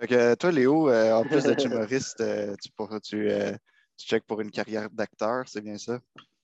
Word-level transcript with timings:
Fait 0.00 0.06
que 0.08 0.34
toi, 0.34 0.50
Léo, 0.50 0.88
euh, 0.90 1.12
en 1.14 1.24
plus 1.24 1.44
d'être 1.44 1.64
humoriste, 1.66 2.20
euh, 2.20 2.54
tu, 2.62 2.70
pour, 2.72 3.00
tu, 3.00 3.30
euh, 3.30 3.52
tu 3.96 4.06
checkes 4.06 4.26
pour 4.26 4.40
une 4.40 4.50
carrière 4.50 4.90
d'acteur, 4.90 5.48
c'est 5.48 5.60
bien 5.62 5.78
ça? 5.78 6.00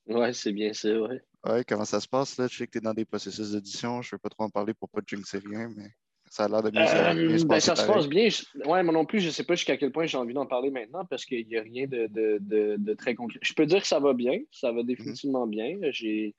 Ouais, 0.07 0.33
c'est 0.33 0.53
bien 0.53 0.73
ça, 0.73 1.00
ouais. 1.00 1.21
Ouais, 1.44 1.65
comment 1.67 1.84
ça 1.84 2.00
se 2.00 2.08
passe 2.08 2.36
là? 2.36 2.47
Je 2.49 2.57
sais 2.57 2.67
que 2.67 2.73
tu 2.73 2.78
es 2.78 2.81
dans 2.81 2.94
des 2.94 3.05
processus 3.05 3.52
d'édition, 3.52 4.02
je 4.02 4.08
ne 4.08 4.17
veux 4.17 4.18
pas 4.18 4.28
trop 4.28 4.44
en 4.44 4.50
parler 4.50 4.75
pour 4.75 4.89
pas 4.91 5.00
jinxer 5.07 5.39
rien, 5.39 5.68
mais 5.75 5.89
ça 6.31 6.44
a 6.44 6.49
l'air 6.49 6.63
de 6.63 6.71
bien, 6.71 6.84
Euh, 6.84 7.15
bien 7.15 7.39
se 7.39 7.44
ben, 7.44 7.55
passer 7.55 7.67
ça 7.67 7.76
se 7.76 7.86
passe 7.86 8.09
bien. 8.09 8.29
Je- 8.29 8.45
Ouais, 8.68 8.82
moi 8.82 8.93
non 8.93 9.07
plus, 9.07 9.21
je 9.21 9.27
ne 9.27 9.31
sais 9.32 9.45
pas 9.45 9.55
jusqu'à 9.55 9.77
quel 9.77 9.91
point 9.91 10.07
j'ai 10.07 10.19
envie 10.19 10.35
d'en 10.35 10.46
parler 10.46 10.71
maintenant 10.71 11.05
parce 11.07 11.25
qu'il 11.25 11.46
n'y 11.46 11.57
a 11.57 11.62
rien 11.62 11.87
de, 11.87 12.07
de- 12.09 12.39
de- 12.41 12.77
de 12.79 12.95
très 12.95 13.14
concret. 13.14 13.39
Je 13.43 13.55
peux 13.55 13.67
dire 13.67 13.80
que 13.80 13.87
ça 13.89 14.01
va 14.01 14.12
bien, 14.12 14.39
ça 14.53 14.71
va 14.73 14.82
définitivement 14.82 15.46
bien. 15.46 15.79
J'ai 15.91 16.35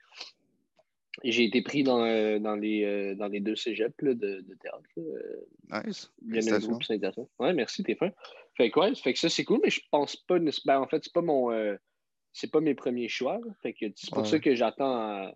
j'ai 1.24 1.44
été 1.46 1.62
pris 1.62 1.84
dans, 1.84 2.04
euh, 2.06 2.40
dans, 2.40 2.56
les, 2.56 2.84
euh, 2.84 3.16
dans 3.16 3.28
les 3.28 3.40
deux 3.42 3.56
cégeps 3.56 3.94
là, 4.02 4.14
de, 4.14 4.42
de 4.42 4.56
théâtre. 4.56 4.82
là. 4.96 5.84
Nice. 5.86 6.12
Groupe. 6.24 6.84
Ouais, 7.40 7.54
merci, 7.54 7.84
t'es 7.84 7.96
fin. 7.96 8.12
Fait 8.56 8.70
que, 8.72 8.80
ouais, 8.80 8.96
fait 8.96 9.14
que 9.14 9.20
ça, 9.20 9.30
c'est 9.30 9.44
cool, 9.44 9.60
mais 9.64 9.70
je 9.70 9.82
pense 9.92 10.16
pas. 10.16 10.40
Ben, 10.66 10.80
en 10.80 10.88
fait, 10.88 11.02
c'est 11.04 11.14
pas 11.14 11.22
mon. 11.22 11.52
euh, 11.52 11.76
c'est 12.34 12.50
pas 12.52 12.62
mes 12.62 12.76
premiers 12.76 13.10
choix. 13.10 13.40
là. 13.46 13.52
Fait 13.62 13.74
que 13.74 13.86
c'est 13.96 14.10
pour 14.10 14.20
Ouais. 14.24 14.30
ça 14.30 14.40
que 14.40 14.56
j'attends 14.56 15.32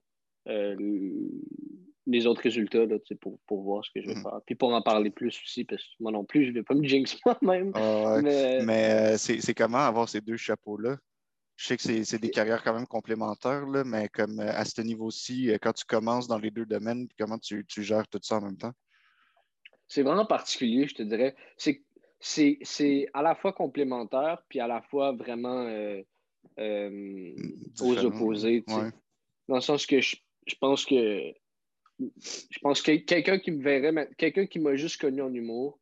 les 2.07 2.27
autres 2.27 2.41
résultats 2.41 2.85
là, 2.85 2.97
pour, 3.19 3.39
pour 3.47 3.63
voir 3.63 3.83
ce 3.83 3.89
que 3.91 4.01
je 4.01 4.07
vais 4.07 4.15
Mhm. 4.15 4.21
faire. 4.23 4.39
Puis 4.45 4.53
pour 4.55 4.71
en 4.73 4.81
parler 4.81 5.09
plus 5.09 5.39
aussi, 5.43 5.63
parce 5.65 5.81
que 5.83 5.89
moi 5.99 6.11
non 6.11 6.23
plus, 6.23 6.45
je 6.45 6.51
vais 6.51 6.61
pas 6.63 6.75
me 6.75 6.83
jinx 6.87 7.17
moi-même. 7.25 7.71
Ah 7.73 8.15
ouais. 8.21 8.63
Mais, 8.63 9.17
c'est 9.17 9.53
comment 9.55 9.79
avoir 9.79 10.07
ces 10.07 10.21
deux 10.21 10.37
chapeaux-là? 10.37 10.97
Je 11.57 11.67
sais 11.67 11.77
que 11.77 11.83
c'est 11.83 12.03
c'est 12.03 12.19
des 12.19 12.31
carrières 12.31 12.63
quand 12.63 12.73
même 12.73 12.87
complémentaires, 12.87 13.65
là, 13.65 13.83
mais 13.83 14.09
comme 14.09 14.39
euh, 14.39 14.51
à 14.51 14.65
ce 14.65 14.81
niveau-ci, 14.81 15.51
euh, 15.51 15.57
quand 15.61 15.73
tu 15.73 15.85
commences 15.85 16.27
dans 16.27 16.37
les 16.37 16.51
deux 16.51 16.65
domaines, 16.65 17.07
comment 17.17 17.37
tu, 17.37 17.65
tu 17.65 17.83
gères 17.83 18.07
tout 18.07 18.19
ça 18.21 18.37
en 18.37 18.41
même 18.41 18.57
temps? 18.57 18.73
c'est 19.87 20.03
vraiment 20.03 20.25
particulier, 20.25 20.87
je 20.87 20.95
te 20.95 21.03
dirais. 21.03 21.35
C'est, 21.57 21.83
c'est, 22.19 22.57
c'est 22.63 23.07
à 23.13 23.21
la 23.21 23.35
fois 23.35 23.53
complémentaire, 23.53 24.43
puis 24.49 24.59
à 24.59 24.67
la 24.67 24.81
fois 24.81 25.11
vraiment 25.11 25.61
euh, 25.67 26.01
euh, 26.59 27.35
aux 27.81 28.03
opposés. 28.05 28.63
tu 28.67 28.73
sais. 28.73 28.81
Ouais. 28.81 28.91
Dans 29.47 29.55
le 29.55 29.61
sens 29.61 29.85
que 29.85 30.01
je, 30.01 30.17
je 30.47 30.55
pense 30.55 30.85
que 30.85 31.33
je 31.99 32.59
pense 32.61 32.81
que 32.81 32.95
quelqu'un 32.97 33.39
qui 33.39 33.51
me 33.51 33.63
verrait, 33.63 33.91
ma- 33.91 34.05
quelqu'un 34.05 34.47
qui 34.47 34.59
m'a 34.59 34.75
juste 34.75 34.99
connu 34.99 35.21
en 35.21 35.33
humour, 35.33 35.79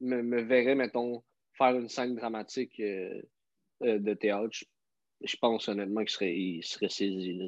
me, 0.00 0.22
me 0.22 0.40
verrait, 0.40 0.74
mettons, 0.74 1.22
faire 1.52 1.76
une 1.76 1.88
scène 1.88 2.14
dramatique 2.14 2.80
euh, 2.80 3.20
de 3.80 4.14
théâtre. 4.14 4.58
Je, 5.22 5.36
pense 5.36 5.68
honnêtement 5.68 6.00
qu'il 6.00 6.10
serait, 6.10 6.34
il 6.36 6.62
serait 6.62 6.88
saisi. 6.88 7.38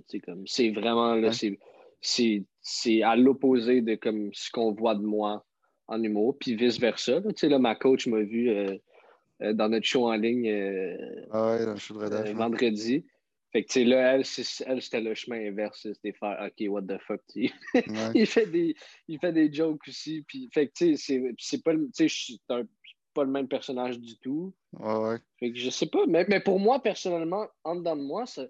c'est 0.47 0.70
vraiment 0.70 1.15
là, 1.15 1.28
Ouais. 1.28 1.33
c'est, 1.33 1.59
c'est, 2.01 2.45
c'est 2.61 3.03
à 3.03 3.17
l'opposé 3.17 3.81
de 3.81 3.95
comme 3.95 4.31
ce 4.33 4.51
qu'on 4.51 4.73
voit 4.73 4.95
de 4.95 5.03
moi 5.03 5.45
en 5.89 6.03
humour, 6.03 6.37
puis 6.39 6.55
vice-versa. 6.55 7.20
là. 7.20 7.33
Tu 7.33 7.41
sais, 7.41 7.48
là, 7.48 7.59
ma 7.59 7.75
coach 7.75 8.06
m'a 8.06 8.20
vu 8.20 8.51
euh, 8.51 8.77
euh, 9.42 9.53
dans 9.53 9.69
notre 9.69 9.87
show 9.87 10.06
en 10.06 10.14
ligne 10.17 10.48
euh, 10.48 10.97
Ah 11.31 11.53
ouais, 11.56 11.64
dans 11.64 11.73
le 11.73 11.79
show 11.79 11.95
de 11.95 12.05
Redaf, 12.05 12.31
vendredi. 12.33 13.05
Fait 13.53 13.64
que, 13.64 13.81
là, 13.81 14.14
elle, 14.14 14.25
c'était 14.25 15.01
le 15.03 15.14
chemin 15.14 15.47
inverse. 15.48 15.83
C'était 15.83 16.12
faire, 16.12 16.39
OK, 16.47 16.67
what 16.70 16.83
the 16.83 16.98
fuck. 17.03 17.20
Ouais. 17.34 17.51
il, 18.14 18.27
fait 18.27 18.47
des, 18.47 18.75
il 19.09 19.19
fait 19.19 19.33
des 19.33 19.53
jokes 19.53 19.86
aussi. 19.89 20.25
Puis, 20.27 20.48
fait 20.55 20.69
que, 20.69 20.73
tu 20.75 20.97
sais, 20.97 21.19
c'est- 21.20 21.34
c'est 21.39 21.62
pas, 21.62 21.73
je 21.98 22.07
suis 22.07 22.41
un- 22.48 22.64
pas 23.13 23.25
le 23.25 23.31
même 23.31 23.49
personnage 23.49 23.99
du 23.99 24.17
tout. 24.19 24.53
Ouais, 24.79 24.97
ouais. 24.97 25.19
Fait 25.39 25.53
que 25.53 25.59
je 25.59 25.71
sais 25.71 25.87
pas. 25.87 26.07
Mais, 26.07 26.25
mais 26.29 26.41
pour 26.41 26.59
moi, 26.59 26.81
personnellement, 26.83 27.47
en 27.65 27.77
dedans 27.77 27.97
de 27.97 28.03
moi, 28.03 28.27
ça, 28.27 28.43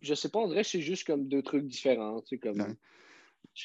je 0.00 0.14
sais 0.14 0.28
pas, 0.28 0.38
on 0.38 0.48
dirait 0.48 0.62
que 0.62 0.68
c'est 0.68 0.80
juste 0.80 1.06
comme 1.06 1.28
deux 1.28 1.42
trucs 1.42 1.66
différents. 1.66 2.20
Tu 2.22 2.36
sais, 2.36 2.38
comme, 2.38 2.60
Ouais. 2.60 2.76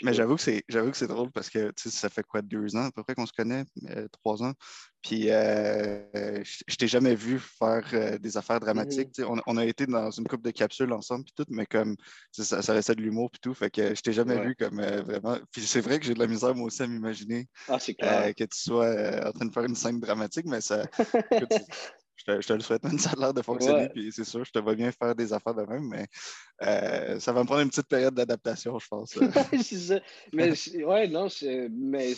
Mais 0.04 0.14
j'avoue 0.14 0.36
que 0.36 0.42
c'est 0.42 0.64
j'avoue 0.68 0.92
que 0.92 0.98
c'est 0.98 1.08
drôle 1.08 1.32
parce 1.32 1.50
que 1.50 1.72
ça 1.78 2.10
fait 2.10 2.24
quoi 2.24 2.42
deux 2.42 2.76
ans 2.76 2.86
à 2.86 2.92
peu 2.92 3.04
près 3.04 3.16
qu'on 3.16 3.26
se 3.26 3.32
connaît, 3.34 3.64
euh, 3.90 4.08
trois 4.12 4.44
ans? 4.44 4.54
Puis 5.02 5.30
euh, 5.30 6.44
je 6.44 6.76
t'ai 6.76 6.88
jamais 6.88 7.16
vu 7.16 7.40
faire 7.40 7.88
euh, 7.94 8.18
des 8.18 8.36
affaires 8.38 8.60
dramatiques. 8.60 9.10
Sais. 9.16 9.24
on, 9.24 9.38
on 9.46 9.58
a 9.58 9.66
été 9.66 9.86
dans 9.86 10.10
une 10.12 10.28
couple 10.28 10.44
de 10.44 10.52
capsules 10.52 10.92
ensemble 10.92 11.26
puis 11.26 11.34
tout, 11.38 11.46
mais 11.50 11.66
comme 11.66 11.96
ça, 12.32 12.62
ça 12.62 12.74
restait 12.74 12.96
de 12.96 13.02
l'humour 13.02 13.30
puis 13.32 13.40
tout. 13.40 13.54
Fait 13.54 13.70
que 13.70 13.94
je 13.96 14.02
t'ai 14.02 14.12
jamais 14.12 14.36
Ouais. 14.36 14.48
vu 14.48 14.56
comme 14.56 14.82
vraiment. 14.82 15.38
Puis 15.52 15.62
c'est 15.62 15.82
vrai 15.82 16.00
que 16.00 16.06
j'ai 16.06 16.14
de 16.16 16.20
la 16.20 16.28
misère 16.28 16.56
moi 16.56 16.66
aussi 16.68 16.82
à 16.82 16.88
m'imaginer 16.88 17.48
Ah, 17.68 17.78
que 18.34 18.44
tu 18.44 18.58
sois 18.60 19.28
en 19.28 19.32
train 19.32 19.46
de 19.46 19.54
faire 19.54 19.64
une 19.66 19.76
scène 19.76 20.00
dramatique, 20.00 20.46
mais 20.48 20.62
ça. 20.62 20.84
je 22.16 22.24
te, 22.24 22.42
je 22.42 22.48
te 22.48 22.54
le 22.54 22.60
souhaite, 22.62 22.84
man, 22.84 22.98
ça 22.98 23.12
a 23.12 23.20
l'air 23.20 23.34
de 23.34 23.42
fonctionner, 23.42 23.82
Ouais. 23.82 23.90
puis 23.90 24.12
c'est 24.12 24.24
sûr, 24.24 24.44
je 24.46 24.52
te 24.52 24.60
vois 24.60 24.76
bien 24.76 24.92
faire 24.92 25.16
des 25.16 25.34
affaires 25.34 25.54
de 25.56 25.64
même, 25.64 25.88
mais 25.90 26.06
euh, 26.64 27.20
ça 27.20 27.34
va 27.34 27.42
me 27.42 27.46
prendre 27.46 27.62
une 27.62 27.70
petite 27.70 27.88
période 27.88 28.14
d'adaptation, 28.14 28.80
je 28.80 28.88
pense. 28.88 29.12
c'est 29.64 29.76
ça. 29.76 30.00
Mais 30.34 30.52
ouais, 30.84 31.08
non, 31.08 31.30
c'est, 31.30 31.68
mais 31.70 32.14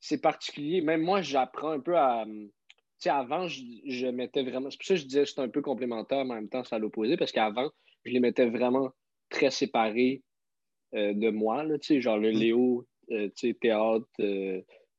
c'est 0.00 0.18
particulier. 0.20 0.80
Même 0.80 1.02
moi, 1.02 1.22
j'apprends 1.22 1.70
un 1.70 1.80
peu 1.80 1.96
à. 1.96 2.24
Tu 2.26 2.50
sais, 2.98 3.10
avant, 3.10 3.46
je, 3.46 3.62
je 3.86 4.06
mettais 4.06 4.42
vraiment. 4.42 4.70
C'est 4.70 4.78
pour 4.78 4.86
ça 4.86 4.94
que 4.94 5.00
je 5.00 5.06
disais 5.06 5.24
que 5.24 5.30
c'est 5.30 5.40
un 5.40 5.48
peu 5.48 5.62
complémentaire, 5.62 6.24
mais 6.24 6.32
en 6.32 6.36
même 6.36 6.48
temps, 6.48 6.64
c'est 6.64 6.74
à 6.74 6.78
l'opposé, 6.78 7.16
parce 7.16 7.30
qu'avant, 7.32 7.70
je 8.04 8.12
les 8.12 8.20
mettais 8.20 8.46
vraiment 8.48 8.90
très 9.28 9.50
séparés 9.50 10.22
euh, 10.94 11.12
de 11.14 11.30
moi, 11.30 11.62
là, 11.64 11.78
tu 11.78 11.94
sais, 11.94 12.00
genre 12.00 12.16
le 12.18 12.30
Mm. 12.32 12.38
Léo, 12.38 12.86
euh, 13.10 13.28
tu 13.36 13.48
sais, 13.48 13.54
théâtre, 13.54 14.06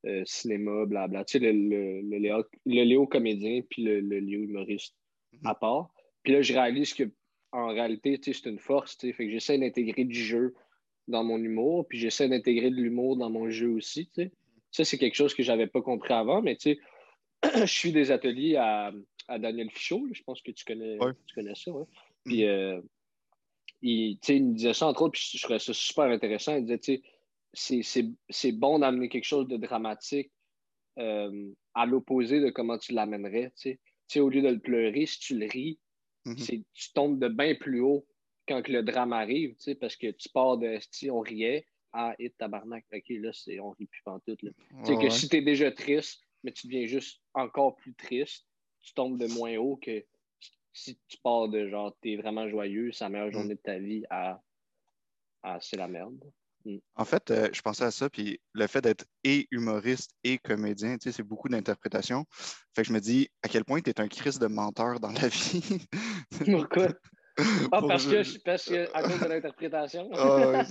euh, 0.06 0.24
cinéma, 0.25 0.85
blabla. 0.85 1.25
Tu 1.25 1.34
sais, 1.34 1.40
le, 1.40 1.52
le, 1.52 2.02
le 2.02 2.18
Léo, 2.18 2.44
le 2.66 2.84
Léo 2.84 3.08
comédien, 3.08 3.62
puis 3.69 3.84
le, 3.84 4.00
le 4.02 4.19
Léo 4.19 4.41
humoriste 4.41 4.96
Mhm. 5.34 5.40
à 5.46 5.56
part. 5.56 5.90
Puis 6.24 6.34
là, 6.34 6.41
je 6.41 6.53
réalise 6.53 6.94
que 6.94 7.03
en 7.52 7.68
réalité, 7.68 8.18
tu 8.19 8.34
sais, 8.34 8.40
c'est 8.44 8.50
une 8.50 8.59
force, 8.59 8.97
tu 8.97 9.08
sais. 9.08 9.13
Fait 9.13 9.25
que 9.25 9.31
j'essaie 9.31 9.58
d'intégrer 9.58 10.06
du 10.06 10.18
jeu 10.19 10.53
dans 11.08 11.24
mon 11.24 11.38
humour, 11.38 11.85
puis 11.88 11.97
j'essaie 12.00 12.28
d'intégrer 12.30 12.69
de 12.69 12.75
l'humour 12.75 13.18
dans 13.18 13.30
mon 13.30 13.50
jeu 13.50 13.69
aussi, 13.69 14.08
tu 14.08 14.24
sais. 14.24 14.31
Ça, 14.72 14.84
c'est 14.85 14.97
quelque 14.97 15.16
chose 15.16 15.34
que 15.34 15.44
j'avais 15.44 15.68
pas 15.68 15.81
compris 15.81 16.14
avant, 16.14 16.41
mais 16.41 16.56
tu 16.56 16.75
sais, 16.75 16.79
je 17.66 17.66
suis 17.74 17.91
des 17.91 18.12
ateliers 18.12 18.56
à, 18.58 18.91
à 19.28 19.40
Daniel 19.40 19.69
Fichot, 19.72 20.06
là. 20.06 20.12
je 20.14 20.24
pense 20.24 20.41
que 20.41 20.52
tu 20.52 20.64
connais, 20.66 20.97
Ouais. 21.03 21.14
tu 21.25 21.35
connais 21.35 21.56
ça, 21.56 21.72
ouais. 21.72 21.85
Puis, 22.25 22.46
euh, 22.46 22.79
il, 23.81 24.18
tu 24.19 24.28
sais, 24.28 24.35
il 24.38 24.46
me 24.46 24.53
disait 24.53 24.74
ça, 24.74 24.88
entre 24.88 25.03
autres, 25.03 25.14
puis 25.14 25.29
je 25.34 25.41
trouvais 25.41 25.59
ça 25.59 25.74
super 25.74 26.06
intéressant. 26.06 26.56
Il 26.56 26.64
disait, 26.64 26.79
tu 26.79 26.96
sais, 26.96 27.02
c'est- 27.53 28.52
bon 28.52 28.80
d'amener 28.80 29.09
quelque 29.09 29.24
chose 29.25 29.47
de 29.47 29.58
dramatique 29.58 30.31
euh, 31.00 31.52
à 31.74 31.85
l'opposé 31.85 32.40
de 32.40 32.50
comment 32.50 32.78
tu 32.78 32.94
l'amènerais, 32.94 33.52
tu 33.56 33.80
sais. 34.08 34.19
Au 34.19 34.30
lieu 34.30 34.41
de 34.41 34.50
le 34.50 34.59
pleurer, 34.59 35.06
si 35.06 35.19
tu 35.19 35.38
le 35.38 35.46
ris, 35.47 35.80
Mhm. 36.25 36.38
c'est- 36.38 36.63
tu 36.74 36.94
tombes 36.94 37.19
de 37.19 37.28
bien 37.28 37.56
plus 37.56 37.81
haut 37.81 38.08
quand 38.47 38.62
que 38.63 38.72
le 38.72 38.81
drame 38.84 39.13
arrive, 39.13 39.52
tu 39.58 39.63
sais, 39.63 39.75
parce 39.75 39.96
que 39.96 40.09
tu 40.12 40.30
pars 40.30 40.58
de, 40.58 40.78
si 40.91 41.12
on 41.12 41.19
riait, 41.19 41.68
ah, 41.94 42.16
et 42.19 42.31
tabarnak, 42.31 42.85
ok, 42.94 43.03
là, 43.09 43.31
on 43.62 43.72
rit 43.72 43.85
plus 43.88 44.02
pantoute, 44.03 44.41
là. 44.41 44.52
Tu 44.56 44.66
sais, 44.84 44.94
Ouais, 44.94 45.03
que 45.03 45.09
si 45.09 45.29
tu 45.29 45.38
es 45.38 45.41
déjà 45.41 45.72
triste, 45.72 46.22
mais 46.44 46.52
tu 46.52 46.68
deviens 46.68 46.85
juste 46.85 47.22
encore 47.34 47.75
plus 47.75 47.94
triste, 47.94 48.47
tu 48.79 48.94
tombes 48.94 49.18
de 49.19 49.28
moins 49.28 49.56
haut 49.58 49.75
que 49.78 50.03
si 50.74 50.97
tu 51.08 51.18
pars 51.18 51.50
de 51.50 51.68
genre, 51.68 51.96
tu 52.02 52.12
es 52.14 52.16
vraiment 52.18 52.47
joyeux, 52.50 52.91
c'est 52.91 53.03
la 53.06 53.09
meilleure 53.09 53.28
Mm. 53.29 53.34
journée 53.34 53.56
de 53.56 53.59
ta 53.62 53.78
vie 53.79 54.03
à, 54.09 54.41
à 55.44 55.59
c'est 55.59 55.78
la 55.78 55.88
merde. 55.88 56.19
En 56.95 57.05
fait, 57.05 57.31
euh, 57.31 57.50
je 57.53 57.61
pensais 57.61 57.83
à 57.83 57.91
ça, 57.91 58.09
puis 58.09 58.39
le 58.53 58.67
fait 58.67 58.81
d'être 58.81 59.05
et 59.23 59.47
humoriste 59.51 60.11
et 60.23 60.38
comédien, 60.38 60.97
tu 60.97 61.09
sais, 61.09 61.11
c'est 61.11 61.23
beaucoup 61.23 61.50
d'interprétation. 61.50 62.25
Fait 62.75 62.81
que 62.81 62.88
je 62.88 62.94
me 62.94 63.00
dis 63.00 63.29
à 63.44 63.47
quel 63.47 63.63
point 63.66 63.81
tu 63.81 63.89
es 63.89 64.01
un 64.01 64.07
Christ 64.07 64.41
de 64.41 64.47
menteur 64.47 65.00
dans 65.00 65.11
la 65.11 65.28
vie? 65.28 65.88
Pourquoi? 66.51 66.89
Ah, 67.72 67.83
parce 67.88 68.07
que, 68.07 68.39
parce 68.39 68.66
que 68.66 68.91
à 68.95 69.03
cause 69.03 69.19
de 69.19 69.28
l'interprétation. 69.28 70.09
Ah, 70.11 70.50
ouais, 70.50 70.63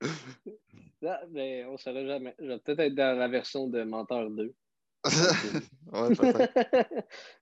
Ah, 1.06 1.20
mais 1.30 1.66
on 1.66 1.72
ne 1.72 1.76
saura 1.76 2.02
jamais. 2.06 2.34
Je 2.38 2.46
vais 2.46 2.58
peut-être 2.58 2.80
être 2.80 2.94
dans 2.94 3.18
la 3.18 3.28
version 3.28 3.68
de 3.68 3.82
Menteur 3.82 4.30
2. 4.30 4.54
ouais, 5.92 6.08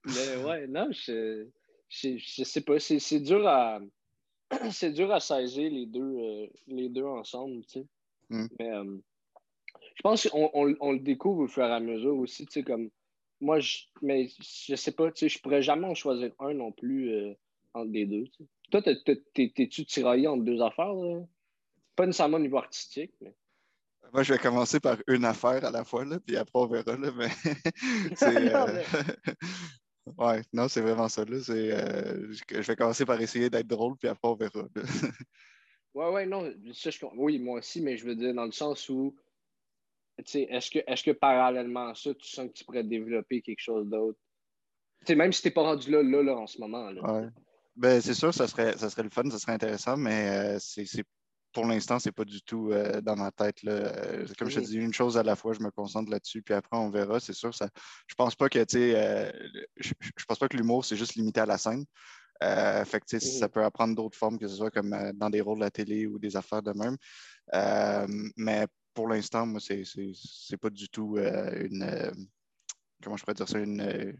mais 0.05 0.43
ouais, 0.43 0.67
non, 0.67 0.89
je, 0.91 1.47
je, 1.87 2.17
je 2.17 2.43
sais 2.43 2.61
pas. 2.61 2.77
C'est, 2.79 2.99
c'est 2.99 3.21
dur 3.21 3.47
à 3.47 3.79
c'est 4.71 4.91
dur 4.91 5.11
à 5.11 5.19
saisir 5.19 5.71
les 5.71 5.85
deux, 5.85 6.01
euh, 6.01 6.47
les 6.67 6.89
deux 6.89 7.05
ensemble, 7.05 7.65
tu 7.65 7.79
sais. 7.79 7.85
Mm. 8.29 8.47
Mais 8.59 8.71
euh, 8.71 8.97
je 9.95 10.01
pense 10.01 10.27
qu'on 10.27 10.49
on, 10.53 10.75
on 10.79 10.91
le 10.93 10.99
découvre 10.99 11.43
au 11.43 11.47
fur 11.47 11.63
et 11.63 11.71
à 11.71 11.79
mesure 11.79 12.15
aussi, 12.15 12.45
tu 12.45 12.53
sais, 12.53 12.63
comme 12.63 12.89
moi, 13.41 13.59
je, 13.59 13.79
mais 14.01 14.29
je 14.67 14.75
sais 14.75 14.91
pas, 14.91 15.11
tu 15.11 15.21
sais, 15.21 15.29
je 15.29 15.41
pourrais 15.41 15.61
jamais 15.61 15.87
en 15.87 15.93
choisir 15.93 16.31
un 16.39 16.53
non 16.53 16.71
plus 16.71 17.11
euh, 17.11 17.33
entre 17.73 17.91
les 17.91 18.05
deux. 18.05 18.23
tu 18.25 18.43
sais. 18.43 18.49
Toi, 18.71 18.81
t'es- 18.81 19.03
t'es- 19.03 19.23
t'es- 19.33 19.53
t'es-tu 19.55 19.85
tiraillé 19.85 20.27
entre 20.27 20.43
deux 20.43 20.61
affaires? 20.61 20.93
là? 20.93 21.21
Pas 21.95 22.05
nécessairement 22.05 22.37
au 22.37 22.41
niveau 22.41 22.57
artistique, 22.57 23.13
mais. 23.21 23.33
Moi, 24.13 24.23
je 24.23 24.33
vais 24.33 24.39
commencer 24.39 24.79
par 24.79 24.97
une 25.07 25.25
affaire 25.25 25.65
à 25.65 25.71
la 25.71 25.83
fois, 25.83 26.05
là, 26.05 26.19
puis 26.19 26.37
après, 26.37 26.59
on 26.59 26.67
verra. 26.67 26.95
Là, 26.95 27.11
mais 27.15 27.27
c'est, 28.15 28.55
euh, 28.55 28.83
ouais, 30.17 30.41
non, 30.53 30.67
c'est 30.67 30.81
vraiment 30.81 31.09
ça. 31.09 31.25
Là, 31.25 31.37
euh, 31.49 32.33
je 32.49 32.61
vais 32.61 32.75
commencer 32.75 33.05
par 33.05 33.19
essayer 33.19 33.49
d'être 33.49 33.67
drôle, 33.67 33.97
puis 33.97 34.07
après, 34.07 34.27
on 34.27 34.35
verra. 34.35 34.67
Ouais, 35.95 36.09
ouais, 36.09 36.25
non, 36.25 36.53
ça, 36.73 36.89
je, 36.89 36.99
oui, 37.15 37.39
moi 37.39 37.59
aussi, 37.59 37.81
mais 37.81 37.95
je 37.95 38.05
veux 38.05 38.17
dire 38.17 38.33
dans 38.33 38.43
le 38.43 38.51
sens 38.51 38.89
où, 38.89 39.15
tu 40.17 40.23
sais, 40.25 40.41
est-ce 40.41 40.69
que, 40.69 40.79
est-ce 40.87 41.05
que 41.05 41.11
parallèlement 41.11 41.87
à 41.87 41.95
ça, 41.95 42.13
tu 42.13 42.27
sens 42.27 42.47
que 42.49 42.51
tu 42.51 42.65
pourrais 42.65 42.83
développer 42.83 43.41
quelque 43.41 43.61
chose 43.61 43.87
d'autre? 43.87 44.19
Tu 44.99 45.05
sais, 45.07 45.15
même 45.15 45.31
si 45.31 45.41
t'es 45.41 45.51
pas 45.51 45.61
rendu 45.61 45.89
là, 45.89 46.03
là, 46.03 46.21
là, 46.21 46.35
en 46.35 46.47
ce 46.47 46.59
moment, 46.59 46.91
là. 46.91 47.01
Ouais. 47.01 47.29
Ben, 47.77 48.01
c'est 48.01 48.13
sûr, 48.13 48.33
ça 48.33 48.45
serait, 48.47 48.77
ça 48.77 48.89
serait 48.89 49.03
le 49.03 49.09
fun, 49.09 49.29
ça 49.29 49.39
serait 49.39 49.53
intéressant, 49.53 49.95
mais 49.95 50.55
euh, 50.55 50.57
c'est 50.59 50.85
pour 51.55 51.65
l'instant, 51.65 51.99
c'est 51.99 52.11
pas 52.11 52.25
du 52.25 52.41
tout 52.41 52.71
euh, 52.71 52.99
dans 52.99 53.15
ma 53.15 53.31
tête. 53.31 53.63
Là. 53.63 53.89
Comme 54.37 54.49
je 54.49 54.59
te 54.59 54.65
dis, 54.65 54.75
une 54.75 54.93
chose 54.93 55.17
à 55.17 55.23
la 55.23 55.37
fois, 55.37 55.53
je 55.53 55.61
me 55.61 55.71
concentre 55.71 56.11
là-dessus, 56.11 56.41
puis 56.41 56.53
après, 56.53 56.75
on 56.75 56.89
verra. 56.89 57.21
C'est 57.21 57.33
sûr, 57.33 57.55
ça, 57.55 57.69
je 58.07 58.13
pense 58.13 58.35
pas 58.35 58.49
que, 58.49 58.59
je, 58.59 59.31
je, 59.77 60.25
pense 60.27 60.37
pas 60.37 60.49
que 60.49 60.57
l'humour, 60.57 60.83
c'est 60.83 60.97
juste 60.97 61.15
limité 61.15 61.39
à 61.39 61.45
la 61.45 61.57
scène. 61.57 61.85
fait 62.41 62.99
que, 62.99 63.19
ça 63.19 63.47
peut 63.47 63.63
apprendre 63.63 63.95
d'autres 63.95 64.17
formes, 64.17 64.37
que 64.37 64.49
ce 64.49 64.57
soit 64.57 64.69
comme 64.69 64.93
dans 65.13 65.29
des 65.29 65.39
rôles 65.39 65.59
de 65.59 65.63
la 65.63 65.71
télé 65.71 66.05
ou 66.05 66.19
des 66.19 66.35
affaires 66.35 66.61
de 66.61 66.73
même. 66.73 66.97
mais 68.35 68.67
pour 68.93 69.07
l'instant, 69.07 69.45
moi, 69.45 69.61
c'est 69.61 70.57
pas 70.57 70.69
du 70.69 70.89
tout 70.89 71.17
une. 71.17 72.11
comment 73.01 73.15
je 73.15 73.23
pourrais 73.23 73.33
dire 73.33 73.47
ça? 73.47 73.59
Une 73.59 74.13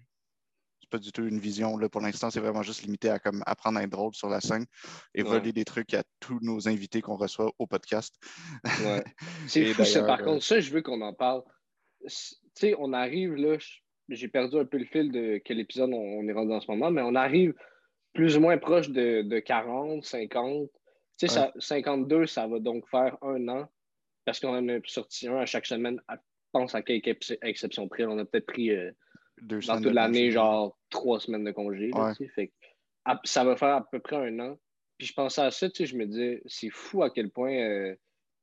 pas 0.89 0.97
du 0.97 1.11
tout 1.11 1.25
une 1.25 1.39
vision. 1.39 1.77
Là. 1.77 1.89
Pour 1.89 2.01
l'instant, 2.01 2.29
c'est 2.29 2.39
vraiment 2.39 2.63
juste 2.63 2.83
limité 2.83 3.09
à 3.09 3.19
comme, 3.19 3.43
apprendre 3.45 3.79
à 3.79 3.83
être 3.83 3.89
drôle 3.89 4.13
sur 4.13 4.29
la 4.29 4.41
scène 4.41 4.65
et 5.13 5.23
voler 5.23 5.51
des 5.51 5.65
trucs 5.65 5.93
à 5.93 6.03
tous 6.19 6.39
nos 6.41 6.67
invités 6.67 7.01
qu'on 7.01 7.15
reçoit 7.15 7.51
au 7.59 7.67
podcast. 7.67 8.15
C'est 9.47 9.73
fou, 9.73 10.05
par 10.05 10.23
contre, 10.23 10.43
ça, 10.43 10.59
je 10.59 10.71
veux 10.71 10.81
qu'on 10.81 11.01
en 11.01 11.13
parle. 11.13 11.43
Tu 12.07 12.15
sais, 12.53 12.75
on 12.77 12.93
arrive 12.93 13.35
là, 13.35 13.57
j'ai 14.09 14.27
perdu 14.27 14.57
un 14.57 14.65
peu 14.65 14.77
le 14.77 14.85
fil 14.85 15.11
de 15.11 15.41
quel 15.43 15.59
épisode 15.59 15.91
on, 15.93 16.27
est 16.27 16.33
rendu 16.33 16.53
en 16.53 16.61
ce 16.61 16.69
moment, 16.69 16.91
mais 16.91 17.01
on 17.01 17.15
arrive 17.15 17.53
plus 18.13 18.37
ou 18.37 18.41
moins 18.41 18.57
proche 18.57 18.89
de, 18.89 19.39
40, 19.39 20.03
50. 20.03 20.69
Tu 21.17 21.27
sais, 21.27 21.51
52, 21.57 22.25
ça 22.27 22.47
va 22.47 22.59
donc 22.59 22.87
faire 22.89 23.17
un 23.21 23.47
an 23.47 23.67
parce 24.25 24.39
qu'on 24.39 24.55
en 24.55 24.67
a 24.69 24.79
sorti 24.85 25.27
un 25.27 25.37
à 25.37 25.45
chaque 25.45 25.65
semaine. 25.65 26.01
Je 26.09 26.15
pense 26.51 26.75
à 26.75 26.81
quelques 26.81 27.37
exceptions 27.41 27.87
près. 27.87 28.05
On 28.05 28.17
a 28.17 28.25
peut-être 28.25 28.45
pris 28.45 28.71
euh, 28.71 28.91
dans 29.41 29.81
toute 29.81 29.93
l'année, 29.93 30.31
genre 30.31 30.77
trois 30.89 31.19
semaines 31.19 31.43
de 31.43 31.51
congé. 31.51 31.91
fait, 32.33 32.51
ça 33.23 33.43
va 33.43 33.55
faire 33.55 33.75
à 33.75 33.89
peu 33.89 33.99
près 33.99 34.15
un 34.15 34.39
an. 34.39 34.57
Puis 34.97 35.07
je 35.07 35.13
pensais 35.13 35.41
à 35.41 35.51
ça, 35.51 35.67
je 35.77 35.95
me 35.95 36.05
disais, 36.05 36.41
c'est 36.45 36.69
fou 36.69 37.03
à 37.03 37.09
quel 37.09 37.29
point, 37.29 37.53
euh, 37.53 37.95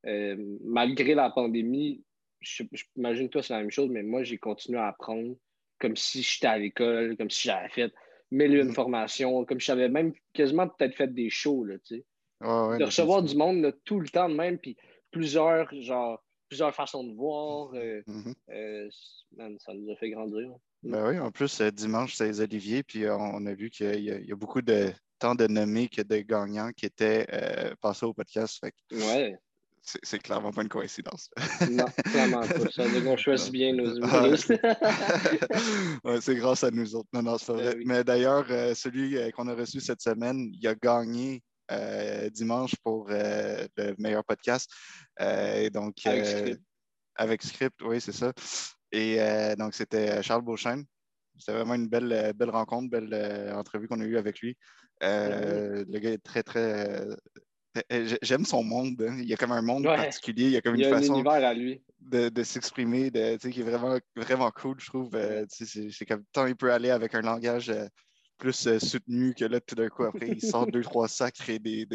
euh, 0.06 0.36
malgré 0.62 1.14
la 1.14 1.30
pandémie, 1.30 2.04
j'imagine 2.40 3.28
toi 3.30 3.42
c'est 3.42 3.54
la 3.54 3.60
même 3.60 3.70
chose, 3.70 3.88
mais 3.88 4.02
moi 4.02 4.22
j'ai 4.22 4.36
continué 4.36 4.78
à 4.78 4.88
apprendre 4.88 5.34
comme 5.78 5.96
si 5.96 6.22
j'étais 6.22 6.48
à 6.48 6.58
l'école, 6.58 7.16
comme 7.16 7.30
si 7.30 7.48
j'avais 7.48 7.68
fait 7.70 7.92
mille 8.30 8.54
une 8.54 8.68
mm. 8.68 8.74
formations, 8.74 9.44
comme 9.44 9.60
si 9.60 9.66
j'avais 9.66 9.88
même 9.88 10.12
quasiment 10.32 10.68
peut-être 10.68 10.94
fait 10.94 11.12
des 11.12 11.30
shows, 11.30 11.64
là, 11.64 11.78
tu 11.78 11.96
sais. 11.96 12.04
de 12.42 12.84
recevoir 12.84 13.22
du 13.22 13.34
monde 13.34 13.74
tout 13.84 13.98
le 13.98 14.08
temps 14.08 14.28
même, 14.28 14.58
puis 14.58 14.76
plusieurs, 15.10 15.72
genre, 15.80 16.22
plusieurs 16.48 16.74
façons 16.74 17.04
de 17.04 17.14
voir. 17.14 17.72
Euh, 17.74 18.02
mm-hmm. 18.06 19.58
ça 19.58 19.74
nous 19.74 19.90
a 19.90 19.96
fait 19.96 20.10
grandir. 20.10 20.50
Ben 20.82 21.08
oui, 21.08 21.18
en 21.18 21.30
plus, 21.30 21.60
euh, 21.60 21.70
dimanche, 21.70 22.14
c'est 22.14 22.26
les 22.26 22.40
Oliviers, 22.40 22.82
puis 22.82 23.04
euh, 23.04 23.16
on 23.16 23.46
a 23.46 23.54
vu 23.54 23.70
qu'il 23.70 24.00
y, 24.00 24.32
a 24.32 24.36
beaucoup 24.36 24.62
de 24.62 24.92
temps 25.20 25.36
de 25.36 25.46
nommés 25.46 25.88
que 25.88 26.02
de 26.02 26.16
gagnants 26.18 26.72
qui 26.72 26.86
étaient 26.86 27.26
euh, 27.32 27.72
passés 27.80 28.04
au 28.04 28.12
podcast. 28.12 28.58
Fait 28.60 28.74
ouais. 28.90 29.36
C'est 29.84 30.20
clairement 30.20 30.52
pas 30.52 30.62
une 30.62 30.68
coïncidence. 30.68 31.30
non, 31.70 31.86
clairement 32.04 32.40
pas. 32.40 32.70
Ça 32.70 32.84
veut 32.84 33.00
dire 33.00 33.04
qu'on 33.04 33.16
choisit 33.16 33.52
bien 33.52 33.74
nos 33.74 33.96
humoristes. 33.96 34.50
ouais, 36.04 36.20
c'est 36.20 36.36
grâce 36.36 36.62
à 36.62 36.70
nous 36.70 36.94
autres. 36.94 37.08
Non, 37.12 37.22
non, 37.22 37.38
c'est 37.38 37.52
ben 37.52 37.62
vrai. 37.62 37.76
Mais 37.84 38.04
d'ailleurs, 38.04 38.46
celui 38.76 39.16
qu'on 39.32 39.48
a 39.48 39.54
reçu 39.54 39.80
cette 39.80 40.00
semaine, 40.00 40.52
il 40.52 40.66
a 40.68 40.76
gagné 40.76 41.42
dimanche 42.30 42.76
pour 42.84 43.08
le 43.08 43.94
meilleur 43.98 44.24
podcast. 44.24 44.70
donc, 45.72 45.94
avec 46.06 46.26
script. 46.26 46.62
Avec 47.16 47.42
script, 47.42 47.82
oui, 47.82 48.00
c'est 48.00 48.12
ça. 48.12 48.32
Et 48.92 49.16
euh, 49.18 49.56
donc, 49.56 49.74
c'était 49.74 50.10
euh, 50.10 50.22
Charles 50.22 50.42
Beauchesne. 50.42 50.84
C'était 51.38 51.52
vraiment 51.52 51.74
une 51.74 51.88
belle, 51.88 52.12
euh, 52.12 52.32
belle 52.34 52.50
rencontre, 52.50 52.90
belle 52.90 53.52
entrevue 53.54 53.88
qu'on 53.88 54.00
a 54.00 54.04
eue 54.04 54.18
avec 54.18 54.40
lui. 54.40 54.56
Le 55.00 55.98
gars 55.98 56.12
est 56.12 56.22
très, 56.22 56.42
très. 56.42 57.06
J'aime 58.20 58.44
son 58.44 58.62
monde. 58.62 59.02
Hein. 59.02 59.16
Il 59.18 59.24
y 59.24 59.32
a 59.32 59.36
comme 59.36 59.52
un 59.52 59.62
monde 59.62 59.84
particulier. 59.84 60.44
Il 60.44 60.52
y 60.52 60.56
a 60.58 60.60
comme 60.60 60.74
une 60.74 60.90
façon 60.90 61.24
à 61.24 61.54
lui. 61.54 61.82
de, 62.00 62.28
de 62.28 62.42
s'exprimer 62.42 63.10
qui 63.10 63.60
est 63.60 63.64
vraiment, 63.64 63.98
vraiment 64.14 64.50
cool, 64.50 64.78
je 64.78 64.86
trouve. 64.86 65.10
c'est 65.48 66.04
comme 66.04 66.22
tant 66.32 66.46
il 66.46 66.54
peut 66.54 66.72
aller 66.72 66.90
avec 66.90 67.14
un 67.14 67.22
langage 67.22 67.72
plus 68.38 68.66
euh, 68.66 68.78
soutenu 68.78 69.34
que 69.34 69.44
là, 69.44 69.60
tout 69.60 69.74
d'un 69.74 69.88
coup, 69.88 70.04
après, 70.04 70.28
il 70.28 70.40
sort 70.40 70.66
deux, 70.66 70.82
trois 70.82 71.08
sacs 71.08 71.48
et 71.48 71.58
des. 71.58 71.86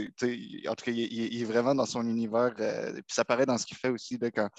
en 0.67 0.75
tout 0.75 0.85
cas, 0.85 0.91
il, 0.91 1.41
est 1.41 1.45
vraiment 1.45 1.75
dans 1.75 1.85
son 1.85 2.07
univers. 2.07 2.53
Euh, 2.59 2.93
puis 2.93 3.03
ça 3.13 3.25
paraît 3.25 3.45
dans 3.45 3.57
ce 3.57 3.65
qu'il 3.65 3.77
fait 3.77 3.89
aussi 3.89 4.17
là, 4.17 4.31
quand, 4.31 4.49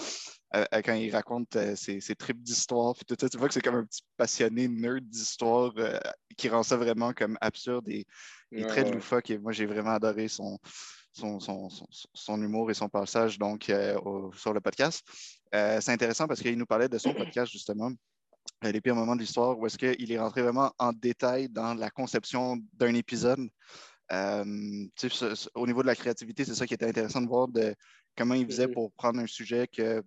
euh, 0.55 0.65
quand 0.85 0.95
il 0.95 1.11
raconte 1.11 1.57
ses, 1.77 2.01
ses 2.01 2.15
tripes 2.15 2.43
d'histoire. 2.43 2.95
Puis 2.95 3.05
tout 3.07 3.17
ça, 3.19 3.29
tu 3.29 3.39
vois 3.39 3.49
que 3.49 3.55
c'est 3.55 3.63
comme 3.63 3.77
un 3.77 3.85
petit 3.85 4.03
passionné 4.17 4.69
nerd 4.69 5.05
d'histoire 5.09 5.73
qui 6.37 6.49
rend 6.49 6.63
ça 6.63 6.77
vraiment 6.77 7.13
comme 7.13 7.39
absurde 7.41 7.89
et, 7.89 8.07
très 8.67 8.91
loufoque. 8.91 9.31
Et 9.31 9.39
moi, 9.39 9.53
j'ai 9.53 9.67
vraiment 9.67 9.93
adoré 9.93 10.29
son. 10.29 10.59
Son, 11.11 11.41
son, 11.41 11.69
son, 12.15 12.41
humour 12.41 12.71
et 12.71 12.75
son 12.75 12.89
passage 12.89 13.41
donc, 13.41 13.73
sur 14.37 14.53
le 14.53 14.61
podcast. 14.61 15.05
c'est 15.51 15.89
intéressant 15.89 16.29
parce 16.29 16.41
qu'il 16.41 16.57
nous 16.57 16.67
parlait 16.67 16.89
de 16.89 16.99
son 16.99 17.13
podcast 17.15 17.51
justement, 17.51 17.91
les 18.63 18.81
pires 18.81 18.95
moments 18.95 19.15
de 19.15 19.21
l'histoire, 19.21 19.59
où 19.59 19.67
est-ce 19.67 19.79
qu'il 19.79 20.11
est 20.13 20.19
rentré 20.19 20.43
vraiment 20.43 20.73
en 20.79 20.93
détail 20.93 21.49
dans 21.49 21.75
la 21.75 21.91
conception 21.91 22.59
d'un 22.75 22.95
épisode. 22.95 23.49
Euh, 24.11 24.87
au 25.55 25.67
niveau 25.67 25.83
de 25.83 25.87
la 25.87 25.95
créativité, 25.95 26.45
c'est 26.45 26.55
ça 26.55 26.67
qui 26.67 26.75
était 26.75 26.89
intéressant 26.89 27.21
de 27.21 27.29
voir 27.29 27.49
de 27.49 27.75
comment 28.17 28.35
il 28.35 28.47
faisait 28.47 28.67
mm-hmm. 28.67 28.73
pour 28.73 28.93
prendre 28.93 29.21
un 29.21 29.27
sujet 29.27 29.69
que 29.69 30.03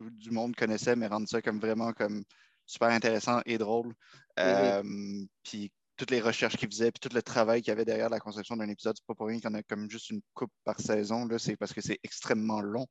du 0.00 0.30
monde 0.30 0.54
connaissait, 0.54 0.96
mais 0.96 1.06
rendre 1.06 1.28
ça 1.28 1.40
comme 1.40 1.58
vraiment 1.58 1.92
comme 1.92 2.22
super 2.66 2.88
intéressant 2.88 3.40
et 3.46 3.58
drôle. 3.58 3.88
Mm-hmm. 4.36 4.82
Euh, 4.84 5.24
puis 5.42 5.72
toutes 5.96 6.10
les 6.10 6.20
recherches 6.20 6.56
qu'il 6.56 6.68
faisait, 6.68 6.90
puis 6.90 7.00
tout 7.00 7.14
le 7.14 7.22
travail 7.22 7.60
qu'il 7.60 7.68
y 7.68 7.72
avait 7.72 7.84
derrière 7.84 8.08
la 8.08 8.18
conception 8.18 8.56
d'un 8.56 8.68
épisode, 8.68 8.96
c'est 8.96 9.06
pas 9.06 9.14
pour 9.14 9.26
rien 9.26 9.40
qu'on 9.40 9.54
a 9.54 9.62
comme 9.62 9.90
juste 9.90 10.10
une 10.10 10.20
coupe 10.34 10.52
par 10.64 10.80
saison, 10.80 11.28
c'est 11.38 11.56
parce 11.56 11.72
que 11.72 11.80
c'est 11.80 11.98
extrêmement 12.02 12.60
long. 12.60 12.86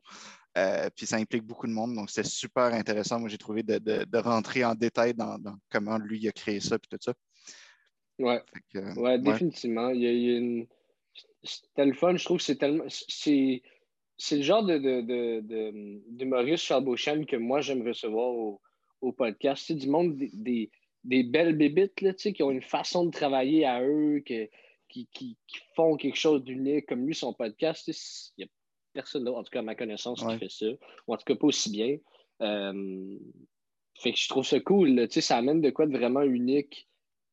Euh, 0.58 0.90
puis 0.96 1.06
ça 1.06 1.18
implique 1.18 1.44
beaucoup 1.44 1.68
de 1.68 1.72
monde, 1.72 1.96
donc 1.96 2.10
c'était 2.10 2.28
super 2.28 2.66
intéressant. 2.74 3.20
Moi, 3.20 3.30
j'ai 3.30 3.38
trouvé 3.38 3.64
de, 3.64 4.18
rentrer 4.18 4.64
en 4.64 4.76
détail 4.76 5.14
dans, 5.14 5.38
comment 5.70 5.98
lui 5.98 6.28
a 6.28 6.32
créé 6.32 6.60
ça, 6.60 6.78
puis 6.78 6.90
tout 6.90 6.98
ça. 7.02 7.14
Ouais, 8.20 8.42
ouais, 8.98 9.20
définitivement. 9.20 9.90
Il 9.90 10.02
y 10.02 10.08
a, 10.08 10.38
une... 10.38 10.68
C'était 11.44 11.86
le 11.86 11.94
fun, 11.94 12.16
je 12.16 12.24
trouve 12.24 12.38
que 12.38 12.44
c'est 12.44 12.58
tellement. 12.58 12.84
C'est, 12.88 13.64
c'est 14.18 14.38
le 14.38 14.44
genre 14.44 14.64
de, 14.64 14.78
de, 14.78 16.26
Maurice 16.26 16.62
Charles 16.62 17.26
que 17.26 17.36
moi 17.36 17.62
j'aime 17.62 17.82
recevoir 17.82 18.28
au, 18.28 18.62
au 19.02 19.12
podcast. 19.12 19.64
C'est 19.66 19.74
du 19.74 19.90
monde 19.90 20.16
des 20.18 20.30
des 20.34 20.70
belles 21.04 21.58
bébites 21.58 22.02
là, 22.02 22.14
qui 22.14 22.44
ont 22.44 22.52
une 22.52 22.62
façon 22.62 23.06
de 23.06 23.12
travailler 23.12 23.66
à 23.66 23.82
eux, 23.84 24.24
qui, 24.26 24.50
qui, 24.88 25.38
font 25.76 25.96
quelque 25.98 26.18
chose 26.18 26.44
d'unique. 26.44 26.88
Comme 26.88 27.06
lui, 27.06 27.16
son 27.16 27.34
podcast, 27.34 27.88
il 27.88 27.94
n'y 28.40 28.44
a 28.46 28.48
personne 28.94 29.24
d'autre, 29.24 29.40
en 29.40 29.44
tout 29.44 29.52
cas 29.52 29.60
à 29.60 29.64
ma 29.64 29.76
connaissance, 29.76 30.24
qui 30.24 30.38
fait 30.38 30.52
ça. 30.52 30.68
Ou 31.08 31.14
en 31.14 31.18
tout 31.18 31.26
cas 31.26 31.36
pas 31.36 31.48
aussi 31.48 31.72
bien. 31.72 31.98
Euh, 32.42 33.18
fait 34.00 34.14
que 34.14 34.20
je 34.20 34.30
trouve 34.30 34.46
ça 34.46 34.60
cool. 34.60 35.08
ça 35.10 35.38
amène 35.38 35.62
de 35.62 35.70
quoi 35.70 35.86
de 35.86 35.96
vraiment 35.98 36.24
unique 36.24 36.88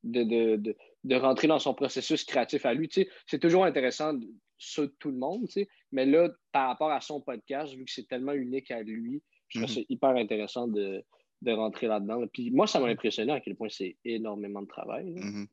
de, 0.04 0.56
de, 1.04 1.14
rentrer 1.16 1.48
dans 1.48 1.58
son 1.58 1.74
processus 1.74 2.24
créatif 2.24 2.64
à 2.66 2.74
lui. 2.74 2.88
C'est 3.26 3.38
toujours 3.38 3.64
intéressant 3.64 4.14
sur 4.58 4.88
tout 4.98 5.10
le 5.10 5.16
monde, 5.16 5.46
mais 5.92 6.06
là, 6.06 6.30
par 6.52 6.68
rapport 6.68 6.90
à 6.90 7.00
son 7.00 7.20
podcast, 7.20 7.74
vu 7.74 7.84
que 7.84 7.90
c'est 7.90 8.08
tellement 8.08 8.32
unique 8.32 8.70
à 8.70 8.82
lui, 8.82 9.22
je 9.48 9.60
trouve 9.60 9.70
mm-hmm. 9.70 9.74
ça 9.74 9.86
hyper 9.88 10.10
intéressant 10.10 10.68
de, 10.68 11.04
de 11.42 11.52
rentrer 11.52 11.86
là-dedans. 11.86 12.24
Puis 12.32 12.50
moi, 12.50 12.66
ça 12.66 12.80
m'a 12.80 12.88
impressionné 12.88 13.32
à 13.32 13.40
quel 13.40 13.54
point 13.54 13.68
c'est 13.70 13.96
énormément 14.04 14.62
de 14.62 14.66
travail. 14.66 15.14
Mm-hmm. 15.14 15.46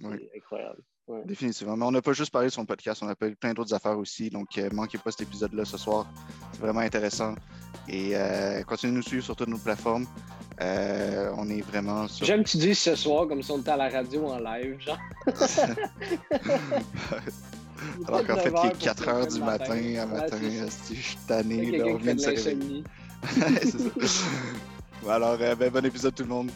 c'est 0.00 0.36
incroyable. 0.36 0.82
Définitivement. 1.24 1.76
Mais 1.76 1.84
on 1.84 1.90
n'a 1.90 2.02
pas 2.02 2.12
juste 2.12 2.30
parlé 2.30 2.46
de 2.48 2.52
son 2.52 2.64
podcast, 2.64 3.02
on 3.02 3.08
a 3.08 3.16
parlé 3.16 3.34
plein 3.34 3.52
d'autres 3.52 3.74
affaires 3.74 3.98
aussi. 3.98 4.30
Donc, 4.30 4.56
ne 4.56 4.62
euh, 4.62 4.70
manquez 4.72 4.96
pas 4.98 5.10
cet 5.10 5.22
épisode-là 5.22 5.64
ce 5.64 5.76
soir. 5.76 6.06
C'est 6.52 6.60
vraiment 6.60 6.80
intéressant. 6.80 7.34
Et 7.88 8.10
euh, 8.14 8.62
continuez 8.62 8.92
de 8.92 8.96
nous 8.98 9.02
suivre 9.02 9.24
sur 9.24 9.34
toutes 9.34 9.48
nos 9.48 9.58
plateformes. 9.58 10.06
Euh, 10.60 11.32
on 11.36 11.48
est 11.48 11.62
vraiment 11.62 12.06
sur... 12.06 12.26
J'aime 12.26 12.44
que 12.44 12.50
tu 12.50 12.58
dises 12.58 12.78
ce 12.78 12.94
soir 12.94 13.26
comme 13.26 13.42
si 13.42 13.50
on 13.50 13.58
était 13.58 13.70
à 13.70 13.76
la 13.76 13.88
radio 13.88 14.28
en 14.28 14.38
live, 14.38 14.78
genre. 14.80 14.98
Alors 18.06 18.26
qu'en 18.26 18.36
fait, 18.36 18.52
il 18.62 18.70
est 18.70 18.78
4 18.78 19.04
h 19.06 19.32
du 19.34 19.40
matin, 19.40 19.96
à 20.00 20.06
matin, 20.06 20.36
je 20.38 20.94
suis 20.94 21.16
tanné, 21.26 21.82
on 21.82 21.96
vient 21.96 22.14
de 22.14 22.20
se 22.20 22.28
réveiller. 22.28 22.84
c'est 23.62 24.06
ça. 24.06 24.28
Alors, 25.08 25.38
euh, 25.40 25.54
ben, 25.54 25.70
bon 25.70 25.84
épisode 25.84 26.14
tout 26.14 26.24
le 26.24 26.28
monde. 26.28 26.50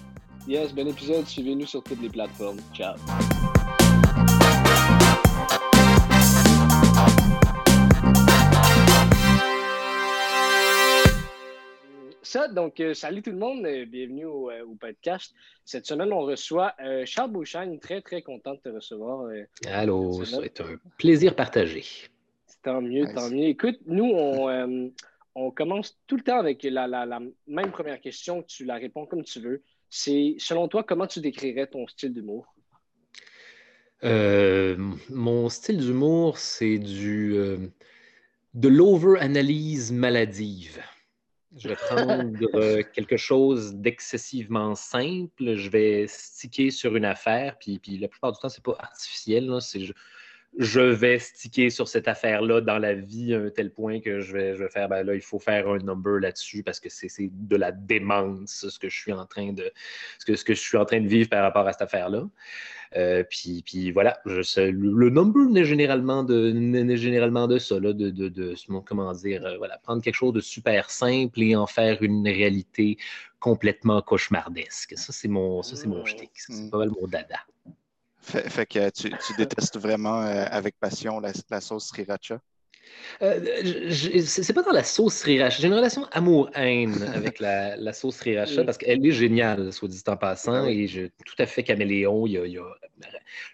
Yes, 0.46 0.72
bon 0.74 0.86
épisode. 0.86 1.26
Suivez-nous 1.26 1.66
sur 1.66 1.82
toutes 1.82 2.00
les 2.02 2.10
plateformes. 2.10 2.58
Ciao. 2.74 2.94
Ça, 12.22 12.48
donc, 12.48 12.80
euh, 12.80 12.92
salut 12.94 13.22
tout 13.22 13.30
le 13.30 13.38
monde, 13.38 13.64
euh, 13.64 13.86
bienvenue 13.86 14.26
au, 14.26 14.50
podcast. 14.78 15.32
Cette 15.64 15.86
semaine, 15.86 16.12
on 16.12 16.20
reçoit 16.20 16.74
Charles 17.06 17.30
Beauchamp, 17.30 17.78
très, 17.78 18.02
très 18.02 18.22
content 18.22 18.54
de 18.54 18.58
te 18.58 18.68
recevoir. 18.68 19.30
Allô, 19.66 20.22
c'est 20.24 20.60
un 20.60 20.76
plaisir 20.98 21.34
partagé. 21.34 21.84
Tant 22.62 22.82
mieux, 22.82 23.06
tant 23.14 23.30
mieux. 23.30 23.44
Écoute, 23.44 23.78
nous, 23.86 24.04
on, 24.04 24.90
on 25.34 25.50
commence 25.50 25.98
tout 26.06 26.16
le 26.16 26.22
temps 26.22 26.38
avec 26.38 26.62
la, 26.62 27.06
même 27.46 27.70
première 27.72 28.00
question, 28.00 28.42
tu 28.42 28.64
la 28.64 28.76
réponds 28.76 29.06
comme 29.06 29.24
tu 29.24 29.40
veux. 29.40 29.62
C'est, 29.90 30.36
selon 30.38 30.68
toi, 30.68 30.82
comment 30.84 31.06
tu 31.06 31.20
décrirais 31.20 31.66
ton 31.66 31.86
style 31.86 32.12
d'humour? 32.12 32.54
Euh, 34.02 34.76
mon 35.08 35.48
style 35.48 35.78
d'humour, 35.78 36.38
c'est 36.38 36.78
du, 36.78 37.34
euh, 37.34 37.58
de 38.54 38.68
l'over-analyse 38.68 39.92
maladive. 39.92 40.82
Je 41.56 41.68
vais 41.68 41.76
prendre 41.76 42.82
quelque 42.92 43.16
chose 43.16 43.74
d'excessivement 43.74 44.74
simple. 44.74 45.54
Je 45.54 45.70
vais 45.70 46.06
sticker 46.08 46.70
sur 46.70 46.96
une 46.96 47.04
affaire, 47.04 47.56
puis, 47.58 47.80
la 47.98 48.08
plupart 48.08 48.32
du 48.32 48.40
temps, 48.40 48.48
c'est 48.48 48.64
pas 48.64 48.76
artificiel. 48.78 49.48
Je 50.58 50.80
vais 50.80 51.18
sticker 51.18 51.70
sur 51.70 51.88
cette 51.88 52.06
affaire-là 52.06 52.60
dans 52.60 52.78
la 52.78 52.94
vie 52.94 53.34
à 53.34 53.40
un 53.40 53.50
tel 53.50 53.72
point 53.72 54.00
que 54.00 54.20
je 54.20 54.32
vais, 54.32 54.56
je 54.56 54.62
vais 54.62 54.70
faire, 54.70 54.88
ben 54.88 55.02
là, 55.02 55.14
il 55.14 55.20
faut 55.20 55.38
faire 55.38 55.68
un 55.68 55.78
number 55.78 56.20
là-dessus 56.20 56.62
parce 56.62 56.78
que 56.78 56.88
c'est 56.88 57.08
de 57.32 57.56
la 57.56 57.72
démence, 57.72 58.66
ce 58.68 58.78
que 58.78 58.88
je 58.88 58.96
suis 58.96 59.12
en 59.12 59.26
train 59.26 59.52
de, 59.52 59.72
ce 60.18 60.24
que, 60.24 60.36
ce 60.36 60.44
que 60.44 60.54
je 60.54 60.60
suis 60.60 60.76
en 60.76 60.84
train 60.84 61.00
de 61.00 61.08
vivre 61.08 61.28
par 61.28 61.42
rapport 61.42 61.66
à 61.66 61.72
cette 61.72 61.82
affaire-là. 61.82 62.28
Euh, 62.96 63.24
puis, 63.28 63.62
puis, 63.66 63.90
voilà, 63.90 64.20
je 64.24 64.70
le, 64.70 65.10
number 65.10 65.50
n'est 65.50 65.64
généralement 65.64 66.22
de, 66.22 66.52
généralement 66.94 67.48
de 67.48 67.58
ça, 67.58 67.80
là, 67.80 67.92
de, 67.92 68.10
de, 68.10 68.28
de, 68.28 68.54
comment 68.86 69.12
dire, 69.12 69.44
euh, 69.44 69.56
voilà, 69.58 69.78
prendre 69.78 70.02
quelque 70.02 70.14
chose 70.14 70.32
de 70.32 70.40
super 70.40 70.90
simple 70.90 71.42
et 71.42 71.56
en 71.56 71.66
faire 71.66 72.02
une 72.02 72.26
réalité 72.28 72.96
complètement 73.40 74.00
cauchemardesque. 74.00 74.94
Ça, 74.96 75.12
c'est 75.12 75.28
mon, 75.28 75.62
ça, 75.62 75.74
c'est 75.74 75.88
mon. 75.88 76.04
C'est 76.06 76.70
pas 76.70 76.78
mal 76.78 76.90
mon 76.90 77.08
dada. 77.08 77.40
Fait, 78.24 78.66
que 78.66 78.90
tu, 78.90 79.10
détestes 79.36 79.78
vraiment 79.78 80.22
euh, 80.22 80.46
avec 80.50 80.78
passion 80.80 81.20
la, 81.20 81.32
la 81.50 81.60
sauce 81.60 81.88
sriracha? 81.88 82.40
Euh, 83.22 83.90
c'est 83.90 84.52
pas 84.52 84.62
dans 84.62 84.72
la 84.72 84.84
sauce 84.84 85.14
sriracha. 85.14 85.60
J'ai 85.60 85.68
une 85.68 85.74
relation 85.74 86.06
amour-haine 86.12 86.94
avec 87.14 87.38
la, 87.38 87.76
la, 87.76 87.92
sauce 87.92 88.16
sriracha 88.16 88.64
parce 88.64 88.78
qu'elle 88.78 89.04
est 89.04 89.12
géniale, 89.12 89.72
soit 89.72 89.88
dit 89.88 90.02
en 90.06 90.16
passant, 90.16 90.64
ah 90.64 90.70
et 90.70 90.86
je, 90.86 91.02
tout 91.24 91.36
à 91.38 91.46
fait 91.46 91.62
caméléon. 91.62 92.26
Il 92.26 92.32
y, 92.32 92.38
a, 92.38 92.46
il 92.46 92.52
y, 92.52 92.58
a, 92.58 92.64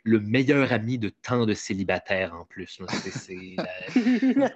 le 0.05 0.21
meilleur 0.21 0.73
ami 0.73 0.99
de 0.99 1.11
tant 1.23 1.47
de 1.47 1.55
célibataires 1.55 2.35
en 2.35 2.45
plus. 2.45 2.81
C'est 2.89 3.57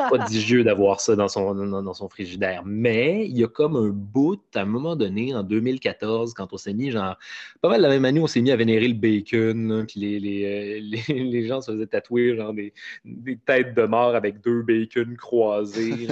prodigieux 0.09 0.65
d'avoir 0.65 1.01
ça 1.01 1.17
dans 1.17 1.29
son, 1.29 1.55
dans, 1.55 1.95
son 1.95 2.09
frigidaire. 2.09 2.63
Mais 2.65 3.27
il 3.27 3.39
y 3.39 3.45
a 3.45 3.49
comme 3.49 3.77
un 3.77 3.91
bout, 3.91 4.41
à 4.55 4.63
un 4.63 4.65
moment 4.65 4.97
donné, 4.97 5.35
en 5.35 5.43
2014, 5.43 6.35
quand 6.35 6.53
on 6.53 6.57
s'est 6.57 6.75
mis, 6.75 6.91
genre, 6.91 7.17
pas 7.61 7.69
mal 7.69 7.81
la 7.81 7.89
même 7.89 8.05
année, 8.05 8.21
on 8.21 8.27
s'est 8.27 8.41
mis 8.41 8.51
à 8.51 8.57
vénérer 8.57 8.89
le 8.89 8.95
bacon, 8.95 9.85
puis 9.87 10.01
les, 10.01 10.21
les, 10.21 10.81
les, 11.09 11.25
les, 11.25 11.47
gens 11.47 11.61
se 11.61 11.73
faisaient 11.73 11.87
tatouer 11.87 12.37
genre 12.37 12.53
des, 12.53 12.73
des 13.05 13.37
têtes 13.37 13.75
de 13.75 13.85
mort 13.85 14.15
avec 14.15 14.41
deux 14.41 14.63
bacon 14.65 15.17
croisé, 15.17 16.09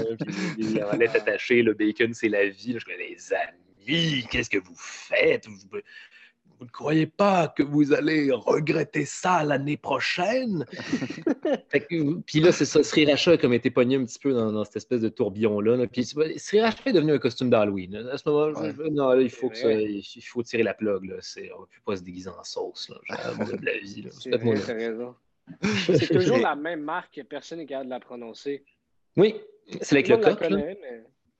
puis 0.58 0.82
en 0.82 1.00
est 1.00 1.16
attaché, 1.16 1.62
le 1.62 1.74
bacon, 1.74 2.14
c'est 2.14 2.28
la 2.28 2.48
vie. 2.48 2.76
je 2.78 2.84
dis, 2.84 2.92
les 2.98 3.32
amis, 3.34 4.26
qu'est-ce 4.30 4.50
que 4.50 4.58
vous 4.58 4.76
faites? 4.76 5.46
Vous, 5.48 5.78
ne 6.60 6.70
croyez 6.70 7.06
pas 7.06 7.48
que 7.48 7.64
vous 7.64 7.92
allez 7.92 8.30
regretter 8.30 9.04
ça 9.04 9.42
l'année 9.42 9.76
prochaine? 9.76 10.64
puis 12.26 12.40
là, 12.40 12.52
c'est 12.52 12.64
ça, 12.64 12.84
Sriracha 12.84 13.32
a 13.32 13.36
comme 13.36 13.52
été 13.52 13.70
pogné 13.70 13.96
un 13.96 14.04
petit 14.04 14.20
peu 14.20 14.32
dans, 14.32 14.64
cette 14.64 14.76
espèce 14.76 15.00
de 15.00 15.08
tourbillon-là. 15.08 15.76
Là. 15.76 15.86
Puis 15.88 16.04
Sriracha 16.36 16.82
est 16.86 16.92
devenu 16.92 17.12
un 17.12 17.18
costume 17.18 17.50
d'Halloween. 17.50 17.96
À 18.12 18.16
ce 18.16 18.28
moment-là, 18.28 19.20
il, 19.20 19.30
faut 19.30 19.48
que 19.48 19.56
il 19.56 20.22
faut 20.22 20.42
tirer 20.44 20.62
la 20.62 20.74
plug. 20.74 21.04
Là. 21.04 21.16
On 21.56 21.62
ne 21.62 21.66
peut 21.66 21.82
pas 21.84 21.96
se 21.96 22.02
déguiser 22.02 22.30
en 22.30 22.44
sauce. 22.44 22.90
Là. 22.90 23.34
de 23.44 23.64
la 23.66 23.78
vie. 23.78 24.02
Là. 24.02 25.14
C'est 25.62 26.08
toujours 26.12 26.38
la 26.38 26.54
même 26.54 26.82
marque 26.82 27.14
que 27.14 27.20
personne 27.22 27.58
n'est 27.58 27.66
capable 27.66 27.86
de 27.86 27.90
la 27.90 28.00
prononcer. 28.00 28.64
Oui, 29.16 29.36
c'est 29.80 29.96
avec 29.96 30.08
le 30.08 30.16
coq. 30.16 30.38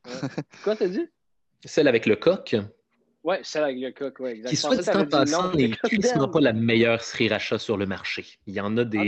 Quoi, 0.64 0.76
t'as 0.76 0.88
dit? 0.88 1.08
Celle 1.64 1.88
avec 1.88 2.06
le 2.06 2.16
coq. 2.16 2.56
Oui, 3.24 3.36
celle 3.44 3.62
avec 3.62 3.78
le 3.78 3.92
coq, 3.92 4.16
oui, 4.18 4.30
exactement. 4.30 4.50
Qui, 4.50 4.56
soit 4.56 4.92
dit 4.94 4.98
en 4.98 5.06
passant, 5.06 5.54
n'est 5.54 5.70
pas 6.32 6.40
la 6.40 6.52
meilleure 6.52 7.02
sriracha 7.02 7.56
sur 7.56 7.76
le 7.76 7.86
marché? 7.86 8.26
Il 8.48 8.54
y 8.54 8.60
en 8.60 8.76
a 8.76 8.84
des, 8.84 8.98
ah 8.98 9.04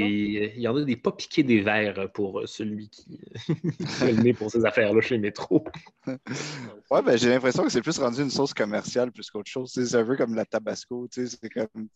il 0.57 0.61
y 0.61 0.69
en 0.69 0.77
a 0.77 0.85
des 0.85 0.97
pas 0.97 1.11
piqués 1.11 1.43
des 1.43 1.63
verres 1.63 2.13
pour 2.13 2.43
celui 2.47 2.89
qui 2.91 3.19
est 4.03 4.13
le 4.13 4.23
nez 4.23 4.33
pour 4.33 4.53
ces 4.53 4.65
affaires-là 4.65 5.01
chez 5.01 5.19
Métro. 5.19 5.65
ouais, 6.07 7.03
ben, 7.03 7.19
j'ai 7.19 7.31
l'impression 7.31 7.65
que 7.65 7.73
c'est 7.73 7.83
plus 7.83 7.99
rendu 7.99 8.23
une 8.23 8.31
sauce 8.31 8.55
commerciale 8.55 9.11
plus 9.11 9.29
qu'autre 9.33 9.51
chose. 9.51 9.73
C'est 9.73 9.97
un 9.97 10.05
peu 10.05 10.17
comme 10.17 10.37
la 10.37 10.45
Tabasco, 10.45 11.09
c'est 11.11 11.51
comme 11.51 11.89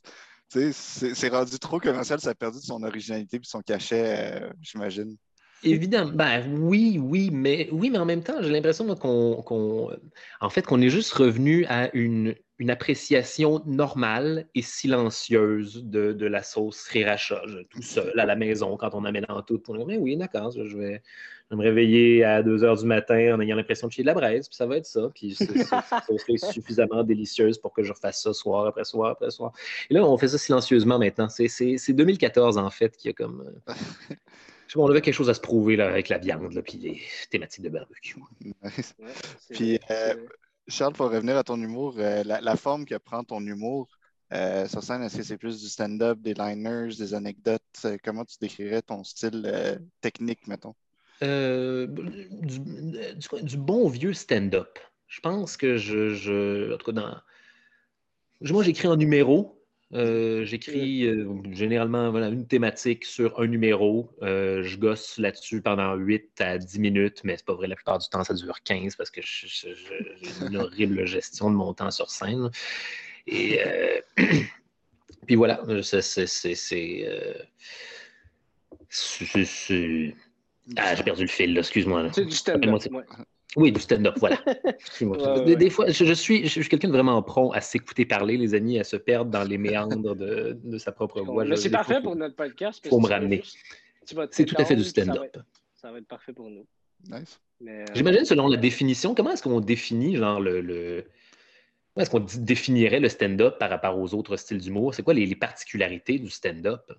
c'est 0.48 1.28
rendu 1.28 1.58
trop 1.58 1.78
commercial, 1.78 2.20
ça 2.20 2.30
a 2.30 2.34
perdu 2.34 2.58
son 2.60 2.82
originalité 2.82 3.36
et 3.36 3.40
son 3.42 3.60
cachet, 3.60 4.42
euh, 4.42 4.50
j'imagine. 4.62 5.16
Évidemment, 5.62 6.12
ben 6.12 6.60
oui, 6.60 7.00
oui, 7.02 7.30
mais 7.32 7.68
oui, 7.72 7.90
mais 7.90 7.98
en 7.98 8.04
même 8.04 8.22
temps, 8.22 8.40
j'ai 8.40 8.50
l'impression 8.50 8.94
qu'on, 8.94 9.90
en 10.40 10.50
fait, 10.50 10.62
qu'on 10.62 10.80
est 10.80 10.88
juste 10.88 11.12
revenu 11.12 11.64
à 11.66 11.94
une, 11.96 12.34
une 12.58 12.70
appréciation 12.70 13.62
normale 13.66 14.46
et 14.54 14.62
silencieuse 14.62 15.84
de, 15.84 16.12
de 16.12 16.26
la 16.26 16.42
sauce 16.42 16.76
sriracha, 16.76 17.40
tout 17.70 17.82
seul 17.82 18.18
à 18.18 18.26
la 18.26 18.34
maison 18.34 18.76
quand 18.76 18.94
on 18.94 19.04
amène 19.04 19.26
en 19.28 19.42
tout. 19.42 19.58
Pour 19.58 19.74
le 19.74 19.84
oui, 19.84 20.16
d'accord, 20.16 20.50
je 20.50 20.76
vais, 20.76 21.02
me 21.52 21.62
réveiller 21.62 22.24
à 22.24 22.42
2 22.42 22.64
heures 22.64 22.76
du 22.76 22.84
matin 22.84 23.36
en 23.36 23.40
ayant 23.40 23.54
l'impression 23.54 23.86
de 23.86 23.92
chier 23.92 24.02
de 24.02 24.08
la 24.08 24.14
braise, 24.14 24.48
puis 24.48 24.56
ça 24.56 24.66
va 24.66 24.76
être 24.76 24.86
ça. 24.86 25.08
Puis 25.14 25.34
ça 25.34 25.46
serait 25.46 26.36
suffisamment 26.52 27.04
délicieuse 27.04 27.58
pour 27.58 27.72
que 27.72 27.84
je 27.84 27.92
refasse 27.92 28.22
ça 28.22 28.34
soir 28.34 28.66
après 28.66 28.84
soir 28.84 29.10
après 29.10 29.30
soir. 29.30 29.52
Et 29.88 29.94
là, 29.94 30.04
on 30.04 30.18
fait 30.18 30.28
ça 30.28 30.38
silencieusement 30.38 30.98
maintenant. 30.98 31.28
C'est 31.28 31.92
2014 31.92 32.58
en 32.58 32.70
fait 32.70 32.96
qui 32.96 33.08
a 33.08 33.12
comme. 33.12 33.48
Euh, 33.68 34.14
on 34.76 34.86
avait 34.88 35.00
quelque 35.00 35.14
chose 35.14 35.30
à 35.30 35.34
se 35.34 35.40
prouver 35.40 35.76
là, 35.76 35.88
avec 35.88 36.08
la 36.08 36.18
viande, 36.18 36.52
là, 36.52 36.60
puis 36.60 36.76
les 36.78 37.00
thématiques 37.30 37.64
de 37.64 37.70
barbecue. 37.70 38.16
puis, 39.50 39.78
euh, 39.90 40.14
Charles, 40.68 40.92
pour 40.92 41.10
revenir 41.10 41.36
à 41.36 41.44
ton 41.44 41.60
humour, 41.60 41.94
euh, 41.98 42.22
la, 42.24 42.56
forme 42.56 42.84
que 42.84 42.96
prend 42.96 43.24
ton 43.24 43.44
humour 43.44 43.88
euh, 44.32 44.68
sur 44.68 44.82
scène, 44.82 45.02
est-ce 45.02 45.16
que 45.16 45.22
c'est 45.22 45.38
plus 45.38 45.60
du 45.60 45.68
stand-up, 45.68 46.18
des 46.20 46.34
liners, 46.34 46.94
des 46.98 47.14
anecdotes? 47.14 47.62
comment 48.04 48.24
tu 48.24 48.36
décrirais 48.40 48.82
ton 48.82 49.04
style 49.04 49.80
technique, 50.00 50.46
mettons? 50.46 50.74
Du, 51.20 51.96
bon 53.56 53.88
vieux 53.88 54.12
stand-up. 54.12 54.78
Je 55.06 55.20
pense 55.20 55.56
que 55.56 55.78
je, 55.78 56.10
je 56.10 56.74
en 56.74 56.76
tout 56.76 56.92
cas, 56.92 56.92
dans, 56.92 57.16
moi, 58.40 58.62
j'écris 58.62 58.88
en 58.88 58.96
numéro, 58.96 59.57
euh, 59.94 60.44
j'écris 60.44 61.06
euh, 61.06 61.26
généralement 61.50 62.14
une 62.14 62.46
thématique 62.46 63.06
sur 63.06 63.40
un 63.40 63.46
numéro. 63.46 64.10
Euh, 64.22 64.62
je 64.62 64.76
gosse 64.76 65.16
là-dessus 65.16 65.62
pendant 65.62 65.94
8 65.94 66.40
à 66.40 66.58
10 66.58 66.78
minutes, 66.78 67.22
mais 67.24 67.36
c'est 67.38 67.46
pas 67.46 67.54
vrai, 67.54 67.68
la 67.68 67.74
plupart 67.74 67.98
du 67.98 68.06
temps, 68.08 68.22
ça 68.22 68.34
dure 68.34 68.62
15 68.62 68.96
parce 68.96 69.10
que 69.10 69.22
j'ai 69.22 69.74
une 70.46 70.56
horrible 70.56 71.06
gestion 71.06 71.50
de 71.50 71.56
mon 71.56 71.72
temps 71.72 71.90
sur 71.90 72.10
scène. 72.10 72.50
Et 73.26 73.60
puis 75.26 75.36
voilà, 75.36 75.62
c'est. 75.82 76.02
Ah, 80.76 80.94
j'ai 80.94 81.02
perdu 81.02 81.22
le 81.22 81.28
fil, 81.28 81.56
excuse-moi. 81.56 82.12
C'est 82.12 82.26
du 82.26 82.36
stand-up. 82.36 82.82
Oui, 83.56 83.72
du 83.72 83.80
stand-up, 83.80 84.14
voilà. 84.18 84.38
des, 85.46 85.70
fois, 85.70 85.88
je, 85.88 86.12
suis, 86.12 86.46
je 86.46 86.60
suis 86.60 86.68
quelqu'un 86.68 86.88
de 86.88 86.92
vraiment 86.92 87.22
prompt 87.22 87.52
à 87.52 87.60
s'écouter 87.60 88.04
parler, 88.04 88.36
les 88.36 88.54
amis, 88.54 88.78
à 88.78 88.84
se 88.84 88.96
perdre 88.96 89.30
dans 89.30 89.42
les 89.42 89.56
méandres 89.56 90.14
de, 90.14 90.58
de 90.62 90.78
sa 90.78 90.92
propre 90.92 91.22
voix. 91.22 91.44
C'est 91.56 91.70
parfait 91.70 92.00
pour 92.02 92.14
notre 92.14 92.36
podcast. 92.36 92.86
Pour 92.88 93.00
me 93.00 93.08
ramener. 93.08 93.42
C'est 94.30 94.44
tout 94.44 94.56
à 94.58 94.64
fait 94.64 94.76
du 94.76 94.84
stand-up. 94.84 95.38
Ça, 95.74 95.90
va 95.90 95.98
être 95.98 96.06
parfait 96.06 96.32
pour 96.32 96.50
nous. 96.50 96.66
Nice. 97.08 97.40
Euh, 97.66 97.84
J'imagine, 97.94 98.24
selon 98.24 98.48
la 98.48 98.56
définition, 98.56 99.14
comment 99.14 99.30
est-ce 99.30 99.42
qu'on 99.42 99.60
définit 99.60 100.16
genre 100.16 100.40
le, 100.40 100.60
le... 100.60 101.04
Comment 101.94 102.02
est-ce 102.02 102.10
qu'on 102.10 102.42
définirait 102.44 103.00
le 103.00 103.08
stand-up 103.08 103.58
par 103.58 103.70
rapport 103.70 103.98
aux 103.98 104.14
autres 104.14 104.36
styles 104.36 104.58
d'humour? 104.58 104.94
C'est 104.94 105.02
quoi 105.02 105.14
les, 105.14 105.24
les 105.24 105.36
particularités 105.36 106.18
du 106.18 106.30
stand-up? 106.30 106.92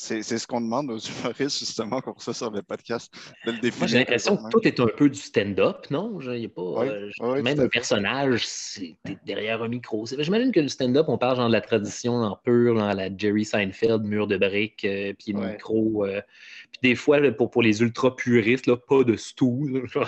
C'est 0.00 0.22
ce 0.22 0.46
qu'on 0.46 0.60
demande 0.60 0.92
aux 0.92 0.98
humoristes, 0.98 1.58
justement, 1.58 2.00
pour 2.00 2.22
ça 2.22 2.32
sur 2.32 2.52
le 2.52 2.62
podcast, 2.62 3.12
de 3.44 3.50
le 3.50 3.58
définir. 3.58 3.88
J'ai 3.88 3.98
l'impression 3.98 4.36
que 4.36 4.48
tout 4.48 4.60
est 4.62 4.78
un 4.78 4.86
peu 4.86 5.10
du 5.10 5.18
stand-up, 5.18 5.90
non? 5.90 6.20
Il 6.20 6.38
y 6.38 6.46
a 6.46 6.48
pas, 6.48 6.84
euh, 6.84 7.42
même 7.42 7.60
le 7.60 7.68
personnage, 7.68 8.46
c'est 8.46 8.96
derrière 9.26 9.60
un 9.60 9.66
micro. 9.66 10.06
J'imagine 10.06 10.52
que 10.52 10.60
le 10.60 10.68
stand-up, 10.68 11.06
on 11.08 11.18
parle 11.18 11.38
genre 11.38 11.48
de 11.48 11.52
la 11.52 11.60
tradition 11.60 12.14
en 12.14 12.36
pur, 12.36 12.76
dans 12.76 12.92
la 12.94 13.08
Jerry 13.14 13.44
Seinfeld, 13.44 14.04
mur 14.04 14.28
de 14.28 14.36
briques, 14.36 14.84
euh, 14.84 15.14
puis 15.18 15.32
le 15.32 15.40
micro. 15.40 16.06
Euh, 16.06 16.20
puis 16.70 16.90
des 16.90 16.94
fois, 16.94 17.18
pour, 17.32 17.50
pour 17.50 17.62
les 17.62 17.80
ultra-puristes, 17.82 18.72
pas 18.72 19.02
de 19.02 19.16
stool. 19.16 19.88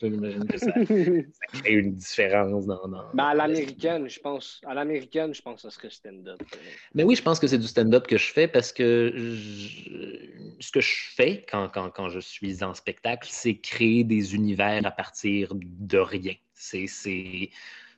J'imagine 0.00 0.46
que 0.46 0.58
ça, 0.58 0.72
crée 1.52 1.72
une 1.72 1.94
différence 1.94 2.66
dans. 2.66 2.86
dans 2.88 3.04
ben, 3.14 3.24
à 3.24 3.34
l'américaine, 3.34 4.08
je 4.08 4.20
pense. 4.20 4.60
À 4.66 4.74
l'américaine, 4.74 5.34
je 5.34 5.42
pense 5.42 5.62
que 5.62 5.68
ce 5.68 5.74
serait 5.76 5.90
stand-up. 5.90 6.40
Mais 6.94 7.02
oui, 7.02 7.16
je 7.16 7.22
pense 7.22 7.38
que 7.38 7.46
c'est 7.46 7.58
du 7.58 7.66
stand-up 7.66 8.06
que 8.06 8.18
je 8.18 8.32
fais 8.32 8.48
parce 8.48 8.72
que 8.72 9.12
ce 10.60 10.72
que 10.72 10.80
je 10.80 10.94
fais 11.14 11.44
quand, 11.50 11.68
quand, 11.72 11.90
quand, 11.90 12.08
je 12.08 12.20
suis 12.20 12.62
en 12.62 12.74
spectacle, 12.74 13.28
c'est 13.30 13.56
créer 13.56 14.04
des 14.04 14.34
univers 14.34 14.84
à 14.84 14.90
partir 14.90 15.52
de 15.54 15.98
rien. 15.98 16.34
C'est 16.54 17.50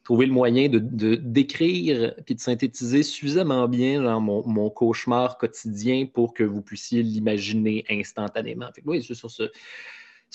trouver 0.07 0.27
le 0.27 0.33
moyen 0.33 0.69
de, 0.69 0.79
d'écrire 1.17 2.15
et 2.29 2.35
de 2.35 2.41
synthétiser 2.41 3.03
suffisamment 3.03 3.67
bien 3.67 4.01
genre, 4.03 4.21
mon, 4.21 4.47
mon, 4.47 4.71
cauchemar 4.71 5.37
quotidien 5.37 6.07
pour 6.07 6.33
que 6.33 6.45
vous 6.45 6.63
puissiez 6.63 7.03
l'imaginer 7.03 7.85
instantanément. 7.91 8.69
oui, 8.85 9.03
sur 9.03 9.29
ce, 9.29 9.51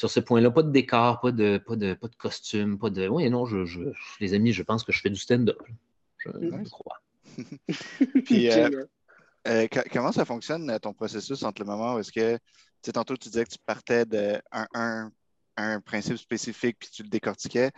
sur 0.01 0.09
ce 0.09 0.19
point-là, 0.19 0.49
pas 0.49 0.63
de 0.63 0.71
décor, 0.71 1.19
pas 1.19 1.31
de, 1.31 1.59
pas 1.59 1.75
de, 1.75 1.93
pas 1.93 2.07
de 2.07 2.15
costume, 2.15 2.79
pas 2.79 2.89
de. 2.89 3.07
Oui, 3.07 3.29
non, 3.29 3.45
je, 3.45 3.65
je, 3.65 3.81
les 4.19 4.33
amis, 4.33 4.51
je 4.51 4.63
pense 4.63 4.83
que 4.83 4.91
je 4.91 4.99
fais 4.99 5.11
du 5.11 5.19
stand-up. 5.19 5.61
Je, 6.17 6.31
je 6.31 6.69
crois. 6.71 7.03
Puis, 8.25 8.49
euh, 8.49 8.83
euh, 9.47 9.67
comment 9.91 10.11
ça 10.11 10.25
fonctionne, 10.25 10.71
euh, 10.71 10.79
ton 10.79 10.91
processus 10.91 11.43
entre 11.43 11.61
le 11.61 11.67
moment 11.67 11.93
où 11.93 11.99
est-ce 11.99 12.11
que 12.11 12.39
tantôt, 12.91 13.15
tu 13.15 13.29
disais 13.29 13.43
que 13.43 13.51
tu 13.51 13.59
partais 13.63 14.07
d'un 14.07 14.41
un, 14.73 15.11
un, 15.55 15.81
principe 15.81 16.17
spécifique 16.17 16.77
puis 16.79 16.89
tu 16.89 17.03
le 17.03 17.09
décortiquais. 17.09 17.69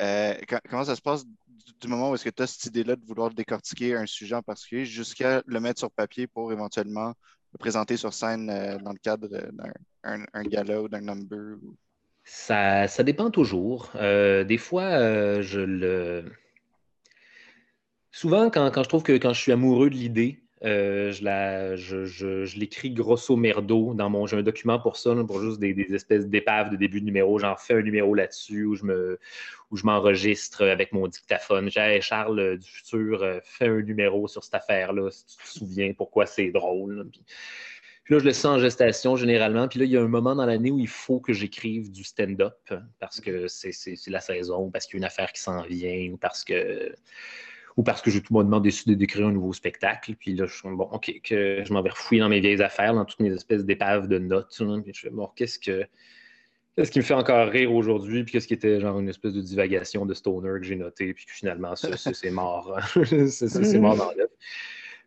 Euh, 0.00 0.34
comment 0.70 0.84
ça 0.84 0.94
se 0.94 1.02
passe 1.02 1.24
du, 1.80 1.88
moment 1.88 2.10
où 2.10 2.14
est-ce 2.14 2.22
que 2.22 2.30
tu 2.30 2.44
as 2.44 2.46
cette 2.46 2.66
idée-là 2.66 2.94
de 2.94 3.04
vouloir 3.04 3.30
décortiquer 3.30 3.96
un 3.96 4.06
sujet 4.06 4.36
en 4.36 4.42
particulier 4.42 4.84
jusqu'à 4.84 5.42
le 5.46 5.58
mettre 5.58 5.80
sur 5.80 5.90
papier 5.90 6.28
pour 6.28 6.52
éventuellement 6.52 7.12
le 7.52 7.58
présenter 7.58 7.96
sur 7.96 8.14
scène 8.14 8.48
euh, 8.50 8.78
dans 8.78 8.92
le 8.92 8.98
cadre 8.98 9.26
d'un 9.26 9.72
un, 10.04 10.42
gala 10.44 10.82
ou 10.82 10.88
d'un 10.88 11.00
number? 11.00 11.56
Ça, 12.24 12.86
ça, 12.88 13.02
dépend 13.02 13.30
toujours. 13.30 13.90
Euh, 13.96 14.44
des 14.44 14.58
fois, 14.58 15.42
je 15.42 15.60
le. 15.60 16.24
Souvent, 18.10 18.50
quand, 18.50 18.70
je 18.82 18.88
trouve 18.88 19.02
que 19.02 19.12
quand 19.12 19.32
je 19.32 19.40
suis 19.40 19.52
amoureux 19.52 19.90
de 19.90 19.94
l'idée, 19.94 20.42
euh, 20.64 21.10
je, 21.10 22.58
l'écris 22.58 22.92
grosso 22.92 23.34
merdo 23.36 23.94
dans 23.94 24.08
mon. 24.08 24.26
J'ai 24.26 24.36
un 24.36 24.42
document 24.42 24.78
pour 24.78 24.96
ça, 24.96 25.14
pour 25.26 25.40
juste 25.40 25.58
des, 25.58 25.74
espèces 25.92 26.26
d'épaves 26.26 26.70
de 26.70 26.76
début 26.76 27.00
de 27.00 27.06
numéro. 27.06 27.38
J'en 27.38 27.56
fais 27.56 27.74
un 27.74 27.82
numéro 27.82 28.14
là-dessus 28.14 28.64
où 28.64 28.76
je 28.76 29.18
je 29.72 29.86
m'enregistre 29.86 30.66
avec 30.66 30.92
mon 30.92 31.08
dictaphone. 31.08 31.70
J'ai 31.70 32.00
Charles 32.00 32.38
euh, 32.38 32.56
du 32.56 32.68
futur, 32.68 33.22
euh, 33.22 33.40
fais 33.42 33.68
un 33.68 33.80
numéro 33.80 34.28
sur 34.28 34.44
cette 34.44 34.54
affaire-là, 34.54 35.10
si 35.10 35.26
tu 35.26 35.36
te 35.36 35.48
souviens 35.48 35.92
pourquoi 35.94 36.26
c'est 36.26 36.50
drôle. 36.50 37.10
Là, 38.08 38.18
je 38.18 38.24
le 38.24 38.32
sens 38.32 38.56
en 38.56 38.58
gestation 38.58 39.16
généralement. 39.16 39.68
Puis 39.68 39.78
là, 39.78 39.84
il 39.84 39.90
y 39.90 39.96
a 39.96 40.02
un 40.02 40.08
moment 40.08 40.34
dans 40.34 40.46
l'année 40.46 40.70
où 40.70 40.78
il 40.78 40.88
faut 40.88 41.20
que 41.20 41.32
j'écrive 41.32 41.90
du 41.90 42.04
stand-up 42.04 42.72
parce 42.98 43.20
que 43.20 43.48
c'est 43.48 43.72
la 44.08 44.20
saison, 44.20 44.70
parce 44.70 44.86
qu'il 44.86 44.94
y 44.94 44.96
a 44.96 45.00
une 45.00 45.04
affaire 45.04 45.32
qui 45.32 45.40
s'en 45.40 45.62
vient, 45.62 46.10
ou 46.12 46.16
parce 46.16 46.44
que 46.44 46.92
ou 47.76 47.82
parce 47.82 48.02
que 48.02 48.10
j'ai 48.10 48.20
tout 48.20 48.60
décidé 48.60 48.96
d'écrire 48.96 49.26
un 49.26 49.32
nouveau 49.32 49.52
spectacle. 49.52 50.14
Puis 50.16 50.34
là, 50.34 50.46
je 50.46 50.54
suis 50.54 50.68
bon, 50.68 50.88
OK, 50.92 51.20
que 51.22 51.62
je 51.64 51.72
m'en 51.72 51.82
vais 51.82 51.90
refouiller 51.90 52.20
dans 52.20 52.28
mes 52.28 52.40
vieilles 52.40 52.62
affaires, 52.62 52.94
dans 52.94 53.04
toutes 53.04 53.20
mes 53.20 53.32
espèces 53.32 53.64
d'épaves 53.64 54.08
de 54.08 54.18
notes. 54.18 54.54
puis 54.84 54.92
je 54.94 55.00
fais, 55.00 55.10
bon, 55.10 55.28
qu'est-ce 55.34 55.58
que. 55.58 55.86
Qu'est-ce 56.76 56.90
qui 56.90 57.00
me 57.00 57.04
fait 57.04 57.12
encore 57.12 57.48
rire 57.48 57.70
aujourd'hui, 57.70 58.24
puis 58.24 58.32
qu'est-ce 58.32 58.48
qui 58.48 58.54
était 58.54 58.80
genre 58.80 58.98
une 58.98 59.10
espèce 59.10 59.34
de 59.34 59.42
divagation 59.42 60.06
de 60.06 60.14
stoner 60.14 60.58
que 60.58 60.62
j'ai 60.62 60.76
noté, 60.76 61.12
puis 61.12 61.26
que 61.26 61.32
finalement, 61.32 61.76
c'est 61.76 62.30
mort. 62.30 62.78
c'est 62.94 63.78
mort 63.78 63.96
dans 63.96 64.10
l'œuf. 64.12 64.30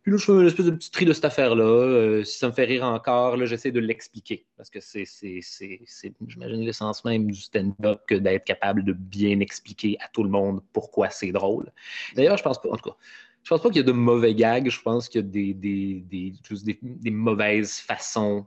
Puis 0.06 0.12
là, 0.12 0.18
je 0.18 0.24
fais 0.24 0.32
une 0.34 0.46
espèce 0.46 0.66
de 0.66 0.70
petit 0.70 0.92
tri 0.92 1.04
de 1.04 1.12
cette 1.12 1.24
affaire-là. 1.24 1.64
Euh, 1.64 2.22
si 2.22 2.38
ça 2.38 2.46
me 2.46 2.52
fait 2.52 2.64
rire 2.64 2.84
encore, 2.84 3.44
j'essaie 3.44 3.72
de 3.72 3.80
l'expliquer. 3.80 4.46
Parce 4.56 4.70
que 4.70 4.78
c'est, 4.78 5.04
j'imagine, 6.28 6.60
l'essence 6.60 7.04
même 7.04 7.28
du 7.28 7.40
stand-up 7.40 8.02
que 8.06 8.14
d'être 8.14 8.44
capable 8.44 8.84
de 8.84 8.92
bien 8.92 9.40
expliquer 9.40 9.96
à 9.98 10.06
tout 10.12 10.22
le 10.22 10.30
monde 10.30 10.62
pourquoi 10.72 11.10
c'est 11.10 11.32
drôle. 11.32 11.72
D'ailleurs, 12.14 12.36
je 12.36 12.44
pense 12.44 12.62
pas, 12.62 12.68
en 12.68 12.76
tout 12.76 12.90
cas, 12.90 12.96
je 13.42 13.48
pense 13.48 13.60
pas 13.60 13.68
qu'il 13.68 13.78
y 13.78 13.80
a 13.80 13.82
de 13.82 13.90
mauvais 13.90 14.32
gags. 14.36 14.70
Je 14.70 14.80
pense 14.80 15.08
qu'il 15.08 15.22
y 15.22 15.24
a 15.24 15.26
des, 15.26 15.54
des, 15.54 16.04
des, 16.08 16.78
des, 16.80 17.10
mauvaises 17.10 17.80
façons 17.80 18.46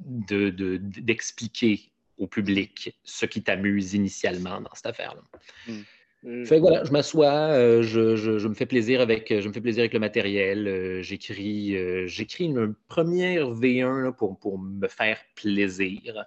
de, 0.00 0.50
d'expliquer 0.80 1.92
au 2.18 2.26
public 2.26 2.98
ce 3.04 3.26
qui 3.26 3.44
t'amuse 3.44 3.94
initialement 3.94 4.60
dans 4.60 4.74
cette 4.74 4.86
affaire-là. 4.86 5.22
Hmm. 5.68 5.82
Mm. 6.26 6.44
Fait 6.44 6.58
voilà, 6.58 6.82
je 6.82 6.90
m'assois, 6.90 7.50
euh, 7.52 7.82
je, 7.82 8.48
me 8.48 8.54
fais 8.54 8.66
plaisir 8.66 9.00
avec, 9.00 9.30
le 9.30 9.98
matériel. 9.98 10.66
Euh, 10.66 11.00
j'écris, 11.00 11.76
euh, 11.76 12.06
j'écris 12.08 12.46
une 12.46 12.74
première 12.88 13.52
V1 13.52 14.12
pour, 14.12 14.58
me 14.58 14.88
faire 14.88 15.18
plaisir. 15.36 16.24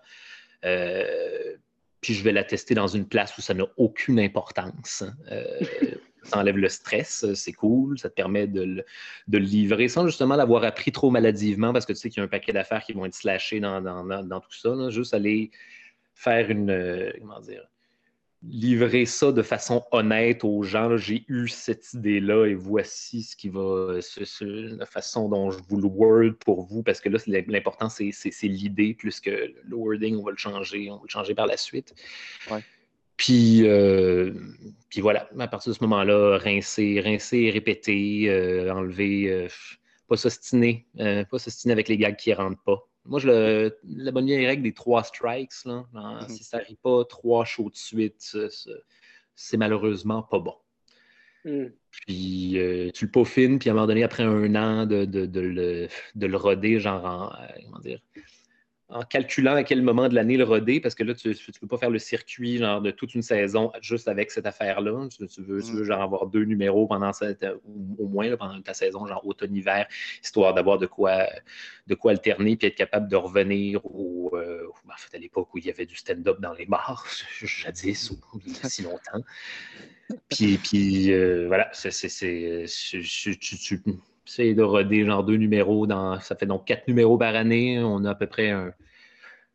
puis 0.62 2.14
je 2.14 2.24
vais 2.24 2.32
la 2.32 2.46
tester 2.46 2.76
dans 2.76 2.88
une 2.88 3.06
place 3.06 3.38
où 3.38 3.42
ça 3.42 3.54
n'a 3.54 3.66
aucune 3.76 4.22
importance. 4.22 5.04
ça 6.24 6.38
enlève 6.38 6.58
le 6.58 6.70
stress, 6.70 7.26
c'est 7.34 7.54
cool, 7.54 7.98
ça 7.98 8.10
te 8.10 8.14
permet 8.14 8.48
de 8.48 8.84
le, 9.28 9.38
livrer 9.38 9.88
sans 9.90 10.06
justement 10.06 10.36
l'avoir 10.36 10.64
appris 10.64 10.92
trop 10.92 11.10
maladivement 11.10 11.74
parce 11.74 11.86
que 11.86 11.94
tu 11.94 12.00
sais 12.00 12.10
qu'il 12.10 12.20
y 12.20 12.22
a 12.22 12.26
un 12.26 12.30
paquet 12.30 12.54
d'affaires 12.54 12.84
qui 12.84 12.94
vont 12.94 13.06
être 13.06 13.14
slashées 13.14 13.60
dans, 13.60 13.82
tout 13.82 14.52
ça. 14.52 14.90
Juste 14.92 15.14
aller 15.14 15.52
faire 16.14 16.50
une, 16.50 17.14
comment 17.20 17.40
dire, 17.42 17.68
livrer 18.42 19.06
ça 19.06 19.32
de 19.32 19.42
façon 19.42 19.84
honnête 19.92 20.44
aux 20.44 20.64
gens. 20.64 20.96
J'ai 20.98 21.26
eu 21.28 21.48
cette 21.48 21.94
idée-là 21.94 22.46
et 22.46 22.56
voici 22.56 23.24
ce 23.24 23.36
qui 23.36 23.50
va, 23.50 24.00
la 24.78 24.86
façon 24.86 25.30
dont 25.30 25.52
je 25.52 25.60
vous 25.68 25.78
le 25.78 25.88
word 25.88 26.34
pour 26.40 26.66
vous, 26.66 26.84
parce 26.84 27.02
que 27.02 27.10
là, 27.10 27.20
l'important, 27.48 27.90
c'est 27.90 28.12
l'idée 28.44 28.94
plus 28.94 29.20
que 29.20 29.30
le 29.30 29.76
wording, 29.76 30.16
on 30.16 30.24
va 30.24 30.32
le 30.32 30.38
changer, 30.38 30.90
on 30.90 30.96
va 30.96 31.02
le 31.04 31.10
changer 31.10 31.36
par 31.36 31.48
la 31.48 31.58
suite. 31.58 31.94
Puis, 33.20 33.68
euh, 33.68 34.32
puis 34.90 35.02
voilà, 35.02 35.30
à 35.38 35.48
partir 35.50 35.74
de 35.74 35.78
ce 35.78 35.84
moment-là, 35.84 36.38
rincer, 36.38 37.02
rincer 37.02 37.50
répéter, 37.50 38.30
euh, 38.30 38.74
enlever, 38.74 39.30
euh, 39.30 39.50
pas 40.08 40.16
s'ostiner, 40.16 40.88
pas 40.98 41.38
s'ostiner 41.38 41.74
avec 41.74 41.90
les 41.90 41.98
gags 41.98 42.16
qui 42.16 42.30
ne 42.30 42.36
rentrent 42.36 42.64
pas. 42.64 42.89
Moi, 43.10 43.20
je 43.20 43.72
la 43.84 44.12
bonne 44.12 44.26
vieille 44.26 44.46
règle 44.46 44.64
des 44.64 44.74
trois 44.74 45.04
strikes, 45.04 45.52
là, 45.66 45.84
hein, 45.96 46.20
mhm. 46.22 46.30
si 46.30 46.44
ça 46.44 46.60
n'arrive 46.60 46.78
pas 46.78 47.04
trois 47.06 47.44
shows 47.44 47.70
de 47.70 47.76
suite, 47.76 48.38
c'est 49.36 49.58
malheureusement 49.58 50.22
pas 50.22 50.40
bon. 50.40 50.56
Hmm. 51.46 51.68
Puis 51.92 52.60
euh, 52.60 52.92
tu 52.94 53.06
le 53.06 53.12
peaufines, 53.12 53.60
puis 53.60 53.70
à 53.70 53.72
un 53.72 53.76
moment 53.76 53.88
donné, 53.88 54.04
après 54.04 54.24
un 54.24 54.56
an 54.56 54.86
de, 54.86 55.08
le, 55.12 55.88
de 56.16 56.26
le, 56.28 56.38
roder, 56.38 56.80
genre 56.80 57.06
en, 57.06 57.34
euh, 57.42 57.48
comment 57.66 57.80
dire, 57.80 58.00
en 58.90 59.04
calculant 59.04 59.54
à 59.54 59.64
quel 59.64 59.84
moment 59.84 60.10
de 60.10 60.16
l'année 60.16 60.36
le 60.36 60.44
roder, 60.44 60.80
parce 60.80 60.96
que 60.96 61.04
là, 61.04 61.14
tu 61.14 61.30
ne 61.30 61.60
peux 61.62 61.68
pas 61.68 61.78
faire 61.78 61.92
le 61.92 62.00
circuit 62.00 62.58
genre, 62.58 62.82
de 62.82 62.90
toute 62.90 63.14
une 63.14 63.22
saison 63.22 63.72
juste 63.82 64.08
avec 64.08 64.32
cette 64.32 64.48
affaire-là. 64.48 65.08
Tu, 65.10 65.24
veux, 65.42 65.62
tu 65.62 65.72
veux 65.74 65.84
genre, 65.84 66.02
avoir 66.02 66.26
deux 66.26 66.44
numéros 66.44 66.88
pendant 66.88 67.14
cette, 67.14 67.46
au 68.00 68.08
moins 68.08 68.36
pendant 68.36 68.60
ta 68.62 68.74
saison, 68.74 69.06
genre 69.06 69.26
automne-hiver, 69.26 69.88
histoire 70.24 70.56
d'avoir 70.56 70.80
de 70.80 70.88
quoi, 70.88 71.28
de 71.88 71.94
quoi 71.94 72.12
alterner 72.12 72.56
puis 72.58 72.68
être 72.68 72.76
capable 72.76 73.08
de 73.10 73.16
revenir 73.16 73.86
au, 73.86 74.32
euh, 74.34 74.68
en 74.88 74.98
fait, 74.98 75.16
à 75.16 75.20
l'époque 75.20 75.54
où 75.54 75.60
il 75.60 75.66
y 75.66 75.70
avait 75.70 75.86
du 75.86 75.96
stand-up 75.96 76.40
dans 76.40 76.54
les 76.54 76.66
bars, 76.66 77.06
jadis, 77.42 78.10
ou 78.10 78.20
il 78.46 78.54
y 78.54 78.60
a 78.64 78.70
si 78.70 78.82
longtemps. 78.82 79.24
Puis, 80.30 80.58
puis 80.58 81.14
euh, 81.14 81.46
voilà, 81.48 81.70
c'est 81.74 81.92
c'est 81.92 82.66
de 84.38 84.62
roder 84.62 85.06
genre 85.06 85.24
deux 85.24 85.38
numéros 85.38 85.88
dans. 85.88 86.20
Ça 86.20 86.36
fait 86.36 86.46
donc 86.46 86.66
quatre 86.66 86.88
numéros 86.88 87.18
par 87.18 87.36
année. 87.36 87.80
On 87.80 88.06
a 88.06 88.12
à 88.12 88.16
peu 88.16 88.28
près 88.28 88.50
un, 88.50 88.74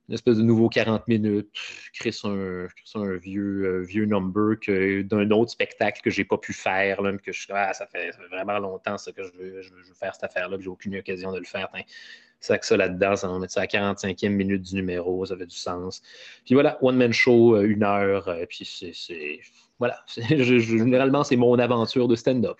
une 0.08 0.14
espèce 0.14 0.36
de 0.36 0.42
nouveau 0.42 0.68
40 0.68 1.08
minutes. 1.08 1.48
Créer 1.94 2.12
un, 2.24 2.66
un 2.94 3.16
vieux, 3.16 3.64
euh, 3.64 3.82
vieux 3.82 4.04
number 4.04 4.56
d'un 5.04 5.30
autre 5.30 5.50
spectacle 5.50 6.02
que 6.02 6.10
j'ai 6.10 6.24
pas 6.24 6.36
pu 6.36 6.52
faire. 6.52 7.00
Là, 7.00 7.16
que 7.16 7.32
je, 7.32 7.46
ah, 7.50 7.72
ça, 7.72 7.86
fait, 7.86 8.10
vraiment 8.30 8.58
longtemps 8.58 8.98
ça, 8.98 9.12
que 9.12 9.22
je 9.22 9.32
veux, 9.32 9.62
faire 9.98 10.14
cette 10.14 10.24
affaire-là, 10.24 10.58
j'ai 10.60 10.68
aucune 10.68 10.96
occasion 10.96 11.32
de 11.32 11.38
le 11.38 11.44
faire. 11.44 11.68
ça 12.40 12.58
que 12.58 12.66
ça 12.66 12.76
là-dedans, 12.76 13.16
ça 13.16 13.28
va 13.28 13.38
mettre 13.38 13.54
ça 13.54 13.62
à 13.62 13.66
45e 13.66 14.28
minute 14.28 14.62
du 14.62 14.74
numéro, 14.74 15.24
ça 15.24 15.36
fait 15.36 15.46
du 15.46 15.56
sens. 15.56 16.02
Puis 16.44 16.54
voilà, 16.54 16.78
one 16.82 16.96
man 16.96 17.12
show, 17.12 17.56
euh, 17.56 17.64
une 17.64 17.82
heure, 17.82 18.28
euh, 18.28 18.44
puis 18.46 18.64
c'est. 18.66 19.40
Voilà. 19.78 20.04
généralement, 20.28 21.24
c'est 21.24 21.36
mon 21.36 21.58
aventure 21.58 22.08
de 22.08 22.14
stand-up. 22.14 22.58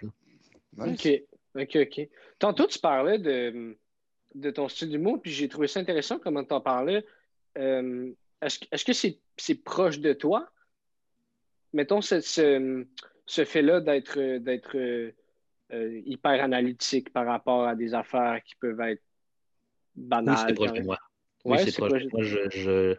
OK. 0.78 1.08
OK, 1.54 1.76
OK. 1.76 2.08
Tantôt, 2.38 2.66
tu 2.66 2.78
parlais 2.78 3.18
de, 3.18 3.76
de 4.34 4.50
ton 4.50 4.68
style 4.68 4.90
d'humour, 4.90 5.20
puis 5.22 5.30
j'ai 5.30 5.48
trouvé 5.48 5.68
ça 5.68 5.80
intéressant 5.80 6.18
comment 6.18 6.44
tu 6.44 6.52
en 6.52 6.60
parlais. 6.60 7.04
Euh, 7.58 8.12
est-ce, 8.42 8.84
que 8.84 8.92
c'est, 8.92 9.64
proche 9.64 10.00
de 10.00 10.12
toi? 10.12 10.48
Mettons 11.72 12.00
ce, 12.00 12.20
ce, 12.20 13.44
fait-là 13.44 13.80
d'être, 13.80 14.38
d'être 14.38 14.76
euh, 14.76 15.12
hyper 16.04 16.42
analytique 16.42 17.12
par 17.12 17.26
rapport 17.26 17.66
à 17.66 17.74
des 17.74 17.94
affaires 17.94 18.42
qui 18.44 18.54
peuvent 18.56 18.80
être 18.80 19.02
banales. 19.94 20.36
Oui, 20.36 20.44
c'est 20.46 20.54
proche 20.54 20.72
de 20.72 20.82
moi. 20.82 20.98
Oui, 21.44 21.58
c'est 21.64 21.76
proche 21.76 22.02
de 22.02 22.10
moi. 22.12 22.22
Je, 22.22 22.50
je, 22.50 22.96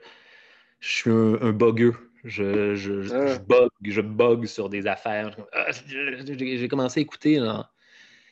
je 0.80 0.96
suis 0.96 1.12
un, 1.12 1.42
un 1.42 1.52
bogueux. 1.52 1.94
Je, 2.26 2.74
je, 2.74 3.04
je, 3.04 3.14
ah. 3.14 3.38
bug, 3.38 3.70
je 3.84 4.02
bug 4.02 4.46
sur 4.46 4.68
des 4.68 4.88
affaires. 4.88 5.36
Ah, 5.54 5.68
j'ai, 5.88 6.68
commencé 6.68 7.00
à 7.00 7.04
écouter 7.04 7.38
là, 7.38 7.70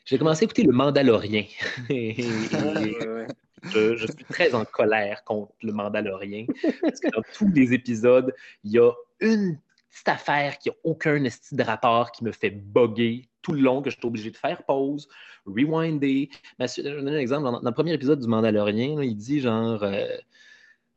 j'ai 0.06 0.18
commencé 0.18 0.44
à 0.44 0.46
écouter 0.46 0.64
Le 0.64 0.74
Mandalorien. 0.74 1.46
je, 1.90 3.96
suis 3.98 4.26
très 4.30 4.54
en 4.54 4.66
colère 4.66 5.24
contre 5.24 5.54
Le 5.62 5.72
Mandalorien. 5.72 6.46
Parce 6.82 7.00
que 7.00 7.10
dans 7.10 7.24
tous 7.34 7.50
les 7.54 7.74
épisodes, 7.74 8.34
il 8.64 8.72
y 8.72 8.80
a 8.80 8.92
une 9.22 9.58
petite 9.90 10.10
affaire 10.10 10.58
qui 10.58 10.70
n'a 10.70 10.76
aucun 10.84 11.24
esti 11.24 11.56
de 11.56 11.64
rapport 11.64 12.12
qui 12.12 12.24
me 12.24 12.32
fait 12.32 12.50
bugger 12.50 13.30
tout 13.42 13.54
le 13.54 13.62
long, 13.62 13.82
que 13.82 13.90
je 13.90 13.98
suis 13.98 14.08
obligé 14.08 14.32
de 14.32 14.38
faire 14.38 14.64
pause, 14.64 15.08
rewinder. 15.46 16.30
je 16.60 16.82
vais 16.82 16.92
donner 16.92 17.18
un 17.18 17.20
exemple. 17.20 17.44
Dans, 17.44 17.62
le 17.62 17.72
premier 17.72 17.94
épisode 17.94 18.20
du 18.20 18.28
Mandalorien, 18.28 19.02
il 19.02 19.16
dit 19.16 19.40
genre. 19.40 19.84
Euh, 19.84 20.18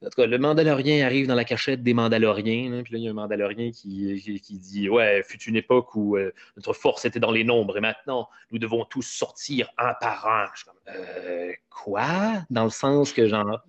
le 0.02 0.36
Mandalorien 0.36 1.04
arrive 1.04 1.26
dans 1.26 1.34
la 1.34 1.44
cachette 1.44 1.82
des 1.82 1.94
Mandaloriens. 1.94 2.82
puis 2.82 2.92
là, 2.92 2.98
il 2.98 3.04
y 3.04 3.08
a 3.08 3.10
un 3.10 3.14
Mandalorien 3.14 3.70
qui, 3.70 4.20
dit 4.50 4.88
Ouais, 4.88 5.22
fut 5.26 5.42
une 5.44 5.56
époque 5.56 5.94
où 5.94 6.16
euh, 6.16 6.32
notre 6.56 6.72
force 6.72 7.04
était 7.04 7.20
dans 7.20 7.30
les 7.30 7.44
nombres 7.44 7.78
et 7.78 7.80
maintenant, 7.80 8.28
nous 8.50 8.58
devons 8.58 8.84
tous 8.84 9.06
sortir 9.06 9.70
un 9.78 9.94
par 9.94 10.26
un. 10.26 10.48
Je 10.54 10.60
suis 10.60 10.66
comme 10.66 10.94
euh, 10.94 11.52
Quoi? 11.70 12.44
Dans 12.50 12.64
le 12.64 12.70
sens 12.70 13.12
que, 13.12 13.26
genre, 13.26 13.60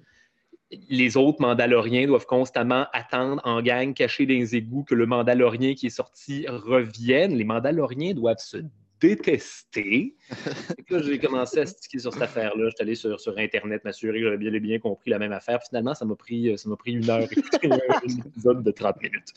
les 0.89 1.15
autres 1.15 1.41
Mandaloriens 1.41 2.07
doivent 2.07 2.25
constamment 2.25 2.87
attendre 2.91 3.41
en 3.45 3.61
gang 3.61 3.93
caché 3.93 4.25
dans 4.25 4.33
les 4.33 4.55
égouts 4.55 4.83
que 4.83 4.95
le 4.95 5.05
Mandalorien 5.05 5.75
qui 5.75 5.87
est 5.87 5.91
sorti 5.91 6.45
revienne. 6.47 7.35
Les 7.35 7.45
Mandaloriens 7.45 8.13
doivent 8.13 8.37
se 8.39 8.57
détesté. 8.99 10.15
j'ai 10.89 11.19
commencé 11.19 11.59
à 11.59 11.65
sticker 11.65 11.99
sur 11.99 12.13
cette 12.13 12.23
affaire-là. 12.23 12.69
J'étais 12.69 12.83
allé 12.83 12.95
sur, 12.95 13.19
sur 13.19 13.37
Internet 13.37 13.83
m'assurer 13.83 14.19
que 14.19 14.25
j'avais 14.25 14.37
bien, 14.37 14.51
bien 14.59 14.79
compris 14.79 15.11
la 15.11 15.19
même 15.19 15.31
affaire. 15.31 15.59
Finalement, 15.67 15.93
ça 15.93 16.05
m'a 16.05 16.15
pris, 16.15 16.57
ça 16.57 16.69
pris 16.77 16.93
une 16.93 17.09
heure 17.09 17.31
écouter 17.31 17.69
un 17.71 18.25
épisode 18.25 18.63
de 18.63 18.71
30 18.71 19.01
minutes. 19.01 19.33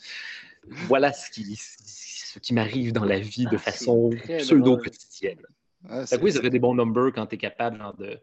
Voilà 0.87 1.11
ce 1.13 1.29
qui, 1.31 1.55
ce 1.55 2.39
qui 2.39 2.53
m'arrive 2.53 2.93
dans 2.93 3.05
la 3.05 3.19
vie 3.19 3.45
de 3.45 3.55
ah, 3.55 3.59
façon 3.59 4.09
pseudo-quotidienne. 4.39 5.41
oui, 6.21 6.31
ça 6.31 6.41
fait 6.41 6.49
des 6.49 6.59
bons 6.59 6.75
numbers 6.75 7.11
quand 7.13 7.25
tu 7.27 7.35
es 7.35 7.37
capable 7.37 7.79
de, 7.97 8.19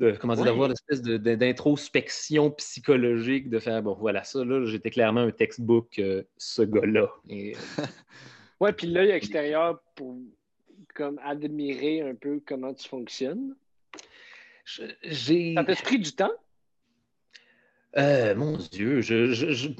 de 0.00 0.12
comment 0.12 0.34
dire, 0.34 0.44
d'avoir 0.44 0.68
l'espèce 0.68 1.02
d'introspection 1.02 2.50
psychologique, 2.52 3.50
de 3.50 3.58
faire, 3.58 3.82
bon, 3.82 3.94
voilà, 3.94 4.24
ça, 4.24 4.44
là, 4.44 4.64
j'étais 4.64 4.90
clairement 4.90 5.20
un 5.20 5.30
textbook, 5.30 5.98
euh, 5.98 6.22
ce 6.38 6.62
gars-là. 6.62 7.08
Et... 7.28 7.54
Euh, 7.54 7.84
ouais, 8.60 8.72
puis 8.72 8.86
l'œil 8.86 9.10
extérieur 9.10 9.80
pour 9.94 10.16
comme 11.00 11.18
admirer 11.24 12.02
un 12.02 12.14
peu 12.14 12.42
comment 12.46 12.74
tu 12.74 12.86
fonctionnes. 12.86 13.56
J'ai... 15.02 15.54
Ça 15.54 15.64
t'a 15.64 15.74
pris 15.74 15.98
du 15.98 16.12
temps? 16.12 16.34
Euh, 17.96 18.34
mon 18.34 18.58
Dieu, 18.58 19.00
je, 19.00 19.32
je, 19.32 19.70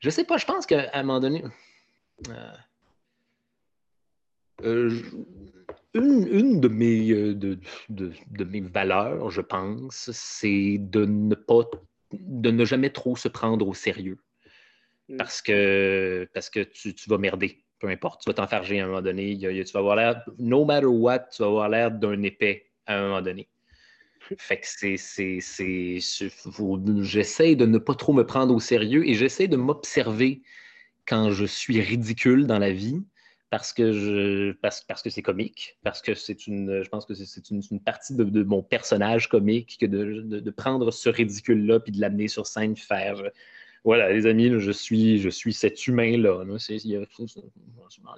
je, 0.00 0.10
sais 0.10 0.24
pas, 0.24 0.38
je 0.38 0.46
pense 0.46 0.64
qu'à 0.64 0.88
un 0.94 1.02
moment 1.02 1.20
donné. 1.20 1.44
Euh, 4.62 4.90
une, 5.92 6.58
de, 6.62 6.68
mes, 6.68 7.10
euh, 7.10 7.34
de, 7.34 8.44
mes 8.44 8.62
valeurs, 8.62 9.30
je 9.30 9.42
pense, 9.42 10.10
c'est 10.10 10.78
de 10.78 11.04
ne 11.04 11.34
pas 11.34 11.64
de 12.12 12.50
ne 12.50 12.64
jamais 12.64 12.90
trop 12.90 13.14
se 13.14 13.28
prendre 13.28 13.68
au 13.68 13.74
sérieux. 13.74 14.16
Mm. 15.10 15.18
Parce 15.18 15.42
que, 15.42 16.26
parce 16.32 16.48
que 16.48 16.60
tu, 16.60 16.94
vas 17.10 17.18
merder, 17.18 17.62
peu 17.80 17.88
importe. 17.88 18.22
Tu 18.22 18.30
vas 18.30 18.34
t'enfarger 18.34 18.78
à 18.80 18.84
un 18.84 18.86
moment 18.86 19.02
donné. 19.02 19.36
tu 19.36 19.72
vas 19.72 19.80
avoir 19.80 19.96
l'air, 19.96 20.22
no 20.38 20.64
matter 20.64 20.86
what, 20.86 21.26
tu 21.34 21.42
vas 21.42 21.48
avoir 21.48 21.68
l'air 21.68 21.90
d'un 21.90 22.22
épais 22.22 22.66
à 22.86 22.98
un 22.98 23.08
moment 23.08 23.22
donné. 23.22 23.48
Fait 24.38 24.60
que 24.60 24.66
c'est. 24.66 24.96
J'essaie 27.02 27.56
de 27.56 27.66
ne 27.66 27.78
pas 27.78 27.94
trop 27.94 28.12
me 28.12 28.24
prendre 28.24 28.54
au 28.54 28.60
sérieux 28.60 29.08
et 29.08 29.14
j'essaie 29.14 29.48
de 29.48 29.56
m'observer 29.56 30.42
quand 31.06 31.32
je 31.32 31.44
suis 31.44 31.80
ridicule 31.80 32.46
dans 32.46 32.58
la 32.58 32.70
vie 32.70 33.02
parce 33.48 33.72
que 33.72 33.92
je 33.92 34.52
parce, 34.52 34.82
parce 34.82 35.02
que 35.02 35.10
c'est 35.10 35.22
comique, 35.22 35.76
parce 35.82 36.00
que 36.00 36.14
c'est 36.14 36.46
une, 36.46 36.84
je 36.84 36.88
pense 36.88 37.04
que 37.04 37.14
c'est 37.14 37.50
une, 37.50 37.80
partie 37.80 38.14
de, 38.14 38.44
mon 38.44 38.62
personnage 38.62 39.28
comique 39.28 39.76
que 39.80 39.86
de, 39.86 40.20
de, 40.22 40.50
prendre 40.52 40.92
ce 40.92 41.08
ridicule-là 41.08 41.80
puis 41.80 41.90
de 41.90 42.00
l'amener 42.00 42.28
sur 42.28 42.46
scène, 42.46 42.76
faire 42.76 43.20
voilà, 43.84 44.12
les 44.12 44.26
amis, 44.26 44.50
je 44.58 44.70
suis 44.70 45.18
je 45.18 45.28
suis 45.28 45.52
cet 45.52 45.86
humain-là. 45.86 46.44
C'est 46.58 46.78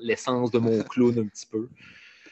l'essence 0.00 0.50
de 0.50 0.58
mon 0.58 0.82
clown 0.82 1.18
un 1.18 1.26
petit 1.26 1.46
peu. 1.46 1.68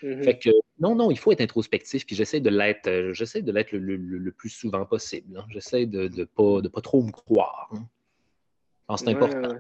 Mm-hmm. 0.03 0.25
Fait 0.25 0.39
que 0.39 0.51
non, 0.79 0.95
non, 0.95 1.11
il 1.11 1.19
faut 1.19 1.31
être 1.31 1.43
introspectif, 1.43 2.07
puis 2.07 2.17
j'essaie 2.17 2.41
de 2.41 2.49
l'être, 2.49 2.87
euh, 2.89 3.13
j'essaie 3.13 3.43
de 3.43 3.53
l'être 3.53 3.73
le, 3.73 3.97
le, 3.97 4.33
plus 4.33 4.49
souvent 4.49 4.87
possible. 4.87 5.37
Hein. 5.37 5.45
J'essaie 5.51 5.85
de 5.85 6.09
ne 6.09 6.25
pas, 6.25 6.63
de 6.63 6.69
pas 6.69 6.81
trop 6.81 7.03
me 7.03 7.13
croire. 7.13 7.71
Hein. 7.73 8.97
C'est 8.97 9.09
important. 9.09 9.59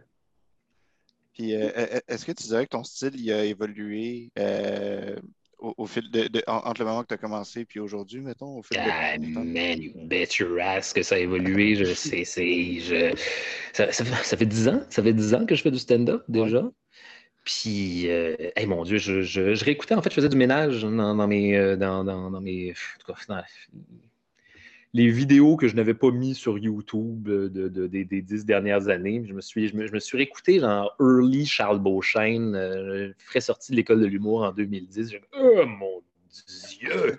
Puis, 1.34 1.54
euh, 1.54 2.00
est-ce 2.08 2.24
que 2.24 2.32
tu 2.32 2.44
dirais 2.44 2.64
que 2.64 2.70
ton 2.70 2.84
style 2.84 3.12
il 3.14 3.30
a 3.32 3.44
évolué 3.44 4.30
euh, 4.38 5.14
au, 5.60 5.86
fil 5.86 6.10
de, 6.10 6.42
entre 6.46 6.80
le 6.80 6.88
moment 6.88 7.02
que 7.02 7.08
tu 7.08 7.14
as 7.14 7.18
commencé 7.18 7.64
puis 7.64 7.80
aujourd'hui, 7.80 8.20
mettons, 8.20 8.58
au 8.58 8.62
fil 8.62 8.78
ah, 8.80 9.18
man, 9.18 9.80
you 9.80 9.92
bet 10.06 10.28
your 10.38 10.60
ass 10.60 10.92
que 10.92 11.02
ça 11.02 11.16
a 11.16 11.18
évolué. 11.18 11.74
Je 11.74 11.92
sais, 11.92 12.24
c'est, 12.24 12.80
je, 12.80 13.14
ça, 13.72 13.92
ça, 13.92 14.36
fait 14.36 14.46
10 14.46 14.68
ans, 14.68 14.82
ça 14.88 15.02
fait 15.02 15.12
10 15.12 15.34
ans 15.34 15.46
que 15.46 15.54
je 15.54 15.62
fais 15.62 15.70
du 15.70 15.78
stand-up 15.78 16.24
déjà. 16.28 16.62
Puis, 17.44 18.10
euh, 18.10 18.36
mon 18.66 18.84
Dieu, 18.84 18.98
je, 18.98 19.22
je, 19.22 19.64
réécoutais, 19.64 19.94
en 19.94 20.02
fait, 20.02 20.10
je 20.10 20.14
faisais 20.14 20.28
du 20.28 20.36
ménage 20.36 20.82
dans, 20.82 21.26
mes, 21.26 21.76
dans, 21.76 22.04
dans, 22.04 22.40
mes, 22.40 22.74
les 24.92 25.08
vidéos 25.08 25.56
que 25.56 25.68
je 25.68 25.76
n'avais 25.76 25.94
pas 25.94 26.10
mis 26.10 26.34
sur 26.34 26.58
YouTube 26.58 27.28
euh, 27.28 27.48
de, 27.48 27.86
des, 27.86 28.04
dix 28.04 28.44
dernières 28.44 28.88
années. 28.88 29.22
Je 29.26 29.32
me 29.32 29.40
suis, 29.40 29.68
je 29.68 29.76
me, 29.76 30.00
suis 30.00 30.16
réécouté 30.16 30.60
genre 30.60 30.94
early 31.00 31.46
Charles 31.46 31.78
Beauchesne, 31.78 32.54
euh, 32.56 33.12
frais 33.18 33.40
sorti 33.40 33.72
de 33.72 33.76
l'école 33.76 34.00
de 34.00 34.06
l'humour 34.06 34.42
en 34.42 34.52
2010. 34.52 35.14
oh 35.38 35.66
mon 35.66 36.02
Dieu! 36.68 37.18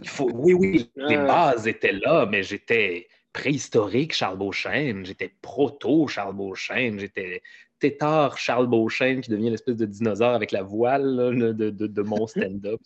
Il 0.00 0.08
faut, 0.08 0.30
oui, 0.32 0.54
oui, 0.54 0.90
les 0.96 1.16
bases 1.16 1.66
étaient 1.66 1.92
là, 1.92 2.26
mais 2.30 2.42
j'étais 2.42 3.08
préhistorique 3.32 4.14
Charles 4.14 4.38
Beauchesne, 4.38 5.04
j'étais 5.04 5.34
proto 5.42 6.06
Charles 6.06 6.34
Beauchesne, 6.34 6.98
j'étais 6.98 7.42
tétard 7.82 8.38
Charles 8.38 8.68
Beauchesne 8.68 9.20
qui 9.22 9.30
devient 9.30 9.50
l'espèce 9.50 9.76
de 9.76 9.86
dinosaure 9.86 10.34
avec 10.34 10.52
la 10.52 10.62
voile 10.62 11.16
de, 11.56 12.02
mon 12.02 12.28
stand-up. 12.28 12.80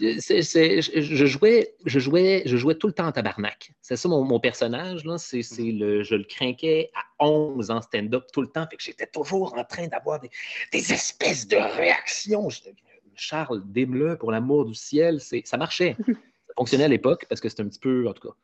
je, 0.00 1.26
jouais, 1.26 1.74
je, 1.84 1.98
jouais, 1.98 2.42
je 2.46 2.56
jouais 2.56 2.76
tout 2.76 2.86
le 2.86 2.92
temps 2.92 3.08
en 3.08 3.12
tabarnak. 3.12 3.72
C'est 3.82 3.96
ça 3.96 4.08
mon, 4.08 4.38
personnage. 4.38 5.00
Je 5.02 6.14
le 6.14 6.24
craquais 6.24 6.90
à 6.94 7.24
11 7.24 7.70
en 7.72 7.82
stand-up 7.82 8.26
tout 8.32 8.42
le 8.42 8.48
temps. 8.48 8.66
J'étais 8.78 9.08
toujours 9.08 9.58
en 9.58 9.64
train 9.64 9.88
d'avoir 9.88 10.20
des, 10.20 10.92
espèces 10.92 11.48
de 11.48 11.56
réactions. 11.56 12.48
Charles, 13.16 13.62
déme 13.64 14.16
pour 14.18 14.30
l'amour 14.30 14.66
du 14.66 14.74
ciel. 14.74 15.20
Ça 15.20 15.56
marchait. 15.56 15.96
Ça 16.06 16.54
fonctionnait 16.56 16.84
à 16.84 16.88
l'époque 16.88 17.26
parce 17.28 17.40
que 17.40 17.48
c'était 17.48 17.64
un 17.64 17.68
petit 17.68 17.80
peu, 17.80 18.08
en 18.08 18.12
tout 18.12 18.28
cas, 18.28 18.34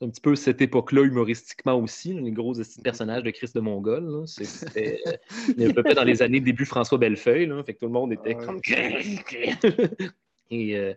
un 0.00 0.08
petit 0.08 0.20
peu 0.20 0.36
cette 0.36 0.60
époque-là 0.60 1.02
humoristiquement 1.02 1.74
aussi, 1.74 2.12
les 2.14 2.30
gros 2.30 2.54
personnages 2.82 3.22
de 3.22 3.30
Christ 3.30 3.54
de 3.54 3.60
Mongol. 3.60 4.24
C'était 4.26 5.00
à 5.68 5.72
peu 5.72 5.82
près 5.82 5.94
dans 5.94 6.04
les 6.04 6.22
années 6.22 6.40
début 6.40 6.64
François 6.64 6.98
Bellefeuille, 6.98 7.46
là, 7.46 7.62
fait 7.64 7.74
que 7.74 7.80
tout 7.80 7.86
le 7.86 7.92
monde 7.92 8.12
était 8.12 8.34
comme... 8.34 8.60
Et, 10.50 10.78
euh, 10.78 10.94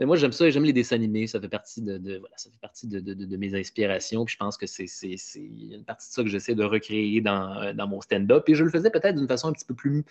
mais 0.00 0.06
moi, 0.06 0.16
j'aime 0.16 0.32
ça 0.32 0.46
et 0.46 0.50
j'aime 0.50 0.64
les 0.64 0.72
dessins 0.72 0.96
animés. 0.96 1.28
Ça 1.28 1.40
fait 1.40 1.48
partie 1.48 1.82
de, 1.82 2.18
voilà, 2.18 2.36
ça 2.36 2.50
fait 2.50 2.60
partie 2.60 2.88
de, 2.88 3.36
mes 3.36 3.54
inspirations. 3.54 4.24
Puis 4.24 4.32
je 4.32 4.38
pense 4.38 4.56
que 4.56 4.66
c'est 4.66 4.86
une 5.36 5.84
partie 5.84 6.08
de 6.08 6.12
ça 6.14 6.22
que 6.24 6.28
j'essaie 6.28 6.56
de 6.56 6.64
recréer 6.64 7.20
dans, 7.20 7.72
dans 7.74 7.86
mon 7.86 8.00
stand-up. 8.00 8.48
Et 8.48 8.56
je 8.56 8.64
le 8.64 8.70
faisais 8.70 8.90
peut-être 8.90 9.16
d'une 9.16 9.28
façon 9.28 9.48
un 9.48 9.52
petit 9.52 9.64
peu 9.64 9.74
plus 9.74 10.04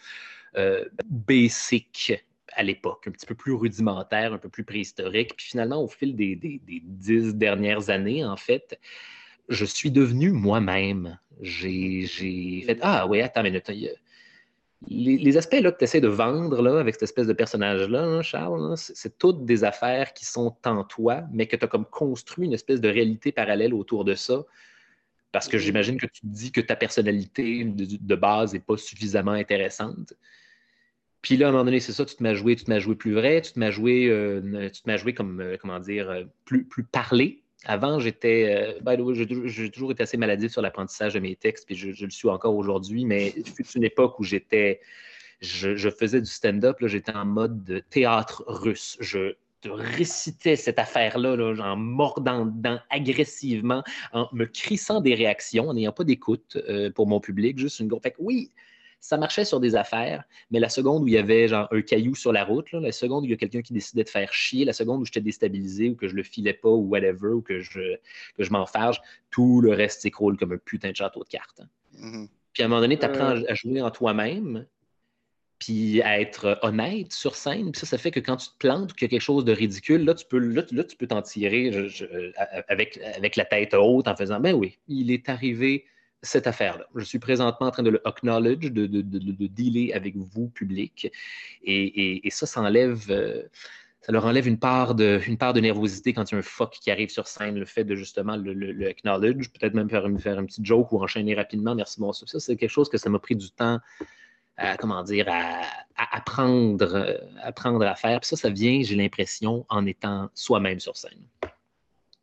euh, 0.57 0.85
basic 1.09 2.13
à 2.55 2.63
l'époque, 2.63 3.05
un 3.07 3.11
petit 3.11 3.25
peu 3.25 3.35
plus 3.35 3.53
rudimentaire, 3.53 4.33
un 4.33 4.37
peu 4.37 4.49
plus 4.49 4.63
préhistorique. 4.63 5.35
Puis 5.35 5.47
finalement, 5.47 5.83
au 5.83 5.87
fil 5.87 6.15
des, 6.15 6.35
dix 6.83 7.35
dernières 7.35 7.89
années, 7.89 8.25
en 8.25 8.37
fait, 8.37 8.79
je 9.49 9.65
suis 9.65 9.91
devenu 9.91 10.31
moi-même. 10.31 11.17
J'ai 11.41 12.05
fait 12.65 12.77
Ah, 12.81 13.07
oui, 13.07 13.21
attends 13.21 13.43
mais 13.43 13.61
Les, 14.87 15.17
les, 15.17 15.37
aspects 15.37 15.59
là, 15.61 15.71
que 15.71 15.77
tu 15.77 15.83
essaies 15.83 16.01
de 16.01 16.07
vendre 16.07 16.61
là, 16.61 16.79
avec 16.79 16.95
cette 16.95 17.03
espèce 17.03 17.27
de 17.27 17.33
personnage-là, 17.33 18.03
hein, 18.03 18.21
Charles, 18.21 18.75
c'est 18.77 19.17
toutes 19.17 19.45
des 19.45 19.63
affaires 19.63 20.13
qui 20.13 20.25
sont 20.25 20.55
en 20.65 20.83
toi, 20.83 21.23
mais 21.31 21.47
que 21.47 21.55
tu 21.55 21.65
as 21.65 21.67
comme 21.67 21.85
construit 21.85 22.45
une 22.45 22.53
espèce 22.53 22.81
de 22.81 22.89
réalité 22.89 23.31
parallèle 23.31 23.73
autour 23.73 24.05
de 24.05 24.15
ça. 24.15 24.43
Parce 25.31 25.47
que 25.47 25.57
j'imagine 25.57 25.97
que 25.97 26.07
tu 26.07 26.21
te 26.21 26.27
dis 26.27 26.51
que 26.51 26.59
ta 26.59 26.75
personnalité 26.75 27.63
de, 27.63 27.85
de 27.99 28.15
base 28.15 28.53
n'est 28.53 28.59
pas 28.59 28.75
suffisamment 28.75 29.31
intéressante. 29.31 30.13
Puis 31.21 31.37
là, 31.37 31.47
à 31.47 31.49
un 31.49 31.51
moment 31.51 31.65
donné, 31.65 31.79
c'est 31.79 31.91
ça, 31.91 32.05
tu 32.05 32.15
te 32.15 32.23
m'as 32.23 32.33
joué, 32.33 32.55
tu 32.55 32.65
te 32.65 32.71
m'as 32.71 32.79
joué 32.79 32.95
plus 32.95 33.13
vrai, 33.13 33.41
tu 33.41 33.53
te 33.53 33.59
m'as 33.59 33.69
joué, 33.69 34.07
euh, 34.07 34.69
tu 34.73 34.81
te 34.81 34.89
m'as 34.89 34.97
joué 34.97 35.13
comme, 35.13 35.39
euh, 35.39 35.55
comment 35.59 35.79
dire, 35.79 36.09
euh, 36.09 36.23
plus, 36.45 36.65
plus 36.65 36.83
parlé. 36.83 37.43
Avant, 37.65 37.99
j'étais, 37.99 38.75
j'ai 39.45 39.69
toujours 39.69 39.91
été 39.91 40.01
assez 40.01 40.17
maladif 40.17 40.51
sur 40.51 40.63
l'apprentissage 40.63 41.13
de 41.13 41.19
mes 41.19 41.35
textes, 41.35 41.67
puis 41.67 41.75
je, 41.75 42.05
le 42.05 42.09
suis 42.09 42.27
encore 42.27 42.55
aujourd'hui, 42.55 43.05
mais 43.05 43.29
fut 43.29 43.69
une 43.75 43.83
époque 43.83 44.19
où 44.19 44.23
j'étais, 44.23 44.81
je, 45.41 45.89
faisais 45.91 46.21
du 46.21 46.29
stand-up, 46.29 46.77
j'étais 46.81 47.13
en 47.13 47.25
mode 47.25 47.63
de 47.63 47.77
théâtre 47.77 48.43
russe. 48.47 48.97
Je 48.99 49.35
récitais 49.63 50.55
cette 50.55 50.79
affaire-là 50.79 51.35
en 51.63 51.75
mordant 51.77 52.47
dedans 52.47 52.79
agressivement, 52.89 53.83
en 54.11 54.27
me 54.33 54.45
crissant 54.45 54.99
des 54.99 55.13
réactions, 55.13 55.69
en 55.69 55.75
n'ayant 55.75 55.91
pas 55.91 56.03
d'écoute 56.03 56.57
pour 56.95 57.05
mon 57.05 57.19
public, 57.19 57.59
juste 57.59 57.79
une 57.79 57.89
grosse. 57.89 58.01
Fait 58.01 58.09
que 58.09 58.17
oui, 58.21 58.49
ça 59.01 59.17
marchait 59.17 59.45
sur 59.45 59.59
des 59.59 59.75
affaires, 59.75 60.23
mais 60.51 60.59
la 60.59 60.69
seconde 60.69 61.03
où 61.03 61.07
il 61.07 61.15
y 61.15 61.17
avait 61.17 61.47
genre 61.47 61.67
un 61.71 61.81
caillou 61.81 62.13
sur 62.13 62.31
la 62.31 62.45
route, 62.45 62.71
la 62.71 62.91
seconde 62.91 63.23
où 63.23 63.25
il 63.25 63.31
y 63.31 63.33
a 63.33 63.37
quelqu'un 63.37 63.63
qui 63.63 63.73
décidait 63.73 64.03
de 64.03 64.09
faire 64.09 64.31
chier, 64.31 64.63
la 64.63 64.73
seconde 64.73 65.01
où 65.01 65.05
j'étais 65.05 65.21
déstabilisé 65.21 65.89
ou 65.89 65.95
que 65.95 66.07
je 66.07 66.15
le 66.15 66.21
filais 66.21 66.53
pas 66.53 66.69
ou 66.69 66.87
whatever, 66.87 67.29
ou 67.29 67.41
que 67.41 67.59
je, 67.59 67.95
que 68.37 68.43
je 68.43 68.51
m'enfarge, 68.51 69.01
tout 69.31 69.59
le 69.59 69.71
reste 69.73 70.01
s'écroule 70.01 70.37
comme 70.37 70.51
un 70.51 70.57
putain 70.57 70.91
de 70.91 70.95
château 70.95 71.23
de 71.23 71.29
cartes. 71.29 71.61
Hein. 71.61 71.67
Mm-hmm. 71.99 72.27
Puis 72.53 72.63
à 72.63 72.67
un 72.67 72.69
moment 72.69 72.81
donné, 72.81 72.99
tu 72.99 73.05
apprends 73.05 73.43
à 73.47 73.53
jouer 73.55 73.81
en 73.81 73.89
toi-même, 73.89 74.67
puis 75.57 76.01
à 76.03 76.19
être 76.19 76.59
honnête 76.61 77.11
sur 77.11 77.35
scène. 77.35 77.71
Puis 77.71 77.79
ça, 77.79 77.85
ça 77.85 77.97
fait 77.97 78.11
que 78.11 78.19
quand 78.19 78.37
tu 78.37 78.49
te 78.49 78.57
plantes 78.59 78.91
ou 78.91 78.95
qu'il 78.95 79.05
y 79.05 79.09
a 79.09 79.09
quelque 79.09 79.21
chose 79.21 79.45
de 79.45 79.53
ridicule, 79.53 80.03
là, 80.03 80.13
tu 80.13 80.25
peux, 80.25 80.37
là, 80.37 80.63
tu 80.63 80.95
peux 80.95 81.07
t'en 81.07 81.21
tirer 81.21 81.91
avec, 82.67 82.99
avec 83.15 83.35
la 83.35 83.45
tête 83.45 83.73
haute 83.73 84.07
en 84.07 84.15
faisant 84.15 84.39
Ben 84.39 84.53
oui, 84.53 84.77
il 84.87 85.11
est 85.11 85.29
arrivé 85.29 85.85
cette 86.23 86.47
affaire-là. 86.47 86.85
Je 86.95 87.03
suis 87.03 87.19
présentement 87.19 87.67
en 87.67 87.71
train 87.71 87.83
de 87.83 87.89
le 87.89 88.07
acknowledge, 88.07 88.71
de, 88.71 88.85
de, 88.85 89.01
de, 89.01 89.47
dealer 89.47 89.93
avec 89.93 90.15
vous, 90.15 90.49
public. 90.49 91.11
Et, 91.63 92.27
et, 92.27 92.29
ça, 92.29 92.45
ça. 92.45 92.61
Euh, 92.63 93.43
ça 94.01 94.11
leur 94.11 94.25
enlève 94.25 94.47
une 94.47 94.57
part, 94.57 94.95
de, 94.95 95.21
une 95.27 95.37
part 95.37 95.53
de 95.53 95.59
nervosité 95.59 96.11
quand 96.11 96.31
il 96.31 96.33
y 96.33 96.35
a 96.35 96.39
un 96.39 96.43
fuck 96.43 96.71
qui 96.71 96.89
arrive 96.89 97.09
sur 97.09 97.27
scène, 97.27 97.59
le 97.59 97.65
fait 97.65 97.83
de 97.83 97.95
justement 97.95 98.35
le, 98.35 98.53
le, 98.53 98.87
acknowledge, 98.87 99.49
peut-être 99.49 99.75
même 99.75 99.89
faire, 99.91 100.07
faire 100.19 100.39
un 100.39 100.45
petit 100.45 100.61
joke 100.65 100.91
ou 100.91 101.03
enchaîner 101.03 101.35
rapidement, 101.35 101.75
merci, 101.75 101.99
bon, 101.99 102.11
ça, 102.11 102.39
c'est 102.39 102.55
quelque 102.55 102.71
chose 102.71 102.89
que 102.89 102.97
ça 102.97 103.11
m'a 103.11 103.19
pris 103.19 103.35
du 103.35 103.51
temps 103.51 103.79
à, 104.57 104.75
comment 104.75 105.03
dire, 105.03 105.27
à, 105.29 105.61
apprendre, 105.95 107.19
apprendre 107.43 107.85
à 107.85 107.93
faire. 107.93 108.19
Puis 108.21 108.29
ça, 108.29 108.37
ça 108.37 108.49
vient, 108.49 108.81
j'ai 108.81 108.95
l'impression, 108.95 109.67
en 109.69 109.85
étant 109.85 110.29
soi-même 110.33 110.79
sur 110.79 110.97
scène. 110.97 111.21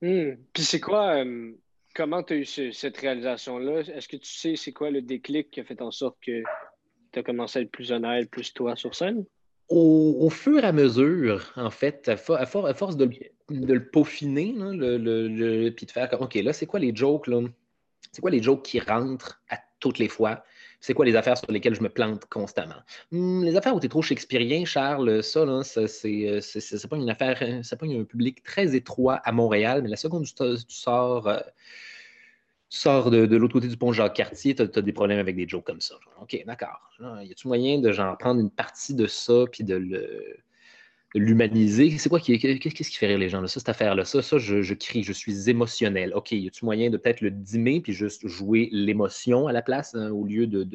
Hmm. 0.02 0.37
Puis 0.52 0.64
c'est 0.64 0.80
quoi, 0.80 1.24
euh, 1.24 1.52
comment 1.98 2.22
tu 2.22 2.32
as 2.32 2.37
eu 2.37 2.72
cette 2.72 2.96
réalisation-là? 2.96 3.80
Est-ce 3.80 4.06
que 4.06 4.16
tu 4.16 4.32
sais 4.32 4.54
c'est 4.54 4.72
quoi 4.72 4.90
le 4.90 5.02
déclic 5.02 5.50
qui 5.50 5.58
a 5.58 5.64
fait 5.64 5.82
en 5.82 5.90
sorte 5.90 6.16
que 6.24 6.44
tu 7.12 7.18
as 7.18 7.22
commencé 7.24 7.58
à 7.58 7.62
être 7.62 7.72
plus 7.72 7.90
honnête, 7.90 8.30
plus 8.30 8.54
toi 8.54 8.76
sur 8.76 8.94
scène? 8.94 9.24
Au, 9.68 10.30
fur 10.30 10.64
et 10.64 10.66
à 10.66 10.72
mesure, 10.72 11.52
en 11.56 11.70
fait, 11.70 12.08
à, 12.08 12.16
force 12.16 12.96
de, 12.96 13.11
le 13.50 13.84
peaufiner, 13.90 14.54
le, 14.56 15.70
puis 15.70 15.84
de 15.84 15.90
faire 15.90 16.08
OK, 16.18 16.37
là, 16.37 16.52
c'est 16.54 16.66
quoi 16.66 16.78
les 16.78 16.94
jokes, 16.94 17.26
là? 17.26 17.42
C'est 18.12 18.22
quoi 18.22 18.30
les 18.30 18.42
jokes 18.42 18.62
qui 18.62 18.80
rentrent 18.80 19.42
à 19.50 19.58
toutes 19.80 19.98
les 19.98 20.08
fois? 20.08 20.42
C'est 20.80 20.94
quoi 20.94 21.04
les 21.04 21.16
affaires 21.16 21.36
sur 21.36 21.50
lesquelles 21.50 21.74
je 21.74 21.82
me 21.82 21.88
plante 21.88 22.24
constamment? 22.26 22.76
Hmm, 23.10 23.42
les 23.42 23.56
affaires 23.56 23.74
où 23.74 23.80
tu 23.80 23.86
es 23.86 23.88
trop 23.88 24.02
shakespearien, 24.02 24.64
Charles, 24.64 25.22
ça, 25.22 25.44
là, 25.44 25.62
c'est, 25.64 25.88
c'est, 25.88 26.88
pas 26.88 26.96
une 26.96 27.10
affaire, 27.10 27.38
c'est 27.62 27.78
pas 27.78 27.86
un 27.86 28.04
public 28.04 28.42
très 28.44 28.76
étroit 28.76 29.16
à 29.16 29.32
Montréal, 29.32 29.82
mais 29.82 29.88
la 29.88 29.96
seconde 29.96 30.24
tu, 30.24 30.32
sors, 30.68 31.26
euh, 31.26 33.10
de, 33.10 33.36
l'autre 33.36 33.54
côté 33.54 33.66
du 33.66 33.76
pont 33.76 33.92
Jacques-Cartier, 33.92 34.54
tu 34.54 34.62
as, 34.62 34.66
des 34.66 34.92
problèmes 34.92 35.18
avec 35.18 35.34
des 35.34 35.48
jokes 35.48 35.66
comme 35.66 35.80
ça. 35.80 35.96
OK, 36.20 36.40
d'accord. 36.46 36.90
Y 37.00 37.32
a-tu 37.32 37.48
moyen 37.48 37.80
de 37.80 37.90
genre, 37.90 38.16
prendre 38.16 38.40
une 38.40 38.50
partie 38.50 38.94
de 38.94 39.06
ça 39.06 39.44
puis 39.50 39.64
de 39.64 39.74
le 39.74 40.38
l'humaniser. 41.14 41.97
C'est 41.99 42.09
quoi 42.09 42.21
qui 42.21 42.38
qu'est-ce 42.38 42.90
qui 42.90 42.97
fait 42.97 43.07
rire 43.07 43.18
les 43.18 43.29
gens? 43.29 43.40
Là? 43.40 43.49
Ça, 43.49 43.61
cette 43.61 43.68
affaire-là, 43.68 44.05
ça, 44.05 44.21
je, 44.21 44.75
crie, 44.75 45.03
je 45.03 45.12
suis 45.12 45.49
émotionnel. 45.49 46.12
OK, 46.14 46.33
y 46.33 46.47
a-tu 46.47 46.64
moyen 46.64 46.90
de 46.90 46.97
peut-être 46.97 47.21
le 47.21 47.31
dimmer 47.31 47.81
puis 47.81 47.92
juste 47.92 48.27
jouer 48.27 48.68
l'émotion 48.73 49.47
à 49.47 49.53
la 49.53 49.62
place 49.62 49.94
hein, 49.94 50.11
au 50.11 50.25
lieu 50.25 50.47
de, 50.47 50.66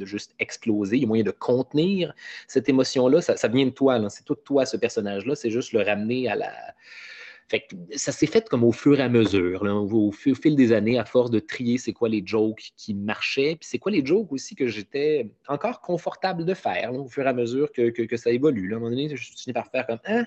juste 0.00 0.34
exploser? 0.38 0.98
Y 0.98 1.04
a 1.04 1.06
moyen 1.06 1.24
de 1.24 1.30
contenir 1.30 2.14
cette 2.46 2.68
émotion-là? 2.68 3.20
Ça, 3.20 3.36
ça, 3.36 3.48
vient 3.48 3.66
de 3.66 3.70
toi, 3.70 4.08
c'est 4.08 4.24
tout 4.24 4.34
toi, 4.36 4.64
ce 4.64 4.76
personnage-là. 4.76 5.34
C'est 5.34 5.50
juste 5.50 5.72
le 5.72 5.82
ramener 5.82 6.28
à 6.28 6.36
la 6.36 6.52
fait 7.48 7.66
ça 7.96 8.12
s'est 8.12 8.26
fait 8.26 8.48
comme 8.48 8.62
au 8.62 8.72
fur 8.72 9.00
et 9.00 9.02
à 9.02 9.08
mesure, 9.08 9.62
au, 9.62 10.12
fil 10.12 10.54
des 10.54 10.72
années, 10.72 10.98
à 10.98 11.04
force 11.04 11.30
de 11.30 11.38
trier 11.38 11.78
c'est 11.78 11.92
quoi 11.92 12.08
les 12.08 12.22
jokes 12.24 12.70
qui 12.76 12.94
marchaient, 12.94 13.56
puis 13.56 13.68
c'est 13.68 13.78
quoi 13.78 13.90
les 13.90 14.04
jokes 14.04 14.30
aussi 14.32 14.54
que 14.54 14.66
j'étais 14.66 15.30
encore 15.48 15.80
confortable 15.80 16.44
de 16.44 16.54
faire, 16.54 16.94
au 16.94 17.08
fur 17.08 17.24
et 17.24 17.28
à 17.28 17.32
mesure 17.32 17.72
que, 17.72 18.16
ça 18.16 18.30
évolue. 18.30 18.72
À 18.72 18.76
un 18.76 18.80
moment 18.80 18.90
donné, 18.90 19.14
je 19.14 19.32
finis 19.36 19.54
par 19.54 19.70
faire 19.70 19.86
comme 19.86 19.98
Hein? 20.04 20.26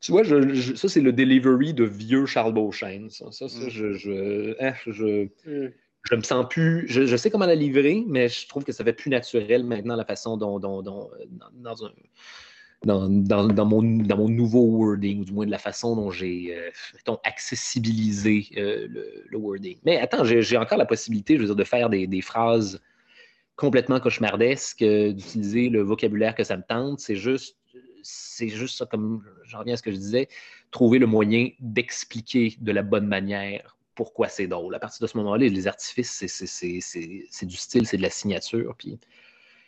Tu 0.00 0.12
vois, 0.12 0.24
ça, 0.24 0.88
c'est 0.88 1.00
le 1.00 1.12
delivery 1.12 1.72
de 1.74 1.84
vieux 1.84 2.26
Charles 2.26 2.52
Beauchesne. 2.52 3.10
Ça, 3.10 3.32
ça, 3.32 3.46
mm. 3.46 3.68
je, 3.68 3.92
je, 3.94 4.62
hein, 4.62 4.72
mm. 4.86 5.68
je, 6.04 6.14
me 6.14 6.22
sens 6.22 6.46
plus. 6.48 6.86
Je, 6.86 7.16
sais 7.16 7.30
comment 7.30 7.46
la 7.46 7.54
livrer, 7.54 8.04
mais 8.06 8.28
je 8.28 8.46
trouve 8.46 8.62
que 8.62 8.72
ça 8.72 8.84
fait 8.84 8.92
plus 8.92 9.10
naturel 9.10 9.64
maintenant 9.64 9.96
la 9.96 10.04
façon 10.04 10.36
dont, 10.36 10.60
dont, 10.60 10.82
dont 10.82 11.10
dans 11.54 11.84
un 11.84 11.90
dans, 12.86 13.66
mon, 13.66 13.82
nouveau 13.82 14.64
wording, 14.64 15.20
ou 15.20 15.24
du 15.24 15.32
moins 15.32 15.46
de 15.46 15.50
la 15.50 15.58
façon 15.58 15.96
dont 15.96 16.10
j'ai, 16.10 16.56
euh, 16.56 17.16
accessibilisé 17.24 18.48
euh, 18.56 18.86
le, 19.28 19.38
wording. 19.38 19.78
Mais 19.84 19.98
attends, 19.98 20.24
j'ai 20.24 20.56
encore 20.56 20.78
la 20.78 20.86
possibilité, 20.86 21.34
je 21.34 21.40
veux 21.40 21.46
dire, 21.46 21.56
de 21.56 21.64
faire 21.64 21.90
des, 21.90 22.20
phrases 22.22 22.80
complètement 23.56 24.00
cauchemardesques, 24.00 24.82
euh, 24.82 25.12
d'utiliser 25.12 25.68
le 25.68 25.82
vocabulaire 25.82 26.34
que 26.34 26.44
ça 26.44 26.56
me 26.56 26.62
tente. 26.62 27.00
C'est 27.00 27.16
juste, 27.16 27.56
juste 28.40 28.78
ça, 28.78 28.86
comme 28.86 29.22
j'en 29.44 29.60
reviens 29.60 29.74
à 29.74 29.76
ce 29.76 29.82
que 29.82 29.90
je 29.90 29.96
disais, 29.96 30.28
trouver 30.70 30.98
le 30.98 31.06
moyen 31.06 31.48
d'expliquer 31.60 32.56
de 32.60 32.72
la 32.72 32.82
bonne 32.82 33.06
manière 33.06 33.76
pourquoi 33.94 34.28
c'est 34.28 34.46
drôle. 34.46 34.74
À 34.74 34.78
partir 34.78 35.00
de 35.00 35.06
ce 35.10 35.16
moment-là, 35.16 35.48
les 35.48 35.66
artifices, 35.66 36.24
c'est 36.26 37.46
du 37.46 37.56
style, 37.56 37.86
c'est 37.86 37.96
de 37.96 38.02
la 38.02 38.10
signature. 38.10 38.74
Puis 38.76 38.98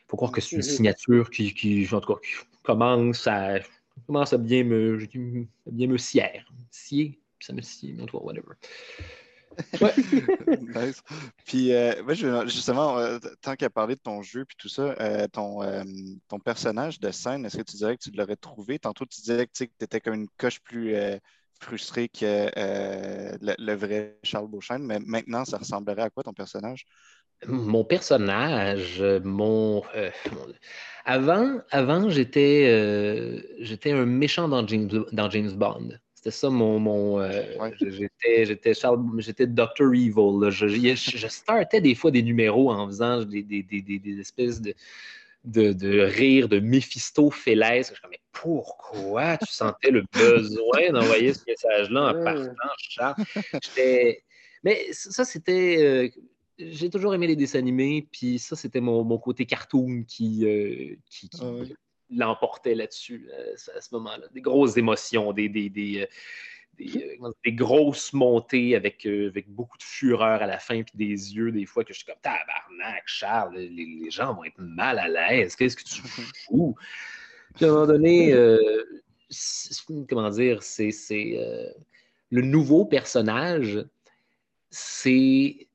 faut 0.08 0.16
croire 0.16 0.32
que 0.32 0.40
c'est 0.40 0.56
une 0.56 0.62
signature 0.62 1.30
qui, 1.30 1.54
qui, 1.54 1.86
en 1.92 2.00
tout 2.00 2.14
cas, 2.14 2.20
commence 2.62 3.26
à, 3.26 3.58
commence 4.06 4.32
à 4.32 4.38
bien 4.38 4.64
me, 4.64 4.98
bien 5.66 5.86
me 5.88 5.98
scier. 5.98 6.42
Scier, 6.70 7.20
puis 7.38 7.46
ça 7.46 7.52
me 7.52 7.60
scie, 7.60 7.96
en 8.00 8.06
tout 8.06 8.18
cas, 8.18 8.24
whatever. 8.24 8.54
Ouais. 9.80 9.92
nice. 10.86 11.02
Puis, 11.44 11.72
euh, 11.72 12.46
justement, 12.46 12.96
euh, 12.98 13.18
tant 13.40 13.56
qu'à 13.56 13.68
parler 13.68 13.96
de 13.96 14.00
ton 14.00 14.22
jeu 14.22 14.44
puis 14.44 14.56
tout 14.56 14.68
ça, 14.68 14.94
euh, 15.00 15.26
ton, 15.26 15.62
ton 16.28 16.38
personnage 16.38 17.00
de 17.00 17.10
scène, 17.10 17.44
est-ce 17.44 17.56
que 17.56 17.62
tu 17.62 17.76
dirais 17.76 17.96
que 17.96 18.04
tu 18.04 18.12
l'aurais 18.12 18.36
trouvé? 18.36 18.78
Tantôt, 18.78 19.04
tu 19.04 19.20
disais 19.20 19.46
que 19.46 19.52
tu 19.52 19.68
étais 19.80 20.00
comme 20.00 20.14
une 20.14 20.28
coche 20.36 20.60
plus 20.60 20.94
frustrée 21.60 22.08
que 22.08 22.50
le, 23.40 23.54
le, 23.58 23.74
vrai 23.74 24.16
Charles 24.22 24.46
Beauchesne, 24.46 24.84
mais 24.84 25.00
maintenant, 25.00 25.44
ça 25.44 25.58
ressemblerait 25.58 26.02
à 26.02 26.10
quoi 26.10 26.22
ton 26.22 26.32
personnage? 26.32 26.86
Mon 27.46 27.84
personnage, 27.84 29.02
mon. 29.24 29.82
Euh, 29.94 30.10
avant, 31.04 31.60
avant 31.70 32.10
j'étais, 32.10 32.66
euh, 32.68 33.40
j'étais 33.60 33.92
un 33.92 34.04
méchant 34.04 34.48
dans 34.48 34.66
James, 34.66 34.88
dans 35.12 35.30
James 35.30 35.52
Bond. 35.52 35.90
C'était 36.14 36.30
ça 36.30 36.50
mon. 36.50 36.78
mon 36.78 37.20
euh, 37.20 37.42
j'étais, 37.80 38.44
j'étais, 38.44 38.72
j'étais 39.18 39.46
Dr. 39.46 39.94
Evil. 39.94 40.50
Je, 40.50 40.66
je, 40.66 41.26
startais 41.28 41.80
des 41.80 41.94
fois 41.94 42.10
des 42.10 42.22
numéros 42.22 42.72
en 42.72 42.86
faisant 42.88 43.22
des, 43.22 43.42
des, 43.42 43.62
des, 43.62 43.82
des 43.82 44.20
espèces 44.20 44.60
de, 44.60 44.74
de, 45.44 45.72
de, 45.72 46.00
rire 46.00 46.48
de 46.48 46.58
Mephisto 46.58 47.30
Je 47.30 47.40
suis 47.40 47.94
comme, 48.02 48.10
mais 48.10 48.20
pourquoi 48.32 49.36
tu 49.38 49.52
sentais 49.52 49.90
le 49.90 50.04
besoin 50.12 50.90
d'envoyer 50.92 51.32
ce 51.32 51.44
message-là 51.46 52.08
en 52.08 52.24
partant, 52.24 52.72
Charles? 52.78 53.14
Mais 54.64 54.88
ça, 54.90 55.24
c'était 55.24 56.12
j'ai 56.58 56.90
toujours 56.90 57.14
aimé 57.14 57.26
les 57.26 57.36
dessins 57.36 57.58
animés, 57.58 58.08
puis 58.10 58.38
ça, 58.38 58.56
c'était 58.56 58.80
mon, 58.80 59.18
côté 59.18 59.46
cartoon 59.46 60.04
qui, 60.06 60.44
euh, 60.44 60.96
qui, 61.08 61.30
ah 61.40 61.52
l'emportait 62.10 62.74
là-dessus 62.74 63.28
euh, 63.32 63.54
à 63.76 63.80
ce 63.80 63.94
moment-là. 63.94 64.26
Des 64.32 64.40
grosses 64.40 64.76
émotions, 64.76 65.32
des, 65.32 65.48
des, 65.48 65.68
des, 65.68 66.08
euh, 66.80 67.30
des, 67.44 67.52
grosses 67.52 68.12
montées 68.12 68.74
avec, 68.74 69.04
avec 69.06 69.48
beaucoup 69.50 69.76
de 69.78 69.82
fureur 69.82 70.42
à 70.42 70.46
la 70.46 70.58
fin, 70.58 70.82
puis 70.82 70.96
des 70.96 71.34
yeux, 71.36 71.52
des 71.52 71.66
fois, 71.66 71.84
que 71.84 71.92
je 71.92 71.98
suis 71.98 72.06
comme 72.06 72.20
tabarnak, 72.22 73.02
Charles, 73.06 73.56
les, 73.56 74.10
gens 74.10 74.34
vont 74.34 74.44
être 74.44 74.58
mal 74.58 74.98
à 74.98 75.08
l'aise, 75.08 75.54
qu'est-ce 75.54 75.76
que 75.76 75.84
tu 75.84 76.02
fous? 76.46 76.74
Puis 77.54 77.66
à 77.66 77.68
un 77.68 77.72
moment 77.72 77.86
donné, 77.86 78.34
comment 80.08 80.30
dire, 80.30 80.62
c'est 80.62 80.90
le 82.30 82.42
nouveau 82.42 82.84
personnage, 82.84 83.84
c'est 84.70 85.67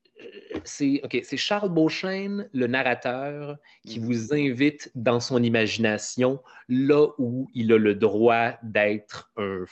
c'est 0.64 1.36
Charles 1.36 1.70
Beauchesne, 1.70 2.48
le 2.52 2.66
narrateur, 2.66 3.58
qui 3.86 4.00
mhm. 4.00 4.06
vous 4.06 4.34
invite 4.34 4.90
dans 4.94 5.20
son 5.20 5.42
imagination 5.42 6.40
là 6.68 7.08
où 7.18 7.50
il 7.54 7.72
a 7.72 7.78
le 7.78 7.94
droit 7.94 8.52
d'être 8.62 9.30
un, 9.36 9.64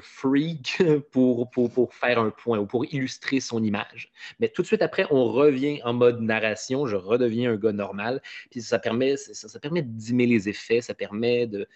freak 0.00 0.82
pour, 1.12 1.48
pour, 1.50 1.94
faire 1.94 2.18
un 2.18 2.30
point 2.30 2.58
ou 2.58 2.66
pour 2.66 2.84
illustrer 2.86 3.40
son 3.40 3.62
image. 3.62 4.10
Mais 4.40 4.48
tout 4.48 4.62
de 4.62 4.66
suite 4.66 4.82
après, 4.82 5.06
on 5.10 5.26
revient 5.26 5.80
en 5.84 5.92
mode 5.92 6.20
narration, 6.20 6.86
je 6.86 6.96
redeviens 6.96 7.52
un 7.52 7.56
gars 7.56 7.72
normal, 7.72 8.20
puis 8.50 8.62
ça 8.62 8.78
permet, 8.78 9.16
ça, 9.16 9.60
permet 9.60 9.82
de 9.82 9.92
dimmer 9.92 10.26
les 10.26 10.48
effets, 10.48 10.80
ça 10.80 10.94
permet 10.94 11.46
de, 11.46 11.68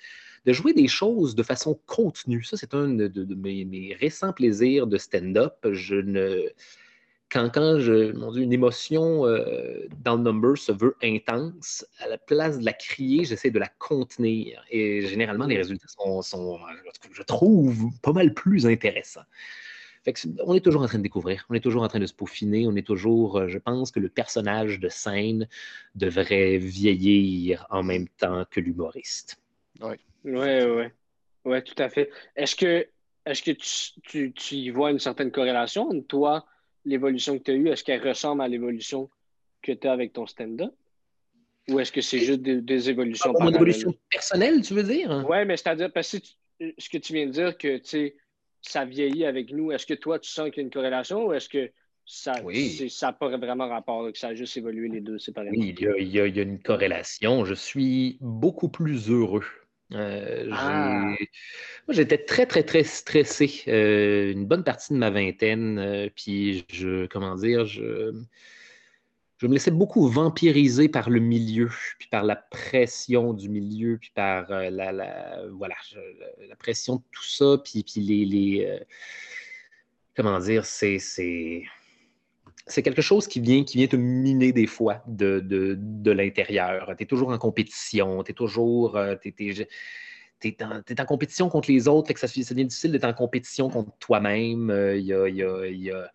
de 0.45 0.53
jouer 0.53 0.73
des 0.73 0.89
choses 0.89 1.35
de 1.35 1.43
façon 1.43 1.79
contenue. 1.87 2.43
Ça, 2.43 2.57
c'est 2.57 2.75
un 2.75 2.89
de, 2.89 3.35
mes, 3.35 3.65
mes, 3.65 3.95
récents 3.95 4.33
plaisirs 4.33 4.87
de 4.89 4.99
stand-up. 4.99 5.55
Je 5.71 5.95
ne 5.95 6.49
quand, 7.31 7.51
quand 7.53 7.81
je, 7.81 8.13
mon 8.13 8.31
Dieu, 8.31 8.43
une 8.43 8.53
émotion 8.53 9.27
euh, 9.27 9.87
dans 10.03 10.17
le 10.17 10.23
number 10.23 10.57
se 10.57 10.73
veut 10.73 10.97
intense, 11.03 11.87
à 11.99 12.09
la 12.09 12.19
place 12.19 12.59
de 12.59 12.65
la 12.65 12.73
crier, 12.73 13.25
j'essaie 13.25 13.51
de 13.51 13.59
la 13.59 13.69
contenir. 13.79 14.65
Et 14.71 15.07
généralement, 15.07 15.47
les 15.47 15.57
résultats 15.57 15.89
sont, 15.89 16.23
je 17.13 17.23
trouve, 17.23 17.91
pas 18.03 18.13
mal 18.13 18.35
plus 18.35 18.67
intéressants. 18.67 19.25
on 20.45 20.55
est 20.55 20.61
toujours 20.61 20.83
en 20.83 20.87
train 20.87 20.99
de 20.99 21.03
découvrir, 21.03 21.45
on 21.51 21.55
est 21.55 21.61
toujours 21.61 21.83
en 21.83 21.89
train 21.89 22.01
de 22.01 22.07
se 22.07 22.15
peaufiner, 22.15 22.67
on 22.69 22.77
est 22.77 22.87
toujours, 22.87 23.39
euh, 23.39 23.49
je 23.49 23.59
pense 23.59 23.91
que 23.91 24.01
le 24.01 24.09
personnage 24.09 24.79
de 24.79 24.89
scène 24.89 25.49
devrait 25.95 26.59
vieillir 26.59 27.67
en 27.71 27.83
même 27.83 28.09
temps 28.09 28.45
que 28.51 28.61
l'humoriste. 28.61 29.41
Oui, 29.81 29.97
oui, 30.25 30.63
oui. 30.63 30.85
Oui, 31.45 31.63
tout 31.63 31.83
à 31.83 31.89
fait. 31.89 32.11
Est-ce 32.37 32.57
que, 32.57 32.87
est-ce 33.27 33.43
que 33.43 33.51
tu, 33.51 34.01
tu, 34.03 34.33
tu, 34.33 34.55
y 34.55 34.71
vois 34.71 34.91
une 34.91 34.99
certaine 34.99 35.31
corrélation 35.31 35.89
entre 35.89 36.07
toi 36.07 36.47
l'évolution 36.85 37.39
que 37.39 37.43
tu 37.43 37.51
as 37.51 37.55
eue, 37.55 37.69
est-ce 37.69 37.85
qu'elle 37.85 38.07
ressemble 38.07 38.43
à 38.43 38.49
l'évolution 38.49 39.11
que 39.63 39.73
tu 39.73 39.87
as 39.87 39.93
avec 39.93 40.13
ton 40.13 40.27
stand-up? 40.27 40.73
Ou 41.71 41.81
est-ce 41.81 41.93
que 41.93 42.03
c'est 42.03 42.19
juste 42.19 42.43
des, 42.43 42.91
évolutions 42.91 43.33
ah, 43.41 43.49
Une 43.49 43.55
évolution 43.55 43.95
personnelle, 44.11 44.61
tu 44.61 44.75
veux 44.75 44.83
dire? 44.83 45.25
Oui, 45.29 45.45
mais 45.47 45.57
c'est-à-dire, 45.57 45.91
parce 45.91 46.19
que 46.19 46.27
ce 46.77 46.89
que 46.91 46.99
tu 46.99 47.15
viens 47.15 47.27
de 47.27 47.31
dire, 47.31 47.57
que 47.57 47.81
ça 48.61 48.85
vieillit 48.85 49.25
avec 49.25 49.51
nous, 49.51 49.73
est-ce 49.73 49.87
que 49.87 49.95
toi, 49.95 50.19
tu 50.19 50.31
sens 50.31 50.51
qu'il 50.51 50.59
y 50.59 50.61
a 50.61 50.63
une 50.65 50.71
corrélation 50.71 51.27
ou 51.27 51.33
est-ce 51.33 51.49
que 51.49 51.71
ça 52.05 52.35
n'a 52.43 53.13
pas 53.15 53.37
vraiment 53.37 53.69
rapport, 53.69 54.13
que 54.13 54.19
ça 54.19 54.29
a 54.29 54.35
juste 54.35 54.57
évolué 54.59 54.89
les 54.89 55.01
deux 55.01 55.19
séparément? 55.19 55.57
Oui, 55.57 55.75
il 55.79 56.09
y, 56.09 56.21
a, 56.21 56.27
une 56.27 56.61
corrélation. 56.61 57.47
Je 57.47 57.55
suis 57.55 58.19
beaucoup 58.21 58.69
plus 58.69 59.09
heureux 59.09 59.45
euh, 59.95 60.49
ah. 60.53 61.15
Moi, 61.87 61.95
j'étais 61.95 62.19
très, 62.19 62.47
très, 62.47 62.63
très 62.63 62.85
stressé 62.85 63.63
euh, 63.69 64.33
une 64.33 64.47
bonne 64.47 64.65
partie 64.65 64.93
de 64.93 64.99
ma 64.99 65.11
vingtaine. 65.11 65.79
Euh, 65.79 66.09
puis, 66.15 66.65
je, 66.73 67.07
comment 67.07 67.35
dire, 67.35 67.67
je, 67.67 68.13
je 69.39 69.47
me 69.47 69.53
laissais 69.53 69.71
beaucoup 69.71 70.09
vampiriser 70.09 70.89
par 70.89 71.11
le 71.11 71.21
milieu, 71.21 71.71
puis 71.99 72.09
par 72.09 72.25
la 72.25 72.37
pression 72.37 73.35
du 73.35 73.49
milieu, 73.49 73.99
puis 73.99 74.11
par 74.15 74.51
euh, 74.51 74.71
la, 74.71 75.47
voilà, 75.53 75.77
la 76.49 76.57
pression 76.57 76.97
de 76.97 77.03
tout 77.13 77.25
ça, 77.25 77.59
puis, 77.63 77.83
puis 77.83 78.01
les. 78.01 78.67
Euh, 78.67 78.85
comment 80.17 80.39
dire, 80.39 80.65
c'est. 80.65 81.63
C'est 82.67 82.83
quelque 82.83 83.03
chose 83.03 83.27
qui 83.27 83.41
vient, 83.41 83.63
qui 83.65 83.79
vient 83.79 83.87
te 83.87 83.97
miner 83.97 84.53
des 84.53 84.67
fois 84.67 85.03
de, 85.07 85.41
de, 85.41 85.77
de 85.79 86.11
l'intérieur. 86.11 86.95
Tu 86.97 87.05
es 87.05 87.07
toujours 87.07 87.29
en 87.31 87.39
compétition, 87.39 88.23
tu 88.23 88.31
es 88.31 88.35
toujours. 88.35 88.97
Euh, 88.97 89.17
tu 89.23 89.35
es, 89.39 90.57
en, 90.63 91.05
compétition 91.05 91.49
contre 91.49 91.71
les 91.71 91.89
autres, 91.89 92.09
fait 92.09 92.15
que 92.15 92.21
ça, 92.21 92.29
ça 92.29 92.55
devient 92.55 92.67
difficile 92.67 92.93
d'être 92.93 93.05
en 93.05 93.13
compétition 93.13 93.69
contre 93.69 93.93
toi-même. 93.99 94.71
Y 94.97 95.13
a, 95.13 95.29
y 95.29 95.91
a 95.91 96.11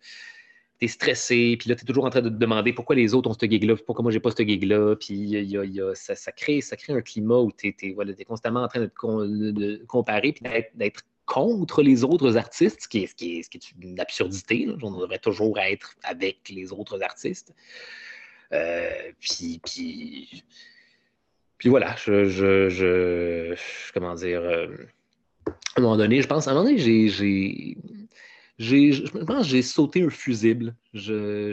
t'es 0.80 0.88
stressé, 0.88 1.56
puis 1.58 1.68
là, 1.68 1.76
tu 1.76 1.82
es 1.82 1.86
toujours 1.86 2.06
en 2.06 2.10
train 2.10 2.22
de 2.22 2.30
te 2.30 2.34
demander 2.34 2.72
pourquoi 2.72 2.96
les 2.96 3.12
autres 3.12 3.28
ont 3.28 3.36
ce 3.38 3.46
gig-là, 3.46 3.76
pourquoi 3.84 4.02
moi, 4.02 4.10
j'ai 4.10 4.18
pas 4.18 4.30
ce 4.30 4.42
gig-là, 4.42 4.96
puis 4.96 5.14
y 5.14 5.80
a, 5.80 5.94
ça, 5.94 6.16
ça, 6.16 6.32
crée, 6.32 6.62
ça 6.62 6.76
crée 6.76 6.94
un 6.94 7.02
climat 7.02 7.38
où 7.38 7.52
tu 7.52 7.68
es, 7.68 7.92
voilà, 7.92 8.12
constamment 8.26 8.62
en 8.62 8.68
train 8.68 8.80
de, 8.80 9.84
comparer, 9.86 10.32
puis 10.32 10.42
d'être 10.74 11.02
contre 11.30 11.80
les 11.80 12.02
autres 12.02 12.36
artistes, 12.36 12.82
ce 12.82 12.88
qui 12.88 13.04
est, 13.04 13.06
ce 13.06 13.14
qui 13.14 13.36
est, 13.36 13.72
une 13.80 14.00
absurdité. 14.00 14.66
On 14.82 14.90
devrait 14.90 15.20
toujours 15.20 15.60
être 15.60 15.94
avec 16.02 16.48
les 16.50 16.72
autres 16.72 17.00
artistes. 17.04 17.54
Euh, 18.52 18.90
puis, 19.20 19.60
puis, 19.64 20.42
puis, 21.56 21.68
voilà, 21.68 21.94
je, 22.04 22.24
je, 22.24 22.68
je 22.68 23.54
comment 23.94 24.16
dire, 24.16 24.40
euh, 24.40 24.66
à 25.46 25.52
un 25.76 25.82
moment 25.82 25.96
donné, 25.96 26.20
je 26.20 26.26
pense, 26.26 26.48
à 26.48 26.50
un 26.50 26.54
moment 26.54 26.66
donné, 26.66 26.78
j'ai 26.78 27.76
je 28.60 29.24
pense 29.24 29.46
que 29.46 29.50
j'ai 29.50 29.62
sauté 29.62 30.02
un 30.02 30.10
fusible. 30.10 30.74
Euh, 31.08 31.52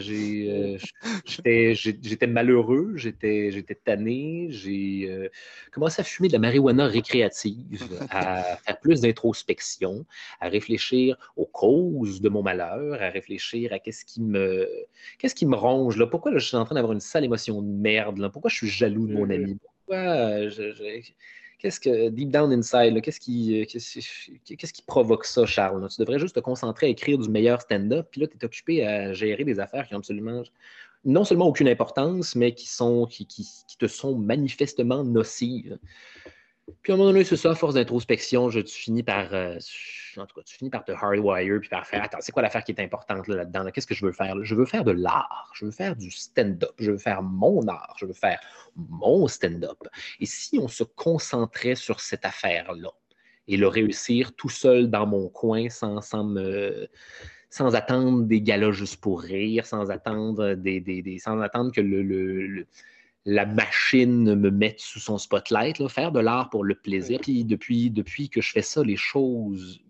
j'étais 1.26 2.28
malheureux, 2.28 2.94
j'étais 2.98 3.80
tanné, 3.86 4.48
j'ai 4.50 5.10
euh, 5.10 5.30
commencé 5.72 6.02
à 6.02 6.04
fumer 6.04 6.28
de 6.28 6.34
la 6.34 6.40
marijuana 6.40 6.86
récréative, 6.88 7.88
à 8.10 8.58
faire 8.58 8.80
plus 8.82 9.00
d'introspection, 9.02 10.06
à 10.42 10.50
réfléchir 10.50 11.18
aux 11.38 11.46
causes 11.46 12.20
de 12.20 12.28
mon 12.28 12.44
malheur, 12.44 13.02
à 13.02 13.10
réfléchir 13.10 13.72
à 13.72 13.80
qu'est-ce 13.80 14.04
qui 14.04 14.22
me 14.22 14.68
qu'est-ce 15.18 15.36
qui 15.36 15.46
me 15.46 15.56
ronge, 15.56 15.96
là? 15.96 16.08
pourquoi 16.08 16.34
je 16.34 16.40
suis 16.40 16.58
en 16.58 16.66
train 16.66 16.76
d'avoir 16.76 16.92
une 16.92 17.00
sale 17.00 17.24
émotion 17.24 17.62
de 17.62 17.72
merde, 17.72 18.18
là? 18.18 18.30
pourquoi 18.30 18.50
je 18.50 18.58
suis 18.58 18.68
jaloux 18.68 19.08
de 19.08 19.14
mon 19.14 19.28
mm-hmm. 19.28 19.34
ami, 19.34 19.58
pourquoi 19.62 20.50
je, 20.50 20.74
qu'est-ce 21.60 21.80
que, 21.80 22.10
deep 22.10 22.30
down 22.30 22.52
inside, 22.52 23.02
qu'est-ce 23.02 23.20
qui, 23.20 23.62
euh, 23.62 23.66
qu'est-ce 23.66 24.74
qui 24.74 24.82
provoque 24.84 25.26
ça, 25.26 25.46
Charles? 25.46 25.88
Tu 25.90 26.00
devrais 26.00 26.20
juste 26.20 26.36
te 26.36 26.40
concentrer 26.40 26.88
à 26.88 26.90
écrire 26.90 27.18
du 27.18 27.30
meilleur 27.30 27.62
stand-up, 27.62 28.08
puis 28.12 28.22
là, 28.22 28.28
tu 28.28 28.38
es 28.38 28.46
occupé 28.46 28.86
à 28.86 29.14
gérer 29.14 29.44
des 29.44 29.60
affaires 29.60 29.88
qui 29.88 29.96
ont 29.96 30.00
absolument 30.00 30.44
non 31.06 31.24
seulement 31.24 31.48
aucune 31.48 31.70
importance, 31.70 32.36
mais 32.36 32.54
qui 32.54 32.66
te 32.66 33.88
sont 33.88 34.18
manifestement 34.18 35.04
nocives. 35.04 35.78
Puis 36.82 36.92
à 36.92 36.96
un 36.96 36.98
moment 36.98 37.12
donné, 37.12 37.24
c'est 37.24 37.38
ça, 37.38 37.56
force 37.56 37.76
d'introspection, 37.76 38.50
tu 38.50 38.64
finis 38.66 39.04
par. 39.04 39.34
Euh, 39.34 39.58
en 40.18 40.26
tout 40.26 40.36
cas, 40.36 40.42
finis 40.46 40.70
par 40.70 40.84
te 40.84 40.92
hardwire 40.92 41.60
puis 41.62 41.70
par 41.70 41.86
faire 41.88 42.04
Attends, 42.04 42.18
c'est 42.20 42.32
quoi 42.32 42.42
l'affaire 42.42 42.64
qui 42.64 42.72
est 42.72 42.82
importante 42.82 43.28
là-dedans? 43.28 43.70
Qu'est-ce 43.72 43.88
que 43.88 43.96
je 43.96 44.06
veux 44.06 44.12
faire? 44.12 44.36
Je 44.44 44.56
veux 44.56 44.66
faire 44.66 44.84
de 44.84 44.92
l'art. 44.92 45.52
Je 45.54 45.66
veux 45.66 45.72
faire 45.72 45.96
du 45.96 46.12
stand-up. 46.12 46.74
Je 46.80 46.92
veux 46.92 46.98
faire 46.98 47.22
mon 47.22 47.66
art. 47.68 47.96
Je 48.00 48.06
veux 48.06 48.14
faire 48.14 48.40
mon 48.76 49.28
stand-up. 49.28 49.78
Et 50.20 50.26
si 50.26 50.60
on 50.60 50.68
se 50.68 50.84
concentrait 50.84 51.76
sur 51.76 52.02
cette 52.02 52.26
affaire-là 52.26 52.92
et 53.48 53.56
le 53.56 53.68
réussir 53.68 54.36
tout 54.36 54.50
seul 54.50 54.90
dans 54.90 55.06
mon 55.06 55.30
coin 55.30 55.70
sans, 55.70 56.02
me 56.26 56.90
sans 57.50 57.76
attendre 57.76 58.24
des 58.24 58.42
galas 58.42 58.72
juste 58.72 59.00
pour 59.00 59.22
rire, 59.22 59.66
sans 59.66 59.90
attendre, 59.90 60.56
des, 60.56 60.82
des, 60.82 61.20
sans 61.20 61.40
attendre 61.40 61.72
que 61.72 61.82
le, 61.82 62.66
la 63.28 63.46
machine 63.46 64.36
me 64.36 64.50
mette 64.50 64.80
sous 64.80 65.02
son 65.02 65.18
spotlight, 65.18 65.86
faire 65.90 66.14
de 66.14 66.22
l'art 66.22 66.50
pour 66.50 66.64
le 66.64 66.76
plaisir. 66.76 67.20
Puis 67.22 67.44
depuis, 67.44 67.90
depuis 67.90 68.30
que 68.30 68.40
je 68.40 68.54
fais 68.54 68.62
ça, 68.62 68.82
les 68.84 68.96
choses 68.96 69.82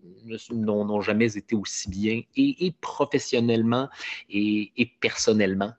n'ont 0.50 1.00
jamais 1.00 1.36
été 1.36 1.54
aussi 1.54 1.88
bien, 1.88 2.20
et, 2.36 2.74
professionnellement 2.80 3.88
et, 4.28 4.90
personnellement. 5.00 5.72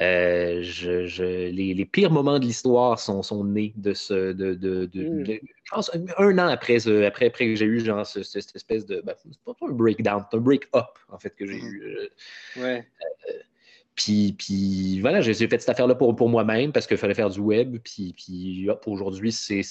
Euh, 0.00 0.60
je, 0.62 1.48
les, 1.50 1.84
pires 1.84 2.10
moments 2.10 2.38
de 2.38 2.44
l'histoire 2.44 2.98
sont, 2.98 3.22
sont, 3.22 3.44
nés 3.44 3.72
de 3.76 3.92
ce. 3.92 4.32
De, 4.32 4.54
de, 4.54 4.86
hmm. 4.92 5.24
je 5.24 5.70
pense 5.70 5.90
un 6.18 6.38
an 6.38 6.48
après, 6.48 6.88
après, 7.04 7.26
après 7.26 7.46
que 7.46 7.54
j'ai 7.54 7.66
eu 7.66 7.80
genre, 7.80 8.06
cette 8.06 8.54
espèce 8.54 8.86
de. 8.86 9.02
Ben, 9.04 9.14
c'est 9.22 9.38
pas 9.44 9.52
un 9.62 9.72
breakdown, 9.72 10.24
c'est 10.30 10.36
un 10.36 10.40
break-up, 10.40 10.98
en 11.10 11.18
fait, 11.18 11.34
que 11.34 11.46
j'ai 11.46 11.60
hmm. 11.60 11.66
eu. 11.66 11.82
Euh, 11.82 12.62
ouais. 12.62 12.86
Euh, 13.28 13.32
puis, 13.94 14.34
puis 14.36 15.00
voilà, 15.00 15.20
j'ai 15.20 15.34
fait 15.34 15.58
cette 15.58 15.68
affaire-là 15.68 15.94
pour, 15.94 16.14
pour 16.16 16.28
moi-même 16.28 16.72
parce 16.72 16.86
qu'il 16.86 16.96
fallait 16.96 17.14
faire 17.14 17.30
du 17.30 17.40
web. 17.40 17.78
Puis, 17.78 18.14
puis 18.16 18.68
hop, 18.68 18.82
aujourd'hui, 18.86 19.30
c'est 19.32 19.62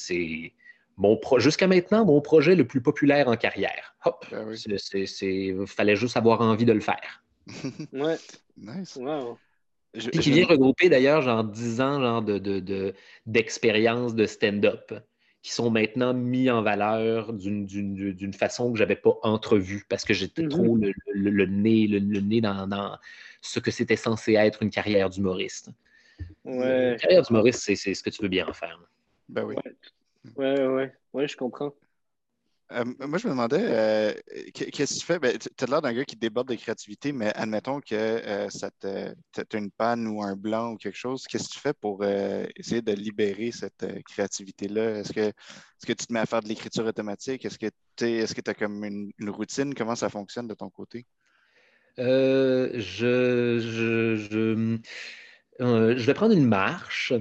mon 0.98 1.20
jusqu'à 1.38 1.68
maintenant 1.68 2.06
mon 2.06 2.22
projet 2.22 2.56
le 2.56 2.66
plus 2.66 2.82
populaire 2.82 3.28
en 3.28 3.36
carrière. 3.36 3.96
Hop, 4.06 4.26
ben 4.32 4.56
c'est, 4.56 5.56
fallait 5.66 5.96
juste 5.96 6.18
avoir 6.18 6.42
envie 6.42 6.66
de 6.66 6.74
le 6.74 6.80
faire. 6.80 7.24
ouais. 7.94 8.18
Nice. 8.58 9.00
Puis 9.94 10.20
qui 10.20 10.32
vient 10.32 10.46
regrouper 10.46 10.90
d'ailleurs 10.90 11.22
genre 11.22 11.44
10 11.44 11.82
ans 11.82 12.00
genre 12.00 12.22
de, 12.22 12.40
de, 12.40 12.94
d'expérience 13.26 14.16
de, 14.16 14.26
stand-up 14.26 14.94
qui 15.42 15.52
sont 15.52 15.70
maintenant 15.70 16.14
mis 16.14 16.50
en 16.50 16.62
valeur 16.62 17.34
d'une, 17.34 18.34
façon 18.34 18.72
que 18.72 18.78
je 18.78 18.84
n'avais 18.84 18.96
pas 18.96 19.18
entrevue 19.24 19.86
parce 19.90 20.06
que 20.06 20.14
j'étais 20.14 20.44
mm-hmm. 20.44 20.50
trop 20.50 20.78
le, 20.78 20.94
le, 21.14 21.46
nez, 21.46 21.88
le, 21.88 22.00
nez 22.00 22.40
dans, 22.40 22.66
dans 22.66 22.98
ce 23.44 23.60
que 23.60 23.72
c'était 23.72 23.98
censé 23.98 24.34
être 24.34 24.64
une 24.64 24.72
carrière 24.72 25.10
d'humoriste. 25.10 25.70
Ouais. 26.46 26.94
Une 26.94 26.98
carrière 26.98 27.22
d'humoriste, 27.22 27.62
c'est, 27.62 27.94
ce 27.94 28.02
que 28.02 28.10
tu 28.10 28.22
veux 28.22 28.30
bien 28.30 28.48
en 28.48 28.54
faire. 28.54 28.80
Ben 29.30 29.44
oui. 29.44 29.56
Ouais, 30.38 30.66
ouais, 30.66 30.94
ouais, 31.14 31.28
je 31.28 31.36
comprends. 31.36 31.74
Euh, 32.72 32.86
moi, 33.06 33.20
je 33.20 33.28
me 33.28 33.34
demandais, 33.34 33.60
euh, 33.62 34.14
qu'est-ce 34.54 34.96
que 34.96 35.00
tu 35.00 35.06
fais? 35.06 35.20
Ben, 35.20 35.38
tu 35.38 35.64
as 35.64 35.68
l'air 35.68 35.82
d'un 35.82 35.94
gars 35.94 36.06
qui 36.06 36.16
déborde 36.16 36.48
de 36.48 36.56
créativité, 36.56 37.12
mais 37.12 37.32
admettons 37.36 37.82
que 37.82 37.94
euh, 37.94 38.50
ça 38.50 38.72
te, 38.72 39.14
as 39.38 39.58
une 39.58 39.70
panne 39.70 40.08
ou 40.08 40.24
un 40.24 40.36
blanc 40.36 40.72
ou 40.72 40.78
quelque 40.78 40.98
chose. 40.98 41.28
Qu'est-ce 41.28 41.50
que 41.50 41.54
tu 41.54 41.60
fais 41.60 41.74
pour 41.74 42.04
essayer 42.06 42.82
de 42.82 42.94
libérer 42.94 43.52
cette 43.52 43.86
créativité-là? 44.06 45.00
Est-ce 45.00 45.12
que, 45.12 45.20
est 45.20 45.86
que 45.86 45.94
tu 45.94 46.08
te 46.08 46.14
mets 46.14 46.22
à 46.22 46.26
faire 46.26 46.42
de 46.42 46.48
l'écriture 46.48 46.86
automatique? 46.86 47.46
Est-ce 47.46 47.60
que 47.60 48.42
tu 48.42 48.50
as 48.50 48.54
comme 48.54 48.84
une, 48.86 49.30
routine? 49.30 49.76
Comment 49.76 49.96
ça 49.96 50.10
fonctionne 50.10 50.48
de 50.48 50.56
ton 50.56 50.70
côté? 50.70 51.06
Euh, 52.00 52.70
je, 52.74 53.60
je, 53.60 54.80
euh, 55.62 55.98
je, 55.98 56.06
vais 56.06 56.14
prendre 56.14 56.34
une 56.34 56.48
marche. 56.48 57.14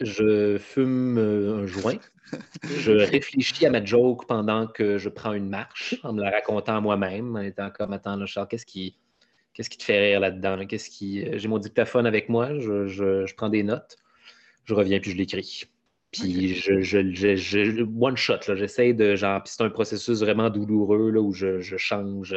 Je 0.00 0.58
fume 0.58 1.18
euh, 1.18 1.62
un 1.62 1.66
joint. 1.66 1.98
Je 2.64 2.92
réfléchis 3.12 3.64
à 3.64 3.70
ma 3.70 3.84
joke 3.84 4.26
pendant 4.26 4.66
que 4.66 4.98
je 4.98 5.08
prends 5.08 5.32
une 5.32 5.48
marche, 5.48 5.94
en 6.02 6.12
me 6.12 6.22
la 6.22 6.30
racontant 6.30 6.76
à 6.76 6.80
moi-même, 6.80 7.36
en 7.36 7.40
étant 7.40 7.70
comme 7.70 7.92
Attends, 7.92 8.24
Charles, 8.26 8.48
qu'est-ce 8.48 8.66
qui, 8.66 8.96
qu'est-ce 9.54 9.70
qui 9.70 9.78
te 9.78 9.84
fait 9.84 10.00
rire 10.00 10.20
là-dedans? 10.20 10.66
Qu'est-ce 10.66 10.90
qui... 10.90 11.24
J'ai 11.38 11.48
mon 11.48 11.58
dictaphone 11.58 12.06
avec 12.06 12.28
moi, 12.28 12.58
je, 12.58 12.86
je, 12.86 13.34
prends 13.36 13.50
des 13.50 13.62
notes, 13.62 13.96
je 14.64 14.74
reviens 14.74 14.98
puis 14.98 15.12
je 15.12 15.16
l'écris. 15.16 15.64
Puis 16.10 16.56
je, 16.56 16.80
je, 16.80 17.12
je, 17.36 17.82
one 18.00 18.16
shot, 18.16 18.40
j'essaie 18.42 18.92
de 18.92 19.14
genre, 19.14 19.42
puis 19.42 19.52
c'est 19.56 19.62
un 19.62 19.70
processus 19.70 20.20
vraiment 20.20 20.50
douloureux 20.50 21.10
là, 21.10 21.20
où 21.20 21.32
je, 21.32 21.60
change 21.76 22.34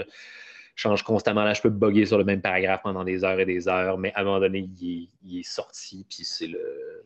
change 0.75 1.03
constamment. 1.03 1.43
Là, 1.43 1.53
je 1.53 1.61
peux 1.61 1.69
bugger 1.69 2.05
sur 2.05 2.17
le 2.17 2.23
même 2.23 2.41
paragraphe 2.41 2.81
pendant 2.83 3.03
des 3.03 3.23
heures 3.23 3.39
et 3.39 3.45
des 3.45 3.67
heures, 3.67 3.97
mais 3.97 4.13
à 4.13 4.21
un 4.21 4.23
moment 4.23 4.39
donné, 4.39 4.69
il 4.81 5.39
est, 5.39 5.43
sorti, 5.43 6.05
puis 6.09 6.23
c'est 6.23 6.47
le. 6.47 7.05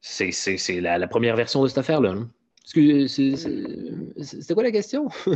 C'est 0.00 0.80
la, 0.80 0.96
la, 0.96 1.08
première 1.08 1.36
version 1.36 1.62
de 1.62 1.68
cette 1.68 1.78
affaire-là. 1.78 2.10
Hein. 2.10 2.30
C'était 2.68 4.54
quoi 4.54 4.62
la 4.62 4.70
question? 4.70 5.08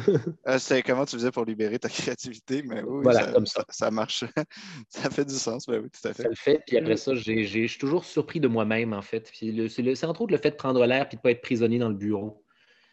Euh, 0.49 0.59
c'est 0.59 0.83
comment 0.83 1.05
tu 1.05 1.17
faisais 1.17 1.31
pour 1.31 1.45
libérer 1.45 1.79
ta 1.79 1.89
créativité, 1.89 2.63
mais 2.63 2.83
oui, 2.83 3.01
voilà, 3.03 3.33
ça, 3.45 3.65
ça. 3.69 3.91
marche. 3.91 4.25
ça 4.89 5.09
fait 5.09 5.25
du 5.25 5.35
sens, 5.35 5.67
ben 5.67 5.81
oui, 5.83 5.89
tout 5.91 6.09
à 6.09 6.13
fait. 6.13 6.25
Ça 6.25 6.29
le 6.29 6.35
fait, 6.35 6.63
puis 6.67 6.77
après 6.77 6.97
ça, 6.97 7.15
je 7.15 7.43
suis 7.45 7.79
toujours 7.79 8.05
surpris 8.05 8.41
de 8.41 8.49
moi-même, 8.49 8.93
en 8.93 9.03
fait. 9.03 9.31
C'est 9.33 10.05
entre 10.05 10.23
autres 10.23 10.33
le 10.33 10.39
fait 10.39 10.51
de 10.51 10.57
prendre 10.57 10.85
l'air 10.85 11.07
et 11.07 11.11
de 11.11 11.17
ne 11.17 11.21
pas 11.21 11.31
être 11.31 11.43
prisonnier 11.43 11.79
dans 11.79 11.89
le 11.89 11.95
bureau. 11.95 12.45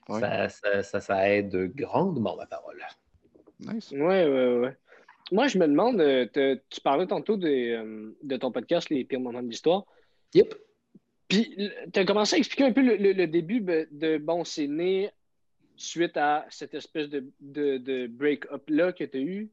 Ça, 0.08 0.50
ça, 0.84 1.00
ça, 1.02 1.30
aide 1.30 1.72
grandement 1.76 2.36
ma 2.36 2.46
parole. 2.46 2.82
Nice. 3.60 3.92
Ouais, 3.92 4.26
ouais, 4.26 4.58
ouais. 4.60 4.78
Moi, 5.32 5.48
je 5.48 5.58
me 5.58 5.68
demande, 5.68 6.02
euh, 6.02 6.26
tu 6.70 6.82
parlais 6.82 7.06
tantôt 7.06 7.38
de, 7.38 7.48
euh, 7.48 8.18
de, 8.24 8.38
ton 8.38 8.52
podcast, 8.52 8.90
Les 8.90 9.04
pires 9.04 9.20
moments 9.20 9.44
de 9.44 9.50
l'histoire. 9.50 9.86
Yep. 10.34 10.56
Puis, 11.28 11.56
tu 11.94 12.00
as 12.00 12.06
commencé 12.06 12.36
à 12.36 12.40
expliquer 12.40 12.64
un 12.66 12.72
peu 12.72 12.82
le, 12.82 13.28
début 13.28 13.62
de, 13.62 14.18
bon, 14.18 14.44
c'est 14.44 14.68
né 14.68 15.12
suite 15.76 16.18
à 16.18 16.46
cette 16.50 16.74
espèce 16.74 17.08
de, 17.10 17.24
de, 17.40 18.08
break-up-là 18.08 18.94
que 18.94 19.04
tu 19.04 19.18
as 19.18 19.22
eu. 19.22 19.50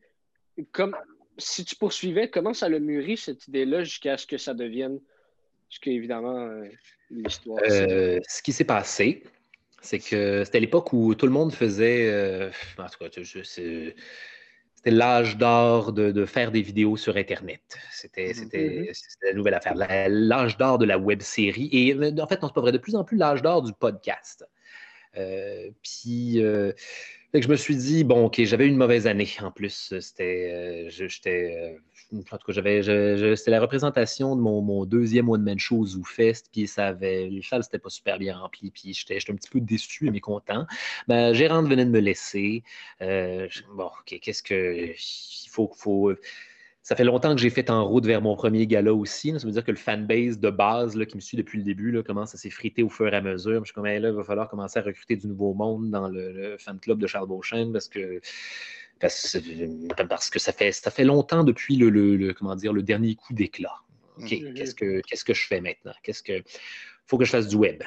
Comme, 0.72 0.96
si 1.36 1.66
tu 1.66 1.76
poursuivais, 1.76 2.30
comment 2.30 2.54
ça 2.54 2.70
l'a 2.70 2.78
mûri, 2.78 3.18
cette 3.18 3.46
idée-là, 3.48 3.84
jusqu'à 3.84 4.16
ce 4.16 4.26
que 4.26 4.38
ça 4.38 4.54
devienne, 4.54 4.98
jusqu'à 5.68 5.90
évidemment, 5.90 6.38
euh, 6.38 6.64
l'histoire? 7.10 7.60
ce 7.66 8.42
qui 8.42 8.52
s'est 8.52 8.64
passé, 8.64 9.22
c'est 9.86 9.98
que 9.98 10.44
c'était 10.44 10.60
l'époque 10.60 10.92
où 10.92 11.14
tout 11.14 11.26
le 11.26 11.32
monde 11.32 11.52
faisait. 11.52 12.10
Euh, 12.10 12.50
en 12.78 12.88
tout 12.88 12.98
cas, 12.98 13.06
c'était 13.10 13.94
l'âge 14.84 15.36
d'or 15.36 15.92
de, 15.92 16.24
faire 16.26 16.50
des 16.50 16.62
vidéos 16.62 16.96
sur 16.96 17.16
Internet. 17.16 17.62
C'était 17.90 18.32
mm-hmm. 18.32 19.14
la 19.22 19.32
nouvelle 19.32 19.54
affaire. 19.54 19.74
L'âge 19.74 20.56
d'or 20.56 20.78
de 20.78 20.84
la 20.84 20.98
web 20.98 21.22
série. 21.22 21.68
Et 21.72 21.94
en 21.94 22.26
fait, 22.26 22.42
on 22.42 22.48
se 22.48 22.52
pas 22.52 22.60
vrai, 22.60 22.72
de 22.72 22.78
plus 22.78 22.96
en 22.96 23.04
plus 23.04 23.16
l'âge 23.16 23.42
d'or 23.42 23.62
du 23.62 23.72
podcast. 23.72 24.44
puis 25.14 26.40
je 26.40 27.48
me 27.48 27.56
suis 27.56 27.76
dit, 27.76 28.04
bon, 28.04 28.26
OK, 28.26 28.42
j'avais 28.42 28.66
une 28.66 28.76
mauvaise 28.76 29.06
année 29.06 29.28
en 29.40 29.50
plus. 29.50 29.94
C'était. 30.00 30.86
j'étais. 30.88 31.76
En 32.12 32.38
tout 32.38 32.52
cas, 32.52 32.52
c'était 32.52 33.50
la 33.50 33.60
représentation 33.60 34.36
de 34.36 34.40
mon, 34.40 34.84
deuxième 34.84 35.28
one-man 35.28 35.58
show 35.58 35.84
au 35.84 36.04
Fest, 36.04 36.48
puis 36.52 36.66
ça 36.66 36.88
avait, 36.88 37.26
les 37.26 37.42
salles, 37.42 37.64
c'était 37.64 37.78
pas 37.78 37.90
super 37.90 38.18
bien 38.18 38.36
rempli, 38.36 38.70
puis 38.70 38.94
j'étais, 38.94 39.18
un 39.30 39.34
petit 39.34 39.50
peu 39.50 39.60
déçu 39.60 40.06
et 40.06 40.10
mécontent. 40.10 40.66
Ben, 41.08 41.32
Gérante 41.32 41.66
venait 41.66 41.84
de 41.84 41.90
me 41.90 42.00
laisser. 42.00 42.62
Euh, 43.02 43.48
bon, 43.74 43.90
qu'est-ce 44.06 44.42
que. 44.42 44.92
Il 44.94 45.50
faut. 45.50 45.70
faut 45.76 46.12
ça 46.86 46.94
fait 46.94 47.02
longtemps 47.02 47.34
que 47.34 47.40
j'ai 47.40 47.50
fait 47.50 47.68
en 47.68 47.84
route 47.84 48.06
vers 48.06 48.22
mon 48.22 48.36
premier 48.36 48.64
gala 48.68 48.94
aussi. 48.94 49.32
Ça 49.36 49.44
veut 49.44 49.52
dire 49.52 49.64
que 49.64 49.72
le 49.72 49.76
fanbase 49.76 50.38
de 50.38 50.50
base 50.50 50.96
qui 51.06 51.16
me 51.16 51.20
suit 51.20 51.36
depuis 51.36 51.58
le 51.58 51.64
début 51.64 52.00
commence 52.04 52.32
à 52.36 52.38
s'effriter 52.38 52.84
au 52.84 52.88
fur 52.88 53.12
et 53.12 53.16
à 53.16 53.20
mesure. 53.20 53.58
Je 53.62 53.64
suis 53.64 53.74
comme, 53.74 53.86
là, 53.86 53.96
il 53.96 54.06
va 54.06 54.22
falloir 54.22 54.48
commencer 54.48 54.78
à 54.78 54.82
recruter 54.82 55.16
du 55.16 55.26
nouveau 55.26 55.52
monde 55.52 55.90
dans 55.90 56.08
le, 56.08 56.54
fan 56.60 56.78
club 56.78 57.00
de 57.00 57.08
Charles 57.08 57.26
Beauchesne 57.26 57.72
parce 57.72 57.88
que, 57.88 58.20
parce, 58.98 60.30
que 60.30 60.38
ça 60.38 60.52
fait, 60.52 60.72
ça 60.72 60.90
fait 60.90 61.04
longtemps 61.04 61.44
depuis 61.44 61.76
le, 61.76 62.32
comment 62.32 62.56
dire, 62.56 62.72
le 62.72 62.82
dernier 62.82 63.14
coup 63.14 63.34
d'éclat. 63.34 63.74
OK, 64.18 64.30
mm-hmm. 64.30 64.54
qu'est-ce 64.54 64.74
que, 64.74 65.00
qu'est-ce 65.02 65.24
que 65.24 65.34
je 65.34 65.46
fais 65.46 65.60
maintenant? 65.60 65.92
Qu'est-ce 66.02 66.22
que. 66.22 66.42
faut 67.06 67.18
que 67.18 67.24
je 67.24 67.30
fasse 67.30 67.48
du 67.48 67.56
web 67.56 67.82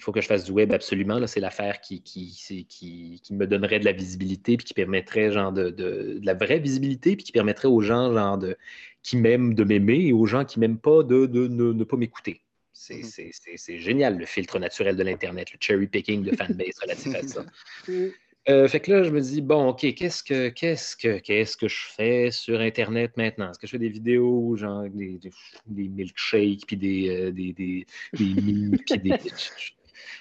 il 0.00 0.02
faut 0.02 0.12
que 0.12 0.22
je 0.22 0.26
fasse 0.26 0.44
du 0.44 0.52
web 0.52 0.72
absolument. 0.72 1.26
C'est 1.26 1.40
l'affaire 1.40 1.78
qui, 1.82 2.02
qui, 2.02 2.66
qui, 2.66 3.34
me 3.34 3.46
donnerait 3.46 3.78
de 3.80 3.84
la 3.84 3.92
visibilité, 3.92 4.56
puis 4.56 4.64
qui 4.64 4.72
permettrait 4.72 5.30
genre 5.30 5.52
de, 5.52 6.18
la 6.22 6.32
vraie 6.32 6.58
visibilité, 6.58 7.16
puis 7.16 7.24
qui 7.24 7.32
permettrait 7.32 7.68
aux 7.68 7.82
gens 7.82 8.10
genre 8.10 8.38
de, 8.38 8.56
qui 9.02 9.18
m'aiment 9.18 9.52
de 9.52 9.62
m'aimer 9.62 10.06
et 10.06 10.14
aux 10.14 10.24
gens 10.24 10.46
qui 10.46 10.58
m'aiment 10.58 10.78
pas 10.78 11.02
de, 11.02 11.26
ne, 11.26 11.84
pas 11.84 11.98
m'écouter. 11.98 12.40
Mm-hmm. 12.74 13.56
C'est 13.56 13.78
génial 13.78 14.16
le 14.16 14.24
filtre 14.24 14.58
naturel 14.58 14.96
de 14.96 15.02
l'Internet, 15.02 15.52
le 15.52 15.58
cherry 15.60 15.86
picking 15.86 16.22
de 16.22 16.34
fanbase 16.34 16.78
relatif 16.80 17.14
à 17.14 17.22
ça. 17.22 17.44
Euh, 18.50 18.66
fait 18.66 18.80
que 18.80 18.90
là, 18.90 19.02
je 19.04 19.10
me 19.10 19.20
dis, 19.20 19.40
bon, 19.40 19.68
OK, 19.68 19.94
qu'est-ce 19.94 20.24
que 20.24 20.48
qu'est-ce 20.48 20.96
que 20.96 21.18
qu'est-ce 21.18 21.56
que 21.56 21.68
je 21.68 21.86
fais 21.94 22.30
sur 22.32 22.60
Internet 22.60 23.16
maintenant? 23.16 23.50
Est-ce 23.50 23.58
que 23.58 23.66
je 23.66 23.72
fais 23.72 23.78
des 23.78 23.88
vidéos, 23.88 24.56
genre 24.56 24.82
des, 24.88 25.20
des, 25.66 25.88
milkshakes, 25.88 26.66
puis 26.66 26.76
des, 26.76 27.08
euh, 27.08 27.32
des, 27.32 27.52
des, 27.52 27.86
puis 28.12 28.34
des, 28.34 29.18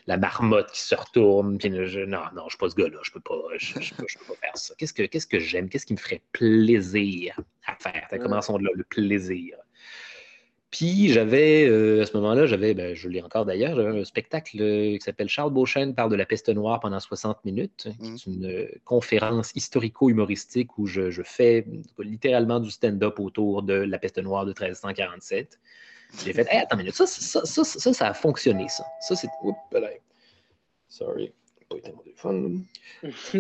la 0.06 0.18
marmotte 0.18 0.72
qui 0.72 0.82
se 0.82 0.96
retourne. 0.96 1.58
Puis 1.58 1.72
je, 1.72 2.02
non, 2.02 2.20
non, 2.36 2.42
je 2.42 2.44
ne 2.44 2.50
suis 2.50 2.58
pas 2.58 2.70
ce 2.70 2.76
gars-là. 2.76 3.00
Je 3.02 3.10
ne 3.10 3.14
peux, 3.14 3.22
pas, 3.22 3.42
je, 3.58 3.74
peux, 3.96 4.06
pas 4.28 4.36
faire 4.42 4.58
ça. 4.58 4.76
Qu'est-ce 4.78 4.94
que, 4.94 5.04
qu'est-ce 5.04 5.28
que 5.28 5.40
j'aime? 5.40 5.70
Qu'est-ce 5.70 5.86
qui 5.86 5.94
me 5.94 6.00
ferait 6.00 6.22
plaisir 6.32 7.40
à 7.66 7.76
faire? 7.76 8.08
Commençons 8.22 8.58
de 8.58 8.66
là, 8.66 8.72
le 8.76 8.84
plaisir. 8.84 9.58
Puis 10.72 11.10
j'avais, 11.10 11.68
euh, 11.68 12.04
à 12.04 12.06
ce 12.06 12.16
moment-là, 12.18 12.46
j'avais, 12.46 12.76
ben, 12.76 12.94
je 12.94 13.10
l'ai 13.10 13.24
encore 13.24 13.44
d'ailleurs, 13.46 13.76
j'avais 13.76 14.00
un 14.00 14.04
spectacle 14.04 14.62
euh, 14.62 14.98
qui 14.98 15.02
s'appelle 15.02 15.28
Charles 15.28 15.52
Beauchesne 15.52 15.96
parle 15.96 16.12
de 16.12 16.16
la 16.16 16.28
peste 16.28 16.48
noire 16.50 16.80
pendant 16.80 17.00
60 17.00 17.44
minutes, 17.44 17.88
qui 18.00 18.08
est 18.08 18.28
mmh. 18.28 18.32
une 18.32 18.46
euh, 18.46 18.68
conférence 18.86 19.52
historico-humoristique 19.56 20.78
où 20.78 20.86
je, 20.86 21.10
je, 21.10 21.24
fais 21.24 21.66
littéralement 21.98 22.60
du 22.60 22.70
stand-up 22.70 23.20
autour 23.20 23.64
de 23.64 23.74
la 23.74 23.98
peste 23.98 24.20
noire 24.20 24.46
de 24.46 24.52
1347. 24.52 25.60
J'ai 26.24 26.34
fait, 26.34 26.48
hey, 26.52 26.60
attends 26.60 26.76
une 26.76 26.84
minute, 26.84 26.96
ça, 26.96 27.08
ça, 27.08 27.46
ça, 27.46 27.64
ça, 27.64 27.94
ça 27.94 28.08
a 28.08 28.14
fonctionné, 28.14 28.68
ça. 28.68 28.84
Ça, 29.02 29.16
c'est. 29.16 29.30
Oups, 29.44 29.58
Sorry. 30.88 31.32
Pas 31.70 31.78
été 31.78 31.92
mon 31.92 32.02
téléphone. 32.02 32.64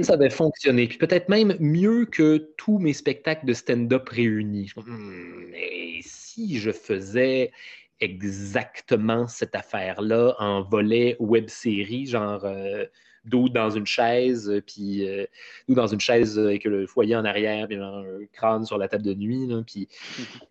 ça 0.03 0.13
avait 0.13 0.30
fonctionné. 0.30 0.88
Puis 0.88 0.97
peut-être 0.97 1.30
même 1.30 1.55
mieux 1.59 2.05
que 2.05 2.49
tous 2.57 2.77
mes 2.77 2.93
spectacles 2.93 3.45
de 3.45 3.53
stand-up 3.53 4.07
réunis. 4.09 4.71
Hmm, 4.75 5.45
mais 5.51 5.99
si 6.01 6.59
je 6.59 6.71
faisais 6.71 7.51
exactement 7.99 9.27
cette 9.27 9.55
affaire-là 9.55 10.36
en 10.39 10.61
volet 10.61 11.17
web 11.19 11.49
série, 11.49 12.05
genre 12.05 12.45
euh, 12.45 12.86
d'eau 13.25 13.49
dans 13.49 13.69
une 13.69 13.86
chaise, 13.86 14.61
puis 14.65 15.07
euh, 15.07 15.25
dans 15.67 15.88
une 15.88 15.99
chaise 15.99 16.39
avec 16.39 16.63
le 16.63 16.88
foyer 16.88 17.15
en 17.15 17.25
arrière, 17.25 17.67
puis 17.67 17.77
un 17.77 18.03
crâne 18.32 18.65
sur 18.65 18.77
la 18.77 18.88
table 18.88 19.03
de 19.03 19.13
nuit, 19.13 19.47
là, 19.47 19.61
puis 19.65 19.88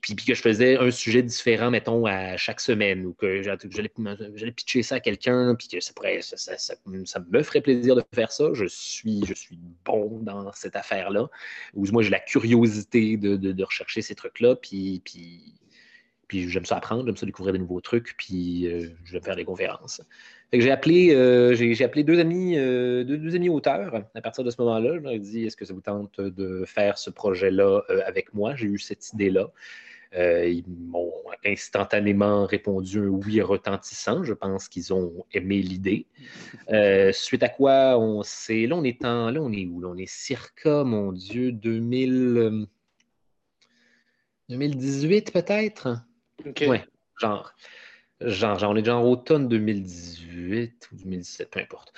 puis, 0.00 0.16
que 0.16 0.34
je 0.34 0.42
faisais 0.42 0.76
un 0.76 0.90
sujet 0.90 1.22
différent, 1.22 1.70
mettons, 1.70 2.06
à 2.06 2.36
chaque 2.36 2.60
semaine, 2.60 3.06
ou 3.06 3.12
que 3.12 3.42
j'allais 3.42 4.52
pitcher 4.52 4.82
ça 4.82 4.96
à 4.96 5.00
quelqu'un, 5.00 5.54
puis 5.54 5.68
que 5.68 5.80
ça, 5.80 5.92
ça, 6.36 6.74
me 6.86 7.42
ferait 7.42 7.60
plaisir 7.60 7.94
de 7.94 8.02
faire 8.12 8.32
ça. 8.32 8.50
Je 8.54 8.64
suis, 8.66 9.22
je 9.24 9.34
bon 9.84 10.18
dans 10.22 10.52
cette 10.52 10.74
affaire-là. 10.74 11.28
Ou 11.74 11.86
moi, 11.92 12.02
j'ai 12.02 12.10
la 12.10 12.18
curiosité 12.18 13.16
de, 13.16 13.62
rechercher 13.62 14.02
ces 14.02 14.16
trucs-là, 14.16 14.56
puis, 14.56 15.00
puis, 15.04 15.54
puis 16.26 16.48
j'aime 16.48 16.64
ça 16.64 16.78
apprendre, 16.78 17.06
j'aime 17.06 17.16
ça 17.16 17.26
découvrir 17.26 17.52
de 17.52 17.58
nouveaux 17.58 17.80
trucs, 17.80 18.16
puis 18.16 18.66
euh, 18.66 18.88
j'aime 19.04 19.22
faire 19.22 19.36
des 19.36 19.44
conférences 19.44 20.02
j'ai 20.52 20.70
appelé, 20.70 21.14
euh, 21.14 21.54
j'ai, 21.54 21.84
appelé 21.84 22.02
deux 22.02 22.18
amis, 22.18 22.58
euh, 22.58 23.04
deux, 23.04 23.36
amis 23.36 23.48
auteurs 23.48 24.02
à 24.14 24.20
partir 24.20 24.42
de 24.42 24.50
ce 24.50 24.60
moment-là. 24.60 24.96
Je 24.96 25.00
leur 25.00 25.12
ai 25.12 25.18
dit 25.20 25.46
Est-ce 25.46 25.56
que 25.56 25.64
ça 25.64 25.72
vous 25.72 25.80
tente 25.80 26.20
de 26.20 26.64
faire 26.66 26.98
ce 26.98 27.10
projet-là 27.10 27.82
euh, 27.88 28.00
avec 28.04 28.34
moi? 28.34 28.56
J'ai 28.56 28.66
eu 28.66 28.78
cette 28.78 29.12
idée-là. 29.12 29.48
ils 30.12 30.64
m'ont 30.66 31.12
instantanément 31.44 32.46
répondu 32.46 32.98
un 32.98 33.08
oui 33.08 33.40
retentissant. 33.40 34.24
Je 34.24 34.34
pense 34.34 34.68
qu'ils 34.68 34.92
ont 34.92 35.24
aimé 35.32 35.62
l'idée. 35.62 36.06
suite 37.12 37.44
à 37.44 37.48
quoi 37.48 37.96
on 37.98 38.24
s'est. 38.24 38.66
Là, 38.66 38.74
on 38.74 38.84
est 38.84 39.04
en. 39.04 39.30
Là, 39.30 39.40
on 39.40 39.52
est 39.52 39.66
où? 39.66 39.80
Là, 39.80 39.88
on 39.88 39.96
est 39.96 40.10
circa, 40.10 40.82
mon 40.82 41.12
Dieu, 41.12 41.52
2000. 41.52 42.66
2018 44.48 45.32
peut-être? 45.32 46.02
OK. 46.44 46.64
Ouais, 46.66 46.84
genre. 48.20 48.58
Genre, 48.58 48.70
on 48.70 48.76
est 48.76 48.82
déjà 48.82 48.96
en 48.96 49.04
automne 49.04 49.48
2018 49.48 50.88
ou 50.92 50.96
2017, 50.96 51.50
peu 51.50 51.60
importe. 51.60 51.92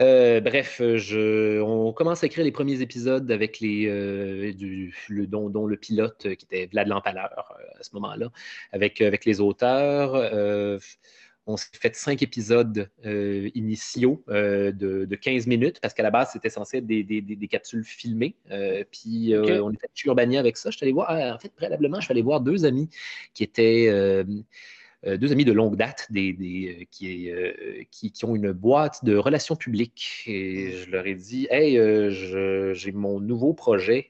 Euh, 0.00 0.40
bref, 0.40 0.80
je, 0.80 1.60
on 1.60 1.92
commence 1.92 2.22
à 2.22 2.26
écrire 2.26 2.44
les 2.44 2.52
premiers 2.52 2.80
épisodes 2.80 3.30
avec 3.30 3.60
les, 3.60 3.86
euh, 3.86 4.52
du, 4.52 4.94
le, 5.08 5.26
dont, 5.26 5.50
dont, 5.50 5.66
le 5.66 5.76
pilote 5.76 6.22
qui 6.22 6.46
était 6.46 6.66
Vlad 6.72 6.88
Lampaleur 6.88 7.54
euh, 7.58 7.78
à 7.78 7.82
ce 7.82 7.90
moment-là, 7.94 8.30
avec, 8.72 9.00
avec 9.02 9.26
les 9.26 9.40
auteurs. 9.40 10.14
on 11.46 11.56
s'est 11.56 11.68
fait 11.74 11.94
cinq 11.96 12.22
épisodes 12.22 12.88
initiaux 13.04 14.24
de, 14.28 15.14
15 15.14 15.46
minutes 15.46 15.80
parce 15.80 15.92
qu'à 15.92 16.02
la 16.02 16.10
base, 16.10 16.30
c'était 16.32 16.50
censé 16.50 16.78
être 16.78 16.86
des, 16.86 17.02
des, 17.02 17.20
des 17.20 17.48
capsules 17.48 17.84
filmées. 17.84 18.36
puis 18.90 19.34
on 19.36 19.68
allé 19.68 19.78
Urbania 20.06 20.40
avec 20.40 20.56
ça. 20.56 20.70
Je 20.70 20.78
suis 20.78 20.84
allé 20.84 20.92
voir, 20.92 21.10
en 21.10 21.38
fait, 21.38 21.52
préalablement, 21.54 22.00
je 22.00 22.06
suis 22.06 22.12
allé 22.12 22.22
voir 22.22 22.40
deux 22.40 22.64
amis 22.64 22.88
qui 23.34 23.44
étaient 23.44 23.88
euh, 23.90 24.24
deux 25.06 25.32
amis 25.32 25.46
de 25.46 25.52
longue 25.52 25.76
date 25.76 26.06
des, 26.10 26.32
des, 26.34 26.86
euh, 27.02 27.06
euh, 27.06 27.82
qui, 27.90 28.12
qui, 28.12 28.24
ont 28.24 28.34
une 28.34 28.52
boîte 28.52 29.04
de 29.04 29.16
relations 29.16 29.56
publiques. 29.56 30.24
Et 30.26 30.72
je 30.72 30.90
leur 30.90 31.06
ai 31.06 31.14
dit 31.14 31.46
Hey, 31.50 31.78
j'ai 32.10 32.92
mon 32.92 33.20
nouveau 33.20 33.54
projet, 33.54 34.08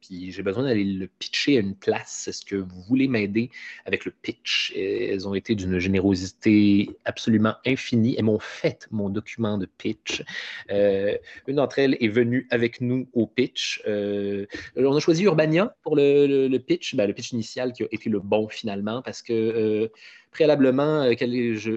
puis 0.00 0.30
j'ai 0.30 0.42
besoin 0.42 0.64
d'aller 0.64 0.84
le 0.84 1.06
pitcher 1.06 1.56
à 1.56 1.60
une 1.60 1.74
place. 1.74 2.28
Est-ce 2.28 2.44
que 2.44 2.56
vous 2.56 2.82
voulez 2.88 3.08
m'aider 3.08 3.50
avec 3.84 4.04
le 4.04 4.12
pitch 4.12 4.72
Elles 4.76 5.26
ont 5.26 5.34
été 5.34 5.54
d'une 5.54 5.78
générosité 5.78 6.90
absolument 7.04 7.54
infinie. 7.66 8.14
Elles 8.16 8.24
m'ont 8.24 8.38
fait 8.38 8.86
mon 8.90 9.08
document 9.08 9.58
de 9.58 9.66
pitch. 9.66 10.22
une 10.70 11.56
d'entre 11.56 11.78
elles 11.78 11.96
est 12.00 12.08
venue 12.08 12.46
avec 12.50 12.80
nous 12.80 13.08
au 13.12 13.26
pitch. 13.26 13.82
on 13.86 14.96
a 14.96 15.00
choisi 15.00 15.24
Urbania 15.24 15.74
pour 15.82 15.96
le, 15.96 16.46
le, 16.46 16.58
pitch, 16.58 16.94
ben, 16.94 17.06
le 17.06 17.12
pitch 17.12 17.32
initial 17.32 17.72
qui 17.72 17.82
a 17.82 17.86
été 17.90 18.08
le 18.08 18.20
bon 18.20 18.48
finalement, 18.48 19.02
parce 19.02 19.22
que 19.22 19.90
préalablement, 20.32 21.02
euh, 21.02 21.12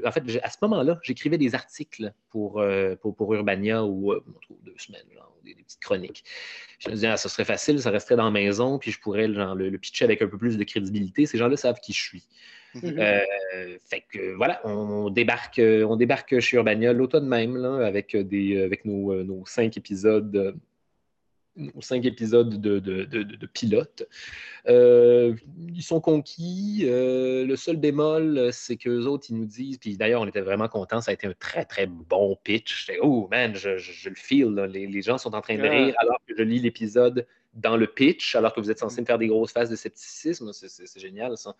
en 0.06 0.12
fait, 0.12 0.24
à 0.42 0.50
ce 0.50 0.58
moment-là, 0.64 1.00
j'écrivais 1.04 1.38
des 1.38 1.54
articles 1.54 2.14
pour, 2.30 2.60
euh, 2.60 2.96
pour, 2.96 3.34
Urbania 3.34 3.84
ou 3.84 4.14
euh, 4.14 4.24
deux 4.64 4.74
semaines, 4.78 5.04
des, 5.44 5.56
petites 5.56 5.82
chroniques. 5.82 6.24
Je 6.80 6.90
me 6.90 6.94
disais, 6.96 7.08
ah, 7.08 7.18
ça 7.18 7.30
serait 7.30 7.46
facile, 7.46 7.80
ça 7.80 7.92
resterait 7.92 8.16
dans 8.16 8.26
la 8.26 8.32
maison, 8.32 8.80
puis 8.80 8.92
je 8.92 9.00
pourrais 9.00 9.28
le, 9.28 9.78
pitcher 9.78 10.06
avec 10.06 10.22
un 10.22 10.28
peu 10.28 10.38
plus 10.38 10.58
de 10.58 10.64
crédibilité. 10.64 11.26
Ces 11.26 11.38
gens-là 11.38 11.58
savent 11.58 11.80
qui 11.80 11.94
je 11.94 12.02
suis. 12.02 12.24
Mm-hmm. 12.76 13.80
fait 13.86 14.04
que 14.12 14.34
voilà, 14.34 14.60
on 14.66 15.10
débarque, 15.10 15.62
on 15.62 15.96
débarque 15.96 16.42
chez 16.42 16.58
Urbania 16.58 16.92
l'automne 16.92 17.26
même 17.26 17.56
avec, 17.64 18.18
des, 18.18 18.62
avec 18.62 18.84
nos, 18.84 19.24
nos 19.24 19.46
cinq 19.46 19.78
épisodes 19.78 20.60
cinq 21.80 22.06
épisodes 22.06 22.62
de, 22.62 22.80
de, 22.80 23.04
de, 23.06 23.46
pilote. 23.48 24.08
Euh, 24.68 25.36
ils 25.74 25.84
sont 25.84 26.02
conquis. 26.02 26.82
Euh, 26.84 27.46
le 27.46 27.56
seul 27.56 27.78
bémol, 27.78 28.50
c'est 28.52 28.78
qu'eux 28.78 29.06
autres, 29.06 29.28
ils 29.30 29.38
nous 29.38 29.46
disent, 29.46 29.78
puis 29.78 29.98
d'ailleurs, 29.98 30.22
on 30.22 30.28
était 30.28 30.42
vraiment 30.42 30.68
contents, 30.68 31.02
ça 31.02 31.12
a 31.12 31.14
été 31.14 31.28
un 31.28 31.34
très, 31.40 31.66
très 31.66 31.86
bon 31.88 32.38
pitch. 32.44 32.92
Oh 33.02 33.28
man, 33.32 33.56
je, 33.56 33.78
je, 33.78 34.10
le 34.10 34.16
feel. 34.16 34.54
Les, 34.72 34.88
les, 34.88 35.02
gens 35.02 35.18
sont 35.18 35.34
en 35.36 35.42
train 35.42 35.56
de 35.56 35.62
rire 35.62 35.96
alors 35.98 36.20
que 36.28 36.36
je 36.38 36.44
lis 36.44 36.60
l'épisode 36.60 37.26
dans 37.54 37.78
le 37.78 37.88
pitch, 37.88 38.36
alors 38.36 38.54
que 38.54 38.60
vous 38.60 38.70
êtes 38.70 38.80
censé 38.80 39.00
me 39.02 39.06
faire 39.06 39.18
des 39.18 39.28
grosses 39.28 39.54
phases 39.54 39.70
de 39.70 39.76
scepticisme. 39.76 40.52
C'est 40.52 41.00
génial, 41.00 41.38
ça. 41.38 41.56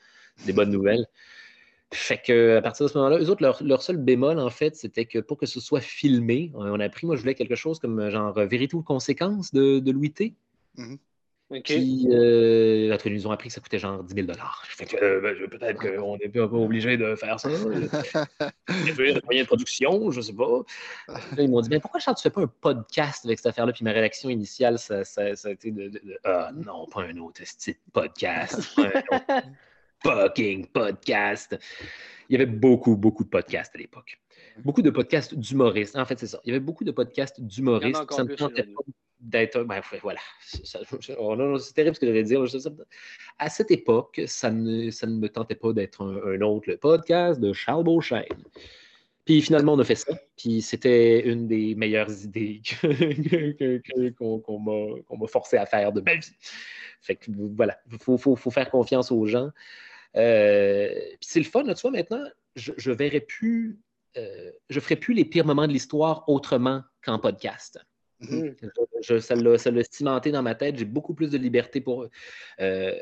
Des 0.46 0.54
bonnes 0.54 0.72
nouvelles. 0.72 1.08
Fait 1.96 2.22
que 2.22 2.58
à 2.58 2.62
partir 2.62 2.86
de 2.86 2.92
ce 2.92 2.98
moment-là, 2.98 3.20
eux 3.20 3.30
autres, 3.30 3.44
leur, 3.64 3.82
seul 3.82 3.98
bémol, 3.98 4.40
en 4.40 4.50
fait, 4.50 4.76
c'était 4.76 5.06
que 5.06 5.20
pour 5.20 5.38
que 5.38 5.46
ce 5.46 5.60
soit 5.60 5.82
filmé, 5.82 6.52
on 6.54 6.80
a 6.80 6.90
pris, 6.90 7.08
moi, 7.08 7.16
je 7.16 7.22
voulais 7.22 7.36
quelque 7.36 7.56
chose 7.56 7.80
comme 7.80 8.10
genre 8.10 8.34
vérité 8.34 8.76
ou 8.76 8.82
conséquence 8.84 9.54
de, 9.54 9.80
de 9.80 9.92
Louis 9.92 10.12
T. 10.12 10.34
OK. 11.52 11.62
Puis, 11.64 12.08
euh, 12.10 12.98
ils 13.06 13.14
nous 13.14 13.28
ont 13.28 13.32
appris 13.32 13.50
que 13.50 13.54
ça 13.54 13.62
coûtait 13.62 13.78
genre 13.78 14.04
10 14.04 14.16
000 14.16 14.28
Fait 14.64 14.86
que 14.88 14.98
euh, 14.98 15.22
ben, 15.22 15.48
peut-être 15.48 15.80
qu'on 15.80 16.18
n'est 16.18 16.28
pas 16.28 16.42
obligé 16.46 16.98
de 16.98 17.14
faire 17.16 17.40
ça. 17.40 17.50
Il 18.70 19.06
y 19.08 19.12
a 19.12 19.20
moyen 19.24 19.44
de 19.44 19.46
production, 19.48 20.10
je 20.10 20.22
sais 20.22 20.34
pas. 20.34 20.62
Là, 21.08 21.18
ils 21.44 21.50
m'ont 21.50 21.62
dit 21.62 21.70
ben, 21.70 21.80
pourquoi 21.80 22.00
Charles, 22.00 22.18
tu 22.18 22.24
fais 22.24 22.32
pas 22.32 22.42
un 22.42 22.48
podcast 22.62 23.26
avec 23.26 23.38
cette 23.38 23.46
affaire-là 23.46 23.74
Puis 23.74 23.86
ma 23.86 23.92
réaction 23.92 24.30
initiale, 24.30 24.80
ça, 24.80 25.04
ça- 25.04 25.36
ça 25.36 25.50
a 25.50 25.52
été 25.52 25.70
de, 25.70 25.84
de- 25.84 26.00
de, 26.00 26.18
Ah 26.24 26.50
non, 26.56 26.88
pas 26.88 27.04
un 27.04 27.16
autre 27.18 27.42
style 27.46 27.76
podcast. 27.94 28.76
Pas 28.76 28.82
un 28.82 29.16
autre 29.18 29.44
fucking 30.04 30.68
podcast. 30.68 31.58
Il 32.30 32.34
y 32.34 32.36
avait 32.36 32.52
beaucoup, 32.52 32.96
beaucoup 32.96 33.24
de 33.24 33.30
podcasts 33.30 33.76
à 33.76 33.78
l'époque. 33.78 34.20
Beaucoup 34.64 34.82
de 34.82 34.90
podcasts 34.90 35.36
d'humoristes. 35.36 35.96
En 35.96 36.06
fait, 36.06 36.18
c'est 36.20 36.28
ça. 36.28 36.40
Il 36.46 36.50
y 36.50 36.52
avait 36.52 36.64
beaucoup 36.64 36.84
de 36.84 36.92
podcasts 36.92 37.42
d'humoristes. 37.42 38.12
Ça 38.12 38.24
me 38.24 38.30
plus 38.30 38.38
tentait 38.38 38.64
pas 38.64 38.82
d'être. 39.20 39.64
Ben, 39.64 39.82
voilà. 40.02 40.20
Oh, 41.20 41.58
c'est 41.60 41.74
terrible 41.74 41.96
ce 41.96 42.00
que 42.00 42.08
je 42.08 42.12
vais 42.12 42.24
dire. 42.24 42.44
À 43.38 43.50
cette 43.50 43.72
époque, 43.72 44.22
ça 44.28 44.52
ne, 44.52 44.90
ça 44.92 45.08
ne 45.08 45.16
me 45.16 45.28
tentait 45.28 45.56
pas 45.56 45.74
d'être 45.74 46.02
un, 46.02 46.36
un 46.36 46.42
autre 46.42 46.70
le 46.70 46.78
podcast 46.78 47.40
de 47.40 47.52
Charles 47.54 47.84
Beauchesne. 47.84 48.44
Puis 49.26 49.42
finalement, 49.42 49.74
on 49.74 49.80
a 49.80 49.84
fait 49.84 49.96
ça. 49.96 50.14
Puis 50.38 50.62
c'était 50.62 51.28
une 51.28 51.48
des 51.48 51.74
meilleures 51.76 52.12
idées 52.24 52.62
que- 52.82 53.52
que- 53.52 53.78
que- 53.80 54.10
qu'on 54.40 55.18
m'a 55.18 55.28
forcé 55.28 55.58
à 55.58 55.66
faire 55.66 55.92
de 55.92 56.02
ma 56.02 56.16
vie. 56.16 56.32
Fait 57.02 57.16
que 57.16 57.32
voilà, 57.32 57.78
il 57.92 57.98
faut, 58.00 58.18
faut- 58.18 58.36
faut 58.36 58.52
faire 58.52 58.70
confiance 58.70 59.12
aux 59.12 59.26
gens. 59.26 59.50
Euh, 60.16 60.90
puis 60.94 61.18
c'est 61.22 61.40
le 61.40 61.46
fun, 61.46 61.64
tu 61.66 61.82
vois, 61.82 61.92
maintenant, 61.92 62.24
je, 62.56 62.72
je 62.78 62.92
verrai 62.92 63.20
plus, 63.20 63.80
euh, 64.18 64.52
je 64.70 64.80
ferai 64.80 64.96
plus 64.96 65.14
les 65.14 65.26
pires 65.26 65.46
moments 65.46 65.68
de 65.68 65.74
l'histoire 65.74 66.24
autrement 66.30 66.84
qu'en 67.04 67.20
podcast. 67.20 67.80
Mhm. 68.22 68.56
Je- 69.02 69.18
je- 69.18 69.58
ça 69.58 69.72
l'a 69.72 69.84
cimenté 69.84 70.32
dans 70.32 70.42
ma 70.42 70.56
tête. 70.56 70.78
J'ai 70.78 70.86
beaucoup 70.86 71.14
plus 71.14 71.30
de 71.30 71.38
liberté 71.38 71.82
pour. 71.82 72.08
euh, 72.62 72.94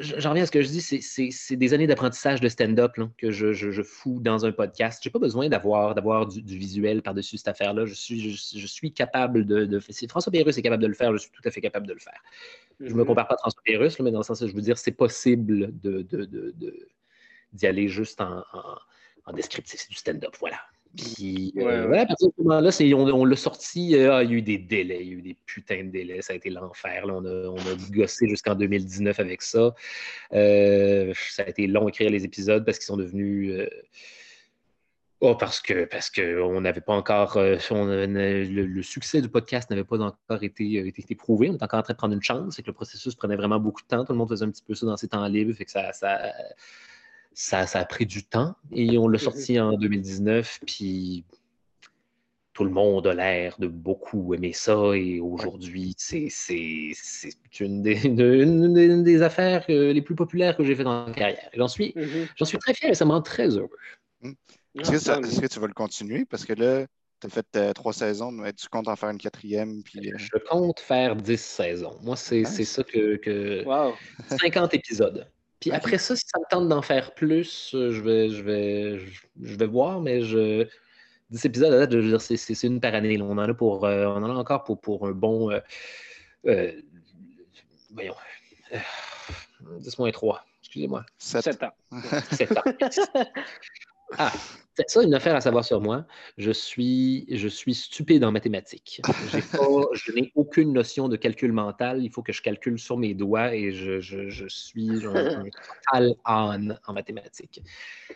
J'en 0.00 0.30
reviens 0.30 0.44
à 0.44 0.46
ce 0.46 0.50
que 0.52 0.62
je 0.62 0.68
dis, 0.68 0.80
c'est- 0.80 1.56
des 1.56 1.74
années 1.74 1.86
d'apprentissage 1.86 2.40
de 2.40 2.48
stand-up 2.48 2.92
que 3.16 3.30
je, 3.30 3.52
je, 3.52 3.70
je 3.70 3.82
fous 3.82 4.18
dans 4.20 4.44
un 4.46 4.52
podcast. 4.52 5.00
J'ai 5.02 5.10
pas 5.10 5.18
besoin 5.18 5.48
d'avoir 5.48 5.94
d'avoir 5.94 6.26
du, 6.26 6.42
du 6.42 6.56
visuel 6.58 7.02
par-dessus 7.02 7.38
cette 7.38 7.48
affaire-là. 7.48 7.84
Je 7.84 7.94
suis, 7.94 8.30
je, 8.30 8.58
je 8.58 8.66
suis 8.66 8.92
capable 8.92 9.46
de, 9.46 9.64
de. 9.64 9.80
Si 9.90 10.06
François 10.08 10.30
Pérusse 10.32 10.58
est 10.58 10.62
capable 10.62 10.82
de 10.82 10.88
le 10.88 10.94
faire, 10.94 11.12
je 11.12 11.18
suis 11.18 11.30
tout 11.30 11.42
à 11.44 11.50
fait 11.50 11.60
capable 11.60 11.86
de 11.86 11.92
le 11.92 11.98
faire. 12.00 12.20
Je 12.80 12.94
me 12.94 13.00
Mhm. 13.00 13.06
compare 13.06 13.26
pas 13.28 13.34
à 13.34 13.38
François 13.38 13.62
Pérusse, 13.64 13.98
là, 13.98 14.04
mais 14.04 14.10
dans 14.12 14.18
le 14.20 14.24
sens 14.24 14.40
où 14.42 14.48
je 14.48 14.54
veux 14.54 14.60
dire, 14.62 14.78
c'est 14.78 14.92
possible 14.92 15.78
de, 15.80 16.02
de, 16.02 16.24
de- 16.24 16.52
de- 16.56 16.88
d'y 17.52 17.66
aller 17.66 17.88
juste 17.88 18.20
en, 18.20 18.38
en- 18.52 18.78
en 19.26 19.32
descriptif. 19.32 19.80
C'est 19.80 19.90
du 19.90 19.96
stand-up, 19.96 20.36
voilà. 20.40 20.58
Puis, 20.96 21.52
euh, 21.58 21.86
Ouais, 21.88 22.00
à 22.00 22.06
partir 22.06 22.28
de 22.28 22.32
ce 22.36 22.42
moment-là, 22.42 22.70
on, 22.96 23.20
on 23.20 23.24
l'a 23.24 23.36
sorti, 23.36 23.94
euh, 23.96 24.14
ah, 24.14 24.24
il 24.24 24.30
y 24.30 24.34
a 24.34 24.36
eu 24.38 24.42
des 24.42 24.58
délais, 24.58 24.98
il 25.02 25.08
y 25.08 25.10
a 25.10 25.14
eu 25.14 25.22
des 25.22 25.36
putains 25.46 25.84
de 25.84 25.90
délais, 25.90 26.22
ça 26.22 26.32
a 26.32 26.36
été 26.36 26.50
l'enfer. 26.50 27.04
On 27.06 27.24
a, 27.24 27.48
on 27.48 27.56
a 27.56 27.74
gossé 27.90 28.28
jusqu'en 28.28 28.54
2019 28.54 29.20
avec 29.20 29.42
ça. 29.42 29.74
Euh, 30.32 31.12
ça 31.30 31.42
a 31.44 31.48
été 31.48 31.66
long 31.66 31.86
à 31.86 31.88
écrire 31.90 32.10
les 32.10 32.24
épisodes 32.24 32.64
parce 32.64 32.78
qu'ils 32.78 32.86
sont 32.86 32.96
devenus. 32.96 33.68
Oh, 35.20 35.34
parce 35.34 35.60
que 35.60 35.84
parce 35.84 36.10
qu'on 36.10 36.60
n'avait 36.60 36.80
pas 36.80 36.92
encore. 36.94 37.36
euh, 37.38 37.56
on 37.72 37.86
le, 37.86 38.06
le 38.46 38.82
succès 38.82 39.20
du 39.20 39.28
podcast 39.28 39.68
n'avait 39.68 39.82
pas 39.82 39.98
encore 39.98 40.42
été, 40.44 40.78
euh, 40.78 40.86
été, 40.86 41.02
été 41.02 41.14
prouvé. 41.16 41.50
On 41.50 41.54
était 41.54 41.64
encore 41.64 41.80
en 41.80 41.82
train 41.82 41.94
de 41.94 41.98
prendre 41.98 42.14
une 42.14 42.22
chance. 42.22 42.54
C'est 42.54 42.62
que 42.62 42.68
le 42.68 42.72
processus 42.72 43.16
prenait 43.16 43.34
vraiment 43.34 43.58
beaucoup 43.58 43.82
de 43.82 43.88
temps. 43.88 44.04
Tout 44.04 44.12
le 44.12 44.18
monde 44.18 44.28
faisait 44.28 44.44
un 44.44 44.50
petit 44.50 44.62
peu 44.62 44.74
ça 44.76 44.86
dans 44.86 44.96
ses 44.96 45.08
temps 45.08 45.26
libres. 45.26 45.52
Fait 45.54 45.64
que 45.64 45.72
ça, 45.72 45.92
ça, 45.92 46.20
ça, 47.32 47.66
ça 47.66 47.80
a 47.80 47.84
pris 47.84 48.06
du 48.06 48.24
temps. 48.24 48.54
Et 48.72 48.98
on 48.98 49.08
l'a 49.08 49.18
sorti 49.18 49.58
en 49.60 49.72
2019. 49.74 50.60
Puis 50.66 51.24
tout 52.52 52.64
le 52.64 52.70
monde 52.70 53.06
a 53.06 53.14
l'air 53.14 53.56
de 53.60 53.68
beaucoup 53.68 54.34
aimer 54.34 54.52
ça. 54.52 54.92
Et 54.96 55.20
aujourd'hui, 55.20 55.94
c'est 55.96 56.28
c'est- 56.30 56.92
c'est 56.94 57.60
une 57.60 57.82
des, 57.82 57.92
une, 58.06 58.20
une 58.20 58.74
des- 58.74 58.86
une 58.86 59.04
des 59.04 59.22
affaires 59.22 59.64
euh, 59.70 59.92
les 59.92 60.02
plus 60.02 60.16
populaires 60.16 60.56
que 60.56 60.64
j'ai 60.64 60.74
fait 60.74 60.84
dans 60.84 61.06
ma 61.06 61.12
carrière. 61.12 61.48
J'en 61.54 61.68
suis, 61.68 61.92
Mhm. 61.94 62.26
j'en 62.36 62.44
suis 62.44 62.58
très 62.58 62.74
fier 62.74 62.90
et 62.90 62.94
ça 62.94 63.04
me 63.04 63.12
rend 63.12 63.22
très 63.22 63.48
heureux. 63.56 63.70
Est-ce 64.74 64.90
que, 64.90 64.98
ça- 64.98 65.14
tant 65.16 65.22
est-ce 65.22 65.40
que 65.40 65.46
tu 65.46 65.60
vas 65.60 65.66
le 65.68 65.72
continuer? 65.74 66.24
Parce 66.24 66.44
que 66.44 66.52
là, 66.52 66.86
tu 67.20 67.26
as 67.26 67.30
fait 67.30 67.46
euh, 67.56 67.72
trois 67.72 67.92
saisons, 67.92 68.30
mais 68.32 68.52
tu 68.52 68.68
comptes 68.68 68.86
en 68.88 68.94
faire 68.96 69.10
une 69.10 69.18
quatrième. 69.18 69.82
Puis, 69.84 70.12
euh, 70.12 70.16
Je 70.18 70.38
compte 70.50 70.78
faire 70.80 71.16
10 71.16 71.40
saisons. 71.40 71.96
Moi, 72.02 72.16
c'est 72.16 72.42
Nice. 72.42 72.70
ça 72.70 72.82
que, 72.84 73.16
que- 73.16 73.64
Wow. 73.64 73.94
50 74.38 74.74
épisodes. 74.74 75.26
Puis 75.60 75.70
après 75.72 75.98
ça, 75.98 76.14
si 76.16 76.24
ça 76.26 76.38
me 76.38 76.44
tente 76.50 76.68
d'en 76.68 76.82
faire 76.82 77.14
plus, 77.14 77.72
euh, 77.74 77.90
je 77.92 78.00
vais, 78.00 78.30
je 78.30 78.42
vais, 78.42 78.98
je, 78.98 79.20
je 79.42 79.54
vais 79.56 79.66
voir, 79.66 80.00
mais 80.00 80.22
je. 80.22 80.66
10 81.30 81.44
épisodes, 81.44 81.72
à 81.74 81.78
date, 81.80 81.92
je 81.92 81.98
veux 81.98 82.08
dire, 82.08 82.20
c'est- 82.22 82.62
une 82.64 82.80
par 82.80 82.94
année. 82.94 83.16
là. 83.18 83.24
On 83.24 83.32
en 83.32 83.38
a 83.38 83.52
pour. 83.54 83.84
euh, 83.84 84.06
on 84.06 84.22
en 84.22 84.30
a 84.30 84.34
encore 84.34 84.64
pour, 84.64 84.80
pour 84.80 85.06
un 85.06 85.10
bon. 85.12 85.50
euh, 85.50 85.60
euh, 86.46 86.72
voyons. 87.92 88.14
Euh, 88.72 88.78
10 89.80 89.98
moins 89.98 90.10
3. 90.10 90.44
Excusez-moi. 90.62 91.04
sept. 91.18 91.42
7 91.44 91.62
ans. 91.64 91.72
7 92.32 92.56
ans. 92.56 92.62
Ah, 94.16 94.32
c'est 94.74 94.88
ça, 94.88 95.02
une 95.02 95.12
affaire 95.14 95.34
à 95.34 95.40
savoir 95.40 95.64
sur 95.64 95.80
moi. 95.80 96.06
Je 96.36 96.52
suis, 96.52 97.26
je 97.36 97.48
suis 97.48 97.74
stupide 97.74 98.22
en 98.24 98.30
mathématiques. 98.30 99.00
Pas- 99.04 99.12
je 99.92 100.12
n'ai 100.12 100.30
aucune 100.36 100.72
notion 100.72 101.08
de 101.08 101.16
calcul 101.16 101.52
mental. 101.52 102.02
Il 102.02 102.10
faut 102.10 102.22
que 102.22 102.32
je 102.32 102.40
calcule 102.40 102.78
sur 102.78 102.96
mes 102.96 103.12
doigts 103.12 103.54
et 103.54 103.72
je, 103.72 104.00
je- 104.00 104.28
je 104.28 104.46
suis 104.46 105.04
un, 105.04 105.42
total 105.90 106.14
âne 106.24 106.78
en 106.86 106.92
mathématiques. 106.92 107.60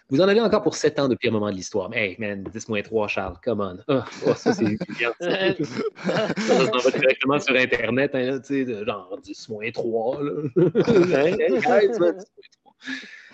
Vous 0.09 0.21
en 0.21 0.29
avez 0.29 0.41
encore 0.41 0.63
pour 0.63 0.77
7 0.77 1.01
ans 1.01 1.09
de 1.09 1.17
pire 1.17 1.33
moment 1.33 1.51
de 1.51 1.57
l'histoire. 1.57 1.91
Mais 1.91 2.11
hey, 2.11 2.17
man, 2.21 2.45
10 2.45 2.69
moins 2.69 2.83
3, 2.83 3.09
Charles, 3.09 3.37
come 3.45 3.61
on. 3.61 3.79
Ah, 3.89 4.05
oh, 4.27 4.35
ça, 4.35 4.53
c'est 4.53 4.63
humiliant, 4.63 5.13
ça. 5.21 5.57
Ça, 5.57 6.91
va 6.91 6.91
directement 6.91 7.41
sur 7.41 7.57
Internet, 7.57 8.13
hein, 8.15 8.39
tu 8.41 8.55
sais, 8.55 8.65
de 8.65 8.85
genre 8.85 9.19
10 9.23 9.49
moins 9.49 9.71
3. 9.71 10.23
Là. 10.23 10.33
Hey, 11.27 11.37
guys, 11.61 11.89
10 11.89 11.99
moins 11.99 12.13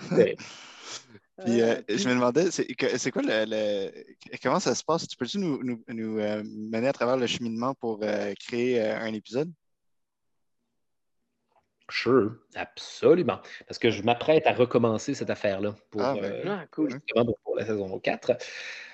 3. 0.09 0.27
Puis, 1.45 1.61
euh, 1.62 1.74
Euh, 1.76 1.82
puis- 1.86 1.99
je 1.99 2.09
me 2.09 2.14
demandais, 2.14 2.51
c'est 2.51 3.11
quoi 3.11 3.22
le, 3.22 3.45
le- 3.47 4.39
Comment 4.43 4.59
ça 4.61 4.74
se 4.74 4.82
passe? 4.82 5.07
Tu 5.07 5.16
peux-tu 5.16 5.39
nous, 5.39 5.62
nous, 5.62 5.82
nous, 5.89 6.18
euh, 6.18 6.43
mener 6.45 6.89
à 6.89 6.93
travers 6.93 7.16
le 7.16 7.26
cheminement 7.26 7.74
pour 7.74 8.01
euh, 8.03 8.32
créer 8.41 8.82
euh, 8.82 8.99
un 8.99 9.12
épisode? 9.14 9.51
Sure, 11.91 12.34
absolument. 12.55 13.39
Parce 13.66 13.78
que 13.78 13.91
je 13.91 14.03
m'apprête 14.03 14.47
à 14.47 14.53
recommencer 14.53 15.14
cette 15.14 15.30
affaire-là 15.30 15.74
pour, 15.91 16.03
Ah, 16.03 16.14
ben, 16.14 16.24
euh, 16.24 16.43
Ah, 16.47 16.66
cool. 16.70 17.01
pour, 17.14 17.39
pour 17.43 17.57
la 17.57 17.64
saison 17.64 17.99
4. 17.99 18.32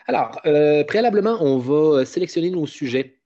Alors, 0.06 0.40
euh, 0.46 0.84
préalablement, 0.84 1.38
on 1.40 1.58
va 1.58 2.04
sélectionner 2.04 2.50
nos 2.50 2.66
sujets 2.66 3.18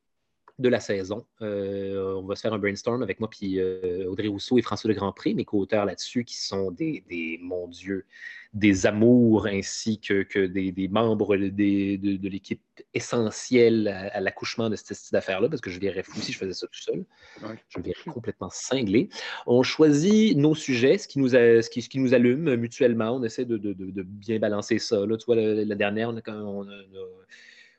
de 0.58 0.68
la 0.70 0.80
saison. 0.80 1.26
Euh, 1.42 2.14
on 2.16 2.22
va 2.22 2.34
se 2.34 2.40
faire 2.40 2.54
un 2.54 2.58
brainstorm 2.58 3.02
avec 3.02 3.20
moi, 3.20 3.28
puis 3.28 3.60
euh, 3.60 4.06
Audrey 4.08 4.28
Rousseau 4.28 4.58
et 4.58 4.62
François 4.62 4.88
de 4.88 4.94
Grandpré, 4.94 5.34
mes 5.34 5.44
co-auteurs 5.44 5.84
là-dessus, 5.84 6.24
qui 6.24 6.36
sont 6.38 6.70
des, 6.70 7.04
des, 7.08 7.38
mon 7.42 7.68
Dieu, 7.68 8.06
des 8.55 8.86
amours 8.86 9.46
ainsi 9.46 10.01
que, 10.01 10.22
que 10.22 10.46
des, 10.46 10.72
des 10.72 10.88
membres 10.88 11.36
des- 11.36 11.99
de, 11.99 12.16
de 12.16 12.28
l'équipe 12.28 12.62
essentielle 12.94 13.88
à, 13.88 14.09
à 14.16 14.20
l'accouchement 14.20 14.70
de 14.70 14.76
cette, 14.76 14.94
cette 14.94 15.14
affaire-là, 15.14 15.49
parce 15.49 15.61
que 15.61 15.70
je 15.70 15.78
verrais 15.78 16.03
fou 16.03 16.18
si 16.20 16.32
je 16.32 16.38
faisais 16.38 16.55
ça 16.55 16.66
tout 16.66 16.80
seul. 16.80 17.05
Ouais. 17.42 17.57
Je 17.68 17.80
verrais 17.80 18.11
complètement 18.12 18.49
cinglé. 18.51 19.11
On 19.46 19.62
choisit 19.62 20.36
nos 20.36 20.55
sujets, 20.55 20.96
ce 20.99 21.07
qui 21.09 21.18
nous, 21.18 21.36
a- 21.36 21.61
ce 21.62 21.68
qui, 21.68 21.82
ce 21.82 21.88
qui 21.88 21.99
nous 21.99 22.14
allume 22.14 22.55
mutuellement. 22.57 23.11
On 23.16 23.22
essaie 23.22 23.44
de, 23.44 23.59
de- 23.59 23.74
de- 23.74 24.03
bien 24.03 24.38
balancer 24.38 24.78
ça. 24.78 25.05
Là, 25.05 25.16
tu 25.16 25.26
vois, 25.26 25.36
la, 25.36 25.64
la 25.64 25.74
dernière, 25.74 26.09
on 26.09 26.16
a, 26.16 26.22
quand 26.22 26.32
on 26.34 26.62
a- 26.62 26.66
on 26.66 26.70
a- 26.70 27.24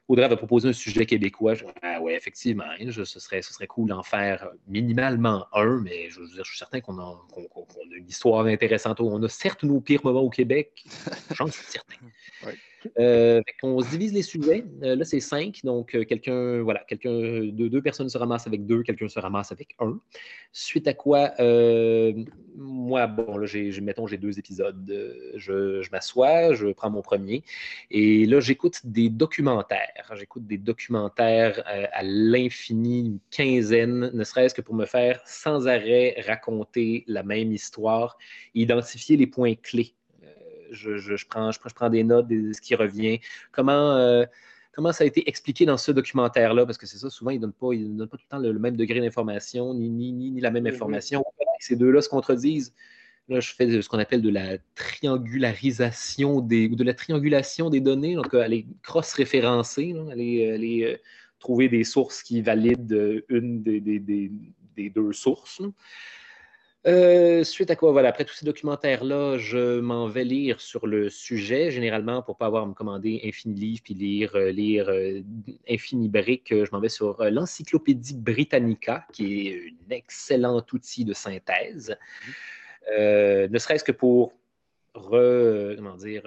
Audrey 0.10 0.26
avait 0.26 0.36
proposé 0.36 0.68
un 0.70 0.74
sujet 0.74 1.05
québécois. 1.05 1.53
Je 1.53 1.64
ah 1.84 2.01
ouais, 2.01 2.16
effectivement, 2.16 2.66
je- 2.80 3.03
ce, 3.03 3.20
serait, 3.20 3.41
ce 3.43 3.53
serait 3.53 3.68
cool 3.68 3.89
d'en 3.89 4.03
faire 4.03 4.49
minimalement 4.68 5.45
un, 5.53 5.80
mais 5.80 6.10
je, 6.10 6.20
veux 6.20 6.28
dire, 6.28 6.43
je 6.43 6.49
suis 6.49 6.57
certain 6.57 6.82
qu'on 6.82 6.97
a, 6.97 7.03
a 7.38 7.95
une 7.95 8.07
histoire 8.07 8.45
intéressante. 8.47 8.99
On 8.99 9.22
a 9.22 9.30
certes 9.30 9.64
nos 9.64 9.80
pires 9.80 10.03
moments 10.03 10.22
au 10.22 10.30
Québec, 10.32 10.84
j'en 11.36 11.47
suis 11.47 11.64
certain. 11.66 11.95
Ouais. 12.45 12.55
Euh, 12.97 13.41
qu'on 13.59 13.82
se 13.82 13.89
divise 13.89 14.13
les 14.13 14.21
sujets. 14.21 14.65
Euh, 14.84 14.95
là, 14.95 15.03
c'est 15.03 15.19
cinq. 15.19 15.59
Donc, 15.63 15.95
euh, 15.95 16.05
quelqu'un, 16.05 16.61
voilà, 16.61 16.84
quelqu'un, 16.88 17.11
deux, 17.51 17.82
personnes 17.82 18.09
se 18.09 18.17
ramassent 18.17 18.47
avec 18.47 18.65
deux, 18.65 18.84
quelqu'un 18.84 19.07
se 19.07 19.19
ramasse 19.19 19.51
avec 19.51 19.75
un. 19.80 19.99
Suite 20.51 20.88
à 20.88 20.93
quoi, 20.93 21.32
moi, 22.55 23.07
bon, 23.07 23.38
là, 23.38 23.45
j'ai, 23.45 23.69
mettons, 23.82 24.07
j'ai 24.07 24.17
deux 24.17 24.39
épisodes. 24.39 24.86
Je, 25.36 25.82
je 25.82 25.91
m'assois, 25.91 26.53
je 26.53 26.67
prends 26.67 26.89
mon 26.89 27.01
premier, 27.01 27.43
et 27.91 28.25
là, 28.25 28.39
j'écoute 28.39 28.80
des 28.84 29.09
documentaires. 29.09 30.11
J'écoute 30.15 30.47
des 30.47 30.57
documentaires 30.57 31.63
à 31.65 32.03
l'infini, 32.03 32.99
une 33.01 33.19
quinzaine, 33.30 34.11
ne 34.11 34.23
serait-ce 34.23 34.55
que 34.55 34.61
pour 34.61 34.75
me 34.75 34.86
faire 34.86 35.21
sans 35.25 35.67
arrêt 35.67 36.15
raconter 36.25 37.03
la 37.07 37.23
même 37.23 37.51
histoire, 37.51 38.17
identifier 38.55 39.17
les 39.17 39.27
points 39.27 39.55
clés. 39.55 39.93
Je, 40.72 40.97
je- 40.97 41.15
je 41.15 41.26
prends, 41.28 41.51
je, 41.51 41.59
prends, 41.59 41.70
je 41.70 41.76
prends 41.76 41.89
des 41.89 42.03
notes 42.03 42.28
de 42.28 42.53
ce 42.53 42.61
qui 42.61 42.76
revient. 42.76 43.20
Comment, 43.51 43.95
euh, 43.95 44.26
comment 44.74 44.91
ça 44.91 45.03
a 45.03 45.07
été 45.07 45.28
expliqué 45.28 45.65
dans 45.65 45.78
ce 45.78 45.91
documentaire-là? 45.91 46.65
Parce 46.65 46.78
que 46.78 46.86
c'est 46.86 46.97
ça, 46.97 47.09
souvent, 47.09 47.32
ils 47.32 47.38
ne 47.38 47.41
donnent, 47.41 47.53
pas- 47.53 47.74
ils 47.74 47.95
donnent 47.95 48.07
pas 48.07 48.17
tout 48.17 48.26
le 48.28 48.38
temps 48.38 48.41
le, 48.41 48.51
le 48.51 48.59
même 48.59 48.78
degré 48.78 48.99
d'information, 48.99 49.74
ni, 49.74 49.89
ni, 49.89 50.11
ni, 50.11 50.32
ni 50.32 50.41
la 50.41 50.51
même 50.51 50.63
Mhm. 50.65 50.74
information. 50.74 51.24
Ces 51.59 51.76
deux-là 51.76 52.01
se 52.01 52.09
contredisent. 52.09 52.74
Là, 53.28 53.39
je 53.39 53.53
fais 53.53 53.82
ce 53.82 53.88
qu'on 53.88 53.99
appelle 53.99 54.22
de 54.24 54.30
la 54.30 54.57
triangularisation 54.76 56.41
des, 56.41 56.67
ou 56.67 56.76
de 56.76 56.84
la 56.84 56.93
triangulation 56.93 57.70
des 57.70 57.80
données. 57.80 58.15
Donc, 58.15 58.34
euh, 58.34 58.41
est, 60.22 60.38
elle 60.39 60.63
est, 60.63 60.84
euh, 60.86 60.97
trouver 61.39 61.70
des 61.70 61.84
sources 61.84 62.24
qui 62.24 62.41
valident 62.41 63.24
une 63.30 63.61
des, 63.61 63.80
deux 64.89 65.13
sources. 65.13 65.61
Euh, 66.88 67.43
suite 67.43 67.69
à 67.71 67.75
quoi, 67.75 67.91
voilà, 67.91 68.07
après 68.09 68.23
tous 68.23 68.36
ces 68.36 68.45
documentaires-là, 68.45 69.38
je 69.38 69.82
m'en 69.82 70.07
vais 70.07 70.23
lire 70.23 70.61
sur 70.61 70.88
le 70.88 71.09
sujet, 71.09 71.71
généralement 71.71 72.21
pour 72.21 72.36
ne 72.36 72.38
pas 72.38 72.45
avoir 72.45 72.63
à 72.63 72.65
me 72.67 72.73
commander 72.73 73.19
infini 73.25 73.53
livre 73.53 73.82
puis 73.84 73.93
lire, 73.93 74.34
euh, 74.36 74.51
lire 74.51 74.88
euh, 74.88 75.21
infini 75.69 76.07
brique. 76.07 76.51
Je 76.51 76.71
m'en 76.71 76.80
vais 76.80 76.88
sur 76.88 77.21
l'Encyclopédie 77.21 78.15
Britannica, 78.17 79.05
qui 79.11 79.49
est 79.49 79.73
un 79.89 79.95
excellent 79.95 80.65
outil 80.71 81.03
de 81.03 81.13
synthèse, 81.13 81.97
ne 82.89 83.57
serait-ce 83.57 83.84
que 83.84 83.91
pour 83.91 84.34
comment 84.93 85.95
dire, 85.97 86.23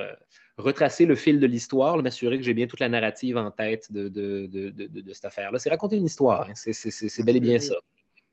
retracer 0.58 1.06
le 1.06 1.14
fil 1.14 1.40
de 1.40 1.46
l'histoire, 1.46 2.00
m'assurer 2.02 2.38
que 2.38 2.44
j'ai 2.44 2.54
bien 2.54 2.66
toute 2.66 2.80
la 2.80 2.88
narrative 2.88 3.36
en 3.36 3.50
tête 3.50 3.90
de, 3.92 4.08
de, 4.08 5.12
cette 5.12 5.24
affaire-là. 5.24 5.58
C'est 5.58 5.70
raconter 5.70 5.96
une 5.96 6.06
histoire, 6.06 6.48
hein. 6.48 6.52
c'est 6.54 7.22
bel 7.24 7.36
et 7.36 7.40
bien 7.40 7.58
ça. 7.58 7.74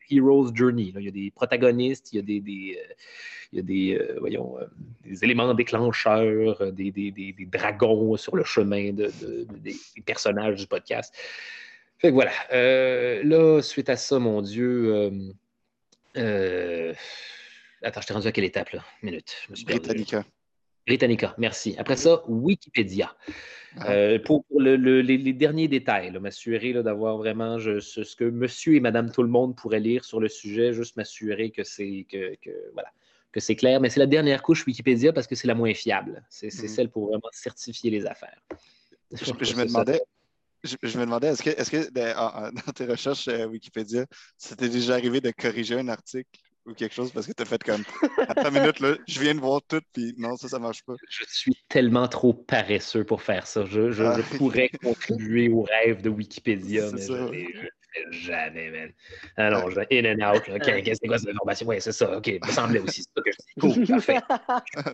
Hero's 0.10 0.52
Journey. 0.54 0.94
Il 0.96 1.04
y 1.04 1.08
a 1.08 1.12
des 1.12 1.32
protagonistes, 1.32 2.14
il 2.14 2.18
y 2.18 2.20
a 2.20 2.22
des, 2.22 2.40
des 2.40 2.78
euh, 2.80 2.94
il 3.52 3.58
y 3.58 3.60
a 3.60 3.64
des, 3.64 3.98
euh, 3.98 4.18
voyons, 4.20 4.60
euh, 4.60 4.66
des 5.04 5.24
éléments 5.24 5.54
déclencheurs, 5.54 6.72
des, 6.72 6.92
des, 6.92 7.36
dragons 7.52 8.16
sur 8.16 8.36
le 8.36 8.44
chemin 8.44 8.94
des, 8.94 9.76
personnages 10.06 10.56
du 10.56 10.68
podcast. 10.68 11.16
Fait 11.98 12.10
que 12.10 12.14
voilà. 12.14 12.32
là, 13.24 13.62
suite 13.62 13.90
à 13.90 13.98
ça, 13.98 14.20
mon 14.20 14.42
Dieu. 14.42 15.12
Attends, 17.82 18.02
je 18.02 18.08
t'ai 18.08 18.14
rendu 18.14 18.28
à 18.28 18.32
quelle 18.32 18.44
étape 18.44 18.72
là? 18.72 18.84
Minute. 19.02 19.36
Je 19.46 19.52
me 19.52 19.56
suis 19.56 19.66
Britannica. 19.66 20.26
Britannica, 20.90 21.36
merci. 21.38 21.76
Après 21.78 21.96
ça, 21.96 22.24
Wikipédia. 22.28 23.16
Ah. 23.78 23.92
Euh, 23.92 24.18
pour, 24.18 24.44
les, 24.58 25.34
derniers 25.34 25.68
détails, 25.68 26.12
m'assurer 26.20 26.74
d'avoir 26.82 27.18
vraiment 27.18 27.60
ce, 27.60 28.16
que 28.16 28.24
monsieur 28.24 28.74
et 28.74 28.80
madame 28.80 29.12
tout 29.12 29.22
le 29.22 29.30
monde 29.30 29.56
pourraient 29.56 29.80
lire 29.80 30.04
sur 30.04 30.20
le 30.20 30.28
sujet, 30.28 30.74
juste 30.74 30.98
m'assurer 30.98 31.52
que 31.52 31.64
c'est 31.64 32.08
que, 32.12 32.36
voilà, 32.74 32.90
que 33.32 33.40
c'est 33.40 33.56
clair. 33.56 33.80
Mais 33.80 33.92
c'est 33.92 34.00
la 34.00 34.08
dernière 34.08 34.42
couche 34.42 34.66
Wikipédia 34.66 35.14
parce 35.14 35.28
que 35.28 35.36
c'est 35.36 35.48
la 35.48 35.54
moins 35.54 35.76
fiable. 35.76 36.26
C'est 36.32 36.48
mhm. 36.48 36.68
celle 36.68 36.90
pour 36.90 37.10
vraiment 37.10 37.30
certifier 37.32 37.92
les 37.92 38.08
affaires. 38.08 38.42
Je, 39.12 39.32
me 39.56 39.66
demandais. 39.68 40.02
Je, 40.64 40.98
me 40.98 41.06
demandais, 41.06 41.28
est-ce 41.28 41.44
que, 41.44 41.52
est 41.52 41.70
que 41.70 41.94
dans 42.66 42.74
tes 42.74 42.88
recherches 42.88 43.28
euh, 43.28 43.46
Wikipédia, 43.46 44.08
c'était 44.40 44.70
déjà 44.70 44.96
arrivé 44.96 45.22
de 45.22 45.30
corriger 45.30 45.76
un 45.76 45.88
article? 45.88 46.42
Ou 46.70 46.74
quelque 46.74 46.94
chose 46.94 47.12
parce 47.12 47.28
que 47.28 47.34
tu 47.34 47.42
as 47.42 47.46
fait 47.46 47.62
comme 47.64 47.84
Attends 48.18 48.50
une 48.50 48.62
minute, 48.62 48.80
là, 48.80 48.96
je 49.08 49.20
viens 49.20 49.36
de 49.36 49.40
voir 49.40 49.62
tout, 49.68 49.82
puis 49.94 50.14
non, 50.18 50.38
ça, 50.38 50.48
ça 50.48 50.60
marche 50.60 50.84
pas. 50.84 50.96
Je 51.10 51.26
suis 51.28 51.58
tellement 51.68 52.08
trop 52.08 52.34
paresseux 52.34 53.04
pour 53.04 53.22
faire 53.22 53.48
ça. 53.48 53.66
Je, 53.66 53.92
je, 53.92 54.04
ah. 54.04 54.18
pourrais 54.38 54.70
contribuer 54.84 55.50
au 55.50 55.64
rêve 55.64 56.02
de 56.02 56.10
Wikipédia, 56.10 56.90
mais 56.94 57.02
je 57.02 57.14
ne 57.14 57.28
fais 57.28 58.12
jamais, 58.12 58.70
man. 58.72 58.92
Alors, 59.38 59.72
je 59.72 59.80
in 59.92 60.06
and 60.06 60.36
out. 60.36 60.44
OK, 60.48 60.64
c'est 60.66 61.08
quoi 61.08 61.18
cette 61.18 61.30
information? 61.30 61.68
Oui, 61.68 61.78
c'est 61.80 61.92
ça. 61.92 62.18
OK, 62.18 62.28
il 62.28 62.40
me 62.46 62.52
semblait 62.52 62.80
aussi. 62.80 63.04
ça 63.04 63.22
que 63.22 63.32
je 63.32 63.38
dis. 63.38 63.86
Cool, 63.86 63.88
parfait. 63.88 64.20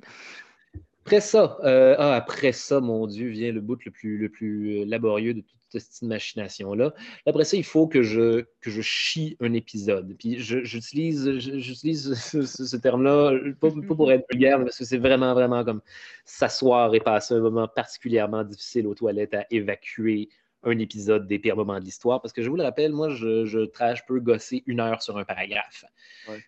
Après 1.06 1.22
ça, 1.22 1.60
euh, 1.64 1.96
ah, 2.00 2.16
après 2.16 2.52
ça, 2.52 2.80
mon 2.80 3.06
Dieu, 3.06 3.28
vient 3.30 3.52
le 3.52 3.62
bout 3.62 3.78
le 3.86 3.92
plus, 3.92 4.18
le 4.18 4.28
plus 4.28 4.86
laborieux 4.86 5.36
de 5.36 5.42
toute 5.42 5.65
cette 5.80 6.02
machination-là. 6.02 6.94
Après 7.26 7.44
ça, 7.44 7.58
il 7.58 7.64
faut 7.64 7.88
que 7.88 8.02
je, 8.02 8.46
que 8.62 8.70
je 8.70 8.82
chie 8.82 9.38
un 9.40 9.54
épisode. 9.54 10.16
Puis 10.18 10.38
j'utilise, 10.40 11.38
j'utilise 11.38 12.14
ce, 12.46 12.76
terme-là, 12.78 13.38
pas, 13.60 13.70
pour 13.72 14.12
être 14.12 14.26
vulgaire, 14.32 14.60
parce 14.60 14.78
que 14.78 14.86
c'est 14.86 14.98
vraiment, 14.98 15.34
vraiment 15.34 15.64
comme 15.64 15.82
s'asseoir 16.26 16.94
et 16.96 17.00
passer 17.00 17.34
un 17.34 17.40
moment 17.40 17.68
particulièrement 17.68 18.44
difficile 18.44 18.88
aux 18.88 18.96
toilettes 18.96 19.34
à 19.34 19.46
évacuer 19.52 20.30
un 20.66 20.80
épisode 20.80 21.28
des 21.28 21.40
pires 21.40 21.56
moments 21.56 21.80
de 21.80 21.86
l'histoire. 21.86 22.22
Parce 22.22 22.34
que 22.34 22.42
je 22.42 22.50
vous 22.50 22.56
le 22.56 22.64
rappelle, 22.64 22.92
moi, 22.92 23.10
je, 23.10 23.46
je, 23.46 23.60
je 23.60 24.02
peux 24.08 24.20
gosser 24.20 24.64
une 24.66 24.80
heure 24.80 25.02
sur 25.02 25.18
un 25.18 25.24
paragraphe. 25.24 25.86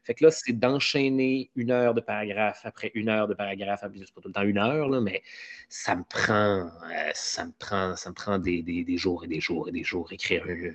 Fait 0.04 0.14
que 0.16 0.26
là, 0.26 0.32
c'est 0.32 0.54
d'enchaîner 0.54 1.52
une 1.56 1.72
heure 1.72 1.94
de 1.94 2.02
paragraphe 2.02 2.62
après 2.64 2.92
une 2.96 3.10
heure 3.10 3.28
de 3.28 3.34
paragraphe. 3.34 3.82
C'est 3.82 4.14
pas 4.14 4.22
tout 4.22 4.28
le 4.28 4.34
temps 4.34 4.42
une 4.44 4.58
heure, 4.58 4.90
là, 4.90 5.00
mais 5.02 5.22
ça 5.70 5.96
me 5.96 6.04
prend, 6.04 6.70
euh, 6.92 7.12
ça 7.14 7.46
me 7.46 7.52
prend, 7.58 7.96
ça 7.96 8.10
me 8.10 8.16
prend 8.16 8.40
des, 8.40 8.64
des, 8.64 8.84
des, 8.84 8.98
jours 8.98 9.24
et 9.24 9.28
des 9.28 9.40
jours 9.40 9.70
et 9.70 9.72
des 9.72 9.84
jours 9.84 10.12
écrire 10.12 10.46
un, 10.48 10.72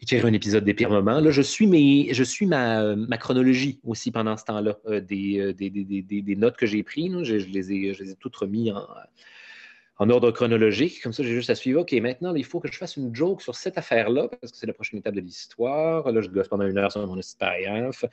écrire 0.00 0.26
un 0.26 0.32
épisode 0.32 0.64
des 0.64 0.74
pires 0.74 0.90
moments. 0.90 1.20
Là, 1.20 1.30
je 1.30 1.42
suis, 1.42 1.66
mes, 1.66 2.12
je 2.12 2.24
suis 2.24 2.46
ma, 2.46 2.96
ma 2.96 3.16
chronologie 3.16 3.80
aussi 3.84 4.10
pendant 4.10 4.36
ce 4.36 4.44
temps-là, 4.44 4.76
euh, 4.86 5.00
euh, 5.00 5.52
des, 5.52 6.22
des, 6.22 6.36
notes 6.36 6.56
que 6.56 6.66
j'ai 6.66 6.82
prises. 6.82 7.22
Je, 7.22 7.38
je, 7.38 7.48
les 7.48 7.72
ai, 7.72 7.94
je 7.94 8.02
les 8.02 8.10
ai 8.10 8.16
toutes 8.16 8.36
remis 8.36 8.70
en 8.72 8.86
en 10.02 10.10
ordre 10.10 10.32
chronologique. 10.32 11.00
Comme 11.00 11.12
ça, 11.12 11.22
j'ai 11.22 11.30
juste 11.30 11.48
à 11.50 11.54
suivre. 11.54 11.82
OK, 11.82 11.92
maintenant, 11.92 12.34
il 12.34 12.44
faut 12.44 12.58
que 12.58 12.66
je 12.66 12.76
fasse 12.76 12.96
une 12.96 13.14
joke 13.14 13.40
sur 13.40 13.54
cette 13.54 13.78
affaire-là, 13.78 14.26
parce 14.26 14.50
que 14.50 14.58
c'est 14.58 14.66
la 14.66 14.72
prochaine 14.72 14.98
étape 14.98 15.14
de 15.14 15.20
l'histoire. 15.20 16.10
Là, 16.10 16.20
je 16.20 16.28
gosse 16.28 16.48
pendant 16.48 16.66
une 16.66 16.76
heure 16.76 16.90
sur 16.90 17.06
mon 17.06 17.16
expérience. 17.16 18.04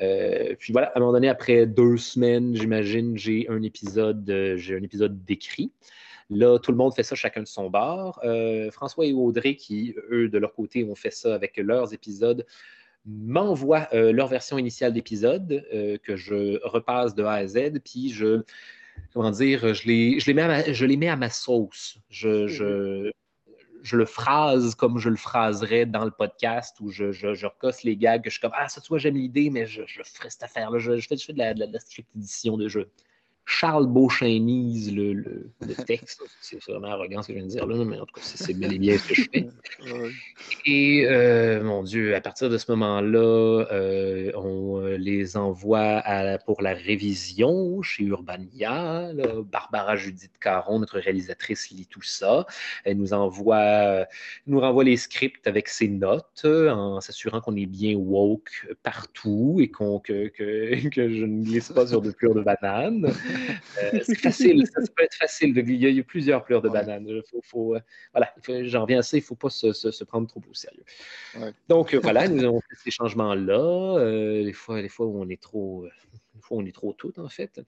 Euh, 0.00 0.54
puis 0.58 0.72
voilà, 0.72 0.88
à 0.88 0.96
un 0.96 1.00
moment 1.00 1.12
donné, 1.12 1.28
après 1.28 1.66
deux 1.66 1.98
semaines, 1.98 2.56
j'imagine, 2.56 3.18
j'ai 3.18 3.46
un 3.50 3.62
épisode, 3.62 4.28
euh, 4.30 4.56
j'ai 4.56 4.76
un 4.76 4.82
épisode 4.82 5.26
décrit. 5.26 5.72
Là, 6.30 6.58
tout 6.58 6.70
le 6.70 6.78
monde 6.78 6.94
fait 6.94 7.02
ça 7.02 7.14
chacun 7.14 7.42
de 7.42 7.46
son 7.46 7.68
bar. 7.68 8.18
Euh, 8.24 8.70
François 8.70 9.04
et 9.04 9.12
Audrey, 9.12 9.56
qui, 9.56 9.94
eux, 10.10 10.30
de 10.30 10.38
leur 10.38 10.54
côté, 10.54 10.84
ont 10.84 10.94
fait 10.94 11.12
ça 11.12 11.34
avec 11.34 11.58
leurs 11.58 11.92
épisodes, 11.92 12.46
m'envoient 13.04 13.88
leur 13.92 14.26
version 14.26 14.56
initiale 14.56 14.92
d'épisode 14.92 15.64
que 16.02 16.16
je 16.16 16.58
repasse 16.66 17.14
de 17.14 17.22
A 17.22 17.34
à 17.34 17.46
Z, 17.46 17.78
puis 17.84 18.10
je 18.10 18.42
comment 19.12 19.30
dire, 19.30 19.74
je 19.74 19.86
les, 19.86 20.20
je 20.20 20.26
les, 20.26 20.34
mets, 20.34 20.42
à 20.42 20.48
ma, 20.48 20.72
je 20.72 20.84
les 20.84 20.96
mets 20.96 21.08
à 21.08 21.16
ma 21.16 21.30
sauce. 21.30 21.98
Je, 22.10 22.46
je, 22.46 23.10
je, 23.82 23.96
le 23.96 24.04
phrase 24.04 24.74
comme 24.74 24.98
je 24.98 25.08
le 25.08 25.16
phraserais 25.16 25.86
dans 25.86 26.04
le 26.04 26.10
podcast 26.10 26.76
où 26.80 26.90
je, 26.90 27.12
je, 27.12 27.46
recosse 27.46 27.82
les 27.82 27.96
gags, 27.96 28.22
que 28.22 28.30
je 28.30 28.34
suis 28.34 28.40
comme 28.40 28.54
Ah, 28.54 28.68
ça, 28.68 28.80
tu 28.80 28.88
vois, 28.88 28.98
j'aime 28.98 29.16
l'idée, 29.16 29.50
mais 29.50 29.66
je, 29.66 29.82
je 29.86 30.02
ferai 30.02 30.30
cette 30.30 30.42
affaire-là. 30.42 30.78
Je, 30.78 31.00
fais, 31.00 31.16
je 31.16 31.24
fais 31.24 31.32
de 31.32 31.38
la, 31.38 31.54
de 31.54 31.64
la, 31.72 31.80
script 31.80 32.08
édition 32.16 32.56
de 32.56 32.68
jeu. 32.68 32.90
Charles 33.46 33.86
Beauchainise 33.86 34.92
le, 34.92 35.12
le, 35.12 35.50
texte. 35.86 36.20
C'est 36.40 36.60
vraiment 36.64 36.88
arrogant 36.88 37.22
ce 37.22 37.28
que 37.28 37.32
je 37.32 37.38
viens 37.38 37.46
de 37.46 37.52
dire 37.52 37.66
là, 37.66 37.84
mais 37.84 37.98
en 37.98 38.04
tout 38.04 38.14
cas, 38.14 38.20
c'est 38.22 38.54
bel 38.54 38.74
et 38.74 38.78
bien 38.78 38.98
ce 38.98 39.08
que 39.08 39.14
je 39.14 39.28
fais. 39.32 39.48
Et 40.66 41.06
euh, 41.06 41.62
mon 41.62 41.84
Dieu, 41.84 42.14
à 42.16 42.20
partir 42.20 42.50
de 42.50 42.58
ce 42.58 42.70
moment-là, 42.72 43.66
euh, 43.70 44.32
on 44.34 44.80
euh, 44.80 44.96
les 44.96 45.36
envoie 45.36 46.02
pour 46.44 46.60
la 46.60 46.74
révision 46.74 47.82
chez 47.82 48.04
Urbania. 48.04 49.12
Barbara 49.50 49.96
Judith 49.96 50.32
Caron, 50.40 50.80
notre 50.80 50.98
réalisatrice, 50.98 51.70
lit 51.70 51.86
tout 51.86 52.02
ça. 52.02 52.46
Elle 52.84 52.96
nous 52.96 53.12
envoie, 53.12 54.06
nous 54.46 54.60
renvoie 54.60 54.84
les 54.84 54.96
scripts 54.96 55.46
avec 55.46 55.68
ses 55.68 55.88
notes 55.88 56.44
en 56.44 57.00
s'assurant 57.00 57.40
qu'on 57.40 57.56
est 57.56 57.66
bien 57.66 57.94
woke 57.94 58.74
partout 58.82 59.58
et 59.60 59.68
qu'on 59.68 60.00
que, 60.00 60.28
que, 60.28 60.88
que, 60.88 61.08
je 61.08 61.24
ne 61.24 61.44
glisse 61.44 61.70
pas 61.70 61.86
sur 61.86 62.02
de 62.02 62.10
pleurs 62.10 62.34
de 62.34 62.42
banane. 62.42 63.12
Euh, 63.82 64.00
c'est 64.02 64.18
facile, 64.18 64.66
ça, 64.66 64.80
peut 64.94 65.04
être 65.04 65.14
facile. 65.14 65.52
De, 65.54 65.60
il, 65.60 65.76
y 65.76 66.00
a, 66.00 66.02
plusieurs 66.02 66.44
pleurs 66.44 66.62
de 66.62 66.68
banane. 66.68 67.06
Faut, 67.30 67.40
faut, 67.42 67.74
euh, 67.74 67.80
voilà, 68.12 68.32
j'en 68.64 68.82
reviens 68.82 69.00
à 69.00 69.02
ça, 69.02 69.16
il 69.16 69.20
ne 69.20 69.24
faut 69.24 69.34
pas 69.34 69.50
se, 69.50 69.72
se, 69.72 70.04
prendre 70.04 70.26
trop 70.26 70.40
au 70.48 70.54
sérieux. 70.54 70.84
Donc 71.68 71.94
euh, 71.94 72.00
voilà, 72.02 72.28
nous 72.28 72.42
avons 72.42 72.60
fait 72.60 72.76
ces 72.84 72.90
changements-là. 72.90 74.04
les, 74.42 74.52
fois, 74.52 74.80
les 74.80 74.88
fois 74.88 75.06
où 75.06 75.20
on 75.20 75.28
est 75.28 75.40
trop, 75.40 75.86
des 76.34 76.40
fois 76.40 76.58
on 76.58 76.64
est 76.64 76.74
trop 76.74 76.92
tout 76.92 77.18
en 77.18 77.28
fait. 77.28 77.60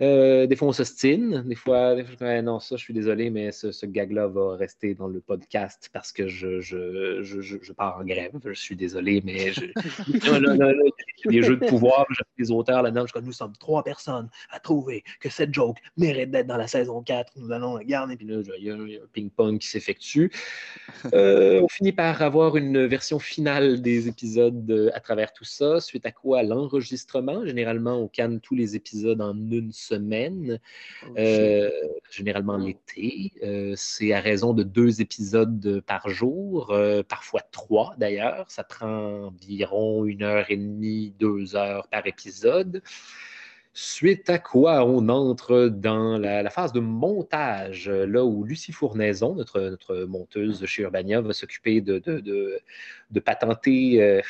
Euh, 0.00 0.46
des 0.46 0.54
fois, 0.54 0.68
on 0.68 0.72
s'ostine. 0.72 1.42
Des 1.46 1.56
fois, 1.56 1.96
non, 2.42 2.60
ça, 2.60 2.76
je 2.76 2.82
suis 2.82 2.94
désolé, 2.94 3.30
mais 3.30 3.50
ce, 3.52 3.86
gag-là 3.86 4.28
va 4.28 4.56
rester 4.56 4.94
dans 4.94 5.08
le 5.08 5.20
podcast 5.20 5.90
parce 5.92 6.12
que 6.12 6.28
je, 6.28 6.60
je, 6.60 7.22
je, 7.22 7.40
je 7.40 7.72
pars 7.72 7.98
en 7.98 8.04
grève. 8.04 8.32
Je 8.44 8.52
suis 8.52 8.76
désolé, 8.76 9.22
mais 9.24 9.52
je... 9.52 9.64
des 11.26 11.42
jeux 11.42 11.56
de 11.56 11.66
pouvoir. 11.68 12.06
Des 12.38 12.50
auteurs 12.50 12.82
là-dedans. 12.82 13.04
Je 13.06 13.20
nous 13.20 13.32
sommes 13.32 13.54
trois 13.58 13.82
personnes 13.82 14.28
à 14.50 14.60
trouver 14.60 15.02
que 15.20 15.28
cette 15.28 15.52
joke 15.52 15.78
mérite 15.96 16.30
d'être 16.30 16.46
dans 16.46 16.56
la 16.56 16.68
saison 16.68 17.02
4. 17.02 17.32
Nous 17.36 17.52
allons 17.52 17.76
la 17.76 17.84
garder. 17.84 18.16
Puis 18.16 18.26
là, 18.26 18.40
il 18.58 18.64
y 18.64 18.70
a 18.70 18.74
un 18.74 19.06
ping-pong 19.12 19.58
qui 19.58 19.68
s'effectue. 19.68 20.32
Euh, 21.14 21.60
on 21.62 21.68
finit 21.68 21.92
par 21.92 22.20
avoir 22.22 22.56
une 22.56 22.86
version 22.86 23.18
finale 23.18 23.80
des 23.80 24.08
épisodes 24.08 24.90
à 24.94 25.00
travers 25.00 25.32
tout 25.32 25.44
ça, 25.44 25.80
suite 25.80 26.04
à 26.06 26.12
quoi? 26.12 26.42
L'enregistrement. 26.42 27.46
Généralement, 27.46 27.96
on 27.96 28.08
canne 28.08 28.40
tous 28.40 28.54
les 28.54 28.76
épisodes 28.76 29.20
en 29.20 29.34
une 29.34 29.72
semaine, 29.72 30.58
oh, 31.04 31.14
euh, 31.18 31.70
généralement 32.10 32.56
l'été. 32.56 33.32
Euh, 33.42 33.74
c'est 33.76 34.12
à 34.12 34.20
raison 34.20 34.52
de 34.52 34.62
deux 34.62 35.00
épisodes 35.00 35.82
par 35.86 36.08
jour, 36.08 36.74
parfois 37.08 37.42
trois 37.52 37.94
d'ailleurs. 37.96 38.50
Ça 38.50 38.64
prend 38.64 39.28
environ 39.28 40.04
une 40.04 40.22
heure 40.22 40.50
et 40.50 40.56
demie, 40.56 41.07
deux 41.08 41.56
heures 41.56 41.88
par 41.88 42.06
épisode. 42.06 42.82
Suite 43.74 44.28
à 44.28 44.38
quoi 44.38 44.84
on 44.84 45.08
entre 45.08 45.68
dans 45.68 46.18
la, 46.18 46.50
phase 46.50 46.72
de 46.72 46.80
montage, 46.80 47.88
là 47.88 48.24
où 48.24 48.42
Lucie 48.42 48.72
Fournaison, 48.72 49.34
notre, 49.34 49.60
notre 49.60 50.04
monteuse 50.04 50.64
chez 50.66 50.82
Urbania, 50.82 51.20
va 51.20 51.32
s'occuper 51.32 51.80
de, 51.80 51.98
de, 52.00 52.20
de, 53.10 53.20
patenter 53.20 54.22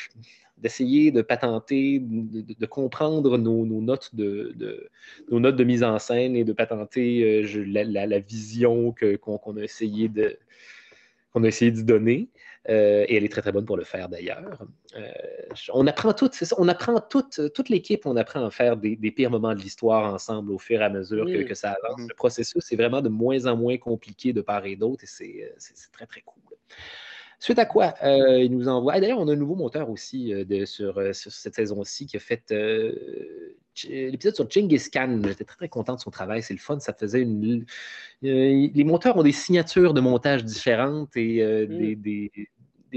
d'essayer 0.61 1.11
de 1.11 1.21
patenter, 1.21 1.99
de, 2.01 2.65
comprendre 2.65 3.37
nos, 3.37 3.65
notes 3.65 4.13
de, 4.13 4.89
nos 5.31 5.39
notes 5.39 5.55
de 5.55 5.63
mise 5.63 5.83
en 5.83 5.99
scène 5.99 6.35
et 6.35 6.43
de 6.43 6.53
patenter 6.53 7.43
euh, 7.43 7.63
la, 7.65 8.19
vision 8.19 8.93
qu'on 9.21 9.57
a 9.57 9.63
essayé 9.63 10.09
de 10.09 10.37
donner. 11.81 12.27
Euh, 12.69 13.05
et 13.07 13.17
elle 13.17 13.25
est 13.25 13.29
très 13.29 13.41
très 13.41 13.51
bonne 13.51 13.65
pour 13.65 13.77
le 13.77 13.83
faire 13.83 14.09
d'ailleurs. 14.09 14.59
Euh, 14.95 15.07
on 15.73 15.87
apprend 15.87 16.13
tout, 16.13 16.29
c'est 16.31 16.45
ça, 16.45 16.55
on 16.59 16.67
apprend 16.67 16.99
toute, 16.99 17.41
toute 17.53 17.69
l'équipe, 17.69 18.05
on 18.05 18.15
apprend 18.15 18.45
à 18.45 18.51
faire 18.51 18.77
des, 18.77 18.95
pires 19.11 19.31
moments 19.31 19.55
de 19.55 19.59
l'histoire 19.59 20.13
ensemble 20.13 20.51
au 20.51 20.59
fur 20.59 20.81
et 20.81 20.83
à 20.83 20.89
mesure 20.89 21.25
que, 21.25 21.55
ça 21.55 21.71
avance. 21.71 21.99
Mm-hmm. 21.99 22.09
Le 22.09 22.15
processus 22.15 22.71
est 22.71 22.75
vraiment 22.75 23.01
de 23.01 23.09
moins 23.09 23.47
en 23.47 23.57
moins 23.57 23.77
compliqué 23.77 24.33
de 24.33 24.41
part 24.41 24.65
et 24.65 24.75
d'autre 24.75 25.03
et 25.03 25.07
c'est 25.57 25.91
très 25.91 26.05
très 26.05 26.21
cool. 26.21 26.43
Suite 27.39 27.57
à 27.57 27.65
quoi, 27.65 27.95
euh, 28.03 28.43
il 28.43 28.51
nous 28.51 28.67
envoie. 28.67 28.99
D'ailleurs, 28.99 29.19
on 29.19 29.27
a 29.29 29.31
un 29.31 29.37
nouveau 29.37 29.55
monteur 29.55 29.89
aussi 29.89 30.33
de, 30.33 30.65
sur, 30.65 31.01
cette 31.13 31.55
saison-ci 31.55 32.05
qui 32.05 32.17
a 32.17 32.19
fait 32.19 32.53
l'épisode 33.87 34.35
sur 34.35 34.51
Genghis 34.51 34.89
Khan. 34.91 35.21
J'étais 35.23 35.45
très, 35.45 35.55
très 35.55 35.69
content 35.69 35.95
de 35.95 36.01
son 36.01 36.11
travail. 36.11 36.43
C'est 36.43 36.53
le 36.53 36.59
fun. 36.59 36.79
Ça 36.81 36.93
faisait 36.93 37.21
une. 37.21 37.65
les 38.21 38.83
monteurs 38.83 39.15
ont 39.15 39.23
des 39.23 39.31
signatures 39.31 39.93
de 39.93 40.01
montage 40.01 40.43
différentes 40.43 41.15
et 41.15 41.41
mm. 41.41 41.77
des, 41.77 41.95
des 41.95 42.49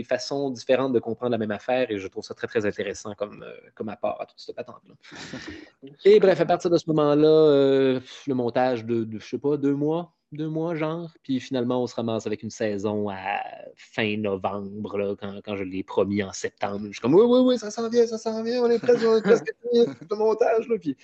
façons 0.04 0.50
différentes 0.50 0.92
de 0.92 0.98
comprendre 0.98 1.32
la 1.32 1.38
même 1.38 1.50
affaire 1.50 1.90
et 1.90 1.98
je 1.98 2.08
trouve 2.08 2.24
ça 2.24 2.34
très, 2.34 2.46
très 2.46 2.66
intéressant 2.66 3.14
comme, 3.14 3.42
euh, 3.42 3.54
comme 3.74 3.88
apport 3.88 4.20
à 4.20 4.26
toute 4.26 4.38
cette 4.38 4.56
patente-là. 4.56 4.94
et 6.04 6.20
bref, 6.20 6.40
à 6.40 6.46
partir 6.46 6.70
de 6.70 6.78
ce 6.78 6.84
moment-là, 6.88 7.28
euh, 7.28 8.00
le 8.26 8.34
montage 8.34 8.84
de, 8.84 9.06
je 9.18 9.26
sais 9.26 9.38
pas, 9.38 9.56
deux 9.56 9.74
mois, 9.74 10.12
deux 10.32 10.48
mois, 10.48 10.74
genre. 10.74 11.10
Puis 11.22 11.40
finalement, 11.40 11.82
on 11.82 11.86
se 11.86 11.94
ramasse 11.94 12.26
avec 12.26 12.42
une 12.42 12.50
saison 12.50 13.08
à 13.10 13.40
fin 13.76 14.16
novembre, 14.16 14.98
là, 14.98 15.14
quand, 15.18 15.40
quand, 15.44 15.56
je 15.56 15.64
l'ai 15.64 15.82
promis 15.82 16.22
en 16.22 16.32
septembre. 16.32 16.86
Je 16.86 16.92
suis 16.92 17.00
comme, 17.00 17.14
oui, 17.14 17.24
oui, 17.26 17.40
oui, 17.40 17.58
ça 17.58 17.70
s'en 17.70 17.88
vient, 17.88 18.06
ça 18.06 18.18
s'en 18.18 18.42
vient, 18.42 18.62
on 18.62 18.70
est 18.70 18.78
presque, 18.78 19.04
on 19.06 19.16
est 19.16 19.22
presque 19.22 19.52
le 19.72 20.16
montage. 20.16 20.68
Là. 20.68 20.76
Puis, 20.78 20.96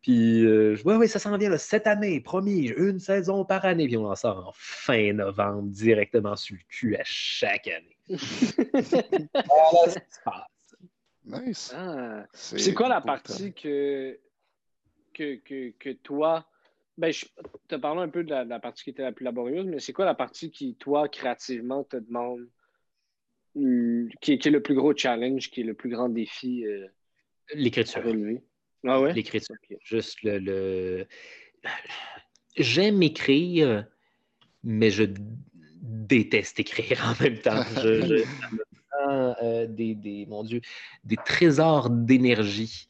puis 0.00 0.44
euh, 0.44 0.76
oui, 0.84 0.94
oui, 0.94 1.08
ça 1.08 1.18
s'en 1.18 1.36
vient 1.36 1.50
là, 1.50 1.58
cette 1.58 1.86
année, 1.86 2.20
promis, 2.20 2.68
une 2.76 2.98
saison 2.98 3.44
par 3.44 3.64
année. 3.64 3.86
Puis 3.86 3.96
on 3.96 4.06
en 4.06 4.16
sort 4.16 4.48
en 4.48 4.52
fin 4.54 5.12
novembre, 5.12 5.68
directement 5.68 6.36
sur 6.36 6.56
le 6.56 6.62
cul 6.68 6.96
à 6.96 7.02
chaque 7.04 7.68
année. 7.68 7.91
Nice. 11.24 11.72
Ah. 11.76 12.26
C'est 12.32 12.74
quoi 12.74 12.88
la 12.88 13.00
partie 13.00 13.52
que, 13.54 14.18
que, 15.14 15.36
que, 15.36 15.70
que, 15.78 15.90
toi. 15.90 16.46
Ben, 16.98 17.12
je 17.12 17.26
te 17.68 17.76
parlé 17.76 18.02
un 18.02 18.08
peu 18.08 18.24
de 18.24 18.30
la, 18.30 18.60
partie 18.60 18.84
qui 18.84 18.90
était 18.90 19.02
la 19.02 19.12
plus 19.12 19.24
laborieuse, 19.24 19.66
mais 19.66 19.78
c'est 19.78 19.92
quoi 19.92 20.04
la 20.04 20.14
partie 20.14 20.50
qui, 20.50 20.74
toi, 20.74 21.08
créativement, 21.08 21.84
te 21.84 21.96
demande. 21.96 22.48
Qui, 23.54 24.38
qui, 24.38 24.48
est 24.48 24.50
le 24.50 24.62
plus 24.62 24.74
gros 24.74 24.96
challenge, 24.96 25.50
qui 25.50 25.60
est 25.60 25.64
le 25.64 25.74
plus 25.74 25.90
grand 25.90 26.08
défi 26.08 26.64
euh, 26.66 26.86
L'écriture. 27.54 28.02
Ah 28.86 29.00
ouais? 29.00 29.12
L'écriture. 29.12 29.56
Juste 29.82 30.22
le. 30.22 30.38
le... 30.38 31.06
J'aime 32.56 33.02
écrire, 33.02 33.86
mais 34.64 34.90
je 34.90 35.04
déteste 35.92 36.60
écrire 36.60 37.04
en 37.04 37.22
même 37.22 37.38
temps. 37.38 37.62
Je, 37.82 38.24
euh, 39.10 39.66
des, 39.66 39.94
des, 39.94 40.26
mon 40.26 40.44
Dieu, 40.44 40.60
des 41.04 41.16
trésors 41.16 41.90
d'énergie 41.90 42.88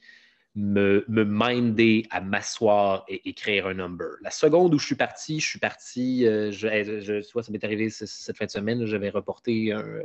me, 0.55 1.05
me 1.09 1.25
minder 1.25 2.07
à 2.11 2.21
m'asseoir 2.21 3.05
et 3.09 3.29
écrire 3.29 3.67
un 3.67 3.75
number. 3.75 4.17
La 4.21 4.31
seconde 4.31 4.75
où 4.75 4.79
je 4.79 4.87
suis 4.87 4.95
parti, 4.95 5.41
je 5.41 5.47
suis 5.47 5.59
parti, 5.59 6.27
euh, 6.27 6.51
je, 6.51 7.01
je, 7.01 7.23
ça 7.23 7.53
m'est 7.53 7.65
arrivé 7.65 7.89
cette 7.89 8.37
fin 8.37 8.45
de 8.45 8.51
semaine, 8.51 8.85
j'avais 8.85 9.09
reporté 9.09 9.73
euh, 9.73 10.03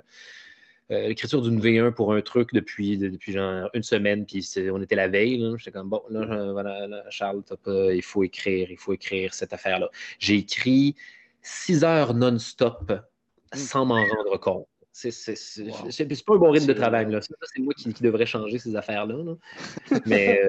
l'écriture 0.90 1.42
d'une 1.42 1.60
V1 1.60 1.92
pour 1.92 2.14
un 2.14 2.22
truc 2.22 2.54
depuis, 2.54 2.98
depuis 2.98 3.34
genre 3.34 3.70
une 3.74 3.84
semaine, 3.84 4.26
puis 4.26 4.48
on 4.72 4.82
était 4.82 4.96
la 4.96 5.10
veille. 5.10 5.44
J'étais 5.58 5.72
comme, 5.72 5.90
bon, 5.90 6.04
là, 6.10 6.52
voilà, 6.54 6.88
Charles, 7.10 7.44
il 7.68 8.04
faut 8.04 8.24
écrire, 8.24 8.72
il 8.72 8.78
faut 8.78 8.94
écrire 8.94 9.34
cette 9.34 9.52
affaire-là. 9.52 9.90
J'ai 10.20 10.36
écrit 10.36 10.96
six 11.48 11.84
heures 11.84 12.14
non-stop 12.14 12.92
hmm. 12.92 13.58
sans 13.58 13.86
m'en 13.86 14.04
rendre 14.06 14.38
compte. 14.38 14.68
C'est 14.92 15.12
pas 16.26 16.34
un 16.34 16.38
bon 16.38 16.52
rythme 16.52 16.68
de 16.68 16.74
travail. 16.74 17.08
C'est 17.22 17.60
moi 17.60 17.74
qui, 17.76 17.94
devrais 18.02 18.26
changer 18.26 18.58
ces 18.58 18.76
affaires-là. 18.76 19.36
Mais 20.06 20.42
euh, 20.44 20.48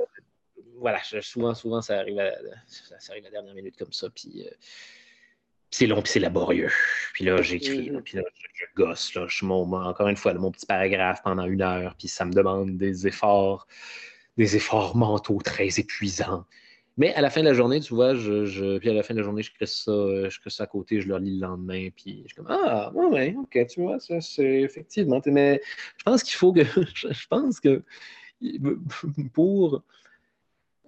voilà, 0.76 1.00
souvent, 1.20 1.54
souvent, 1.54 1.82
ça 1.82 1.98
arrive, 1.98 2.18
à, 2.18 2.32
ça, 2.66 3.12
arrive 3.12 3.24
à 3.24 3.28
la 3.28 3.32
dernière 3.32 3.54
minute 3.54 3.76
comme 3.76 3.92
ça. 3.92 4.08
Puis 4.10 4.46
euh, 4.46 4.50
c'est 5.70 5.86
long, 5.86 6.00
puis 6.00 6.12
c'est 6.12 6.20
laborieux. 6.20 6.70
Puis 7.12 7.26
là, 7.26 7.42
j'écris, 7.42 7.90
hmm. 7.90 8.02
puis 8.02 8.16
là, 8.16 8.22
je, 8.54 8.64
gosse. 8.74 9.14
Là, 9.14 9.26
je, 9.28 9.44
mon, 9.44 9.70
encore 9.72 10.08
une 10.08 10.16
fois, 10.16 10.32
mon 10.34 10.50
petit 10.50 10.66
paragraphe 10.66 11.22
pendant 11.22 11.44
une 11.44 11.62
heure, 11.62 11.94
puis 11.98 12.08
ça 12.08 12.24
me 12.24 12.32
demande 12.32 12.78
des 12.78 13.06
efforts, 13.06 13.66
des 14.38 14.56
efforts 14.56 14.96
mentaux 14.96 15.40
très 15.44 15.68
épuisants. 15.78 16.46
Mais 16.98 17.14
à 17.14 17.20
la 17.20 17.30
fin 17.30 17.40
de 17.40 17.46
la 17.46 17.54
journée, 17.54 17.80
tu 17.80 17.94
vois, 17.94 18.14
je, 18.14 18.76
puis 18.78 18.90
à 18.90 18.92
la 18.92 19.04
fin 19.04 19.14
de 19.14 19.20
la 19.20 19.24
journée, 19.24 19.42
je 19.42 19.52
crée 19.52 19.66
ça, 19.66 19.92
euh, 19.92 20.28
je 20.28 20.40
crée 20.40 20.50
ça 20.50 20.64
à 20.64 20.66
côté, 20.66 21.00
je 21.00 21.08
le 21.08 21.16
lis 21.18 21.38
le 21.38 21.46
lendemain, 21.46 21.88
puis 21.94 22.22
je 22.24 22.28
suis 22.28 22.36
comme 22.36 22.48
Ah, 22.48 22.92
ouais, 22.92 23.36
ok, 23.38 23.66
tu 23.68 23.82
vois, 23.82 24.00
ça, 24.00 24.20
c'est 24.20 24.62
effectivement. 24.62 25.22
Mais 25.26 25.62
je 25.96 26.02
pense 26.02 26.24
qu'il 26.24 26.34
faut 26.34 26.52
que. 26.52 26.60
Je 26.94 27.26
pense 27.28 27.60
que 27.60 27.82
pour. 29.32 29.82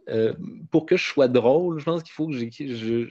Euh, 0.09 0.35
pour 0.73 0.87
que 0.87 0.97
je 0.97 1.05
sois 1.05 1.29
drôle, 1.29 1.79
je 1.79 1.85
pense 1.85 2.03
qu'il 2.03 2.13
faut 2.13 2.27
que 2.27 2.33
j'ai. 2.33 2.51
Je, 2.51 3.07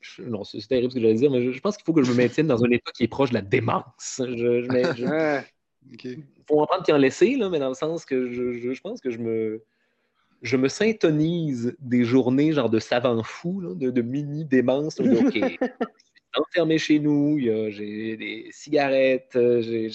je, 0.00 0.22
non, 0.22 0.44
c'est 0.44 0.60
terrible 0.66 0.90
ce 0.90 0.96
que 0.96 1.00
je 1.00 1.06
vais 1.06 1.14
dire, 1.14 1.30
mais 1.30 1.52
je, 1.52 1.60
pense 1.60 1.76
qu'il 1.76 1.86
faut 1.86 1.94
que 1.94 2.02
je 2.02 2.10
me 2.10 2.16
maintienne 2.16 2.48
dans 2.48 2.62
un 2.62 2.70
état 2.70 2.90
qui 2.92 3.04
est 3.04 3.08
proche 3.08 3.30
de 3.30 3.34
la 3.34 3.40
démence. 3.40 4.20
Je, 4.20 5.42
Il 6.04 6.24
faut 6.46 6.60
en 6.60 6.66
prendre 6.66 6.82
puis 6.82 6.92
en 6.92 6.98
laisser, 6.98 7.36
là, 7.36 7.48
mais 7.48 7.58
dans 7.58 7.68
le 7.68 7.74
sens 7.74 8.04
que 8.04 8.30
je, 8.30 8.80
pense 8.80 9.00
que 9.00 9.10
je 9.10 9.18
me 9.18 9.64
je 10.42 10.56
me 10.56 10.68
syntonise 10.68 11.74
des 11.80 12.04
journées 12.04 12.52
genre 12.52 12.70
de 12.70 12.78
savant 12.78 13.22
fou, 13.22 13.62
de, 13.74 14.02
mini 14.02 14.44
démence. 14.44 15.00
OK, 15.00 15.38
enfermé 16.36 16.78
chez 16.78 16.98
nous, 16.98 17.38
j'ai 17.38 18.16
des 18.16 18.48
cigarettes, 18.50 19.36
euh, 19.36 19.90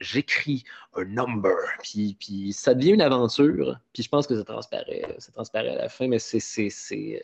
j'écris 0.00 0.64
un 0.94 1.04
number, 1.04 1.56
puis, 1.82 2.16
puis 2.18 2.52
ça 2.52 2.74
devient 2.74 2.92
une 2.92 3.02
aventure, 3.02 3.78
puis 3.92 4.02
je 4.02 4.08
pense 4.08 4.26
que 4.26 4.36
ça 4.36 4.44
transparaît, 4.44 5.04
ça 5.18 5.32
transparaît 5.32 5.70
à 5.70 5.76
la 5.76 5.88
fin, 5.88 6.08
mais 6.08 6.18
c'est 6.18 6.40
c'est 6.40 7.22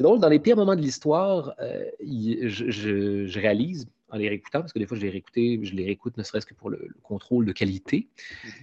drôle, 0.00 0.20
dans 0.20 0.28
les 0.28 0.38
pires 0.38 0.56
moments 0.56 0.76
de 0.76 0.82
l'histoire, 0.82 1.54
euh, 1.60 1.84
je, 2.00 2.70
je, 2.70 3.38
réalise, 3.38 3.86
en 4.10 4.16
les 4.16 4.28
réécoutant, 4.28 4.60
parce 4.60 4.72
que 4.72 4.78
des 4.78 4.86
fois, 4.86 4.96
je 4.96 5.02
les 5.02 5.10
réécoutais, 5.10 5.60
je 5.62 5.74
les 5.74 5.84
réécoute 5.84 6.16
ne 6.16 6.22
serait-ce 6.22 6.46
que 6.46 6.54
pour 6.54 6.70
le, 6.70 6.88
contrôle 7.02 7.46
de 7.46 7.52
qualité, 7.52 8.08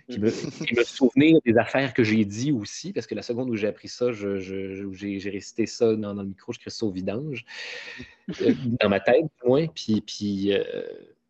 qui 0.09 0.19
me, 0.19 0.27
me 0.27 0.83
souvenir 0.83 1.39
des 1.45 1.57
affaires 1.57 1.93
que 1.93 2.03
j'ai 2.03 2.25
dit 2.25 2.51
aussi, 2.51 2.93
parce 2.93 3.07
que 3.07 3.15
la 3.15 3.21
seconde 3.21 3.49
où 3.49 3.55
j'ai 3.55 3.67
appris 3.67 3.87
ça, 3.87 4.11
j'ai 4.11 5.29
récité 5.29 5.65
ça 5.65 5.95
dans, 5.95 6.13
le 6.13 6.25
micro, 6.25 6.53
je 6.53 6.59
crée 6.59 6.69
ça 6.69 6.85
au 6.85 6.91
vidange, 6.91 7.45
euh, 8.41 8.53
dans 8.81 8.89
ma 8.89 8.99
tête, 8.99 9.25
moins, 9.45 9.67
puis, 9.67 10.01
puis 10.01 10.53
euh, 10.53 10.63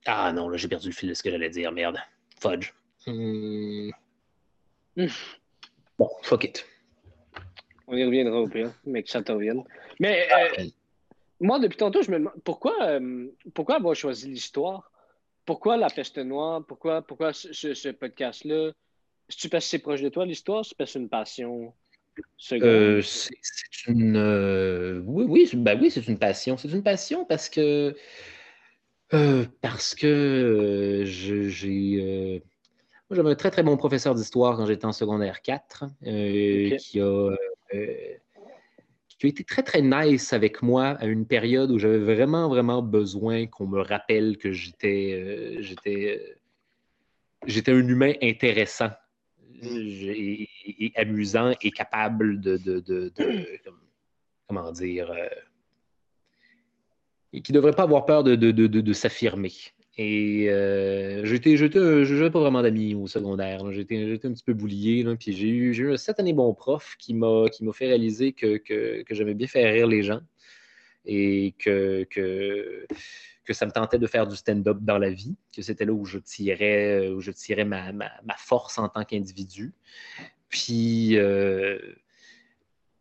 ah 0.05 0.32
non, 0.32 0.49
là, 0.49 0.57
j'ai 0.57 0.68
perdu 0.68 0.88
le 0.88 0.93
fil 0.93 1.09
de 1.09 1.13
ce 1.13 1.22
que 1.22 1.30
j'allais 1.30 1.49
dire, 1.49 1.72
merde, 1.72 1.97
fudge. 2.41 2.74
Hmm. 3.05 3.91
Bon, 5.97 6.09
fuck 6.24 6.43
it. 6.43 6.65
On 7.88 7.95
y 7.95 8.03
reviendra 8.03 8.41
au 8.41 8.47
pire, 8.47 8.72
mais 8.86 9.03
que 9.03 9.09
ça 9.09 9.22
te 9.22 9.32
revienne. 9.32 9.63
Mais 9.99 10.28
euh, 10.34 10.65
moi, 11.40 11.60
depuis 11.60 11.78
tantôt, 11.78 12.02
je 12.02 12.12
me 12.12 12.18
demande 12.18 12.34
pourquoi, 12.44 12.76
euh, 12.84 13.28
pourquoi 13.54 13.76
avoir 13.76 13.96
choisi 13.96 14.28
l'histoire? 14.28 14.92
Pourquoi 15.46 15.78
la 15.78 15.90
peste 15.90 16.18
noire? 16.18 16.66
Pourquoi, 16.66 17.02
pourquoi 17.02 17.32
ce, 17.34 17.92
podcast-là? 17.92 18.72
Est-ce 19.30 19.48
que 19.48 19.60
c'est 19.60 19.80
proche 19.80 20.02
de 20.02 20.10
toi, 20.10 20.26
l'histoire? 20.26 20.66
C'est 20.66 20.76
parce 20.78 20.90
que 20.90 20.94
c'est 20.94 21.00
une 21.00 21.10
passion? 21.10 21.74
Euh, 22.54 23.02
c'est 23.04 23.36
une. 23.88 24.18
Euh, 24.18 25.02
oui, 25.06 25.26
oui, 25.28 25.50
ben 25.54 25.80
oui, 25.80 25.92
c'est 25.92 26.08
une 26.08 26.18
passion. 26.18 26.58
C'est 26.58 26.72
une 26.72 26.84
passion 26.84 27.26
parce 27.26 27.50
que. 27.50 27.96
parce 29.62 29.94
que 29.94 31.04
j'ai. 31.06 32.42
moi, 33.10 33.16
j'avais 33.16 33.30
un 33.30 33.36
très, 33.36 33.52
très 33.52 33.64
bon 33.64 33.78
professeur 33.78 34.16
d'histoire 34.16 34.58
quand 34.58 34.66
j'étais 34.66 34.86
en 34.86 34.92
secondaire 34.92 35.42
4 35.44 35.86
qui 36.80 37.00
a 37.00 37.30
qui 39.18 39.26
a 39.26 39.30
été 39.30 39.43
très, 39.43 39.63
très 39.63 39.82
nice 39.82 40.32
avec 40.34 40.61
moi 40.61 40.89
à 40.99 41.05
une 41.05 41.26
période 41.26 41.72
où 41.72 41.80
j'avais 41.80 41.99
vraiment, 41.99 42.49
vraiment 42.49 42.82
besoin 42.82 43.47
qu'on 43.47 43.68
me 43.68 43.82
rappelle 43.82 44.38
que 44.38 44.51
j'étais 44.51 45.13
euh, 45.13 45.61
j'étais 45.61 46.20
euh, 46.22 46.36
j'étais 47.45 47.72
un 47.72 47.88
humain 47.88 48.13
intéressant 48.22 48.91
et, 49.61 50.91
amusant 50.95 51.53
et 51.61 51.72
capable 51.72 52.39
de, 52.39 52.57
de, 52.57 53.11
comment 54.47 54.72
dire, 54.72 55.11
euh, 55.11 55.28
et 57.34 57.41
qui 57.41 57.51
ne 57.51 57.57
devrait 57.57 57.74
pas 57.74 57.84
avoir 57.84 58.05
peur 58.05 58.24
de, 58.24 58.93
s'affirmer. 58.93 59.51
Et 60.00 60.48
euh, 60.50 61.26
j'étais, 61.26 61.58
j'étais, 61.58 61.80
pas 62.30 62.39
vraiment 62.39 62.62
d'amis 62.62 62.93
au 62.93 63.08
secondaire. 63.08 63.72
J'étais, 63.72 64.20
un 64.24 64.32
petit 64.32 64.43
peu 64.43 64.54
boulié. 64.54 65.04
puis 65.20 65.34
j'ai 65.34 65.48
eu, 65.48 65.74
j'ai 65.74 65.84
eu 65.84 65.93
un 65.93 65.98
certain 65.98 66.32
bon 66.34 66.54
prof 66.54 66.95
qui 67.00 67.16
m'a, 67.16 67.50
qui 67.52 67.64
m'a 67.64 67.74
fait 67.74 67.88
réaliser 67.88 68.34
que, 68.34 68.58
que, 68.58 69.02
que 69.02 69.16
j'aimais 69.16 69.34
bien 69.34 69.48
faire 69.48 69.74
rire 69.74 69.88
les 69.88 70.04
gens 70.04 70.22
et 71.06 71.56
que, 71.58 72.06
que, 72.12 72.86
que 73.43 73.54
ça 73.54 73.66
me 73.66 73.72
tentait 73.72 73.98
de 73.98 74.06
faire 74.06 74.28
du 74.28 74.36
stand-up 74.36 74.78
dans 74.82 75.00
la 75.00 75.10
vie, 75.10 75.36
que 75.56 75.64
c'était 75.64 75.86
là 75.86 75.93
où 75.93 76.06
je 76.06 76.20
tirais, 76.20 77.08
où 77.08 77.20
je 77.20 77.32
tirais 77.32 77.66
ma, 77.66 77.91
ma, 77.91 78.12
ma 78.24 78.36
force 78.38 78.78
en 78.78 78.89
tant 78.89 79.04
qu'individu. 79.04 79.74
Puis, 80.50 81.18
euh, 81.18 81.80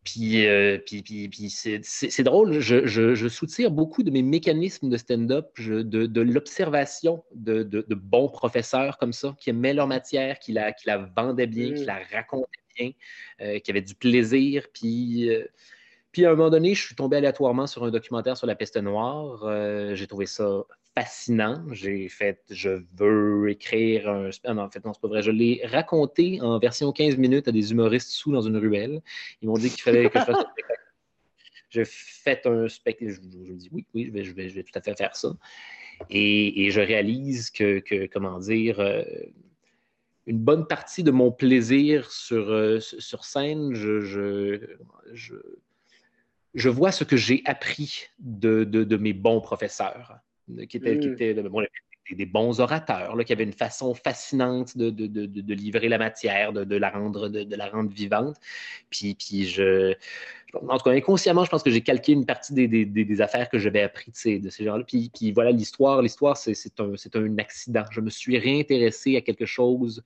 Puis, 0.06 0.46
euh, 0.46 0.78
puis, 0.78 1.02
puis, 1.02 1.28
puis 1.28 1.50
c'est 1.50 2.22
drôle, 2.22 2.60
je, 2.60 2.86
je, 2.86 3.28
soutire 3.28 3.72
beaucoup 3.72 4.04
de 4.04 4.12
mes 4.12 4.22
mécanismes 4.22 4.88
de 4.88 4.96
stand-up, 4.96 5.50
de, 5.58 5.82
de 5.82 6.20
l'observation 6.20 7.24
de, 7.34 7.64
de, 7.64 7.94
bons 7.94 8.28
professeurs 8.28 8.98
comme 8.98 9.12
ça, 9.12 9.34
qui 9.40 9.50
aimaient 9.50 9.74
leur 9.74 9.88
matière, 9.88 10.38
qui 10.38 10.52
la, 10.52 10.72
qui 10.72 10.86
la 10.86 10.98
vendaient 10.98 11.48
bien, 11.48 11.74
qui 11.74 11.82
mm. 11.82 11.86
la 11.86 11.98
racontaient 12.12 12.60
bien, 12.78 12.90
euh, 13.40 13.58
qui 13.58 13.72
avaient 13.72 13.82
du 13.82 13.96
plaisir. 13.96 14.68
Puis, 14.72 15.28
euh, 15.28 15.44
puis 16.12 16.24
à 16.24 16.30
un 16.30 16.36
moment 16.36 16.50
donné, 16.50 16.74
je 16.74 16.86
suis 16.86 16.94
tombé 16.94 17.16
aléatoirement 17.16 17.66
sur 17.66 17.82
un 17.82 17.90
documentaire 17.90 18.36
sur 18.36 18.46
la 18.46 18.54
peste 18.54 18.76
noire. 18.76 19.44
J'ai 19.94 20.06
trouvé 20.06 20.26
ça 20.26 20.64
fascinant. 20.96 21.62
J'ai 21.72 22.08
fait, 22.08 22.40
je 22.50 22.82
veux 22.96 23.50
écrire 23.50 24.08
un. 24.08 24.30
Ah 24.44 24.54
non, 24.54 24.62
en 24.62 24.70
fait, 24.70 24.84
non, 24.84 24.94
c'est 24.94 25.02
pas 25.02 25.08
vrai. 25.08 25.22
Je 25.22 25.30
l'ai 25.30 25.60
raconté 25.64 26.40
en 26.40 26.58
version 26.58 26.90
15 26.90 27.18
minutes 27.18 27.48
à 27.48 27.52
des 27.52 27.70
humoristes 27.70 28.10
sous 28.10 28.32
dans 28.32 28.40
une 28.40 28.56
ruelle. 28.56 29.02
Ils 29.42 29.48
m'ont 29.48 29.58
dit 29.58 29.68
qu'il 29.68 29.82
fallait 29.82 30.08
que 30.08 30.18
je 30.18 30.24
fasse 30.24 30.36
un 30.36 30.50
spectacle. 30.50 30.82
J'ai 31.68 31.84
fait 31.84 32.46
un 32.46 32.68
spectacle. 32.68 33.12
Je, 33.12 33.20
me 33.20 33.56
dis 33.56 33.68
oui, 33.72 33.84
oui, 33.92 34.10
je 34.24 34.32
vais, 34.32 34.62
tout 34.62 34.78
à 34.78 34.80
fait 34.80 34.96
faire 34.96 35.14
ça. 35.14 35.36
Et, 36.08 36.70
je 36.70 36.80
réalise 36.80 37.50
que, 37.50 38.06
comment 38.06 38.38
dire, 38.38 38.80
euh, 38.80 39.02
une 40.26 40.38
bonne 40.38 40.66
partie 40.66 41.02
de 41.02 41.10
mon 41.10 41.30
plaisir 41.30 42.10
sur, 42.10 42.50
euh, 42.50 42.80
scène, 42.80 43.74
je, 43.74 44.58
vois 46.68 46.92
ce 46.92 47.04
que 47.04 47.16
j'ai 47.16 47.42
appris 47.44 48.06
de, 48.18 48.96
mes 48.96 49.12
bons 49.12 49.42
professeurs 49.42 50.20
qui 50.68 50.76
étaient, 50.76 50.98
qui 50.98 51.08
mm. 51.08 51.12
étaient 51.12 51.34
des, 52.12 52.26
bons 52.26 52.60
orateurs, 52.60 53.16
là, 53.16 53.24
qui 53.24 53.32
avaient 53.32 53.44
une 53.44 53.52
façon 53.52 53.94
fascinante 53.94 54.76
de, 54.76 54.90
de, 54.90 55.06
de, 55.06 55.54
livrer 55.54 55.88
la 55.88 55.98
matière, 55.98 56.52
de, 56.52 56.76
la, 56.76 56.90
rendre, 56.90 57.28
de, 57.28 57.56
la 57.56 57.68
rendre 57.68 57.90
vivante. 57.90 58.36
Puis, 58.90 59.14
puis 59.14 59.46
je, 59.46 59.94
en 60.54 60.78
tout 60.78 60.84
cas, 60.84 60.92
inconsciemment, 60.92 61.44
je 61.44 61.50
pense 61.50 61.62
que 61.62 61.70
j'ai 61.70 61.82
calqué 61.82 62.12
une 62.12 62.26
partie 62.26 62.54
des, 62.54 62.68
des, 62.68 62.84
des 62.84 63.20
affaires 63.20 63.48
que 63.48 63.58
j'avais 63.58 63.82
appris 63.82 64.10
de 64.10 64.16
ces, 64.16 64.38
de 64.38 64.50
ces 64.50 64.64
gens-là. 64.64 64.84
Puis, 64.84 65.10
puis, 65.12 65.32
voilà, 65.32 65.50
l'histoire, 65.50 66.02
l'histoire, 66.02 66.36
c'est 66.36 66.80
un, 66.80 66.94
un, 67.14 67.38
accident. 67.38 67.84
Je 67.90 68.00
me 68.00 68.10
suis 68.10 68.38
réintéressé 68.38 69.16
à 69.16 69.20
quelque 69.20 69.46
chose 69.46 70.04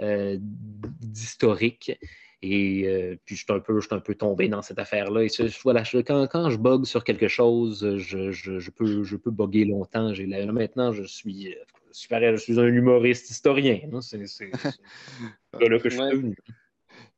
euh, 0.00 0.36
d'historique. 0.40 1.98
Et 2.42 2.86
euh, 2.86 3.16
puis, 3.24 3.34
je 3.34 3.44
suis, 3.44 3.52
un 3.52 3.60
peu, 3.60 3.80
je 3.80 3.86
suis 3.86 3.94
un 3.94 4.00
peu 4.00 4.14
tombé 4.14 4.48
dans 4.48 4.62
cette 4.62 4.78
affaire-là. 4.78 5.22
Et 5.24 5.28
voilà, 5.62 5.82
quand, 5.84 6.26
quand, 6.26 6.50
je 6.50 6.58
bug 6.58 6.84
sur 6.84 7.02
quelque 7.02 7.28
chose, 7.28 7.96
je, 7.96 8.30
je, 8.30 8.58
je 8.58 8.70
peux, 8.70 9.04
je 9.04 9.16
peux 9.16 9.30
bugger 9.30 9.64
longtemps. 9.64 10.12
Là, 10.12 10.52
maintenant, 10.52 10.92
je 10.92 11.02
suis, 11.02 11.54
je 11.92 12.36
suis 12.36 12.60
un 12.60 12.66
humoriste 12.66 13.30
historien. 13.30 13.80
C'est 14.00 14.18
là 15.60 15.78
que 15.78 15.88
je 15.88 15.96
suis 15.96 16.10
devenu. 16.10 16.36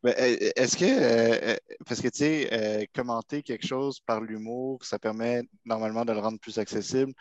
Est-ce 0.05 0.77
que, 0.77 0.85
euh, 0.85 1.57
parce 1.85 2.01
que 2.01 2.09
tu 2.09 2.19
sais, 2.19 2.49
euh, 2.53 2.85
commenter 2.95 3.43
quelque 3.43 3.67
chose 3.67 3.99
par 3.99 4.21
l'humour, 4.21 4.85
ça 4.85 5.01
permet 5.01 5.43
normalement 5.65 6.05
de 6.05 6.13
le 6.13 6.21
rendre 6.21 6.39
plus 6.39 6.59
accessible. 6.59 7.13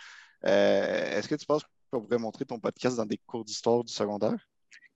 Est-ce 0.43 1.27
que 1.27 1.35
tu 1.35 1.47
penses 1.47 1.63
qu'on 1.91 2.01
pourrait 2.01 2.19
montrer 2.19 2.45
ton 2.45 2.59
podcast 2.59 2.95
dans 2.95 3.07
des 3.07 3.17
cours 3.17 3.43
d'histoire 3.43 3.83
du 3.83 3.91
secondaire? 3.91 4.35